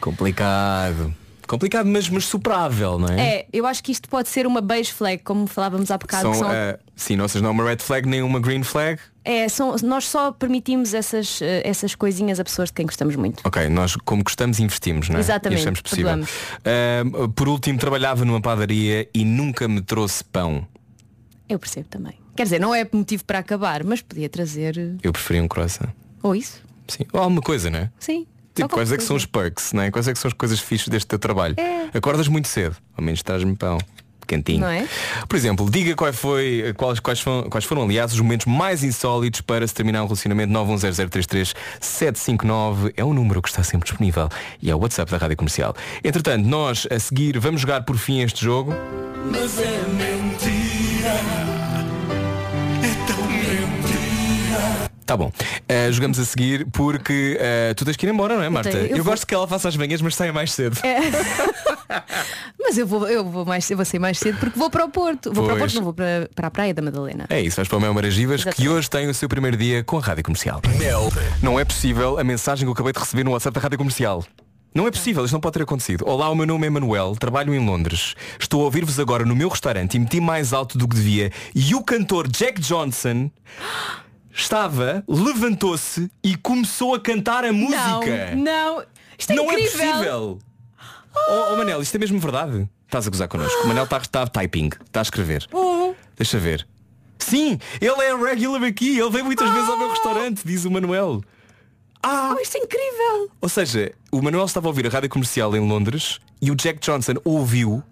Complicado. 0.00 1.14
Complicado, 1.48 1.86
mas, 1.86 2.08
mas 2.08 2.24
superável, 2.26 2.98
não 2.98 3.08
é? 3.08 3.20
é, 3.38 3.46
eu 3.52 3.66
acho 3.66 3.82
que 3.82 3.90
isto 3.90 4.08
pode 4.08 4.28
ser 4.28 4.46
uma 4.46 4.60
beige 4.60 4.92
flag, 4.92 5.22
como 5.24 5.46
falávamos 5.46 5.90
há 5.90 5.98
bocado. 5.98 6.22
São, 6.22 6.32
que 6.32 6.38
são- 6.38 6.52
eh, 6.52 6.78
sim, 6.94 7.18
ou 7.20 7.26
seja, 7.28 7.42
não 7.42 7.48
é 7.48 7.52
uma 7.52 7.64
red 7.64 7.78
flag 7.78 8.06
nem 8.06 8.22
uma 8.22 8.38
green 8.38 8.62
flag. 8.62 9.00
é, 9.24 9.48
são, 9.48 9.74
nós 9.82 10.04
só 10.06 10.30
permitimos 10.30 10.92
essas, 10.94 11.40
eh, 11.42 11.62
essas 11.64 11.94
coisinhas 11.94 12.38
a 12.38 12.44
pessoas 12.44 12.68
de 12.68 12.74
quem 12.74 12.86
gostamos 12.86 13.16
muito. 13.16 13.40
Ok, 13.46 13.68
nós 13.68 13.96
como 14.04 14.22
gostamos 14.22 14.60
investimos, 14.60 15.08
não 15.08 15.16
é? 15.16 15.20
Exatamente, 15.20 15.58
E 15.58 15.62
achamos 15.62 15.80
possível. 15.80 16.24
Ah, 16.64 17.28
por 17.34 17.48
último, 17.48 17.78
trabalhava 17.78 18.24
numa 18.24 18.40
padaria 18.40 19.08
e 19.14 19.24
nunca 19.24 19.66
me 19.66 19.80
trouxe 19.80 20.22
pão. 20.24 20.66
Eu 21.48 21.58
percebo 21.58 21.88
também. 21.88 22.12
Quer 22.36 22.42
dizer, 22.44 22.60
não 22.60 22.74
é 22.74 22.86
motivo 22.92 23.24
para 23.24 23.38
acabar, 23.38 23.82
mas 23.82 24.00
podia 24.02 24.28
trazer. 24.28 24.96
Eu 25.02 25.12
preferia 25.12 25.42
um 25.42 25.48
croissant. 25.48 25.88
Ou 26.22 26.34
isso? 26.36 26.62
Sim. 26.86 27.04
Ou 27.12 27.20
alguma 27.20 27.40
coisa, 27.40 27.68
não 27.70 27.78
é? 27.80 27.90
Sim. 27.98 28.26
Tipo, 28.62 28.74
quais 28.74 28.92
é 28.92 28.96
que 28.96 29.02
são 29.02 29.16
os 29.16 29.26
perks, 29.26 29.72
não 29.72 29.82
é? 29.82 29.90
Quais 29.90 30.06
é 30.08 30.12
que 30.12 30.18
são 30.18 30.28
as 30.28 30.34
coisas 30.34 30.60
fixas 30.60 30.88
deste 30.88 31.06
teu 31.06 31.18
trabalho? 31.18 31.54
É. 31.56 31.88
Acordas 31.96 32.28
muito 32.28 32.48
cedo, 32.48 32.76
ao 32.96 33.04
menos 33.04 33.22
traz-me 33.22 33.56
pão. 33.56 33.78
Quentinho. 34.26 34.60
Não 34.60 34.68
é? 34.68 34.86
Por 35.26 35.36
exemplo, 35.36 35.70
diga 35.70 35.94
qual 35.94 36.12
foi, 36.12 36.74
quais, 36.76 37.00
quais, 37.00 37.18
foram, 37.18 37.48
quais 37.48 37.64
foram, 37.64 37.84
aliás, 37.84 38.12
os 38.12 38.20
momentos 38.20 38.44
mais 38.44 38.84
insólitos 38.84 39.40
para 39.40 39.66
se 39.66 39.72
terminar 39.72 40.02
um 40.02 40.04
relacionamento 40.04 40.52
910033759 40.52 42.92
é 42.94 43.02
um 43.02 43.14
número 43.14 43.40
que 43.40 43.48
está 43.48 43.62
sempre 43.62 43.88
disponível 43.88 44.28
e 44.60 44.70
é 44.70 44.74
o 44.74 44.78
WhatsApp 44.78 45.10
da 45.10 45.16
Rádio 45.16 45.38
Comercial. 45.38 45.74
Entretanto, 46.04 46.46
nós 46.46 46.86
a 46.90 46.98
seguir 46.98 47.38
vamos 47.38 47.62
jogar 47.62 47.84
por 47.84 47.96
fim 47.96 48.20
este 48.20 48.44
jogo. 48.44 48.74
Mas 49.32 49.58
é 49.60 49.82
mentira. 49.88 50.57
Tá 55.08 55.16
bom. 55.16 55.28
Uh, 55.28 55.90
jogamos 55.90 56.18
a 56.18 56.24
seguir 56.26 56.66
porque 56.70 57.40
uh, 57.40 57.74
tu 57.74 57.82
tens 57.86 57.96
que 57.96 58.04
ir 58.04 58.10
embora, 58.10 58.36
não 58.36 58.42
é, 58.42 58.50
Marta? 58.50 58.68
tenho- 58.70 58.84
Eu, 58.88 58.96
eu 58.98 59.02
vou- 59.02 59.10
gosto 59.14 59.26
que 59.26 59.34
ela 59.34 59.48
faça 59.48 59.66
as 59.66 59.74
manhãs, 59.74 60.02
mas 60.02 60.14
saia 60.14 60.34
mais 60.34 60.52
cedo. 60.52 60.76
Mas 62.60 62.76
eu 62.76 62.86
vou, 62.86 63.08
eu 63.08 63.24
vou 63.24 63.46
mais 63.46 63.68
eu 63.70 63.76
vou 63.78 63.86
sair 63.86 63.98
mais 63.98 64.18
cedo 64.18 64.38
porque 64.38 64.58
vou 64.58 64.68
para 64.68 64.84
o 64.84 64.90
Porto. 64.90 65.32
Vou 65.32 65.44
para 65.46 65.54
o 65.54 65.58
Pois. 65.58 65.72
Porto, 65.72 65.74
não 65.76 65.84
vou 65.84 65.94
para, 65.94 66.28
para 66.34 66.48
a 66.48 66.50
Praia 66.50 66.74
da 66.74 66.82
Madalena. 66.82 67.24
É 67.30 67.40
isso, 67.40 67.56
vais 67.56 67.66
para 67.66 67.78
o 67.78 67.80
Mel 67.80 67.94
Maragivas, 67.94 68.44
que 68.44 68.68
hoje 68.68 68.90
tem 68.90 69.08
o 69.08 69.14
seu 69.14 69.26
primeiro 69.26 69.56
dia 69.56 69.82
com 69.82 69.96
a 69.96 70.00
Rádio 70.02 70.22
Comercial. 70.22 70.60
Mel. 70.78 71.10
Não 71.42 71.58
é 71.58 71.64
possível 71.64 72.18
a 72.18 72.24
mensagem 72.24 72.66
que 72.66 72.68
eu 72.68 72.74
acabei 72.74 72.92
de 72.92 72.98
receber 72.98 73.24
no 73.24 73.30
WhatsApp 73.30 73.54
da 73.54 73.60
Rádio 73.62 73.78
Comercial. 73.78 74.22
Não 74.74 74.86
é 74.86 74.90
possível, 74.90 75.24
isto 75.24 75.32
não 75.32 75.40
pode 75.40 75.54
ter 75.54 75.62
acontecido. 75.62 76.04
Olá, 76.06 76.28
o 76.28 76.34
meu 76.34 76.46
nome 76.46 76.66
é 76.66 76.70
Manuel, 76.70 77.16
trabalho 77.18 77.54
em 77.54 77.64
Londres. 77.64 78.14
Estou 78.38 78.60
a 78.60 78.64
ouvir-vos 78.64 79.00
agora 79.00 79.24
no 79.24 79.34
meu 79.34 79.48
restaurante 79.48 79.94
e 79.94 79.98
meti 79.98 80.20
mais 80.20 80.52
alto 80.52 80.76
do 80.76 80.86
que 80.86 80.94
devia. 80.96 81.32
E 81.54 81.74
o 81.74 81.82
cantor 81.82 82.28
Jack 82.28 82.60
Johnson 82.60 83.30
estava, 84.38 85.04
levantou-se 85.06 86.10
e 86.22 86.36
começou 86.36 86.94
a 86.94 87.00
cantar 87.00 87.44
a 87.44 87.52
música. 87.52 88.34
Não, 88.34 88.76
não. 88.76 88.84
Isto 89.18 89.32
é 89.32 89.36
não 89.36 89.44
incrível. 89.44 89.80
é 89.80 89.92
possível. 89.92 90.38
Oh, 91.28 91.52
oh, 91.52 91.56
Manel, 91.56 91.82
isto 91.82 91.94
é 91.96 91.98
mesmo 91.98 92.18
verdade? 92.20 92.68
Estás 92.86 93.06
a 93.06 93.10
gozar 93.10 93.28
connosco. 93.28 93.64
O 93.64 93.68
Manel 93.68 93.84
está 93.84 93.98
está 93.98 94.26
typing, 94.26 94.70
está 94.86 95.00
a 95.00 95.02
escrever. 95.02 95.46
Oh. 95.52 95.92
Deixa 96.16 96.38
ver. 96.38 96.66
Sim, 97.18 97.58
ele 97.80 98.00
é 98.00 98.14
regular 98.14 98.62
aqui, 98.62 98.98
ele 98.98 99.10
vem 99.10 99.22
muitas 99.22 99.50
vezes 99.50 99.68
ao 99.68 99.76
meu 99.76 99.90
restaurante, 99.90 100.42
diz 100.44 100.64
o 100.64 100.70
Manuel. 100.70 101.20
Ah! 102.02 102.34
Oh, 102.36 102.40
isto 102.40 102.56
é 102.56 102.60
incrível. 102.60 103.30
Ou 103.40 103.48
seja, 103.48 103.92
o 104.12 104.22
Manuel 104.22 104.46
estava 104.46 104.68
a 104.68 104.70
ouvir 104.70 104.86
a 104.86 104.90
rádio 104.90 105.10
comercial 105.10 105.54
em 105.56 105.60
Londres 105.60 106.20
e 106.40 106.50
o 106.50 106.54
Jack 106.54 106.78
Johnson 106.78 107.14
ouviu 107.24 107.82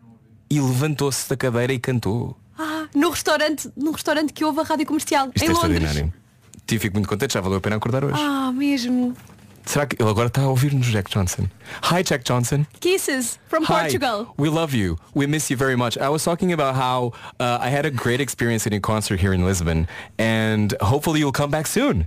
e 0.49 0.61
levantou-se 0.61 1.29
da 1.29 1.37
cadeira 1.37 1.73
e 1.73 1.79
cantou. 1.79 2.37
Ah, 2.57 2.87
no 2.95 3.11
restaurante, 3.11 3.69
no 3.77 3.91
restaurante 3.91 4.33
que 4.33 4.45
houve 4.45 4.61
a 4.61 4.63
rádio 4.63 4.87
comercial 4.87 5.31
Isto 5.35 5.45
em 5.45 5.51
é 5.51 5.53
Londres. 5.53 6.13
Tive 6.67 6.81
fico 6.83 6.95
muito 6.97 7.09
contente, 7.09 7.35
já 7.35 7.41
valeu 7.41 7.59
a 7.59 7.61
pena 7.61 7.77
acordar 7.77 8.05
hoje. 8.05 8.21
Ah, 8.21 8.51
mesmo. 8.53 9.15
Será 9.65 9.85
que 9.85 10.01
ele 10.01 10.09
agora 10.09 10.29
está 10.29 10.43
a 10.43 10.49
ouvir-nos, 10.49 10.87
Jack 10.87 11.11
Johnson? 11.11 11.49
Hi, 11.91 12.03
Jack 12.03 12.25
Johnson. 12.25 12.65
Kisses 12.81 13.39
from 13.49 13.65
Hi, 13.65 13.83
Portugal. 13.83 14.33
we 14.39 14.49
love 14.49 14.75
you. 14.77 14.97
We 15.15 15.27
miss 15.27 15.51
you 15.51 15.57
very 15.57 15.77
much. 15.77 15.99
I 15.99 16.09
was 16.09 16.23
talking 16.25 16.53
about 16.53 16.77
how 16.77 17.13
uh, 17.41 17.59
I 17.61 17.69
had 17.69 17.85
a 17.85 17.91
great 17.91 18.21
experience 18.21 18.65
at 18.67 18.73
a 18.73 18.81
concert 18.81 19.19
here 19.21 19.33
in 19.33 19.45
Lisbon, 19.45 19.89
and 20.19 20.73
hopefully 20.81 21.19
you'll 21.19 21.33
come 21.33 21.51
back 21.51 21.67
soon. 21.67 22.07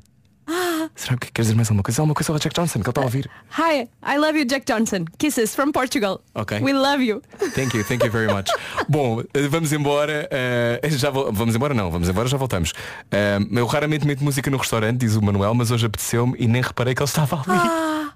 Será 0.96 1.18
que 1.18 1.32
queres 1.32 1.48
dizer 1.48 1.56
mais 1.56 1.68
alguma 1.70 1.84
coisa? 1.84 2.02
Alguma 2.02 2.16
coisa 2.16 2.32
ao 2.34 2.40
Jack 2.40 2.56
Johnson 2.56 2.80
que 2.80 2.86
ele 2.86 2.90
está 2.90 3.02
a 3.02 3.04
ouvir? 3.04 3.30
hi, 3.58 3.88
I 4.04 4.18
love 4.18 4.38
you, 4.38 4.46
Jack 4.46 4.66
Johnson. 4.66 5.06
Kisses 5.18 5.54
from 5.56 5.72
Portugal. 5.72 6.22
Ok. 6.34 6.60
We 6.62 6.74
love 6.74 7.04
you. 7.04 7.22
Thank 7.54 7.76
you, 7.78 7.84
thank 7.84 8.04
you 8.04 8.12
very 8.12 8.32
much. 8.34 8.48
Bom, 8.90 9.22
eh, 9.34 9.48
vamos 9.48 9.72
embora. 9.72 10.28
eh, 10.32 10.80
já 10.90 11.10
vamos 11.10 11.56
embora 11.56 11.74
não, 11.74 11.90
vamos 11.92 12.10
embora, 12.10 12.28
já 12.28 12.38
voltamos. 12.38 12.74
Eh, 13.12 13.40
eu 13.52 13.66
raramente 13.68 14.06
meto 14.08 14.24
música 14.24 14.50
no 14.50 14.58
restaurante, 14.58 15.00
diz 15.00 15.16
o 15.16 15.22
Manuel, 15.22 15.54
mas 15.54 15.72
hoje 15.72 15.86
apeteceu-me 15.86 16.36
e 16.40 16.48
nem 16.48 16.62
reparei 16.62 16.94
que 16.96 17.02
ele 17.02 17.08
estava 17.10 17.36
ali. 17.38 17.46
Ah, 17.48 18.14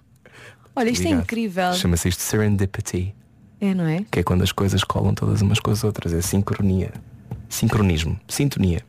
olha, 0.75 0.89
isto 0.89 1.01
é 1.01 1.05
Obrigado. 1.05 1.23
incrível. 1.23 1.73
Chama-se 1.73 2.09
isto 2.09 2.21
serendipity, 2.21 3.13
É, 3.61 3.73
não 3.73 3.85
é? 3.85 4.03
que 4.09 4.19
é 4.19 4.23
quando 4.23 4.41
as 4.43 4.51
coisas 4.51 4.83
colam 4.83 5.13
todas 5.13 5.41
umas 5.41 5.59
com 5.59 5.71
as 5.71 5.83
outras, 5.83 6.13
é 6.13 6.21
sincronia. 6.21 6.91
Sincronismo, 7.49 8.19
sintonia. 8.27 8.81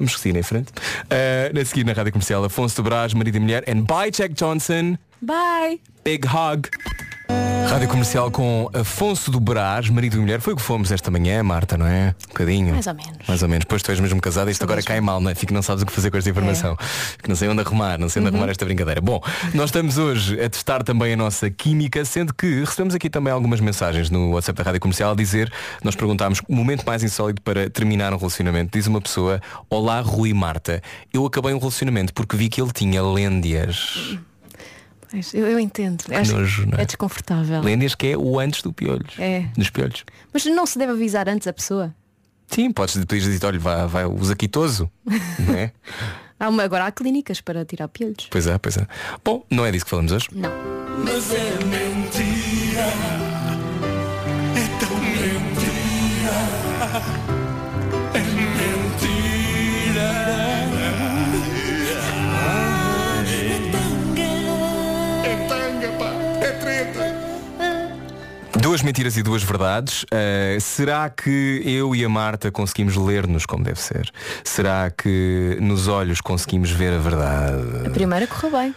Vamos 0.00 0.18
seguir 0.18 0.36
em 0.36 0.42
frente. 0.42 0.72
Eh, 1.10 1.52
a 1.54 1.64
seguir 1.64 1.84
na 1.84 1.92
rádio 1.92 2.10
comercial, 2.10 2.42
Afonso 2.42 2.82
de 2.82 2.88
Brás, 2.88 3.12
marido 3.12 3.36
e 3.36 3.40
mulher, 3.40 3.64
and 3.68 3.82
bye 3.82 4.10
Jack 4.10 4.32
Johnson. 4.32 4.96
Bye. 5.20 5.78
Big 6.02 6.26
hug. 6.26 6.70
Rádio 7.68 7.88
Comercial 7.88 8.30
com 8.30 8.70
Afonso 8.72 9.30
do 9.30 9.38
Brás, 9.38 9.88
marido 9.88 10.16
e 10.16 10.20
mulher. 10.20 10.40
Foi 10.40 10.52
o 10.52 10.56
que 10.56 10.62
fomos 10.62 10.90
esta 10.90 11.10
manhã, 11.10 11.42
Marta, 11.42 11.76
não 11.76 11.86
é? 11.86 12.14
Um 12.26 12.28
bocadinho. 12.28 12.72
Mais 12.72 12.86
ou 12.86 12.94
menos. 12.94 13.28
Mais 13.28 13.42
ou 13.42 13.48
menos. 13.48 13.64
Pois 13.64 13.82
tu 13.82 13.90
és 13.90 14.00
mesmo 14.00 14.20
casada, 14.20 14.50
isto 14.50 14.62
agora 14.62 14.82
cai 14.82 15.00
mal, 15.00 15.20
não 15.20 15.30
é? 15.30 15.34
Fico 15.34 15.48
que 15.48 15.54
não 15.54 15.62
sabes 15.62 15.82
o 15.82 15.86
que 15.86 15.92
fazer 15.92 16.10
com 16.10 16.16
esta 16.16 16.30
informação. 16.30 16.76
Que 17.22 17.28
não 17.28 17.36
sei 17.36 17.48
onde 17.48 17.60
arrumar, 17.60 17.98
não 17.98 18.08
sei 18.08 18.20
onde 18.20 18.28
arrumar 18.34 18.50
esta 18.50 18.64
brincadeira. 18.64 19.00
Bom, 19.00 19.20
nós 19.54 19.66
estamos 19.66 19.98
hoje 19.98 20.40
a 20.40 20.48
testar 20.48 20.82
também 20.82 21.12
a 21.12 21.16
nossa 21.16 21.50
química, 21.50 22.04
sendo 22.04 22.34
que 22.34 22.60
recebemos 22.60 22.94
aqui 22.94 23.08
também 23.08 23.32
algumas 23.32 23.60
mensagens 23.60 24.10
no 24.10 24.32
WhatsApp 24.32 24.58
da 24.58 24.64
Rádio 24.64 24.80
Comercial 24.80 25.12
a 25.12 25.14
dizer, 25.14 25.52
nós 25.82 25.94
perguntámos 25.94 26.40
o 26.48 26.54
momento 26.54 26.84
mais 26.84 27.02
insólito 27.02 27.42
para 27.42 27.68
terminar 27.70 28.12
um 28.12 28.16
relacionamento. 28.16 28.76
Diz 28.76 28.86
uma 28.86 29.00
pessoa, 29.00 29.40
Olá 29.68 30.00
Rui 30.00 30.32
Marta, 30.32 30.82
eu 31.12 31.24
acabei 31.26 31.54
um 31.54 31.58
relacionamento 31.58 32.12
porque 32.14 32.36
vi 32.36 32.48
que 32.48 32.60
ele 32.60 32.72
tinha 32.72 33.02
lêndias. 33.02 34.18
Eu, 35.34 35.46
eu 35.46 35.58
entendo. 35.58 36.04
Acho- 36.12 36.36
nojo, 36.36 36.68
é? 36.76 36.82
é 36.82 36.84
desconfortável. 36.84 37.60
Lêndias 37.60 37.94
que 37.94 38.08
é 38.08 38.16
o 38.16 38.38
antes 38.38 38.62
do 38.62 38.72
piolhos. 38.72 39.14
É. 39.18 39.46
Dos 39.56 39.70
piolhos. 39.70 40.04
Mas 40.32 40.44
não 40.46 40.66
se 40.66 40.78
deve 40.78 40.92
avisar 40.92 41.28
antes 41.28 41.46
a 41.46 41.52
pessoa. 41.52 41.94
Sim, 42.46 42.72
podes 42.72 42.96
depois 42.96 43.22
dizer, 43.22 43.44
olha, 43.46 43.58
vai, 43.58 43.86
vai, 43.86 44.04
usa 44.06 44.34
quitoso. 44.34 44.90
não 45.38 45.54
é? 45.54 45.72
Há 46.38 46.48
uma, 46.48 46.62
agora 46.62 46.86
há 46.86 46.92
clínicas 46.92 47.40
para 47.40 47.64
tirar 47.64 47.86
piolhos. 47.88 48.26
Pois 48.30 48.46
é, 48.46 48.56
pois 48.58 48.76
é. 48.76 48.86
Bom, 49.24 49.44
não 49.50 49.64
é 49.66 49.70
disso 49.70 49.84
que 49.84 49.90
falamos 49.90 50.10
hoje. 50.12 50.28
Não. 50.32 50.50
Mas 51.04 51.32
é 51.32 51.50
mentira. 51.64 52.86
É 54.56 54.66
tão 54.80 54.96
mentira. 54.98 55.70
Duas 68.60 68.82
mentiras 68.82 69.16
e 69.16 69.22
duas 69.22 69.42
verdades. 69.42 70.02
Uh, 70.04 70.60
será 70.60 71.08
que 71.08 71.62
eu 71.64 71.94
e 71.96 72.04
a 72.04 72.08
Marta 72.10 72.50
conseguimos 72.50 72.94
ler-nos 72.94 73.46
como 73.46 73.64
deve 73.64 73.80
ser? 73.80 74.10
Será 74.44 74.90
que 74.90 75.56
nos 75.60 75.88
olhos 75.88 76.20
conseguimos 76.20 76.70
ver 76.70 76.92
a 76.92 76.98
verdade? 76.98 77.86
A 77.86 77.90
primeira 77.90 78.26
correu 78.26 78.50
bem. 78.50 78.74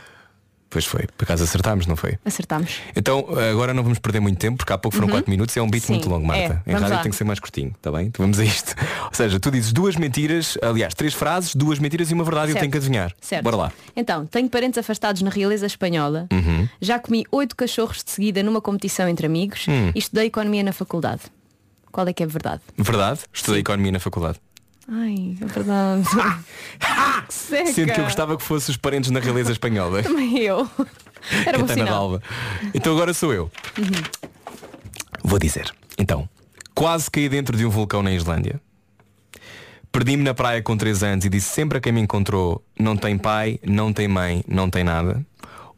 Pois 0.74 0.86
foi, 0.86 1.06
por 1.16 1.24
acaso 1.24 1.44
acertámos, 1.44 1.86
não 1.86 1.96
foi? 1.96 2.18
Acertámos. 2.26 2.80
Então 2.96 3.28
agora 3.52 3.74
não 3.76 3.84
vamos 3.84 4.00
perder 4.00 4.20
muito 4.20 4.40
tempo, 4.40 4.58
porque 4.58 4.74
há 4.74 4.78
pouco 4.78 4.98
foram 4.98 5.08
4 5.08 5.30
minutos, 5.30 5.56
é 5.56 5.62
um 5.62 5.70
beat 5.70 5.84
Uhum. 5.84 5.88
Sim, 5.88 5.94
muito 5.94 6.10
longo, 6.10 6.26
Marta. 6.26 6.64
é. 6.66 6.72
em 6.72 6.74
rádio 6.74 6.90
lá. 6.96 7.02
tem 7.04 7.12
que 7.12 7.16
ser 7.18 7.24
mais 7.26 7.40
curtinho, 7.40 7.72
está 7.76 7.92
bem? 7.92 8.08
Então 8.08 8.24
vamos 8.24 8.40
a 8.40 8.44
isto. 8.44 8.74
Ou 9.06 9.10
seja, 9.14 9.40
tu 9.40 9.52
dizes 9.52 9.72
duas 9.72 9.96
mentiras, 9.96 10.58
aliás, 10.64 10.94
três 10.96 11.14
frases, 11.14 11.54
duas 11.56 11.78
mentiras 11.78 12.10
e 12.10 12.14
uma 12.16 12.24
verdade 12.24 12.48
e 12.48 12.50
eu 12.50 12.54
Certo. 12.54 12.62
tenho 12.62 12.72
que 12.72 12.78
adivinhar. 12.80 13.14
Certo. 13.22 13.44
Bora 13.44 13.56
lá. 13.56 13.72
Então, 13.96 14.26
tenho 14.26 14.50
parentes 14.50 14.78
afastados 14.80 15.22
na 15.22 15.30
realeza 15.30 15.66
espanhola. 15.68 16.28
Uhum. 16.34 16.68
Já 16.82 16.98
comi 16.98 17.24
oito 17.32 17.56
cachorros 17.56 18.04
de 18.04 18.10
seguida 18.10 18.42
numa 18.42 18.60
competição 18.62 19.08
entre 19.08 19.28
amigos 19.28 19.68
Hum. 19.68 19.92
e 19.94 20.00
estudei 20.00 20.26
economia 20.26 20.64
na 20.64 20.74
faculdade. 20.74 21.22
Qual 21.92 22.08
é 22.08 22.14
que 22.14 22.24
é 22.24 22.26
verdade? 22.26 22.62
Verdade? 22.76 23.20
Estudei 23.32 23.60
economia 23.62 23.92
na 23.92 24.00
faculdade. 24.00 24.40
Ai, 24.88 25.38
é 25.42 25.46
verdade. 25.46 26.08
que 27.28 27.34
seca. 27.34 27.72
Sendo 27.72 27.94
que 27.94 28.00
eu 28.00 28.04
gostava 28.04 28.38
que 28.38 28.44
fosse 28.44 28.70
os 28.70 28.78
parentes 28.78 29.10
na 29.12 29.20
realeza 29.20 29.52
espanhola. 29.52 30.04
Também 30.04 30.38
eu. 30.40 30.70
Era 31.46 31.58
bom 31.58 31.66
Catana 31.66 31.74
sinal. 31.74 31.88
d'Alva. 31.88 32.24
Então 32.74 32.94
agora 32.94 33.14
sou 33.14 33.34
eu. 33.34 33.50
Uhum. 33.78 34.30
Vou 35.24 35.40
dizer. 35.40 35.74
Então, 35.98 36.28
quase 36.76 37.10
caí 37.10 37.30
dentro 37.30 37.56
de 37.56 37.66
um 37.66 37.70
vulcão 37.70 38.04
na 38.04 38.12
Islândia. 38.12 38.60
Perdi-me 39.92 40.24
na 40.24 40.34
praia 40.34 40.62
com 40.62 40.76
3 40.76 41.04
anos 41.04 41.26
e 41.26 41.30
disse 41.30 41.50
sempre 41.54 41.78
a 41.78 41.82
quem 41.82 41.94
me 41.94 42.02
encontrou 42.02 42.64
não 42.78 42.98
tem 42.98 43.18
pai, 43.18 43.60
não 43.64 43.94
tem 43.94 44.08
mãe, 44.08 44.44
não 44.48 44.70
tem 44.70 44.84
nada. 44.84 45.24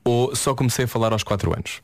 Ou 0.03 0.35
só 0.35 0.55
comecei 0.55 0.85
a 0.85 0.87
falar 0.87 1.11
aos 1.11 1.21
4 1.21 1.53
anos. 1.53 1.81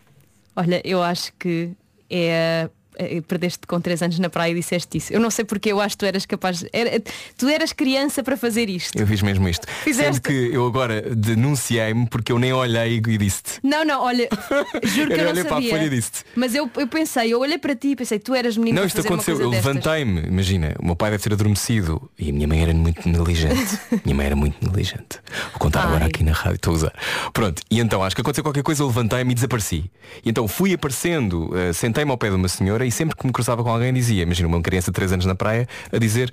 Olha, 0.56 0.82
eu 0.84 1.04
acho 1.04 1.34
que 1.38 1.72
é. 2.10 2.70
É, 2.96 3.22
Perdeste 3.22 3.66
com 3.68 3.80
3 3.80 4.02
anos 4.04 4.20
na 4.20 4.30
praia 4.30 4.52
e 4.52 4.56
disseste 4.56 4.98
isso. 4.98 5.14
Eu 5.14 5.20
não 5.20 5.30
sei 5.32 5.46
porque 5.46 5.72
eu 5.72 5.80
acho 5.80 5.96
que 5.96 6.00
tu 6.00 6.06
eras 6.06 6.26
capaz. 6.26 6.66
Era, 6.74 7.02
tu 7.38 7.48
eras 7.48 7.72
criança 7.74 8.24
para 8.24 8.36
fazer 8.38 8.70
isto. 8.70 8.98
Eu 8.98 9.08
fiz 9.08 9.22
mesmo 9.22 9.48
isto. 9.48 9.68
Fizeste. 9.84 10.14
Sendo 10.16 10.22
que 10.22 10.56
eu 10.56 10.66
agora 10.66 11.02
denunciei-me 11.16 12.08
porque 12.08 12.32
eu 12.32 12.40
nem 12.40 12.54
olhei 12.54 12.98
e 12.98 13.18
disse-te. 13.18 13.60
Não, 13.64 13.84
não, 13.86 14.02
olha, 14.02 14.28
juro 14.84 15.10
que 15.12 15.20
Eu 15.20 15.24
não 15.26 15.32
olhei 15.32 15.44
para 15.44 15.58
a 15.58 15.62
sabia. 15.62 15.84
e 15.84 15.90
disse-te. 15.90 16.24
Mas 16.36 16.54
eu, 16.56 16.70
eu 16.78 16.88
pensei, 16.88 17.34
eu 17.34 17.40
olhei 17.40 17.58
para 17.58 17.76
ti 17.76 17.90
e 17.90 17.96
pensei, 17.96 18.20
tu 18.20 18.34
eras 18.34 18.58
menino 18.58 18.80
Não, 18.80 18.86
isto 18.86 19.00
aconteceu. 19.02 19.40
Eu 19.40 19.50
levantei-me, 19.50 20.22
imagina, 20.22 20.76
o 20.80 20.86
meu 20.86 20.96
pai 20.96 21.12
deve 21.12 21.24
ter 21.24 21.34
adormecido 21.34 22.10
e 22.18 22.30
a 22.30 22.34
minha 22.34 22.48
mãe 22.48 22.62
era 22.62 22.74
muito 22.74 23.08
negligente. 23.10 23.80
minha 24.04 24.16
mãe 24.16 24.26
era 24.26 24.36
muito 24.36 24.58
negligente. 24.66 25.20
Vou 25.52 25.60
contar 25.60 25.84
agora 25.84 26.04
Ai. 26.06 26.10
aqui 26.10 26.24
na 26.24 26.32
rádio, 26.34 26.56
estou 26.56 26.72
a 26.74 26.76
usar. 26.76 26.94
Pronto, 27.34 27.62
e 27.70 27.80
então 27.80 28.04
acho 28.04 28.16
que 28.16 28.22
aconteceu 28.22 28.44
qualquer 28.44 28.64
coisa, 28.64 28.84
eu 28.84 28.88
levantei-me 28.88 29.32
e 29.32 29.36
desapareci. 29.36 29.90
E 30.24 30.30
então 30.30 30.48
fui 30.48 30.74
aparecendo, 30.74 31.50
eh, 31.58 31.74
sentei-me 31.74 32.12
ao 32.12 32.18
pé 32.18 32.30
de 32.30 32.36
uma 32.36 32.48
senhora 32.48 32.81
e 32.86 32.92
sempre 32.92 33.16
que 33.16 33.26
me 33.26 33.32
cruzava 33.34 33.64
com 33.64 33.70
alguém 33.70 33.94
dizia, 33.94 34.24
imagina 34.24 34.48
uma 34.48 34.62
criança 34.62 34.92
de 34.92 34.96
3 34.96 35.14
anos 35.14 35.26
na 35.26 35.36
praia, 35.36 35.68
a 35.92 35.98
dizer, 35.98 36.32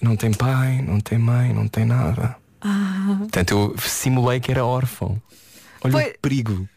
não 0.00 0.16
tem 0.16 0.32
pai, 0.32 0.82
não 0.82 1.00
tem 1.00 1.18
mãe, 1.18 1.52
não 1.52 1.66
tem 1.68 1.84
nada. 1.84 2.36
Ah, 2.60 3.16
Portanto, 3.18 3.50
eu 3.52 3.74
simulei 3.78 4.40
que 4.40 4.50
era 4.50 4.64
órfão. 4.64 5.20
Olha 5.82 5.92
Foi- 5.92 6.10
o 6.10 6.18
perigo. 6.20 6.68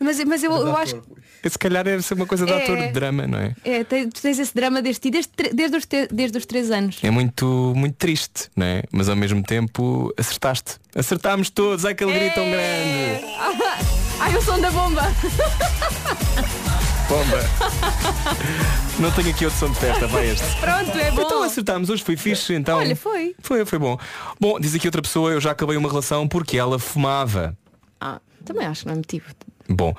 mas, 0.00 0.22
mas 0.24 0.42
eu, 0.42 0.50
eu 0.52 0.76
acho 0.76 1.00
Se 1.48 1.58
calhar 1.58 1.84
deve 1.84 2.02
ser 2.02 2.14
uma 2.14 2.26
coisa 2.26 2.44
de 2.44 2.52
É. 2.52 2.62
ator 2.62 2.76
de 2.76 2.88
drama, 2.88 3.26
não 3.26 3.38
é? 3.38 3.54
é, 3.64 3.84
tu 3.84 4.20
tens 4.20 4.38
esse 4.38 4.54
drama 4.54 4.82
desde 4.82 5.00
ti, 5.00 5.10
desde, 5.10 5.30
desde, 5.54 5.76
os, 5.76 5.86
te- 5.86 6.08
desde 6.12 6.36
os 6.36 6.44
3 6.46 6.70
anos. 6.70 6.98
É 7.02 7.10
muito, 7.10 7.72
muito 7.76 7.94
triste, 7.94 8.50
não 8.56 8.66
é? 8.66 8.82
Mas 8.92 9.08
ao 9.08 9.16
mesmo 9.16 9.42
tempo 9.42 10.12
acertaste. 10.18 10.76
Acertámos 10.94 11.48
todos, 11.48 11.84
ai 11.84 11.94
que 11.94 12.02
alegria 12.04 12.32
tão 12.32 12.44
grande. 12.44 13.24
Ai, 14.20 14.36
o 14.36 14.42
som 14.42 14.60
da 14.60 14.70
bomba! 14.70 15.00
Bomba. 17.10 17.40
Não 19.00 19.10
tenho 19.10 19.30
aqui 19.30 19.44
outro 19.44 19.58
som 19.58 19.68
de 19.72 19.80
festa, 19.80 20.06
vai 20.06 20.28
este. 20.28 20.46
Pronto, 20.60 20.96
é 20.96 21.10
bom. 21.10 21.22
Então 21.22 21.42
acertámos, 21.42 21.90
hoje 21.90 22.04
foi 22.04 22.16
fixe, 22.16 22.54
então. 22.54 22.78
Olha, 22.78 22.94
foi. 22.94 23.34
Foi, 23.40 23.64
foi 23.64 23.80
bom. 23.80 23.98
Bom, 24.38 24.60
diz 24.60 24.76
aqui 24.76 24.86
outra 24.86 25.02
pessoa, 25.02 25.32
eu 25.32 25.40
já 25.40 25.50
acabei 25.50 25.76
uma 25.76 25.88
relação 25.88 26.28
porque 26.28 26.56
ela 26.56 26.78
fumava. 26.78 27.58
Ah, 28.00 28.20
também 28.44 28.64
acho 28.64 28.82
que 28.82 28.86
não 28.86 28.92
é 28.92 28.96
motivo. 28.98 29.24
Bom, 29.70 29.94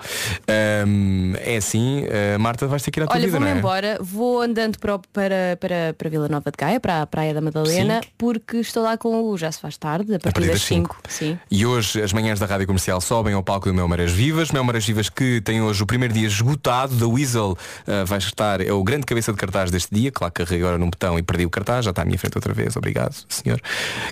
hum, 0.86 1.34
é 1.40 1.56
assim, 1.56 2.04
uh, 2.04 2.40
Marta, 2.40 2.68
vais 2.68 2.84
ter 2.84 2.92
que 2.92 3.00
ir 3.00 3.04
à 3.04 3.08
tua 3.08 3.16
Olha, 3.16 3.26
vida, 3.26 3.40
não 3.40 3.46
vou-me 3.46 3.56
é? 3.56 3.60
embora, 3.60 3.98
vou 4.02 4.42
andando 4.42 4.78
para, 4.78 5.00
para, 5.14 5.58
para, 5.60 5.96
para 5.98 6.10
Vila 6.10 6.28
Nova 6.28 6.52
de 6.52 6.58
Gaia, 6.58 6.80
para 6.80 7.02
a 7.02 7.08
Praia 7.08 7.34
da 7.34 7.40
Madalena, 7.40 8.02
porque 8.18 8.58
estou 8.58 8.84
lá 8.84 8.98
com 8.98 9.24
o 9.24 9.38
Já 9.38 9.50
se 9.50 9.62
faz 9.62 9.78
tarde, 9.78 10.16
a 10.16 10.20
partir, 10.20 10.48
das 10.48 10.62
5. 10.62 10.98
Sim. 11.08 11.40
E 11.50 11.66
hoje 11.66 12.02
as 12.02 12.12
manhãs 12.12 12.40
da 12.40 12.46
Rádio 12.46 12.68
Comercial 12.68 13.00
sobem 13.00 13.34
ao 13.34 13.42
palco 13.42 13.70
do 13.70 13.74
Mel 13.74 13.88
Marés 13.88 14.12
Vivas. 14.12 14.52
Mel 14.52 14.64
Marés 14.64 14.86
Vivas 14.86 15.10
que 15.10 15.42
tem 15.42 15.62
hoje 15.62 15.82
o 15.82 15.86
primeiro 15.86 16.14
dia 16.14 16.28
esgotado. 16.28 16.96
Da 16.96 17.08
Weasel 17.08 17.52
uh, 17.52 18.06
vai 18.06 18.18
estar, 18.18 18.60
é 18.60 18.74
o 18.74 18.84
grande 18.84 19.06
cabeça 19.06 19.32
de 19.32 19.38
cartaz 19.38 19.72
deste 19.72 19.94
dia. 19.94 20.12
Claro 20.12 20.34
que 20.34 20.44
carreguei 20.44 20.66
agora 20.66 20.78
num 20.78 20.90
botão 20.90 21.18
e 21.18 21.24
perdi 21.24 21.46
o 21.46 21.50
cartaz. 21.50 21.86
Já 21.86 21.92
está 21.92 22.02
à 22.02 22.06
minha 22.06 22.18
frente 22.18 22.38
outra 22.38 22.54
vez. 22.54 22.76
Obrigado, 22.76 23.16
senhor. 23.30 23.62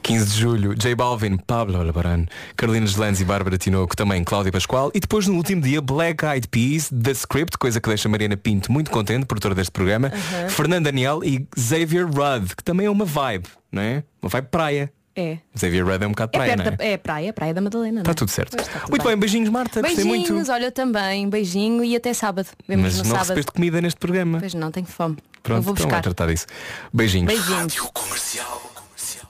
15 0.02 0.26
de 0.26 0.40
julho, 0.40 0.76
J 0.76 0.96
Balvin, 0.96 1.38
Pablo 1.38 1.78
Albarán, 1.78 2.26
Carolina 2.56 2.86
Deslandes 2.86 3.20
e 3.20 3.26
Bárbara 3.26 3.58
Tinoco, 3.58 3.96
também 3.96 4.24
Cláudia 4.24 4.52
Pascoal. 4.52 4.92
E 4.94 5.00
depois 5.00 5.28
no 5.28 5.36
último 5.36 5.49
dia, 5.58 5.82
Black 5.82 6.26
Eyed 6.26 6.48
Peas, 6.50 6.90
The 6.90 7.12
Script, 7.12 7.58
coisa 7.58 7.80
que 7.80 7.88
deixa 7.88 8.10
Mariana 8.10 8.36
Pinto 8.36 8.72
muito 8.72 8.92
contente, 8.92 9.26
produtora 9.26 9.56
deste 9.56 9.72
programa. 9.72 10.12
Fernando 10.50 10.86
Daniel 10.86 11.24
e 11.24 11.48
Xavier 11.58 12.06
Rudd, 12.06 12.56
que 12.58 12.64
também 12.64 12.88
é 12.88 12.90
uma 12.90 13.06
vibe, 13.06 13.48
não 13.72 13.82
é? 13.82 14.04
Uma 14.22 14.30
vibe 14.30 14.48
praia. 14.50 14.92
É. 15.16 15.38
Xavier 15.58 15.86
Rudd 15.86 16.04
é 16.04 16.08
um 16.08 16.12
bocado 16.12 16.32
É 16.34 16.38
praia, 16.38 16.56
não 16.56 16.64
é? 16.66 16.72
da 16.72 16.84
é 16.86 16.98
praia, 16.98 17.34
Praia 17.34 17.54
da 17.54 17.62
Madalena. 17.62 18.00
Está 18.02 18.10
não 18.10 18.12
é? 18.12 18.16
tudo 18.16 18.30
certo. 18.32 18.58
Está 18.60 18.80
tudo 18.80 18.90
muito 18.92 19.04
bem. 19.06 19.18
beijinhos 19.18 19.50
Marta, 19.50 19.82
gostei 19.82 20.04
Beijinhos, 20.06 20.30
muito. 20.30 20.52
olha 20.52 20.72
também, 20.72 21.30
beijinho 21.30 21.84
e 21.84 21.96
até 21.96 22.14
sábado. 22.14 22.48
Vemos 22.68 22.84
Mas 22.86 22.94
no 22.94 23.00
não 23.00 23.06
sábado. 23.06 23.22
recebeste 23.22 23.52
comida 23.52 23.82
neste 23.82 24.00
programa. 24.00 24.40
Pois 24.40 24.54
não, 24.54 24.72
tenho 24.72 24.86
fome. 24.86 25.18
Pronto, 25.44 25.58
eu 25.60 25.62
vou 25.64 25.74
então 25.74 25.86
buscar. 25.86 25.90
vai 25.90 26.02
tratar 26.02 26.28
disso. 26.28 26.46
Beijinhos. 26.94 27.28
Beijinhos. 27.34 27.76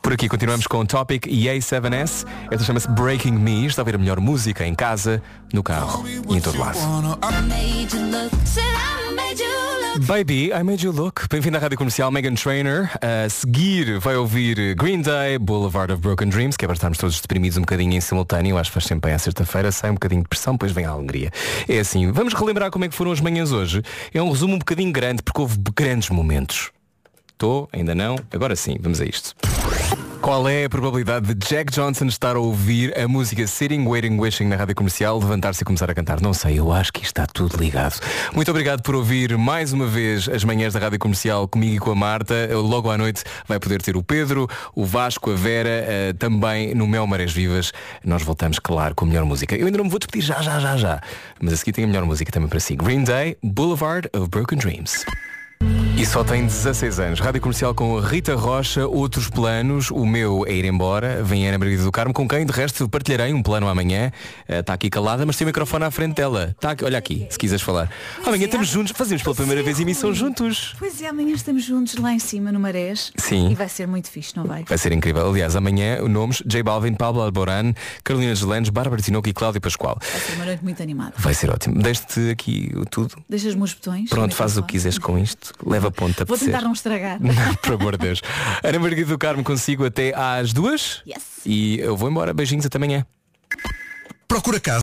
Por 0.02 0.14
aqui 0.14 0.28
continuamos 0.28 0.66
com 0.66 0.80
o 0.80 0.86
Topic 0.86 1.28
e 1.28 1.45
A7S. 1.45 2.26
Esta 2.50 2.64
chama-se 2.64 2.89
Breaking 2.89 3.34
Me. 3.34 3.66
Está 3.66 3.82
a 3.82 3.86
ver 3.86 3.95
a 3.95 3.97
melhor 3.97 4.20
música 4.20 4.66
em 4.66 4.74
casa, 4.74 5.22
no 5.54 5.62
carro 5.62 6.04
e 6.08 6.36
em 6.36 6.41
todo 6.41 6.58
lado. 6.58 6.80
Baby, 10.08 10.52
I 10.52 10.64
made 10.64 10.86
you 10.86 10.93
look. 10.93 11.28
Bem-vindo 11.30 11.58
à 11.58 11.60
Rádio 11.60 11.78
Comercial 11.78 12.10
Megan 12.12 12.34
Trainer. 12.34 12.89
A 13.02 13.28
seguir 13.28 14.00
vai 14.00 14.16
ouvir 14.16 14.74
Green 14.76 15.02
Day, 15.02 15.38
Boulevard 15.38 15.91
of 15.91 16.02
Broken 16.02 16.30
Dreams, 16.30 16.56
que 16.56 16.64
é 16.64 16.68
para 16.68 16.76
estarmos 16.76 16.97
todos 16.97 17.20
deprimidos 17.20 17.58
um 17.58 17.62
bocadinho 17.62 17.93
em 17.93 18.02
simultâneo. 18.02 18.58
Acho 18.58 18.70
que 18.70 18.76
faz 18.76 18.86
sempre 18.86 19.10
bem 19.10 19.16
à 19.16 19.20
sexta-feira, 19.20 19.72
sai 19.72 19.89
um 19.89 19.95
bocadinho 19.95 20.24
de 20.24 20.30
pressão, 20.30 20.54
depois 20.54 20.72
vem 20.72 20.86
a 20.86 20.91
alegria. 20.91 21.32
É 21.68 21.80
assim, 21.80 22.12
vamos 22.12 22.34
relembrar 22.34 22.72
como 22.72 22.86
é 22.86 22.88
que 22.88 22.95
foram 22.95 23.12
as 23.12 23.20
manhãs 23.20 23.52
hoje. 23.52 23.82
É 24.14 24.22
um 24.22 24.32
resumo 24.32 24.56
um 24.56 24.60
bocadinho 24.60 24.91
grande, 24.91 25.22
porque 25.22 25.41
houve 25.41 25.58
grandes 25.76 26.10
momentos. 26.10 26.72
Estou? 27.34 27.68
Ainda 27.74 27.93
não? 27.93 28.16
Agora 28.32 28.56
sim, 28.56 28.78
vamos 28.80 29.02
a 29.02 29.06
isto. 29.06 29.36
Qual 30.22 30.49
é 30.49 30.65
a 30.65 30.70
probabilidade 30.70 31.34
de 31.34 31.47
Jack 31.47 31.72
Johnson 31.72 32.05
estar 32.05 32.36
a 32.36 32.39
ouvir 32.39 32.95
a 32.99 33.07
música 33.07 33.47
Sitting, 33.47 33.88
Waiting, 33.88 34.20
Wishing 34.20 34.45
na 34.45 34.57
rádio 34.57 34.76
comercial, 34.76 35.17
levantar-se 35.17 35.61
e 35.61 35.65
começar 35.65 35.89
a 35.89 35.93
cantar? 35.95 36.20
Não 36.20 36.34
sei, 36.34 36.59
eu 36.59 36.74
acho 36.74 36.91
que 36.91 37.03
está 37.03 37.26
tudo 37.26 37.55
ligado. 37.57 37.99
Muito 38.34 38.51
obrigado 38.51 38.82
por 38.84 38.95
ouvir 38.95 39.38
mais 39.38 39.72
uma 39.72 39.88
vez 39.88 40.28
as 40.28 40.43
manhãs 40.43 40.74
da 40.74 40.80
rádio 40.80 40.99
comercial 40.99 41.47
comigo 41.47 41.76
e 41.76 41.80
com 41.80 41.91
a 41.91 41.95
Marta. 41.95 42.49
Logo 42.51 42.91
à 42.91 42.97
noite 42.97 43.24
vai 43.47 43.59
poder 43.59 43.82
ter 43.82 43.95
o 43.95 44.03
Pedro, 44.03 44.47
o 44.76 44.86
Vasco, 44.86 45.32
a 45.32 45.36
Vera, 45.36 45.70
eh, 45.70 46.13
também 46.20 46.76
no 46.76 46.86
Mel 46.86 47.07
Marés 47.07 47.32
Vivas. 47.32 47.72
Nós 48.03 48.22
voltamos, 48.22 48.59
claro, 48.59 48.93
com 48.95 49.05
a 49.05 49.07
melhor 49.07 49.24
música. 49.24 49.55
Eu 49.55 49.67
ainda 49.67 49.78
não 49.78 49.86
me 49.86 49.89
vou 49.89 49.99
despedir 49.99 50.22
já, 50.22 50.41
já, 50.41 50.59
já, 50.59 50.76
já. 50.76 51.01
Mas 51.41 51.53
a 51.53 51.57
seguir 51.57 51.72
tem 51.72 51.86
a 51.86 51.88
melhor 51.88 52.03
música 52.03 52.30
também 52.30 52.49
para 52.49 52.59
si. 52.59 52.76
Green 52.76 53.05
Day, 53.05 53.38
Boulevard 53.41 54.09
of 54.13 54.30
Broken 54.30 54.57
Dreams. 54.57 55.05
E 55.99 56.05
só 56.05 56.24
tem 56.24 56.45
16 56.45 56.97
anos. 57.01 57.20
Rádio 57.20 57.41
Comercial 57.41 57.76
com 57.76 57.99
Rita 57.99 58.34
Rocha, 58.34 58.88
outros 58.88 59.30
planos. 59.30 59.91
O 59.91 60.05
meu 60.05 60.45
é 60.47 60.53
ir 60.53 60.64
embora. 60.64 61.22
Vem 61.22 61.45
Ana 61.45 61.57
Margarida 61.57 61.84
do 61.84 61.91
Carmo, 61.91 62.14
com 62.14 62.26
quem 62.26 62.45
de 62.45 62.53
resto 62.53 62.88
partilharei 62.88 63.34
um 63.34 63.43
plano 63.43 63.68
amanhã. 63.68 64.10
Está 64.47 64.76
aqui 64.76 64.89
calada, 64.89 65.26
mas 65.26 65.36
tem 65.36 65.43
o 65.43 65.49
microfone 65.49 65.84
à 65.84 65.91
frente 65.91 66.16
dela. 66.16 66.55
Tá 66.57 66.72
aqui, 66.72 66.86
olha 66.86 66.97
aqui, 66.97 67.28
se 67.30 67.38
quiseres 67.38 67.62
falar. 67.62 67.91
Amanhã 68.26 68.45
estamos 68.45 68.70
juntos, 68.70 68.93
fazemos 68.95 69.22
pela 69.22 69.36
primeira 69.36 69.62
vez 69.62 69.78
emissão 69.78 70.14
juntos. 70.14 70.74
Pois 70.80 71.01
é, 71.01 71.10
amanhã 71.10 71.34
estamos 71.34 71.66
juntos 71.66 71.97
lá 71.97 72.14
em 72.14 72.20
cima 72.20 72.49
no 72.49 72.62
Marés. 72.62 73.12
Sim. 73.18 73.51
E 73.51 73.55
vai 73.55 73.68
ser 73.68 73.86
muito 73.86 74.10
fixe, 74.10 74.38
não 74.38 74.45
vai? 74.45 74.64
Vai 74.64 74.78
ser 74.78 74.93
incrível. 74.93 75.30
Aliás, 75.30 75.57
amanhã 75.57 76.01
nomes 76.07 76.41
J 76.45 76.64
Balvin, 76.64 76.93
Pablo 76.93 77.22
Alboran, 77.22 77.74
Carolina 78.05 78.34
Gelandes, 78.36 78.70
Bárbara 78.70 79.01
Tinoco 79.01 79.28
e 79.28 79.34
Cláudio 79.34 79.60
Pascoal. 79.60 79.97
Vai 79.99 80.22
ser 80.22 80.36
uma 80.36 80.45
noite 80.45 80.64
muito 80.64 80.82
animada. 80.82 81.12
Vai 81.18 81.34
ser 81.34 81.49
ótimo. 81.49 81.82
Deixe-te 81.82 82.30
aqui 82.30 82.72
o 82.74 82.86
tudo. 82.86 83.16
Deixa 83.28 83.49
os 83.49 83.55
meus 83.55 83.74
botões. 83.74 84.10
Pronto, 84.10 84.32
no 84.32 84.36
faz 84.38 84.55
o 84.55 84.64
que 84.64 84.72
quiseres 84.72 84.97
com 84.97 85.20
isto. 85.20 85.49
Leva 85.66 85.88
a 85.89 85.91
ponta 85.91 86.26
Vou 86.26 86.38
para 86.38 86.45
tentar 86.45 86.62
não 86.62 86.74
estragar. 86.74 87.20
Não, 87.22 87.56
por 87.56 87.74
amor 87.74 87.97
de 87.97 88.06
Deus. 88.06 88.22
Ana 88.64 88.80
Margarida 88.80 89.10
do 89.10 89.18
Carmo 89.18 89.43
consigo 89.43 89.86
até 89.86 90.14
às 90.16 90.54
duas. 90.54 91.02
Yes. 91.08 91.24
E 91.45 91.80
eu 91.80 91.95
vou 91.95 92.10
embora. 92.10 92.34
Beijinhos 92.34 92.66
até 92.66 92.78
amanhã. 92.78 93.06
Procura 94.28 94.60
casa. 94.60 94.78